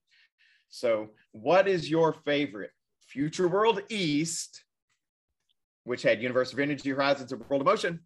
So, 0.68 1.08
what 1.32 1.66
is 1.66 1.90
your 1.90 2.12
favorite? 2.12 2.70
Future 3.08 3.48
World 3.48 3.82
East, 3.88 4.62
which 5.82 6.02
had 6.02 6.22
Universe 6.22 6.52
of 6.52 6.60
Energy 6.60 6.90
Horizons 6.90 7.32
and 7.32 7.44
World 7.48 7.62
of 7.62 7.66
Motion, 7.66 7.98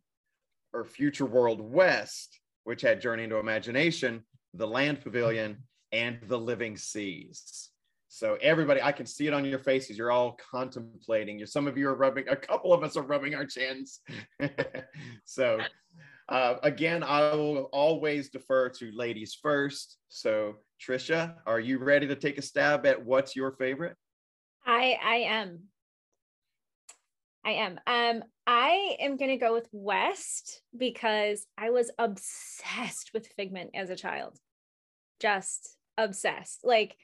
or 0.73 0.87
Future 0.87 1.27
World 1.27 1.61
West, 1.61 2.41
which 2.65 2.81
had 2.81 3.03
Journey 3.03 3.25
into 3.25 3.37
Imagination 3.37 4.25
the 4.55 4.67
land 4.67 5.03
pavilion, 5.03 5.65
and 5.93 6.19
the 6.29 6.39
living 6.39 6.79
seas. 6.79 7.70
So 8.13 8.37
everybody, 8.43 8.83
I 8.83 8.91
can 8.91 9.07
see 9.07 9.29
it 9.29 9.33
on 9.33 9.45
your 9.45 9.61
faces. 9.61 9.97
You're 9.97 10.11
all 10.11 10.37
contemplating. 10.51 11.39
You're, 11.39 11.47
some 11.47 11.69
of 11.69 11.79
you 11.79 11.89
are 11.89 11.95
rubbing. 11.95 12.29
A 12.29 12.35
couple 12.35 12.73
of 12.73 12.83
us 12.83 12.97
are 12.97 13.05
rubbing 13.05 13.37
our 13.37 13.47
chins. 13.47 14.01
so 15.25 15.61
uh, 16.29 16.55
again, 16.65 17.05
I 17.05 17.33
will 17.37 17.69
always 17.73 18.29
defer 18.29 18.69
to 18.71 18.91
ladies 18.93 19.39
first. 19.41 19.99
So 20.09 20.57
Trisha, 20.85 21.37
are 21.47 21.61
you 21.61 21.79
ready 21.79 22.09
to 22.09 22.17
take 22.17 22.37
a 22.37 22.43
stab 22.43 22.85
at 22.85 23.05
what's 23.05 23.37
your 23.37 23.53
favorite? 23.53 23.97
I 24.67 24.99
I 25.01 25.17
am. 25.29 25.61
I 27.45 27.53
am. 27.53 27.79
Um, 27.87 28.25
I 28.45 28.97
am 28.99 29.19
going 29.19 29.31
to 29.31 29.37
go 29.37 29.55
with 29.55 29.69
West 29.71 30.63
because 30.77 31.47
I 31.57 31.71
was 31.71 31.93
obsessed 31.97 33.13
with 33.15 33.29
Figment 33.29 33.71
as 33.75 33.89
a 33.89 33.97
child. 33.97 34.37
Just 35.21 35.77
obsessed. 35.97 36.61
Like, 36.65 36.97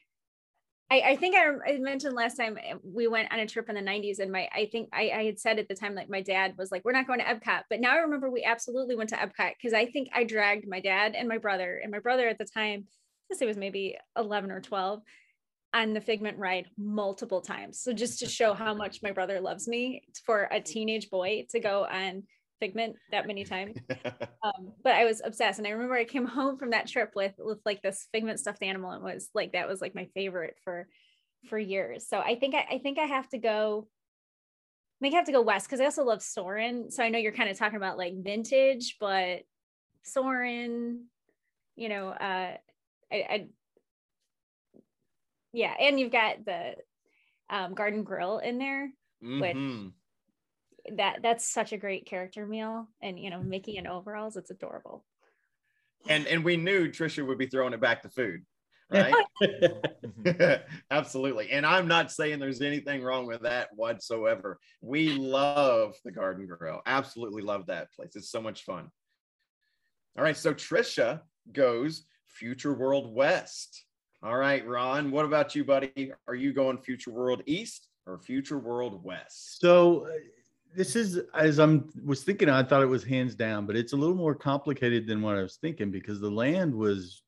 I, 0.91 1.01
I 1.01 1.17
think 1.17 1.35
I, 1.35 1.73
I, 1.73 1.79
mentioned 1.79 2.15
last 2.15 2.37
time 2.37 2.57
eh, 2.63 2.75
we 2.85 3.09
went 3.09 3.33
on 3.33 3.41
a 3.41 3.47
trip 3.47 3.69
in 3.69 3.75
the 3.75 3.81
90s, 3.81 4.21
and 4.21 4.31
my 4.31 4.49
I 4.55 4.69
think 4.71 4.89
I, 4.93 5.11
I 5.11 5.25
had 5.25 5.39
said 5.39 5.59
at 5.59 5.69
the 5.69 5.75
time, 5.75 5.97
like, 5.97 6.09
my 6.09 6.23
dad 6.23 6.55
was 6.57 6.71
like, 6.71 6.85
We're 6.85 6.93
not 6.93 7.09
going 7.09 7.19
to 7.19 7.25
Epcot. 7.25 7.63
But 7.69 7.81
now 7.81 7.93
I 7.93 7.99
remember 7.99 8.31
we 8.31 8.45
absolutely 8.45 8.95
went 8.95 9.11
to 9.11 9.17
Epcot 9.17 9.55
because 9.61 9.75
I 9.75 9.87
think 9.87 10.09
I 10.15 10.25
dragged 10.25 10.69
my 10.69 10.81
dad 10.81 11.15
and 11.17 11.29
my 11.29 11.39
brother, 11.39 11.81
and 11.83 11.91
my 11.91 11.99
brother 11.99 12.29
at 12.29 12.39
the 12.39 12.45
time, 12.45 12.87
it 13.29 13.45
was 13.45 13.57
maybe 13.57 13.97
11 14.17 14.53
or 14.53 14.61
12 14.61 15.01
on 15.75 15.93
the 15.93 16.01
figment 16.01 16.39
ride 16.39 16.69
multiple 16.79 17.41
times. 17.41 17.81
So 17.81 17.93
just 17.93 18.21
to 18.21 18.27
show 18.27 18.55
how 18.55 18.73
much 18.73 19.03
my 19.03 19.11
brother 19.11 19.41
loves 19.41 19.67
me 19.67 20.05
for 20.25 20.49
a 20.51 20.61
teenage 20.61 21.11
boy 21.11 21.47
to 21.51 21.61
go 21.61 21.85
on 21.85 22.23
figment 22.61 22.97
that 23.11 23.27
many 23.27 23.45
times. 23.45 23.77
Um, 24.45 24.75
but 24.85 24.93
I 24.93 25.05
was 25.05 25.21
obsessed. 25.25 25.59
And 25.59 25.67
I 25.67 25.71
remember 25.71 25.97
I 25.97 26.05
came 26.05 26.25
home 26.27 26.57
from 26.57 26.71
that 26.71 26.87
trip 26.87 27.13
with 27.17 27.33
with 27.37 27.59
like 27.65 27.83
this 27.83 28.07
figment 28.13 28.39
stuffed 28.39 28.63
animal 28.63 28.93
and 28.93 29.03
was 29.03 29.29
like 29.35 29.53
that 29.53 29.67
was 29.67 29.81
like 29.81 29.93
my 29.93 30.05
favorite 30.15 30.57
for 30.63 30.87
for 31.49 31.59
years. 31.59 32.07
So 32.07 32.21
I 32.21 32.37
think 32.37 32.55
I, 32.55 32.77
I 32.77 32.79
think 32.79 32.97
I 32.99 33.07
have 33.07 33.29
to 33.31 33.39
go 33.39 33.89
I 35.01 35.05
think 35.05 35.15
I 35.15 35.17
have 35.17 35.27
to 35.27 35.33
go 35.33 35.43
west 35.43 35.67
because 35.67 35.81
I 35.81 35.87
also 35.87 36.05
love 36.05 36.23
Soarin'. 36.23 36.93
So 36.93 37.03
I 37.03 37.09
know 37.09 37.19
you're 37.19 37.33
kind 37.33 37.51
of 37.51 37.59
talking 37.59 37.77
about 37.77 37.99
like 37.99 38.15
vintage, 38.23 38.99
but 39.01 39.41
Soarin', 40.05 41.07
you 41.75 41.89
know, 41.89 42.11
uh 42.11 42.57
I, 43.13 43.17
I 43.17 43.47
yeah, 45.53 45.75
and 45.81 45.99
you've 45.99 46.13
got 46.13 46.45
the 46.45 46.75
um, 47.49 47.75
Garden 47.75 48.05
Grill 48.05 48.39
in 48.39 48.59
there, 48.59 48.91
mm-hmm. 49.25 49.41
which 49.41 49.93
that 50.95 51.21
that's 51.23 51.45
such 51.45 51.73
a 51.73 51.77
great 51.77 52.07
character 52.07 52.47
meal 52.47 52.89
and 53.03 53.19
you 53.19 53.31
know 53.31 53.43
mickey 53.43 53.77
in 53.77 53.87
overalls 53.87 54.37
it's 54.37 54.51
adorable 54.51 55.05
And 56.09 56.27
and 56.27 56.45
we 56.45 56.57
knew 56.57 56.89
Trisha 56.89 57.27
would 57.27 57.39
be 57.39 57.47
throwing 57.47 57.73
it 57.73 57.81
back 57.81 58.03
to 58.03 58.09
food, 58.09 58.45
right? 58.91 59.15
Mm-hmm. 59.43 60.63
Absolutely. 60.91 61.51
And 61.51 61.67
I'm 61.67 61.89
not 61.89 62.13
saying 62.13 62.39
there's 62.39 62.63
anything 62.63 63.03
wrong 63.03 63.27
with 63.27 63.43
that 63.43 63.69
whatsoever. 63.75 64.59
We 64.81 65.11
love 65.11 65.97
the 66.05 66.13
Garden 66.13 66.47
Grill. 66.47 66.83
Absolutely 66.87 67.43
love 67.43 67.67
that 67.67 67.93
place. 67.93 68.15
It's 68.15 68.31
so 68.31 68.41
much 68.41 68.63
fun. 68.63 68.89
All 70.17 70.23
right. 70.23 70.37
So 70.37 70.55
Trisha 70.55 71.23
goes 71.53 72.05
Future 72.27 72.75
World 72.75 73.13
West. 73.13 73.85
All 74.23 74.37
right, 74.37 74.67
Ron, 74.67 75.11
what 75.11 75.25
about 75.25 75.55
you, 75.55 75.65
buddy? 75.65 76.13
Are 76.27 76.35
you 76.35 76.53
going 76.53 76.79
Future 76.79 77.11
World 77.13 77.43
East 77.47 77.89
or 78.07 78.19
Future 78.19 78.59
World 78.59 79.05
West? 79.05 79.61
So 79.61 80.07
this 80.77 80.95
is 80.95 81.21
as 81.35 81.59
I'm 81.59 81.89
was 82.05 82.23
thinking, 82.23 82.51
I 82.51 82.63
thought 82.63 82.83
it 82.83 82.87
was 82.87 83.03
hands 83.03 83.35
down, 83.35 83.67
but 83.67 83.77
it's 83.77 83.95
a 83.95 83.97
little 83.97 84.15
more 84.15 84.35
complicated 84.35 85.07
than 85.07 85.23
what 85.23 85.37
I 85.37 85.43
was 85.43 85.57
thinking 85.57 85.91
because 85.91 86.21
the 86.21 86.31
land 86.31 86.75
was 86.75 87.23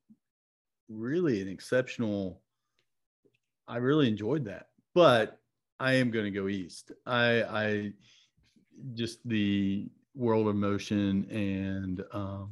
really 0.88 1.40
an 1.40 1.48
exceptional. 1.48 2.42
I 3.66 3.78
really 3.78 4.06
enjoyed 4.06 4.44
that, 4.44 4.66
but 4.94 5.40
I 5.80 5.94
am 5.94 6.10
going 6.10 6.26
to 6.26 6.30
go 6.30 6.48
east. 6.48 6.92
I 7.06 7.42
I 7.42 7.92
just 8.94 9.26
the 9.26 9.88
world 10.14 10.48
of 10.48 10.56
motion 10.56 11.26
and 11.30 12.04
um 12.12 12.50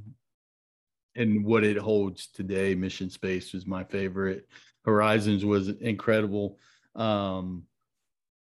and 1.14 1.44
what 1.44 1.62
it 1.62 1.76
holds 1.76 2.28
today. 2.28 2.74
Mission 2.74 3.10
Space 3.10 3.52
was 3.52 3.66
my 3.66 3.84
favorite. 3.84 4.48
Horizons 4.84 5.44
was 5.44 5.68
incredible. 5.68 6.58
Um, 6.94 7.64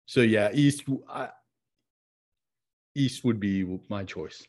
so 0.06 0.20
yeah, 0.20 0.50
East. 0.52 0.84
I, 1.08 1.28
East 2.94 3.24
would 3.24 3.40
be 3.40 3.64
my 3.89 4.05
choice. 4.05 4.43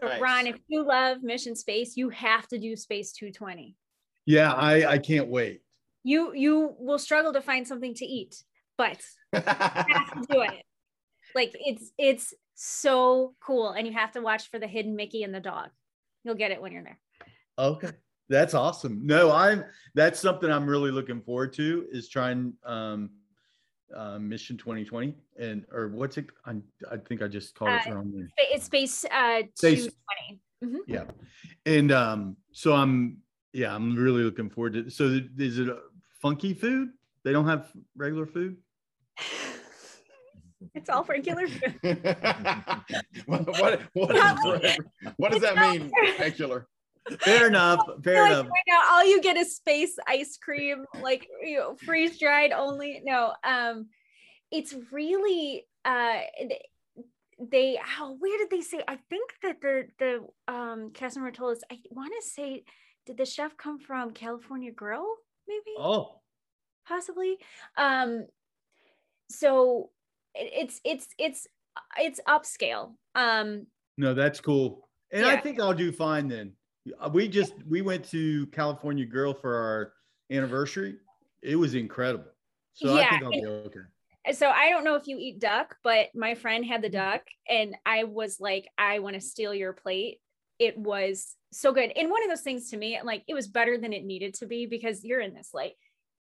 so 0.00 0.08
Nice. 0.08 0.20
ron 0.20 0.46
if 0.46 0.56
you 0.68 0.84
love 0.86 1.22
mission 1.22 1.54
space 1.54 1.96
you 1.96 2.10
have 2.10 2.46
to 2.48 2.58
do 2.58 2.76
space 2.76 3.12
220 3.12 3.76
Yeah, 4.26 4.52
I 4.52 4.92
I 4.94 4.98
can't 4.98 5.28
wait. 5.28 5.60
you 6.02 6.34
you 6.34 6.74
will 6.78 6.98
struggle 6.98 7.32
to 7.32 7.40
find 7.40 7.66
something 7.66 7.94
to 7.94 8.04
eat 8.04 8.42
but 8.76 8.98
you 9.32 9.40
have 9.40 10.12
to 10.22 10.26
do 10.28 10.40
it 10.42 10.62
like 11.34 11.52
it's 11.54 11.92
it's 11.98 12.34
so 12.56 13.34
cool 13.40 13.70
and 13.70 13.86
you 13.86 13.92
have 13.92 14.12
to 14.12 14.20
watch 14.20 14.50
for 14.50 14.58
the 14.58 14.66
hidden 14.66 14.94
mickey 14.96 15.22
and 15.22 15.34
the 15.34 15.40
dog 15.40 15.70
you'll 16.24 16.34
get 16.34 16.50
it 16.50 16.60
when 16.60 16.72
you're 16.72 16.82
there 16.84 16.98
Okay, 17.56 17.90
that's 18.28 18.52
awesome. 18.52 19.06
No, 19.06 19.30
I'm 19.30 19.64
that's 19.94 20.18
something 20.18 20.50
I'm 20.50 20.66
really 20.66 20.90
looking 20.90 21.22
forward 21.22 21.52
to 21.52 21.86
is 21.92 22.08
trying 22.08 22.52
um, 22.66 23.10
uh, 23.94 24.18
Mission 24.18 24.56
2020 24.56 25.14
and 25.38 25.64
or 25.72 25.88
what's 25.88 26.16
it? 26.16 26.26
I 26.46 26.56
I 26.90 26.96
think 26.96 27.22
I 27.22 27.28
just 27.28 27.54
called 27.54 27.70
it 27.70 27.86
Uh, 27.88 27.94
wrong. 27.94 28.12
there. 28.14 28.28
It's 28.52 28.64
space 28.66 29.04
uh 29.04 29.42
Space- 29.54 29.86
220 29.86 30.40
Mhm. 30.64 30.78
Yeah, 30.86 31.04
and 31.66 31.92
um, 31.92 32.36
so 32.52 32.72
I'm 32.72 33.18
yeah 33.52 33.74
I'm 33.74 33.94
really 33.96 34.22
looking 34.22 34.48
forward 34.48 34.72
to. 34.74 34.90
So 34.90 35.10
th- 35.10 35.30
is 35.38 35.58
it 35.58 35.68
a 35.68 35.78
funky 36.22 36.54
food? 36.54 36.90
They 37.22 37.32
don't 37.32 37.46
have 37.46 37.70
regular 37.96 38.24
food. 38.24 38.56
it's 40.74 40.88
all 40.88 41.04
regular 41.04 41.46
food 41.46 41.74
what, 43.26 43.46
what, 43.60 43.80
what, 43.92 44.64
is, 44.64 44.78
what 45.16 45.32
does 45.32 45.42
that 45.42 45.56
mean, 45.56 45.90
regular? 46.18 46.66
Fair 47.20 47.46
enough. 47.48 47.80
Fair 48.02 48.22
like 48.22 48.32
enough. 48.32 48.46
right 48.46 48.64
now 48.68 48.80
all 48.92 49.04
you 49.04 49.20
get 49.20 49.36
is 49.36 49.56
space 49.56 49.96
ice 50.06 50.38
cream 50.38 50.84
like 51.02 51.28
you 51.42 51.58
know 51.58 51.76
freeze 51.84 52.18
dried 52.18 52.52
only 52.52 53.02
no 53.04 53.32
um 53.44 53.86
it's 54.50 54.74
really 54.90 55.66
uh 55.84 56.20
they 57.50 57.78
how 57.82 58.14
where 58.14 58.38
did 58.38 58.48
they 58.50 58.60
say 58.60 58.80
i 58.88 58.96
think 59.10 59.32
that 59.42 59.60
the 59.60 59.84
the 59.98 60.52
um 60.52 60.90
cast 60.94 61.16
member 61.16 61.30
told 61.32 61.52
us 61.56 61.62
i 61.70 61.78
want 61.90 62.12
to 62.18 62.26
say 62.26 62.62
did 63.06 63.16
the 63.16 63.26
chef 63.26 63.56
come 63.56 63.78
from 63.78 64.12
california 64.12 64.70
grill 64.70 65.06
maybe 65.48 65.74
Oh, 65.76 66.20
possibly 66.86 67.36
um 67.76 68.26
so 69.28 69.90
it- 70.34 70.52
it's 70.54 70.80
it's 70.84 71.08
it's 71.18 71.46
it's 71.98 72.20
upscale 72.26 72.94
um 73.14 73.66
no, 73.96 74.12
that's 74.12 74.40
cool. 74.40 74.88
And 75.12 75.24
I 75.24 75.36
think 75.36 75.60
I'll 75.60 75.72
do 75.72 75.92
fine 75.92 76.26
then. 76.26 76.54
Uh, 77.00 77.10
We 77.12 77.28
just 77.28 77.54
we 77.68 77.82
went 77.82 78.04
to 78.10 78.46
California 78.48 79.04
Grill 79.04 79.34
for 79.34 79.54
our 79.54 79.92
anniversary. 80.30 80.96
It 81.42 81.56
was 81.56 81.74
incredible. 81.74 82.30
So 82.74 82.96
I 82.96 83.08
think 83.08 83.22
I'll 83.22 83.30
be 83.30 83.46
okay. 83.46 83.80
so 84.32 84.48
I 84.48 84.70
don't 84.70 84.84
know 84.84 84.96
if 84.96 85.06
you 85.06 85.16
eat 85.18 85.38
duck, 85.38 85.76
but 85.84 86.08
my 86.14 86.34
friend 86.34 86.64
had 86.64 86.82
the 86.82 86.88
duck 86.88 87.22
and 87.48 87.76
I 87.86 88.04
was 88.04 88.40
like, 88.40 88.66
I 88.76 88.98
want 88.98 89.14
to 89.14 89.20
steal 89.20 89.54
your 89.54 89.72
plate. 89.72 90.18
It 90.58 90.76
was 90.76 91.36
so 91.52 91.72
good. 91.72 91.92
And 91.94 92.10
one 92.10 92.22
of 92.24 92.30
those 92.30 92.40
things 92.40 92.70
to 92.70 92.76
me, 92.76 92.98
like 93.04 93.22
it 93.28 93.34
was 93.34 93.46
better 93.46 93.78
than 93.78 93.92
it 93.92 94.04
needed 94.04 94.34
to 94.34 94.46
be 94.46 94.66
because 94.66 95.04
you're 95.04 95.20
in 95.20 95.34
this 95.34 95.50
like 95.52 95.76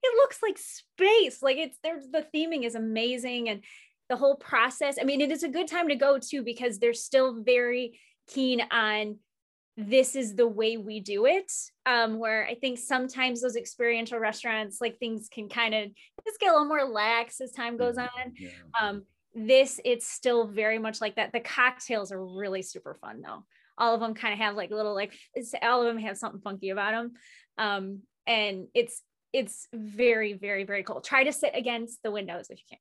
it 0.02 0.16
looks 0.16 0.38
like 0.42 0.58
space. 0.58 1.42
Like 1.42 1.56
it's 1.56 1.78
there's 1.82 2.06
the 2.08 2.24
theming 2.34 2.64
is 2.64 2.74
amazing 2.74 3.48
and 3.48 3.62
the 4.08 4.16
whole 4.16 4.36
process. 4.36 4.98
I 5.00 5.04
mean, 5.04 5.20
it 5.20 5.32
is 5.32 5.42
a 5.42 5.48
good 5.48 5.68
time 5.68 5.88
to 5.88 5.96
go 5.96 6.18
too 6.18 6.42
because 6.42 6.78
they're 6.78 6.94
still 6.94 7.42
very 7.42 7.98
keen 8.28 8.62
on 8.70 9.18
this 9.76 10.16
is 10.16 10.34
the 10.34 10.46
way 10.46 10.76
we 10.76 11.00
do 11.00 11.26
it. 11.26 11.52
Um, 11.84 12.18
where 12.18 12.46
I 12.46 12.54
think 12.54 12.78
sometimes 12.78 13.42
those 13.42 13.56
experiential 13.56 14.18
restaurants, 14.18 14.80
like 14.80 14.98
things 14.98 15.28
can 15.30 15.48
kind 15.48 15.74
of 15.74 15.90
just 16.24 16.40
get 16.40 16.50
a 16.50 16.52
little 16.52 16.68
more 16.68 16.84
lax 16.84 17.40
as 17.40 17.52
time 17.52 17.76
goes 17.76 17.98
on. 17.98 18.08
Yeah. 18.38 18.50
Um, 18.80 19.04
this 19.34 19.78
it's 19.84 20.06
still 20.06 20.46
very 20.46 20.78
much 20.78 21.00
like 21.00 21.16
that. 21.16 21.32
The 21.32 21.40
cocktails 21.40 22.10
are 22.10 22.24
really 22.24 22.62
super 22.62 22.94
fun 22.94 23.20
though. 23.20 23.44
All 23.76 23.94
of 23.94 24.00
them 24.00 24.14
kind 24.14 24.32
of 24.32 24.38
have 24.38 24.56
like 24.56 24.70
little 24.70 24.94
like 24.94 25.12
all 25.62 25.82
of 25.82 25.86
them 25.86 26.02
have 26.02 26.16
something 26.16 26.40
funky 26.40 26.70
about 26.70 26.92
them. 26.92 27.12
Um, 27.58 28.00
and 28.26 28.68
it's 28.74 29.02
it's 29.34 29.68
very 29.74 30.32
very 30.32 30.64
very 30.64 30.82
cool. 30.82 31.02
Try 31.02 31.24
to 31.24 31.32
sit 31.32 31.52
against 31.54 32.02
the 32.02 32.10
windows 32.10 32.46
if 32.48 32.58
you 32.58 32.64
can. 32.70 32.78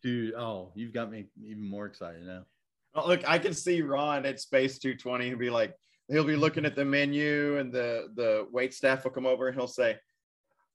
Dude, 0.00 0.34
oh, 0.34 0.70
you've 0.76 0.92
got 0.92 1.10
me 1.10 1.26
even 1.44 1.68
more 1.68 1.86
excited 1.86 2.24
now. 2.24 2.44
Oh, 2.94 3.06
look, 3.06 3.28
I 3.28 3.38
can 3.38 3.54
see 3.54 3.82
Ron 3.82 4.26
at 4.26 4.40
Space 4.40 4.78
220 4.78 5.28
and 5.28 5.38
be 5.38 5.50
like, 5.50 5.74
he'll 6.08 6.24
be 6.24 6.36
looking 6.36 6.64
at 6.64 6.74
the 6.74 6.84
menu 6.84 7.58
and 7.58 7.72
the 7.72 8.08
the 8.14 8.46
wait 8.50 8.74
staff 8.74 9.04
will 9.04 9.10
come 9.10 9.26
over 9.26 9.48
and 9.48 9.56
he'll 9.56 9.66
say, 9.66 9.96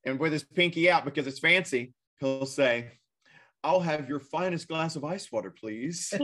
and 0.06 0.20
with 0.20 0.32
his 0.32 0.44
pinky 0.44 0.90
out 0.90 1.06
because 1.06 1.28
it's 1.28 1.40
fancy, 1.40 1.94
he'll 2.20 2.46
say, 2.46 2.92
I'll 3.64 3.80
have 3.80 4.10
your 4.10 4.20
finest 4.20 4.68
glass 4.68 4.96
of 4.96 5.04
ice 5.04 5.32
water, 5.32 5.50
please. 5.50 6.14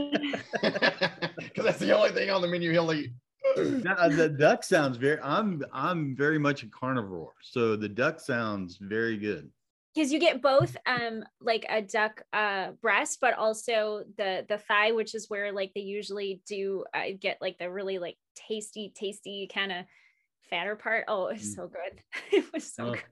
Because 1.40 1.64
that's 1.64 1.78
the 1.78 1.96
only 1.96 2.10
thing 2.10 2.30
on 2.30 2.42
the 2.42 2.48
menu 2.48 2.70
he'll 2.70 2.92
eat. 2.92 3.12
Now, 3.56 4.08
the 4.08 4.28
duck 4.28 4.62
sounds 4.62 4.96
very 4.96 5.18
I'm 5.20 5.62
I'm 5.72 6.14
very 6.14 6.38
much 6.38 6.62
a 6.62 6.68
carnivore. 6.68 7.32
So 7.42 7.74
the 7.74 7.88
duck 7.88 8.20
sounds 8.20 8.78
very 8.80 9.16
good. 9.16 9.50
Because 9.94 10.12
you 10.12 10.18
get 10.20 10.40
both 10.42 10.76
um 10.86 11.24
like 11.40 11.66
a 11.68 11.82
duck 11.82 12.22
uh 12.32 12.70
breast 12.82 13.18
but 13.20 13.34
also 13.34 14.04
the 14.16 14.44
the 14.48 14.58
thigh 14.58 14.92
which 14.92 15.14
is 15.14 15.28
where 15.28 15.52
like 15.52 15.72
they 15.74 15.80
usually 15.80 16.40
do 16.46 16.84
uh, 16.94 17.06
get 17.18 17.38
like 17.40 17.58
the 17.58 17.70
really 17.70 17.98
like 17.98 18.16
tasty 18.34 18.92
tasty 18.94 19.48
kind 19.52 19.72
of 19.72 19.84
fatter 20.48 20.76
part 20.76 21.04
oh 21.08 21.26
it's 21.28 21.52
Mm. 21.52 21.56
so 21.56 21.68
good 21.68 22.00
it 22.32 22.52
was 22.52 22.72
so 22.72 22.86
Oh. 22.88 22.92
good 22.92 23.04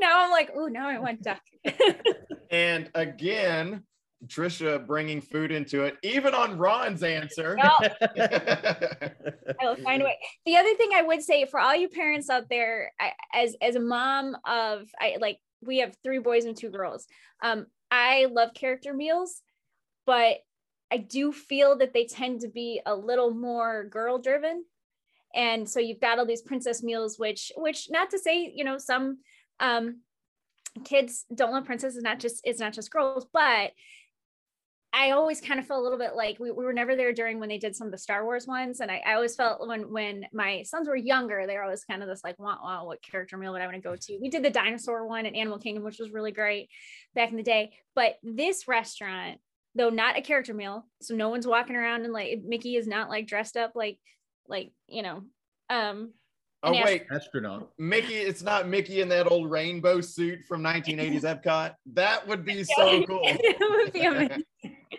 now 0.00 0.24
i'm 0.24 0.30
like 0.30 0.50
oh 0.54 0.66
now 0.66 0.88
i 0.88 0.98
want 0.98 1.22
duck 1.22 1.42
And 2.50 2.90
again, 2.96 3.84
Trisha 4.26 4.84
bringing 4.84 5.20
food 5.20 5.52
into 5.52 5.84
it, 5.84 5.96
even 6.02 6.34
on 6.34 6.58
Ron's 6.58 7.04
answer. 7.04 7.56
Well, 7.62 7.78
I'll 9.60 9.76
find 9.76 10.02
a 10.02 10.04
way. 10.04 10.18
The 10.46 10.56
other 10.56 10.74
thing 10.74 10.90
I 10.94 11.02
would 11.02 11.22
say 11.22 11.44
for 11.44 11.60
all 11.60 11.76
you 11.76 11.88
parents 11.88 12.28
out 12.28 12.48
there, 12.48 12.92
I, 12.98 13.12
as 13.32 13.54
as 13.62 13.76
a 13.76 13.80
mom 13.80 14.36
of, 14.44 14.88
I 14.98 15.18
like 15.20 15.38
we 15.62 15.78
have 15.78 15.96
three 16.02 16.18
boys 16.18 16.44
and 16.44 16.56
two 16.56 16.70
girls. 16.70 17.06
Um, 17.42 17.66
I 17.90 18.26
love 18.30 18.54
character 18.54 18.92
meals, 18.92 19.42
but 20.06 20.38
I 20.92 20.98
do 20.98 21.32
feel 21.32 21.78
that 21.78 21.92
they 21.92 22.06
tend 22.06 22.40
to 22.40 22.48
be 22.48 22.80
a 22.84 22.94
little 22.94 23.32
more 23.32 23.84
girl 23.84 24.18
driven, 24.18 24.64
and 25.34 25.68
so 25.68 25.80
you've 25.80 26.00
got 26.00 26.18
all 26.18 26.26
these 26.26 26.42
princess 26.42 26.82
meals, 26.82 27.18
which 27.18 27.52
which 27.56 27.88
not 27.90 28.10
to 28.10 28.18
say 28.18 28.52
you 28.54 28.64
know 28.64 28.78
some 28.78 29.18
um 29.60 30.00
kids 30.84 31.26
don't 31.34 31.52
love 31.52 31.64
princesses, 31.64 32.02
not 32.02 32.18
just 32.18 32.40
it's 32.44 32.60
not 32.60 32.72
just 32.72 32.90
girls, 32.90 33.26
but 33.32 33.72
I 34.92 35.12
always 35.12 35.40
kind 35.40 35.60
of 35.60 35.66
felt 35.66 35.80
a 35.80 35.82
little 35.82 35.98
bit 35.98 36.16
like 36.16 36.38
we, 36.40 36.50
we 36.50 36.64
were 36.64 36.72
never 36.72 36.96
there 36.96 37.12
during 37.12 37.38
when 37.38 37.48
they 37.48 37.58
did 37.58 37.76
some 37.76 37.86
of 37.86 37.92
the 37.92 37.98
Star 37.98 38.24
Wars 38.24 38.46
ones. 38.46 38.80
And 38.80 38.90
I, 38.90 39.00
I 39.06 39.14
always 39.14 39.36
felt 39.36 39.66
when 39.66 39.92
when 39.92 40.26
my 40.32 40.62
sons 40.62 40.88
were 40.88 40.96
younger, 40.96 41.46
they 41.46 41.54
were 41.54 41.62
always 41.62 41.84
kind 41.84 42.02
of 42.02 42.08
this 42.08 42.24
like, 42.24 42.38
wow, 42.38 42.58
wow, 42.62 42.86
what 42.86 43.02
character 43.02 43.36
meal 43.36 43.52
would 43.52 43.62
I 43.62 43.66
want 43.66 43.76
to 43.76 43.82
go 43.82 43.94
to? 43.94 44.18
We 44.20 44.30
did 44.30 44.42
the 44.42 44.50
dinosaur 44.50 45.06
one 45.06 45.26
at 45.26 45.34
Animal 45.34 45.58
Kingdom, 45.58 45.84
which 45.84 46.00
was 46.00 46.10
really 46.10 46.32
great 46.32 46.70
back 47.14 47.30
in 47.30 47.36
the 47.36 47.42
day. 47.44 47.72
But 47.94 48.16
this 48.24 48.66
restaurant, 48.66 49.38
though 49.76 49.90
not 49.90 50.18
a 50.18 50.22
character 50.22 50.54
meal, 50.54 50.86
so 51.00 51.14
no 51.14 51.28
one's 51.28 51.46
walking 51.46 51.76
around 51.76 52.04
and 52.04 52.12
like 52.12 52.40
Mickey 52.44 52.74
is 52.74 52.88
not 52.88 53.08
like 53.08 53.28
dressed 53.28 53.56
up 53.56 53.72
like 53.76 53.98
like 54.48 54.72
you 54.88 55.02
know 55.02 55.22
um 55.68 56.12
oh, 56.64 56.72
wait. 56.72 57.06
Astronaut. 57.12 57.70
Mickey, 57.78 58.16
it's 58.16 58.42
not 58.42 58.68
Mickey 58.68 59.00
in 59.00 59.08
that 59.10 59.30
old 59.30 59.50
rainbow 59.50 60.00
suit 60.00 60.40
from 60.48 60.62
1980s 60.62 61.22
Epcot. 61.22 61.74
That 61.92 62.26
would 62.26 62.44
be 62.44 62.64
so 62.64 63.04
cool. 63.06 63.20
it 63.22 63.56
would 63.60 63.92
be 63.92 64.02
amazing. 64.02 64.42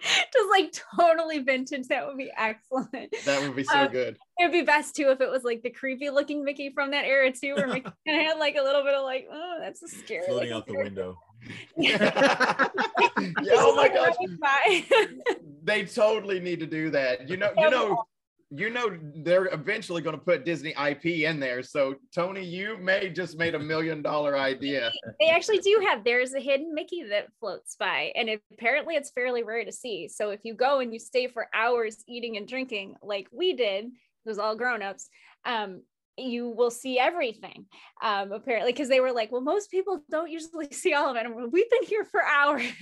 just 0.34 0.50
like 0.50 0.74
totally 1.00 1.40
vintage. 1.40 1.88
That 1.88 2.08
would 2.08 2.18
be 2.18 2.32
excellent. 2.38 3.14
That 3.26 3.42
would 3.42 3.56
be 3.56 3.64
so 3.64 3.80
Um, 3.82 3.92
good. 3.92 4.18
It 4.40 4.44
would 4.44 4.52
be 4.52 4.62
best 4.64 4.96
too 4.96 5.10
if 5.10 5.22
it 5.22 5.30
was 5.30 5.44
like 5.44 5.62
the 5.62 5.70
creepy 5.70 6.10
looking 6.10 6.44
Mickey 6.44 6.72
from 6.72 6.92
that 6.92 7.06
era 7.06 7.32
too, 7.32 7.56
where 7.56 7.68
Mickey 7.68 7.82
kind 8.08 8.20
of 8.22 8.26
had 8.28 8.38
like 8.40 8.56
a 8.56 8.62
little 8.62 8.84
bit 8.84 8.94
of 8.94 9.04
like, 9.04 9.28
oh, 9.32 9.58
that's 9.60 9.84
a 9.84 9.88
scary. 9.88 10.26
floating 10.28 10.52
out 10.52 10.66
the 10.66 10.74
character." 10.74 10.84
window. 11.06 11.18
yeah, 11.78 12.68
He's 13.18 13.50
oh 13.54 13.76
my 13.76 13.84
like, 13.84 13.94
gosh. 13.96 14.16
running. 14.40 15.22
They 15.64 15.86
totally 15.86 16.40
need 16.40 16.60
to 16.60 16.68
do 16.68 16.90
that. 16.92 17.28
You 17.30 17.38
know, 17.38 17.52
you 17.58 17.70
know, 17.70 18.04
you 18.54 18.70
know 18.70 18.98
they're 19.24 19.46
eventually 19.46 20.02
going 20.02 20.18
to 20.18 20.24
put 20.24 20.44
Disney 20.44 20.72
IP 20.72 21.06
in 21.06 21.40
there. 21.40 21.64
So 21.64 21.96
Tony, 22.14 22.44
you 22.44 22.78
may 22.78 23.10
just 23.10 23.38
made 23.38 23.56
a 23.56 23.60
million 23.60 24.02
dollar 24.02 24.38
idea. 24.38 24.92
they 25.20 25.30
actually 25.30 25.60
do 25.60 25.82
have 25.88 26.04
there's 26.04 26.34
a 26.34 26.40
hidden 26.40 26.74
Mickey 26.74 27.04
that 27.10 27.28
floats 27.40 27.76
by, 27.78 28.12
and 28.16 28.28
it, 28.30 28.42
apparently 28.54 28.96
it's 28.96 29.12
fairly 29.12 29.44
rare 29.44 29.64
to 29.64 29.72
see. 29.72 30.10
So 30.10 30.32
if 30.32 30.42
you 30.44 30.54
go 30.54 30.80
and 30.80 30.94
you 30.94 31.00
stay 31.00 31.28
for 31.28 31.48
hours 31.54 32.04
eating 32.08 32.36
and 32.36 32.48
drinking, 32.48 32.96
like 33.02 33.28
we 33.32 33.54
did, 33.54 33.86
it 33.86 33.92
was 34.26 34.38
all 34.38 34.56
grown-ups. 34.56 35.08
Um, 35.46 35.82
you 36.18 36.50
will 36.50 36.70
see 36.70 37.00
everything 37.00 37.66
um 38.04 38.34
apparently 38.34 38.72
because 38.72 38.90
they 38.90 39.00
were 39.00 39.14
like 39.14 39.32
well 39.32 39.42
most 39.42 39.72
people 39.72 40.04
don't 40.10 40.30
usually 40.30 40.68
see 40.72 40.94
all 40.94 41.10
of 41.10 41.16
it 41.16 41.26
and 41.26 41.52
we've 41.52 41.70
been 41.70 41.84
here 41.84 42.04
for 42.04 42.22
hours 42.24 42.64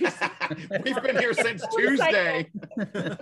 We've 0.84 1.02
been 1.02 1.18
here 1.18 1.32
since 1.32 1.62
It 1.78 1.90
was 1.90 1.98
like 2.00 2.10
Tuesday. 2.12 3.18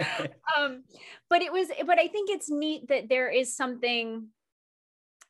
um 0.58 0.84
but 1.28 1.42
it 1.42 1.52
was 1.52 1.68
but 1.86 1.98
i 1.98 2.08
think 2.08 2.30
it's 2.30 2.50
neat 2.50 2.88
that 2.88 3.08
there 3.08 3.28
is 3.28 3.56
something 3.56 4.28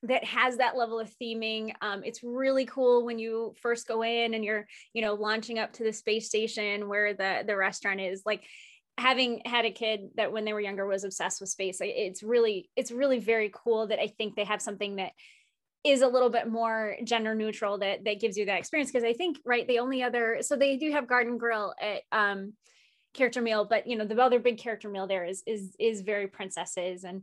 that 0.03 0.25
has 0.25 0.57
that 0.57 0.79
level 0.79 0.99
of 0.99 1.11
theming. 1.21 1.73
Um 1.83 2.03
it's 2.05 2.23
really 2.23 2.65
cool 2.65 3.05
when 3.05 3.19
you 3.19 3.55
first 3.61 3.87
go 3.87 4.03
in 4.03 4.33
and 4.33 4.43
you're 4.43 4.67
you 4.95 5.03
know 5.03 5.15
launching 5.15 5.59
up 5.59 5.75
to 5.75 5.85
the 5.85 5.93
space 5.93 6.27
station 6.27 6.89
where 6.89 7.13
the 7.13 7.45
the 7.47 7.57
restaurant 7.57 8.01
is. 8.01 8.23
Like 8.25 8.45
having 8.99 9.41
had 9.47 9.65
a 9.65 9.71
kid 9.71 10.11
that 10.17 10.33
when 10.33 10.45
they 10.45 10.53
were 10.53 10.61
younger 10.61 10.87
was 10.87 11.05
obsessed 11.05 11.41
with 11.41 11.49
space 11.49 11.79
it's 11.81 12.23
really 12.23 12.69
it's 12.77 12.91
really 12.91 13.19
very 13.19 13.51
cool 13.55 13.87
that 13.87 13.99
i 13.99 14.07
think 14.07 14.37
they 14.37 14.45
have 14.45 14.61
something 14.61 14.97
that 14.97 15.13
is 15.85 16.03
a 16.03 16.09
little 16.09 16.29
bit 16.29 16.47
more 16.47 16.97
gender 17.05 17.35
neutral 17.35 17.79
that 17.79 18.05
that 18.05 18.21
gives 18.21 18.37
you 18.37 18.45
that 18.45 18.59
experience. 18.59 18.91
Because 18.91 19.05
i 19.05 19.15
think 19.15 19.39
right 19.47 19.67
the 19.67 19.79
only 19.79 20.03
other 20.03 20.39
so 20.43 20.55
they 20.55 20.77
do 20.77 20.93
have 20.93 21.09
garden 21.09 21.39
grill 21.39 21.73
at 21.81 22.03
um 22.13 22.53
character 23.15 23.41
meal 23.41 23.65
but 23.65 23.87
you 23.87 23.97
know 23.97 24.05
the 24.05 24.21
other 24.21 24.39
big 24.39 24.59
character 24.59 24.89
meal 24.89 25.07
there 25.07 25.25
is 25.25 25.43
is 25.47 25.75
is 25.79 26.03
very 26.03 26.27
princesses 26.27 27.05
and 27.05 27.23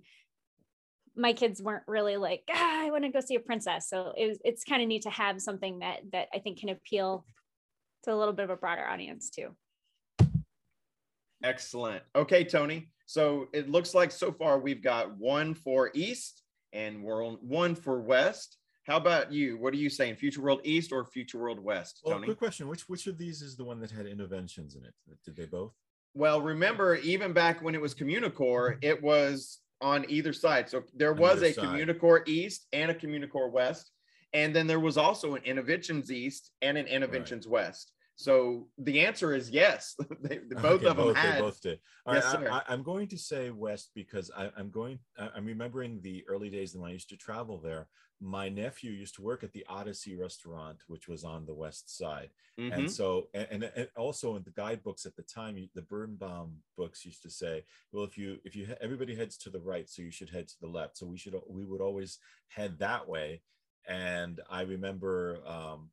my 1.15 1.33
kids 1.33 1.61
weren't 1.61 1.83
really 1.87 2.17
like 2.17 2.43
ah, 2.51 2.85
i 2.85 2.91
want 2.91 3.03
to 3.03 3.09
go 3.09 3.19
see 3.19 3.35
a 3.35 3.39
princess 3.39 3.89
so 3.89 4.13
it 4.17 4.27
was, 4.27 4.37
it's 4.43 4.63
kind 4.63 4.81
of 4.81 4.87
neat 4.87 5.03
to 5.03 5.09
have 5.09 5.41
something 5.41 5.79
that 5.79 5.99
that 6.11 6.27
i 6.33 6.39
think 6.39 6.59
can 6.59 6.69
appeal 6.69 7.25
to 8.03 8.13
a 8.13 8.15
little 8.15 8.33
bit 8.33 8.43
of 8.43 8.49
a 8.49 8.55
broader 8.55 8.85
audience 8.85 9.29
too 9.29 9.55
Excellent. 11.43 12.03
Okay, 12.15 12.43
Tony. 12.43 12.89
So 13.05 13.47
it 13.53 13.69
looks 13.69 13.93
like 13.93 14.11
so 14.11 14.31
far 14.31 14.59
we've 14.59 14.83
got 14.83 15.17
one 15.17 15.53
for 15.53 15.91
East 15.93 16.43
and 16.73 17.03
we're 17.03 17.25
on 17.25 17.35
one 17.35 17.75
for 17.75 18.01
West. 18.01 18.57
How 18.87 18.97
about 18.97 19.33
you? 19.33 19.57
What 19.57 19.73
are 19.73 19.77
you 19.77 19.89
saying? 19.89 20.15
Future 20.15 20.41
World 20.41 20.61
East 20.63 20.93
or 20.93 21.03
Future 21.05 21.37
World 21.37 21.59
West, 21.59 21.99
Well, 22.03 22.15
Tony? 22.15 22.25
quick 22.25 22.39
question: 22.39 22.67
which 22.69 22.87
which 22.87 23.05
of 23.07 23.17
these 23.17 23.41
is 23.41 23.57
the 23.57 23.65
one 23.65 23.79
that 23.81 23.91
had 23.91 24.05
innoventions 24.05 24.77
in 24.77 24.85
it? 24.85 24.93
Did 25.25 25.35
they 25.35 25.45
both? 25.45 25.73
Well, 26.13 26.41
remember, 26.41 26.95
even 26.95 27.33
back 27.33 27.61
when 27.61 27.75
it 27.75 27.81
was 27.81 27.93
Communicore, 27.93 28.71
mm-hmm. 28.71 28.79
it 28.81 29.03
was 29.03 29.59
on 29.81 30.05
either 30.09 30.33
side. 30.33 30.69
So 30.69 30.83
there 30.95 31.13
was 31.13 31.41
a 31.41 31.53
side. 31.53 31.65
Communicore 31.65 32.27
East 32.27 32.65
and 32.73 32.89
a 32.89 32.93
Communicore 32.93 33.51
West. 33.51 33.91
And 34.33 34.55
then 34.55 34.67
there 34.67 34.79
was 34.79 34.97
also 34.97 35.35
an 35.35 35.41
Innoventions 35.43 36.09
East 36.09 36.51
and 36.61 36.77
an 36.77 36.85
Innoventions 36.85 37.47
West. 37.47 37.91
So 38.15 38.67
the 38.79 39.05
answer 39.05 39.35
is 39.35 39.51
yes. 39.51 39.95
they, 40.21 40.39
both 40.49 40.81
Okay, 40.81 40.87
of 40.87 40.97
them 40.97 41.05
both, 41.05 41.15
had. 41.15 41.37
They 41.37 41.41
both 41.41 41.61
did. 41.61 41.79
All 42.05 42.15
Yes, 42.15 42.35
right. 42.35 42.47
I, 42.51 42.63
I'm 42.67 42.81
going 42.81 43.07
to 43.09 43.17
say 43.17 43.51
West 43.51 43.91
because 43.93 44.31
I, 44.35 44.49
I'm 44.57 44.71
going. 44.71 44.99
I- 45.19 45.29
I'm 45.35 45.45
remembering 45.45 46.01
the 46.01 46.23
early 46.27 46.49
days 46.49 46.75
when 46.75 46.89
I 46.89 46.93
used 46.93 47.09
to 47.09 47.17
travel 47.17 47.59
there. 47.59 47.87
My 48.19 48.49
nephew 48.49 48.91
used 48.91 49.15
to 49.15 49.21
work 49.21 49.43
at 49.43 49.53
the 49.53 49.65
Odyssey 49.69 50.15
restaurant, 50.15 50.79
which 50.87 51.07
was 51.07 51.23
on 51.23 51.45
the 51.45 51.53
west 51.53 51.95
side. 51.95 52.31
Mhm. 52.57 52.73
And 52.73 52.91
so, 52.91 53.29
and, 53.33 53.47
and, 53.51 53.71
and 53.75 53.89
also 53.95 54.35
in 54.35 54.43
the 54.43 54.51
guidebooks 54.51 55.05
at 55.05 55.15
the 55.15 55.21
time, 55.21 55.69
the 55.75 55.81
Birnbaum 55.83 56.63
books 56.75 57.05
used 57.05 57.21
to 57.23 57.29
say, 57.29 57.63
well, 57.91 58.03
if 58.03 58.17
you, 58.17 58.39
if 58.43 58.55
you, 58.55 58.75
everybody 58.81 59.15
heads 59.15 59.37
to 59.37 59.51
the 59.51 59.59
right, 59.59 59.87
so 59.87 60.01
you 60.01 60.11
should 60.11 60.31
head 60.31 60.47
to 60.47 60.59
the 60.59 60.67
left. 60.67 60.97
So 60.97 61.05
we 61.05 61.17
should, 61.17 61.35
we 61.47 61.63
would 61.63 61.81
always 61.81 62.17
head 62.47 62.79
that 62.79 63.07
way. 63.07 63.41
And 63.87 64.41
I 64.49 64.61
remember, 64.61 65.39
um, 65.45 65.91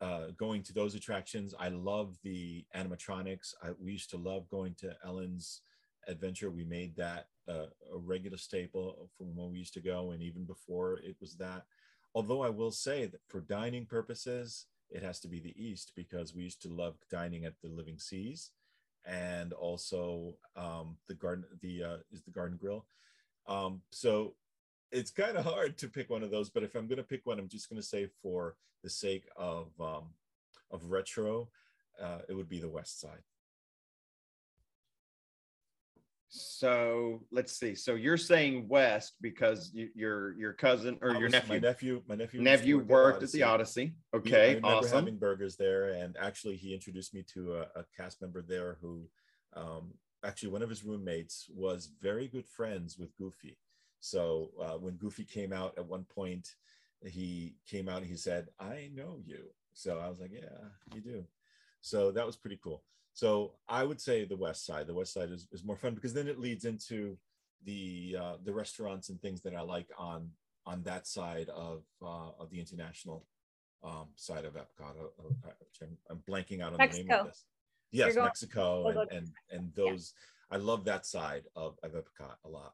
uh, 0.00 0.26
going 0.36 0.62
to 0.62 0.72
those 0.72 0.94
attractions. 0.94 1.52
I 1.58 1.68
love 1.68 2.16
the 2.22 2.64
animatronics. 2.76 3.54
I, 3.60 3.70
we 3.80 3.92
used 3.92 4.10
to 4.10 4.16
love 4.16 4.48
going 4.48 4.74
to 4.76 4.96
Ellen's 5.04 5.62
Adventure. 6.08 6.50
We 6.50 6.64
made 6.64 6.96
that 6.96 7.28
uh, 7.48 7.66
a 7.92 7.98
regular 7.98 8.38
staple 8.38 9.10
from 9.16 9.36
when 9.36 9.50
we 9.50 9.58
used 9.58 9.74
to 9.74 9.80
go, 9.80 10.12
and 10.12 10.22
even 10.22 10.44
before 10.44 10.98
it 10.98 11.16
was 11.20 11.34
that. 11.36 11.64
Although 12.14 12.42
I 12.42 12.50
will 12.50 12.70
say 12.70 13.06
that 13.06 13.20
for 13.28 13.40
dining 13.40 13.86
purposes, 13.86 14.66
it 14.90 15.02
has 15.02 15.18
to 15.20 15.28
be 15.28 15.40
the 15.40 15.54
East 15.56 15.92
because 15.96 16.34
we 16.34 16.42
used 16.42 16.62
to 16.62 16.68
love 16.68 16.94
dining 17.10 17.44
at 17.44 17.54
the 17.60 17.68
Living 17.68 17.98
Seas, 17.98 18.50
and 19.04 19.52
also 19.52 20.34
um, 20.56 20.96
the 21.08 21.14
garden. 21.14 21.44
The 21.60 21.82
uh, 21.82 21.96
is 22.12 22.22
the 22.22 22.30
Garden 22.30 22.58
Grill. 22.60 22.86
Um, 23.46 23.82
so 23.90 24.34
it's 24.92 25.10
kind 25.10 25.36
of 25.36 25.44
hard 25.44 25.76
to 25.78 25.88
pick 25.88 26.08
one 26.08 26.22
of 26.22 26.30
those, 26.30 26.48
but 26.50 26.62
if 26.62 26.74
I'm 26.74 26.86
going 26.86 26.98
to 26.98 27.02
pick 27.02 27.26
one, 27.26 27.38
I'm 27.38 27.48
just 27.48 27.68
going 27.68 27.80
to 27.80 27.86
say 27.86 28.08
for 28.22 28.56
the 28.82 28.90
sake 28.90 29.26
of 29.36 29.68
um, 29.80 30.04
of 30.70 30.90
retro, 30.90 31.48
uh, 32.00 32.18
it 32.28 32.34
would 32.34 32.48
be 32.48 32.60
the 32.60 32.68
West 32.68 33.00
Side. 33.00 33.22
So 36.36 37.20
let's 37.30 37.52
see. 37.52 37.76
So 37.76 37.94
you're 37.94 38.16
saying 38.16 38.66
West 38.68 39.14
because 39.20 39.70
you, 39.72 39.88
your 39.94 40.32
your 40.34 40.52
cousin 40.52 40.98
or 41.00 41.14
your 41.14 41.28
nephew 41.28 41.48
my 41.48 41.58
nephew, 41.58 42.02
my 42.08 42.16
nephew, 42.16 42.40
nephew 42.40 42.78
work 42.78 42.88
worked 42.88 43.22
at 43.22 43.30
the 43.30 43.44
Odyssey. 43.44 43.84
He- 43.86 43.92
I 44.14 44.16
Okay, 44.16 44.46
remember 44.54 44.64
awesome. 44.64 44.90
having 44.90 45.16
burgers 45.18 45.56
there, 45.56 45.90
and 45.90 46.16
actually, 46.16 46.56
he 46.56 46.72
introduced 46.74 47.14
me 47.14 47.22
to 47.34 47.54
a, 47.54 47.60
a 47.80 47.84
cast 47.96 48.20
member 48.20 48.42
there 48.42 48.78
who, 48.80 49.08
um, 49.54 49.92
actually, 50.24 50.50
one 50.50 50.62
of 50.62 50.70
his 50.70 50.84
roommates 50.84 51.46
was 51.54 51.90
very 52.00 52.26
good 52.26 52.46
friends 52.46 52.98
with 52.98 53.16
Goofy. 53.16 53.58
So 54.00 54.50
uh, 54.60 54.78
when 54.78 54.94
Goofy 54.96 55.24
came 55.24 55.52
out 55.52 55.74
at 55.78 55.86
one 55.86 56.04
point, 56.04 56.48
he 57.04 57.56
came 57.68 57.88
out 57.88 57.98
and 57.98 58.06
he 58.06 58.16
said, 58.16 58.48
"I 58.58 58.90
know 58.92 59.20
you." 59.24 59.50
So 59.72 59.98
I 60.00 60.08
was 60.08 60.20
like, 60.20 60.32
"Yeah, 60.32 60.68
you 60.94 61.00
do." 61.00 61.24
So 61.80 62.10
that 62.12 62.26
was 62.26 62.36
pretty 62.36 62.58
cool. 62.62 62.82
So 63.14 63.52
I 63.68 63.84
would 63.84 64.00
say 64.00 64.24
the 64.24 64.36
West 64.36 64.66
Side. 64.66 64.88
The 64.88 64.94
West 64.94 65.14
Side 65.14 65.30
is, 65.30 65.46
is 65.52 65.64
more 65.64 65.76
fun 65.76 65.94
because 65.94 66.12
then 66.12 66.26
it 66.26 66.40
leads 66.40 66.64
into 66.64 67.16
the 67.64 68.16
uh, 68.20 68.34
the 68.44 68.52
restaurants 68.52 69.08
and 69.08 69.20
things 69.22 69.40
that 69.42 69.54
I 69.54 69.60
like 69.62 69.88
on 69.96 70.28
on 70.66 70.82
that 70.82 71.06
side 71.06 71.48
of 71.50 71.84
uh, 72.02 72.30
of 72.38 72.50
the 72.50 72.58
international 72.58 73.24
um, 73.84 74.08
side 74.16 74.44
of 74.44 74.54
Epcot. 74.54 74.96
uh, 75.00 75.28
uh, 75.28 75.50
which 75.60 75.78
I'm, 75.82 75.96
I'm 76.10 76.22
blanking 76.28 76.60
out 76.60 76.72
on 76.72 76.78
the 76.78 76.96
name 76.96 77.10
of 77.10 77.26
this. 77.26 77.44
Yes, 77.92 78.14
going- 78.14 78.26
Mexico 78.26 78.82
we'll 78.84 78.98
and 78.98 79.10
and 79.10 79.28
and 79.50 79.74
those. 79.74 80.12
I 80.50 80.56
love 80.56 80.84
that 80.84 81.06
side 81.06 81.44
of, 81.56 81.78
of 81.82 81.92
Epcot 81.92 82.34
a 82.44 82.48
lot. 82.48 82.72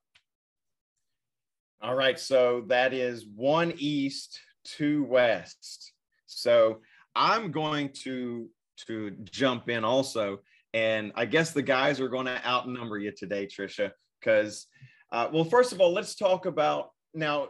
All 1.82 1.94
right, 1.94 2.18
so 2.18 2.64
that 2.66 2.92
is 2.92 3.26
one 3.26 3.72
east, 3.76 4.40
two 4.64 5.04
west. 5.04 5.92
So 6.26 6.80
I'm 7.14 7.50
going 7.50 7.90
to 8.04 8.48
to 8.86 9.10
jump 9.24 9.68
in 9.68 9.84
also, 9.84 10.40
and 10.72 11.12
I 11.14 11.24
guess 11.26 11.52
the 11.52 11.62
guys 11.62 12.00
are 12.00 12.08
going 12.08 12.26
to 12.26 12.46
outnumber 12.46 12.98
you 12.98 13.12
today, 13.12 13.46
Trisha. 13.46 13.90
Because, 14.20 14.66
uh, 15.12 15.28
well, 15.32 15.44
first 15.44 15.72
of 15.72 15.80
all, 15.80 15.92
let's 15.92 16.14
talk 16.14 16.46
about 16.46 16.90
now. 17.14 17.48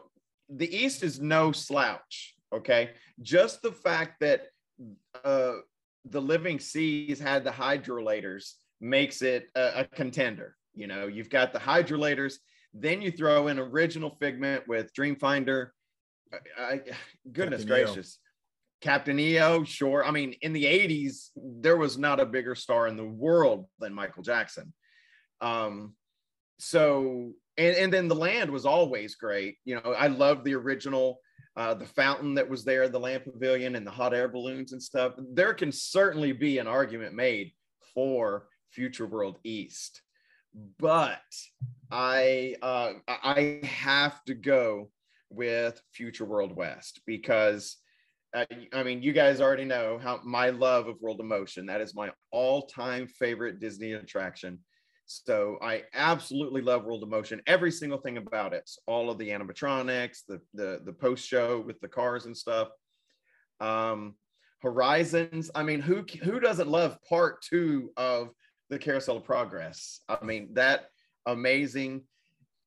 The 0.48 0.74
East 0.74 1.02
is 1.02 1.20
no 1.20 1.52
slouch. 1.52 2.34
Okay, 2.52 2.90
just 3.22 3.62
the 3.62 3.72
fact 3.72 4.20
that 4.20 4.48
uh, 5.24 5.54
the 6.04 6.20
Living 6.20 6.58
Seas 6.58 7.20
had 7.20 7.44
the 7.44 7.50
hydrolators 7.50 8.54
makes 8.80 9.22
it 9.22 9.48
a, 9.54 9.80
a 9.80 9.84
contender. 9.84 10.56
You 10.74 10.86
know, 10.86 11.06
you've 11.06 11.30
got 11.30 11.52
the 11.52 11.58
hydrolators 11.58 12.34
then 12.72 13.02
you 13.02 13.10
throw 13.10 13.48
in 13.48 13.58
original 13.58 14.10
Figment 14.20 14.66
with 14.68 14.94
Dreamfinder. 14.94 15.70
I, 16.32 16.62
I, 16.62 16.80
goodness 17.32 17.64
Captain 17.64 17.84
gracious. 17.86 18.18
Captain 18.80 19.18
EO, 19.18 19.64
sure. 19.64 20.04
I 20.04 20.10
mean, 20.10 20.34
in 20.42 20.52
the 20.52 20.64
80s, 20.64 21.30
there 21.36 21.76
was 21.76 21.98
not 21.98 22.20
a 22.20 22.26
bigger 22.26 22.54
star 22.54 22.86
in 22.86 22.96
the 22.96 23.04
world 23.04 23.66
than 23.78 23.94
Michael 23.94 24.22
Jackson. 24.22 24.72
Um, 25.40 25.94
so, 26.58 27.32
and, 27.58 27.76
and 27.76 27.92
then 27.92 28.08
the 28.08 28.14
land 28.14 28.50
was 28.50 28.64
always 28.66 29.14
great. 29.16 29.56
You 29.64 29.76
know, 29.76 29.92
I 29.92 30.06
love 30.06 30.44
the 30.44 30.54
original, 30.54 31.20
uh, 31.56 31.74
the 31.74 31.86
fountain 31.86 32.34
that 32.34 32.48
was 32.48 32.64
there, 32.64 32.88
the 32.88 33.00
land 33.00 33.24
pavilion, 33.24 33.76
and 33.76 33.86
the 33.86 33.90
hot 33.90 34.14
air 34.14 34.28
balloons 34.28 34.72
and 34.72 34.82
stuff. 34.82 35.12
There 35.32 35.54
can 35.54 35.72
certainly 35.72 36.32
be 36.32 36.58
an 36.58 36.66
argument 36.66 37.14
made 37.14 37.52
for 37.94 38.46
Future 38.70 39.06
World 39.06 39.38
East 39.44 40.02
but 40.78 41.20
I 41.90 42.56
uh, 42.62 42.92
I 43.08 43.60
have 43.64 44.22
to 44.24 44.34
go 44.34 44.90
with 45.30 45.80
Future 45.92 46.24
World 46.24 46.54
West 46.54 47.00
because 47.06 47.76
uh, 48.32 48.44
I 48.72 48.82
mean, 48.82 49.02
you 49.02 49.12
guys 49.12 49.40
already 49.40 49.64
know 49.64 49.98
how 50.02 50.20
my 50.24 50.50
love 50.50 50.86
of 50.86 51.00
World 51.00 51.20
of 51.20 51.26
Motion. 51.26 51.66
That 51.66 51.80
is 51.80 51.94
my 51.94 52.10
all-time 52.30 53.08
favorite 53.08 53.60
Disney 53.60 53.92
attraction. 53.92 54.60
So 55.06 55.58
I 55.60 55.82
absolutely 55.92 56.62
love 56.62 56.84
World 56.84 57.02
of 57.02 57.08
Motion. 57.08 57.42
Every 57.48 57.72
single 57.72 57.98
thing 57.98 58.16
about 58.16 58.54
it, 58.54 58.70
all 58.86 59.10
of 59.10 59.18
the 59.18 59.30
animatronics, 59.30 60.20
the 60.28 60.40
the 60.54 60.80
the 60.84 60.92
post 60.92 61.26
show 61.26 61.60
with 61.60 61.80
the 61.80 61.88
cars 61.88 62.26
and 62.26 62.36
stuff. 62.36 62.68
Um, 63.58 64.14
Horizons. 64.62 65.50
I 65.54 65.64
mean, 65.64 65.80
who 65.80 66.04
who 66.22 66.38
doesn't 66.38 66.68
love 66.68 66.96
part 67.08 67.42
two 67.42 67.90
of 67.96 68.30
the 68.68 68.78
Carousel 68.78 69.16
of 69.16 69.24
Progress? 69.24 70.00
I 70.08 70.24
mean, 70.24 70.54
that 70.54 70.86
amazing. 71.26 72.02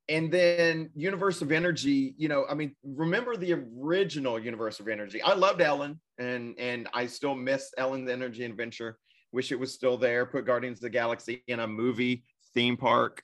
And 0.08 0.30
then 0.30 0.90
Universe 0.94 1.40
of 1.40 1.50
Energy. 1.50 2.14
You 2.18 2.28
know, 2.28 2.44
I 2.48 2.54
mean, 2.54 2.76
remember 2.84 3.36
the 3.36 3.54
original 3.54 4.38
Universe 4.38 4.80
of 4.80 4.88
Energy? 4.88 5.22
I 5.22 5.34
loved 5.34 5.62
Ellen, 5.62 5.98
and 6.18 6.54
and 6.58 6.88
I 6.92 7.06
still 7.06 7.34
miss 7.34 7.72
Ellen's 7.78 8.10
Energy 8.10 8.44
Adventure. 8.44 8.98
Wish 9.32 9.50
it 9.50 9.58
was 9.58 9.72
still 9.72 9.96
there. 9.96 10.26
Put 10.26 10.46
Guardians 10.46 10.78
of 10.78 10.82
the 10.82 10.90
Galaxy 10.90 11.42
in 11.48 11.60
a 11.60 11.66
movie 11.66 12.24
theme 12.52 12.76
park. 12.76 13.22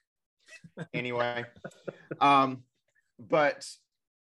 anyway, 0.94 1.44
um, 2.20 2.62
but 3.18 3.66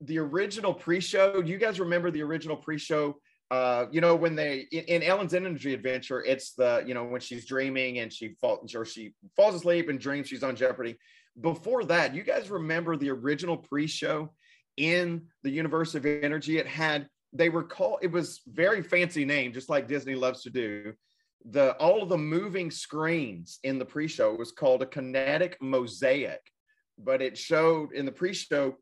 the 0.00 0.18
original 0.18 0.74
pre-show. 0.74 1.40
You 1.40 1.58
guys 1.58 1.80
remember 1.80 2.10
the 2.10 2.22
original 2.22 2.56
pre-show? 2.56 3.16
Uh, 3.50 3.86
you 3.90 4.00
know, 4.00 4.14
when 4.14 4.34
they 4.34 4.66
in, 4.72 4.84
in, 4.84 5.02
Ellen's 5.02 5.32
Energy 5.32 5.72
Adventure, 5.72 6.22
it's 6.22 6.52
the 6.52 6.84
you 6.86 6.94
know 6.94 7.04
when 7.04 7.20
she's 7.20 7.46
dreaming 7.46 7.98
and 7.98 8.12
she 8.12 8.34
falls 8.40 8.74
or 8.74 8.84
she 8.84 9.14
falls 9.36 9.54
asleep 9.54 9.88
and 9.88 9.98
dreams 9.98 10.28
she's 10.28 10.42
on 10.42 10.54
Jeopardy. 10.54 10.96
Before 11.40 11.84
that, 11.84 12.14
you 12.14 12.22
guys 12.22 12.50
remember 12.50 12.96
the 12.96 13.10
original 13.10 13.56
pre-show 13.56 14.34
in 14.76 15.22
the 15.44 15.50
Universe 15.50 15.94
of 15.94 16.04
Energy? 16.04 16.58
It 16.58 16.66
had 16.66 17.08
they 17.32 17.48
were 17.48 17.64
called. 17.64 18.00
It 18.02 18.12
was 18.12 18.42
very 18.46 18.82
fancy 18.82 19.24
name, 19.24 19.52
just 19.52 19.70
like 19.70 19.88
Disney 19.88 20.14
loves 20.14 20.42
to 20.42 20.50
do 20.50 20.92
the 21.50 21.74
all 21.76 22.02
of 22.02 22.08
the 22.08 22.18
moving 22.18 22.70
screens 22.70 23.58
in 23.62 23.78
the 23.78 23.84
pre-show 23.84 24.34
was 24.34 24.52
called 24.52 24.82
a 24.82 24.86
kinetic 24.86 25.56
mosaic 25.60 26.40
but 26.98 27.22
it 27.22 27.38
showed 27.38 27.92
in 27.92 28.04
the 28.04 28.12
pre-show 28.12 28.76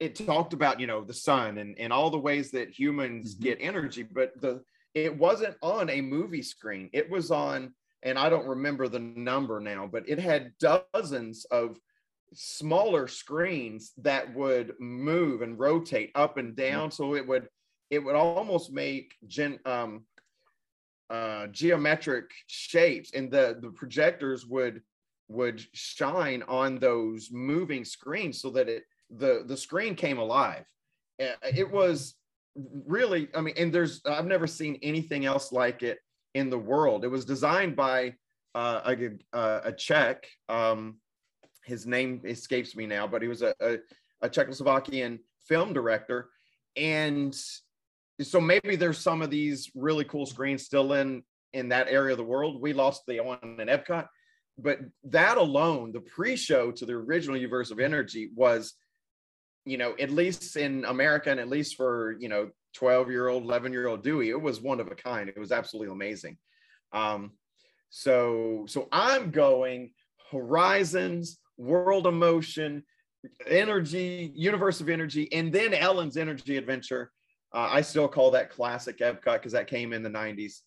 it 0.00 0.14
talked 0.26 0.52
about 0.52 0.80
you 0.80 0.86
know 0.86 1.02
the 1.02 1.14
sun 1.14 1.58
and, 1.58 1.78
and 1.78 1.92
all 1.92 2.10
the 2.10 2.18
ways 2.18 2.50
that 2.50 2.70
humans 2.70 3.34
mm-hmm. 3.34 3.44
get 3.44 3.58
energy 3.60 4.02
but 4.02 4.38
the 4.40 4.62
it 4.94 5.16
wasn't 5.16 5.56
on 5.62 5.90
a 5.90 6.00
movie 6.00 6.42
screen 6.42 6.88
it 6.92 7.08
was 7.10 7.30
on 7.30 7.72
and 8.02 8.18
i 8.18 8.28
don't 8.28 8.46
remember 8.46 8.88
the 8.88 8.98
number 8.98 9.60
now 9.60 9.86
but 9.86 10.08
it 10.08 10.18
had 10.18 10.52
dozens 10.60 11.44
of 11.46 11.78
smaller 12.34 13.08
screens 13.08 13.92
that 13.96 14.34
would 14.34 14.74
move 14.78 15.42
and 15.42 15.58
rotate 15.58 16.10
up 16.14 16.36
and 16.36 16.56
mm-hmm. 16.56 16.62
down 16.62 16.88
mm-hmm. 16.88 17.02
so 17.02 17.14
it 17.14 17.26
would 17.26 17.48
it 17.90 17.98
would 17.98 18.14
almost 18.14 18.72
make 18.72 19.14
gen 19.26 19.58
um 19.64 20.04
uh, 21.10 21.46
geometric 21.48 22.30
shapes, 22.46 23.12
and 23.14 23.30
the 23.30 23.58
the 23.60 23.70
projectors 23.70 24.46
would 24.46 24.82
would 25.28 25.64
shine 25.72 26.42
on 26.48 26.78
those 26.78 27.30
moving 27.30 27.84
screens 27.84 28.40
so 28.40 28.50
that 28.50 28.68
it 28.68 28.84
the 29.10 29.44
the 29.46 29.56
screen 29.56 29.94
came 29.94 30.18
alive. 30.18 30.64
It 31.18 31.70
was 31.70 32.14
really, 32.86 33.28
I 33.34 33.40
mean, 33.40 33.54
and 33.56 33.72
there's 33.72 34.00
I've 34.06 34.26
never 34.26 34.46
seen 34.46 34.78
anything 34.82 35.24
else 35.24 35.52
like 35.52 35.82
it 35.82 35.98
in 36.34 36.50
the 36.50 36.58
world. 36.58 37.04
It 37.04 37.08
was 37.08 37.24
designed 37.24 37.76
by 37.76 38.14
uh, 38.54 38.94
a, 39.32 39.60
a 39.64 39.72
Czech. 39.72 40.26
Um, 40.48 40.98
his 41.64 41.86
name 41.86 42.22
escapes 42.24 42.74
me 42.76 42.86
now, 42.86 43.06
but 43.06 43.22
he 43.22 43.28
was 43.28 43.42
a, 43.42 43.54
a, 43.60 43.78
a 44.22 44.28
Czechoslovakian 44.28 45.18
film 45.46 45.72
director, 45.72 46.30
and 46.76 47.36
so 48.20 48.40
maybe 48.40 48.76
there's 48.76 48.98
some 48.98 49.22
of 49.22 49.30
these 49.30 49.70
really 49.74 50.04
cool 50.04 50.26
screens 50.26 50.64
still 50.64 50.92
in 50.94 51.22
in 51.52 51.68
that 51.70 51.88
area 51.88 52.12
of 52.12 52.18
the 52.18 52.24
world. 52.24 52.60
We 52.60 52.72
lost 52.72 53.02
the 53.06 53.20
one 53.20 53.38
in 53.42 53.68
Epcot, 53.68 54.06
but 54.58 54.80
that 55.04 55.38
alone, 55.38 55.92
the 55.92 56.00
pre-show 56.00 56.72
to 56.72 56.84
the 56.84 56.92
original 56.92 57.36
Universe 57.36 57.70
of 57.70 57.78
Energy 57.78 58.30
was, 58.34 58.74
you 59.68 59.78
know, 59.78 59.94
at 60.00 60.10
least 60.10 60.56
in 60.56 60.84
America 60.84 61.30
and 61.30 61.40
at 61.40 61.48
least 61.48 61.76
for 61.76 62.16
you 62.18 62.28
know 62.28 62.50
12 62.74 63.10
year 63.10 63.28
old, 63.28 63.44
11 63.44 63.72
year 63.72 63.88
old 63.88 64.02
Dewey, 64.02 64.30
it 64.30 64.40
was 64.40 64.60
one 64.60 64.80
of 64.80 64.88
a 64.88 64.94
kind. 64.94 65.28
It 65.28 65.38
was 65.38 65.52
absolutely 65.52 65.92
amazing. 65.92 66.36
Um, 66.92 67.32
so 67.90 68.64
so 68.68 68.88
I'm 68.92 69.30
going 69.30 69.90
Horizons, 70.30 71.38
World 71.56 72.06
of 72.06 72.14
Motion, 72.14 72.84
Energy, 73.46 74.32
Universe 74.34 74.80
of 74.80 74.88
Energy, 74.88 75.32
and 75.32 75.52
then 75.52 75.74
Ellen's 75.74 76.16
Energy 76.16 76.56
Adventure 76.56 77.10
uh, 77.52 77.68
I 77.70 77.80
still 77.80 78.08
call 78.08 78.30
that 78.32 78.50
classic 78.50 78.98
Epcot 78.98 79.34
because 79.34 79.52
that 79.52 79.68
came 79.68 79.92
in 79.92 80.02
the 80.02 80.10
90s. 80.10 80.60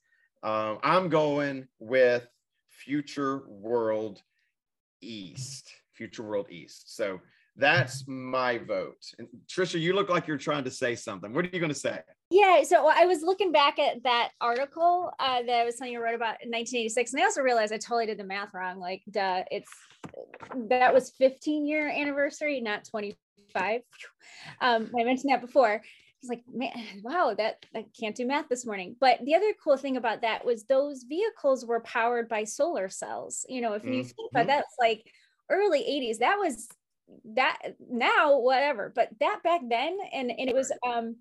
Um, 0.44 0.80
I'm 0.84 1.10
going 1.10 1.68
with 1.80 2.28
Future 2.70 3.44
World 3.48 4.22
East. 5.02 5.72
Future 5.94 6.24
World 6.24 6.48
East. 6.50 6.96
So 6.96 7.20
that's 7.56 8.08
my 8.08 8.58
vote. 8.58 9.04
And 9.20 9.28
Trisha, 9.48 9.80
you 9.80 9.94
look 9.94 10.10
like 10.10 10.28
you're 10.28 10.38
trying 10.38 10.64
to 10.64 10.72
say 10.72 10.96
something. 10.96 11.34
What 11.34 11.46
are 11.46 11.50
you 11.52 11.60
going 11.60 11.72
to 11.72 11.78
say? 11.78 12.00
Yeah, 12.30 12.64
so 12.64 12.88
I 12.88 13.06
was 13.06 13.22
looking 13.24 13.52
back 13.52 13.78
at 13.78 14.04
that 14.04 14.30
article 14.40 15.12
uh, 15.20 15.42
that 15.44 15.60
I 15.60 15.66
was 15.66 15.76
telling 15.76 15.94
you 15.94 16.02
wrote 16.02 16.16
about 16.16 16.42
in 16.42 16.50
1986, 16.50 17.12
and 17.12 17.22
I 17.22 17.26
also 17.26 17.42
realized 17.42 17.74
I 17.74 17.78
totally 17.78 18.06
did 18.06 18.18
the 18.18 18.24
math 18.24 18.54
wrong. 18.54 18.80
Like, 18.80 19.02
duh, 19.12 19.44
it's 19.52 19.70
that 20.70 20.94
was 20.94 21.12
15 21.12 21.66
year 21.66 21.90
anniversary, 21.90 22.62
not 22.62 22.86
25. 22.86 23.82
Um, 24.62 24.90
I 24.98 25.04
mentioned 25.04 25.34
that 25.34 25.42
before 25.42 25.68
I 25.68 25.82
was 26.22 26.30
like, 26.30 26.44
man, 26.54 26.72
wow, 27.04 27.34
that 27.38 27.66
I 27.76 27.86
can't 28.00 28.16
do 28.16 28.26
math 28.26 28.48
this 28.48 28.66
morning. 28.66 28.96
But 29.00 29.20
the 29.26 29.36
other 29.36 29.54
cool 29.62 29.76
thing 29.76 29.98
about 29.98 30.22
that 30.22 30.46
was 30.46 30.64
those 30.64 31.04
vehicles 31.04 31.66
were 31.66 31.82
powered 31.82 32.30
by 32.30 32.46
solar 32.46 32.90
cells. 32.90 33.46
You 33.50 33.60
know, 33.60 33.74
if 33.74 33.82
mm-hmm. 33.82 33.94
you 33.94 34.04
think 34.04 34.32
about 34.32 34.48
that, 34.48 34.60
it's 34.60 34.76
like 34.80 35.04
early 35.50 35.82
80s. 35.82 36.20
That 36.20 36.38
was 36.38 36.70
that 37.36 37.60
now, 37.90 38.40
whatever. 38.40 38.92
But 38.94 39.10
that 39.20 39.42
back 39.44 39.62
then, 39.68 39.98
and 40.14 40.32
and 40.32 40.50
it 40.50 40.56
was 40.56 40.72
um 40.86 41.18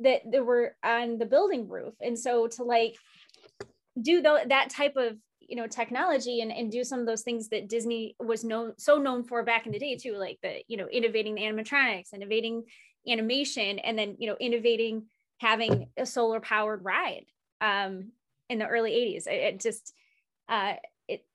that 0.00 0.22
they 0.30 0.40
were 0.40 0.74
on 0.82 1.18
the 1.18 1.26
building 1.26 1.68
roof. 1.68 1.94
And 2.00 2.18
so 2.18 2.46
to 2.48 2.64
like 2.64 2.96
do 4.00 4.22
the, 4.22 4.44
that 4.48 4.70
type 4.70 4.96
of 4.96 5.16
you 5.40 5.56
know 5.56 5.66
technology 5.66 6.40
and, 6.40 6.50
and 6.50 6.70
do 6.70 6.82
some 6.82 7.00
of 7.00 7.06
those 7.06 7.22
things 7.22 7.48
that 7.48 7.68
disney 7.68 8.16
was 8.18 8.42
known 8.42 8.72
so 8.78 8.96
known 8.96 9.22
for 9.22 9.42
back 9.42 9.66
in 9.66 9.72
the 9.72 9.78
day 9.78 9.96
too 9.96 10.16
like 10.16 10.38
the 10.42 10.62
you 10.66 10.78
know 10.78 10.88
innovating 10.88 11.34
the 11.34 11.42
animatronics 11.42 12.14
innovating 12.14 12.62
animation 13.06 13.78
and 13.80 13.98
then 13.98 14.16
you 14.18 14.28
know 14.28 14.36
innovating 14.40 15.04
having 15.38 15.88
a 15.98 16.06
solar 16.06 16.40
powered 16.40 16.84
ride 16.84 17.26
um, 17.60 18.12
in 18.48 18.58
the 18.58 18.66
early 18.66 18.92
80s 18.92 19.26
it, 19.26 19.54
it 19.54 19.60
just 19.60 19.92
uh, 20.48 20.74
it 21.08 21.26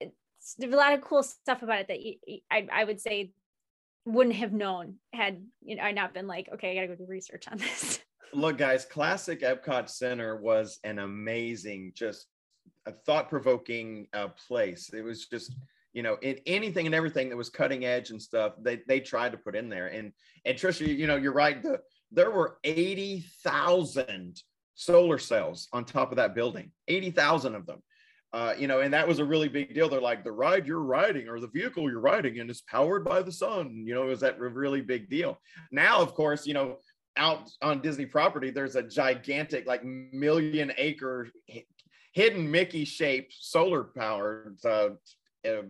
it's 0.00 0.54
there's 0.58 0.74
a 0.74 0.76
lot 0.76 0.92
of 0.92 1.00
cool 1.00 1.22
stuff 1.22 1.62
about 1.62 1.80
it 1.80 1.88
that 1.88 2.02
you, 2.02 2.16
I, 2.50 2.68
I 2.72 2.84
would 2.84 3.00
say 3.00 3.32
wouldn't 4.04 4.36
have 4.36 4.52
known 4.52 4.96
had 5.12 5.42
you 5.62 5.76
know 5.76 5.82
I 5.82 5.92
not 5.92 6.14
been 6.14 6.26
like 6.26 6.48
okay 6.54 6.72
I 6.72 6.74
gotta 6.74 6.88
go 6.88 6.94
do 6.94 7.06
research 7.06 7.46
on 7.50 7.58
this 7.58 8.00
look 8.34 8.58
guys 8.58 8.84
classic 8.84 9.40
epcot 9.40 9.88
center 9.88 10.36
was 10.36 10.78
an 10.84 10.98
amazing 10.98 11.92
just 11.94 12.26
a 12.86 12.92
thought-provoking 12.92 14.08
uh, 14.12 14.28
place 14.46 14.90
it 14.92 15.02
was 15.02 15.26
just 15.26 15.54
you 15.94 16.02
know, 16.02 16.18
in 16.22 16.38
anything 16.44 16.86
and 16.86 16.94
everything 16.94 17.28
that 17.30 17.36
was 17.36 17.48
cutting 17.48 17.84
edge 17.84 18.10
and 18.10 18.20
stuff, 18.20 18.54
they 18.60 18.82
they 18.88 19.00
tried 19.00 19.32
to 19.32 19.38
put 19.38 19.56
in 19.56 19.68
there. 19.68 19.86
And 19.86 20.12
and 20.44 20.58
Trisha, 20.58 20.86
you 20.86 21.06
know, 21.06 21.16
you're 21.16 21.32
right. 21.32 21.62
The, 21.62 21.80
there 22.10 22.32
were 22.32 22.58
eighty 22.64 23.24
thousand 23.44 24.42
solar 24.74 25.18
cells 25.18 25.68
on 25.72 25.84
top 25.84 26.10
of 26.10 26.16
that 26.16 26.34
building. 26.34 26.72
Eighty 26.88 27.12
thousand 27.12 27.54
of 27.54 27.64
them. 27.64 27.80
Uh, 28.34 28.52
you 28.58 28.66
know, 28.66 28.80
and 28.80 28.92
that 28.92 29.06
was 29.06 29.20
a 29.20 29.24
really 29.24 29.48
big 29.48 29.72
deal. 29.72 29.88
They're 29.88 30.00
like 30.00 30.24
the 30.24 30.32
ride 30.32 30.66
you're 30.66 30.80
riding 30.80 31.28
or 31.28 31.38
the 31.38 31.46
vehicle 31.46 31.88
you're 31.88 32.00
riding 32.00 32.38
in 32.38 32.50
is 32.50 32.62
powered 32.62 33.04
by 33.04 33.22
the 33.22 33.30
sun. 33.30 33.84
You 33.86 33.94
know, 33.94 34.08
is 34.08 34.18
that 34.20 34.40
a 34.40 34.48
really 34.48 34.80
big 34.80 35.08
deal? 35.08 35.38
Now, 35.70 36.00
of 36.00 36.14
course, 36.14 36.44
you 36.44 36.52
know, 36.52 36.78
out 37.16 37.48
on 37.62 37.80
Disney 37.80 38.06
property, 38.06 38.50
there's 38.50 38.74
a 38.74 38.82
gigantic, 38.82 39.68
like 39.68 39.84
million 39.84 40.72
acre 40.76 41.28
hidden 42.10 42.50
Mickey 42.50 42.84
shaped 42.84 43.36
solar 43.38 43.84
powered 43.84 44.58
uh, 44.64 44.88
uh, 45.46 45.62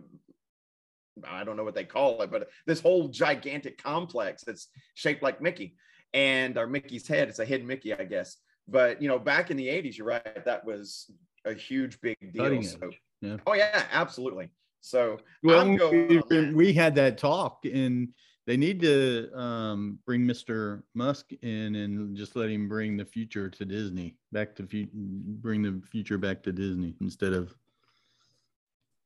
I 1.23 1.43
don't 1.43 1.57
know 1.57 1.63
what 1.63 1.75
they 1.75 1.83
call 1.83 2.23
it, 2.23 2.31
but 2.31 2.49
this 2.65 2.81
whole 2.81 3.09
gigantic 3.09 3.81
complex 3.81 4.43
that's 4.43 4.69
shaped 4.95 5.21
like 5.21 5.39
Mickey 5.39 5.75
and 6.15 6.57
our 6.57 6.65
Mickey's 6.65 7.07
head. 7.07 7.29
It's 7.29 7.37
a 7.37 7.45
hidden 7.45 7.67
Mickey, 7.67 7.93
I 7.93 8.05
guess. 8.05 8.37
But 8.67 9.03
you 9.03 9.07
know, 9.07 9.19
back 9.19 9.51
in 9.51 9.57
the 9.57 9.67
'80s, 9.67 9.97
you're 9.97 10.07
right. 10.07 10.45
That 10.45 10.65
was 10.65 11.11
a 11.45 11.53
huge 11.53 11.99
big 12.01 12.17
deal. 12.33 12.61
So, 12.63 12.91
yeah. 13.21 13.37
Oh 13.47 13.53
yeah, 13.53 13.85
absolutely. 13.91 14.49
So 14.81 15.19
well, 15.43 15.75
going, 15.75 16.55
we 16.55 16.73
had 16.73 16.93
that 16.95 17.17
talk, 17.17 17.65
and 17.65 18.09
they 18.45 18.57
need 18.57 18.79
to 18.81 19.31
um, 19.33 19.97
bring 20.05 20.21
Mr. 20.21 20.83
Musk 20.93 21.31
in 21.41 21.75
and 21.75 22.15
just 22.15 22.35
let 22.35 22.49
him 22.49 22.67
bring 22.67 22.95
the 22.97 23.05
future 23.05 23.49
to 23.49 23.65
Disney, 23.65 24.15
back 24.31 24.55
to 24.57 24.67
fu- 24.67 24.87
bring 24.93 25.63
the 25.63 25.81
future 25.87 26.17
back 26.17 26.43
to 26.43 26.51
Disney 26.51 26.95
instead 27.01 27.33
of 27.33 27.55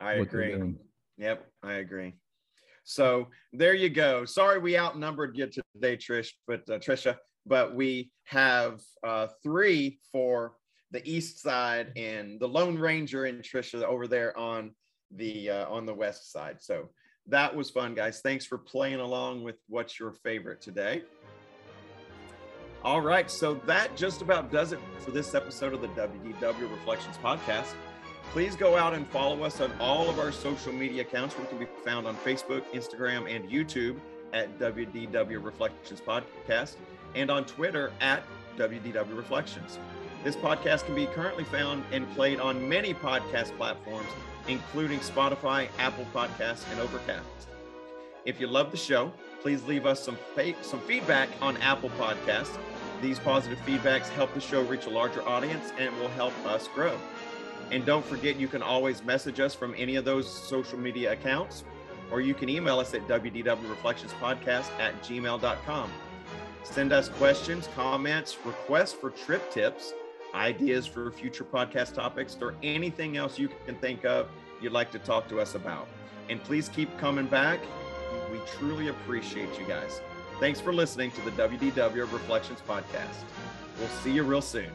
I 0.02 0.14
agree. 0.16 0.56
Yep, 1.18 1.46
I 1.64 1.74
agree. 1.74 2.16
So 2.84 3.28
there 3.54 3.74
you 3.74 3.90
go. 3.90 4.26
Sorry 4.26 4.60
we 4.60 4.78
outnumbered 4.78 5.38
you 5.38 5.48
today, 5.48 5.98
Trish, 5.98 6.32
but 6.48 6.70
uh, 6.70 6.80
Trisha, 6.80 7.18
but 7.46 7.76
we 7.76 8.12
have 8.24 8.82
uh, 9.06 9.28
three 9.44 10.00
for 10.12 10.54
the 10.92 11.08
east 11.10 11.42
side 11.42 11.92
and 11.96 12.40
the 12.40 12.48
Lone 12.48 12.78
Ranger 12.78 13.26
and 13.26 13.44
Trisha 13.44 13.84
over 13.84 14.08
there 14.08 14.38
on 14.38 14.72
the 15.16 15.50
uh, 15.50 15.70
on 15.70 15.86
the 15.86 15.94
west 15.94 16.32
side. 16.32 16.58
So 16.60 16.90
that 17.28 17.56
was 17.56 17.70
fun, 17.70 17.94
guys. 17.94 18.22
Thanks 18.22 18.46
for 18.46 18.58
playing 18.58 19.00
along 19.00 19.44
with 19.44 19.56
what's 19.68 20.00
your 20.00 20.14
favorite 20.14 20.62
today. 20.62 21.04
All 22.84 23.02
right, 23.02 23.30
so 23.30 23.56
that 23.66 23.96
just 23.98 24.22
about 24.22 24.52
does 24.52 24.72
it 24.72 24.80
for 25.00 25.12
this 25.12 25.36
episode 25.36 25.74
of 25.74 25.82
the 25.82 25.90
WDW 25.90 26.72
Reflections 26.72 27.18
podcast. 27.18 27.74
Please 28.32 28.56
go 28.56 28.78
out 28.78 28.94
and 28.94 29.08
follow 29.08 29.44
us 29.44 29.60
on 29.60 29.72
all 29.80 30.10
of 30.10 30.18
our 30.18 30.32
social 30.32 30.72
media 30.72 31.02
accounts. 31.02 31.38
We 31.38 31.46
can 31.46 31.58
be 31.58 31.68
found 31.84 32.08
on 32.08 32.16
Facebook, 32.18 32.64
Instagram, 32.74 33.34
and 33.34 33.50
YouTube 33.50 33.98
at 34.34 34.58
WDW 34.60 35.44
Reflections 35.44 36.00
Podcast 36.00 36.76
and 37.16 37.30
on 37.32 37.46
Twitter 37.46 37.92
at 38.00 38.24
WDW 38.58 39.18
Reflections. 39.18 39.80
This 40.24 40.36
podcast 40.36 40.86
can 40.86 40.96
be 40.96 41.06
currently 41.06 41.46
found 41.46 41.84
and 41.94 42.10
played 42.14 42.42
on 42.42 42.68
many 42.68 42.94
podcast 42.94 43.56
platforms, 43.56 44.10
including 44.50 45.00
Spotify, 45.00 45.70
Apple 45.80 46.06
Podcasts, 46.14 46.70
and 46.72 46.80
Overcast. 46.82 47.26
If 48.26 48.40
you 48.42 48.48
love 48.48 48.72
the 48.72 48.78
show, 48.78 49.14
please 49.42 49.64
leave 49.64 49.86
us 49.86 50.04
some 50.04 50.18
fa- 50.36 50.62
some 50.62 50.82
feedback 50.82 51.30
on 51.42 51.56
Apple 51.58 51.90
Podcasts. 51.92 52.58
These 53.02 53.18
positive 53.20 53.60
feedbacks 53.60 54.10
help 54.10 54.34
the 54.34 54.42
show 54.42 54.62
reach 54.64 54.88
a 54.88 54.90
larger 54.90 55.26
audience 55.26 55.72
and 55.80 55.96
will 56.00 56.10
help 56.10 56.34
us 56.46 56.68
grow. 56.68 56.98
And 57.72 57.86
don't 57.86 58.06
forget, 58.06 58.36
you 58.36 58.50
can 58.50 58.62
always 58.62 59.02
message 59.04 59.40
us 59.40 59.56
from 59.56 59.74
any 59.78 59.96
of 59.96 60.04
those 60.04 60.30
social 60.30 60.78
media 60.78 61.14
accounts, 61.14 61.64
or 62.12 62.20
you 62.20 62.34
can 62.34 62.50
email 62.50 62.80
us 62.80 62.94
at 62.94 63.08
wdwreflectionspodcast 63.08 64.80
at 64.80 65.02
gmail.com. 65.02 65.92
Send 66.64 66.92
us 66.92 67.08
questions, 67.10 67.70
comments, 67.74 68.38
requests 68.46 68.94
for 68.94 69.12
trip 69.12 69.50
tips, 69.52 69.94
ideas 70.34 70.86
for 70.86 71.12
future 71.12 71.44
podcast 71.44 71.94
topics, 71.94 72.38
or 72.42 72.56
anything 72.64 73.18
else 73.18 73.40
you 73.40 73.50
can 73.66 73.76
think 73.76 74.06
of 74.06 74.28
you'd 74.62 74.74
like 74.74 74.92
to 74.92 75.00
talk 75.00 75.28
to 75.30 75.40
us 75.40 75.56
about. 75.56 75.88
And 76.30 76.44
please 76.44 76.70
keep 76.70 76.96
coming 76.98 77.26
back. 77.26 77.60
We 78.32 78.40
truly 78.58 78.90
appreciate 78.90 79.58
you 79.60 79.66
guys. 79.66 80.02
Thanks 80.40 80.60
for 80.60 80.72
listening 80.74 81.12
to 81.12 81.22
the 81.22 81.32
WDW 81.32 82.12
Reflections 82.12 82.60
podcast. 82.68 83.24
We'll 83.78 83.88
see 84.04 84.12
you 84.12 84.24
real 84.24 84.42
soon. 84.42 84.70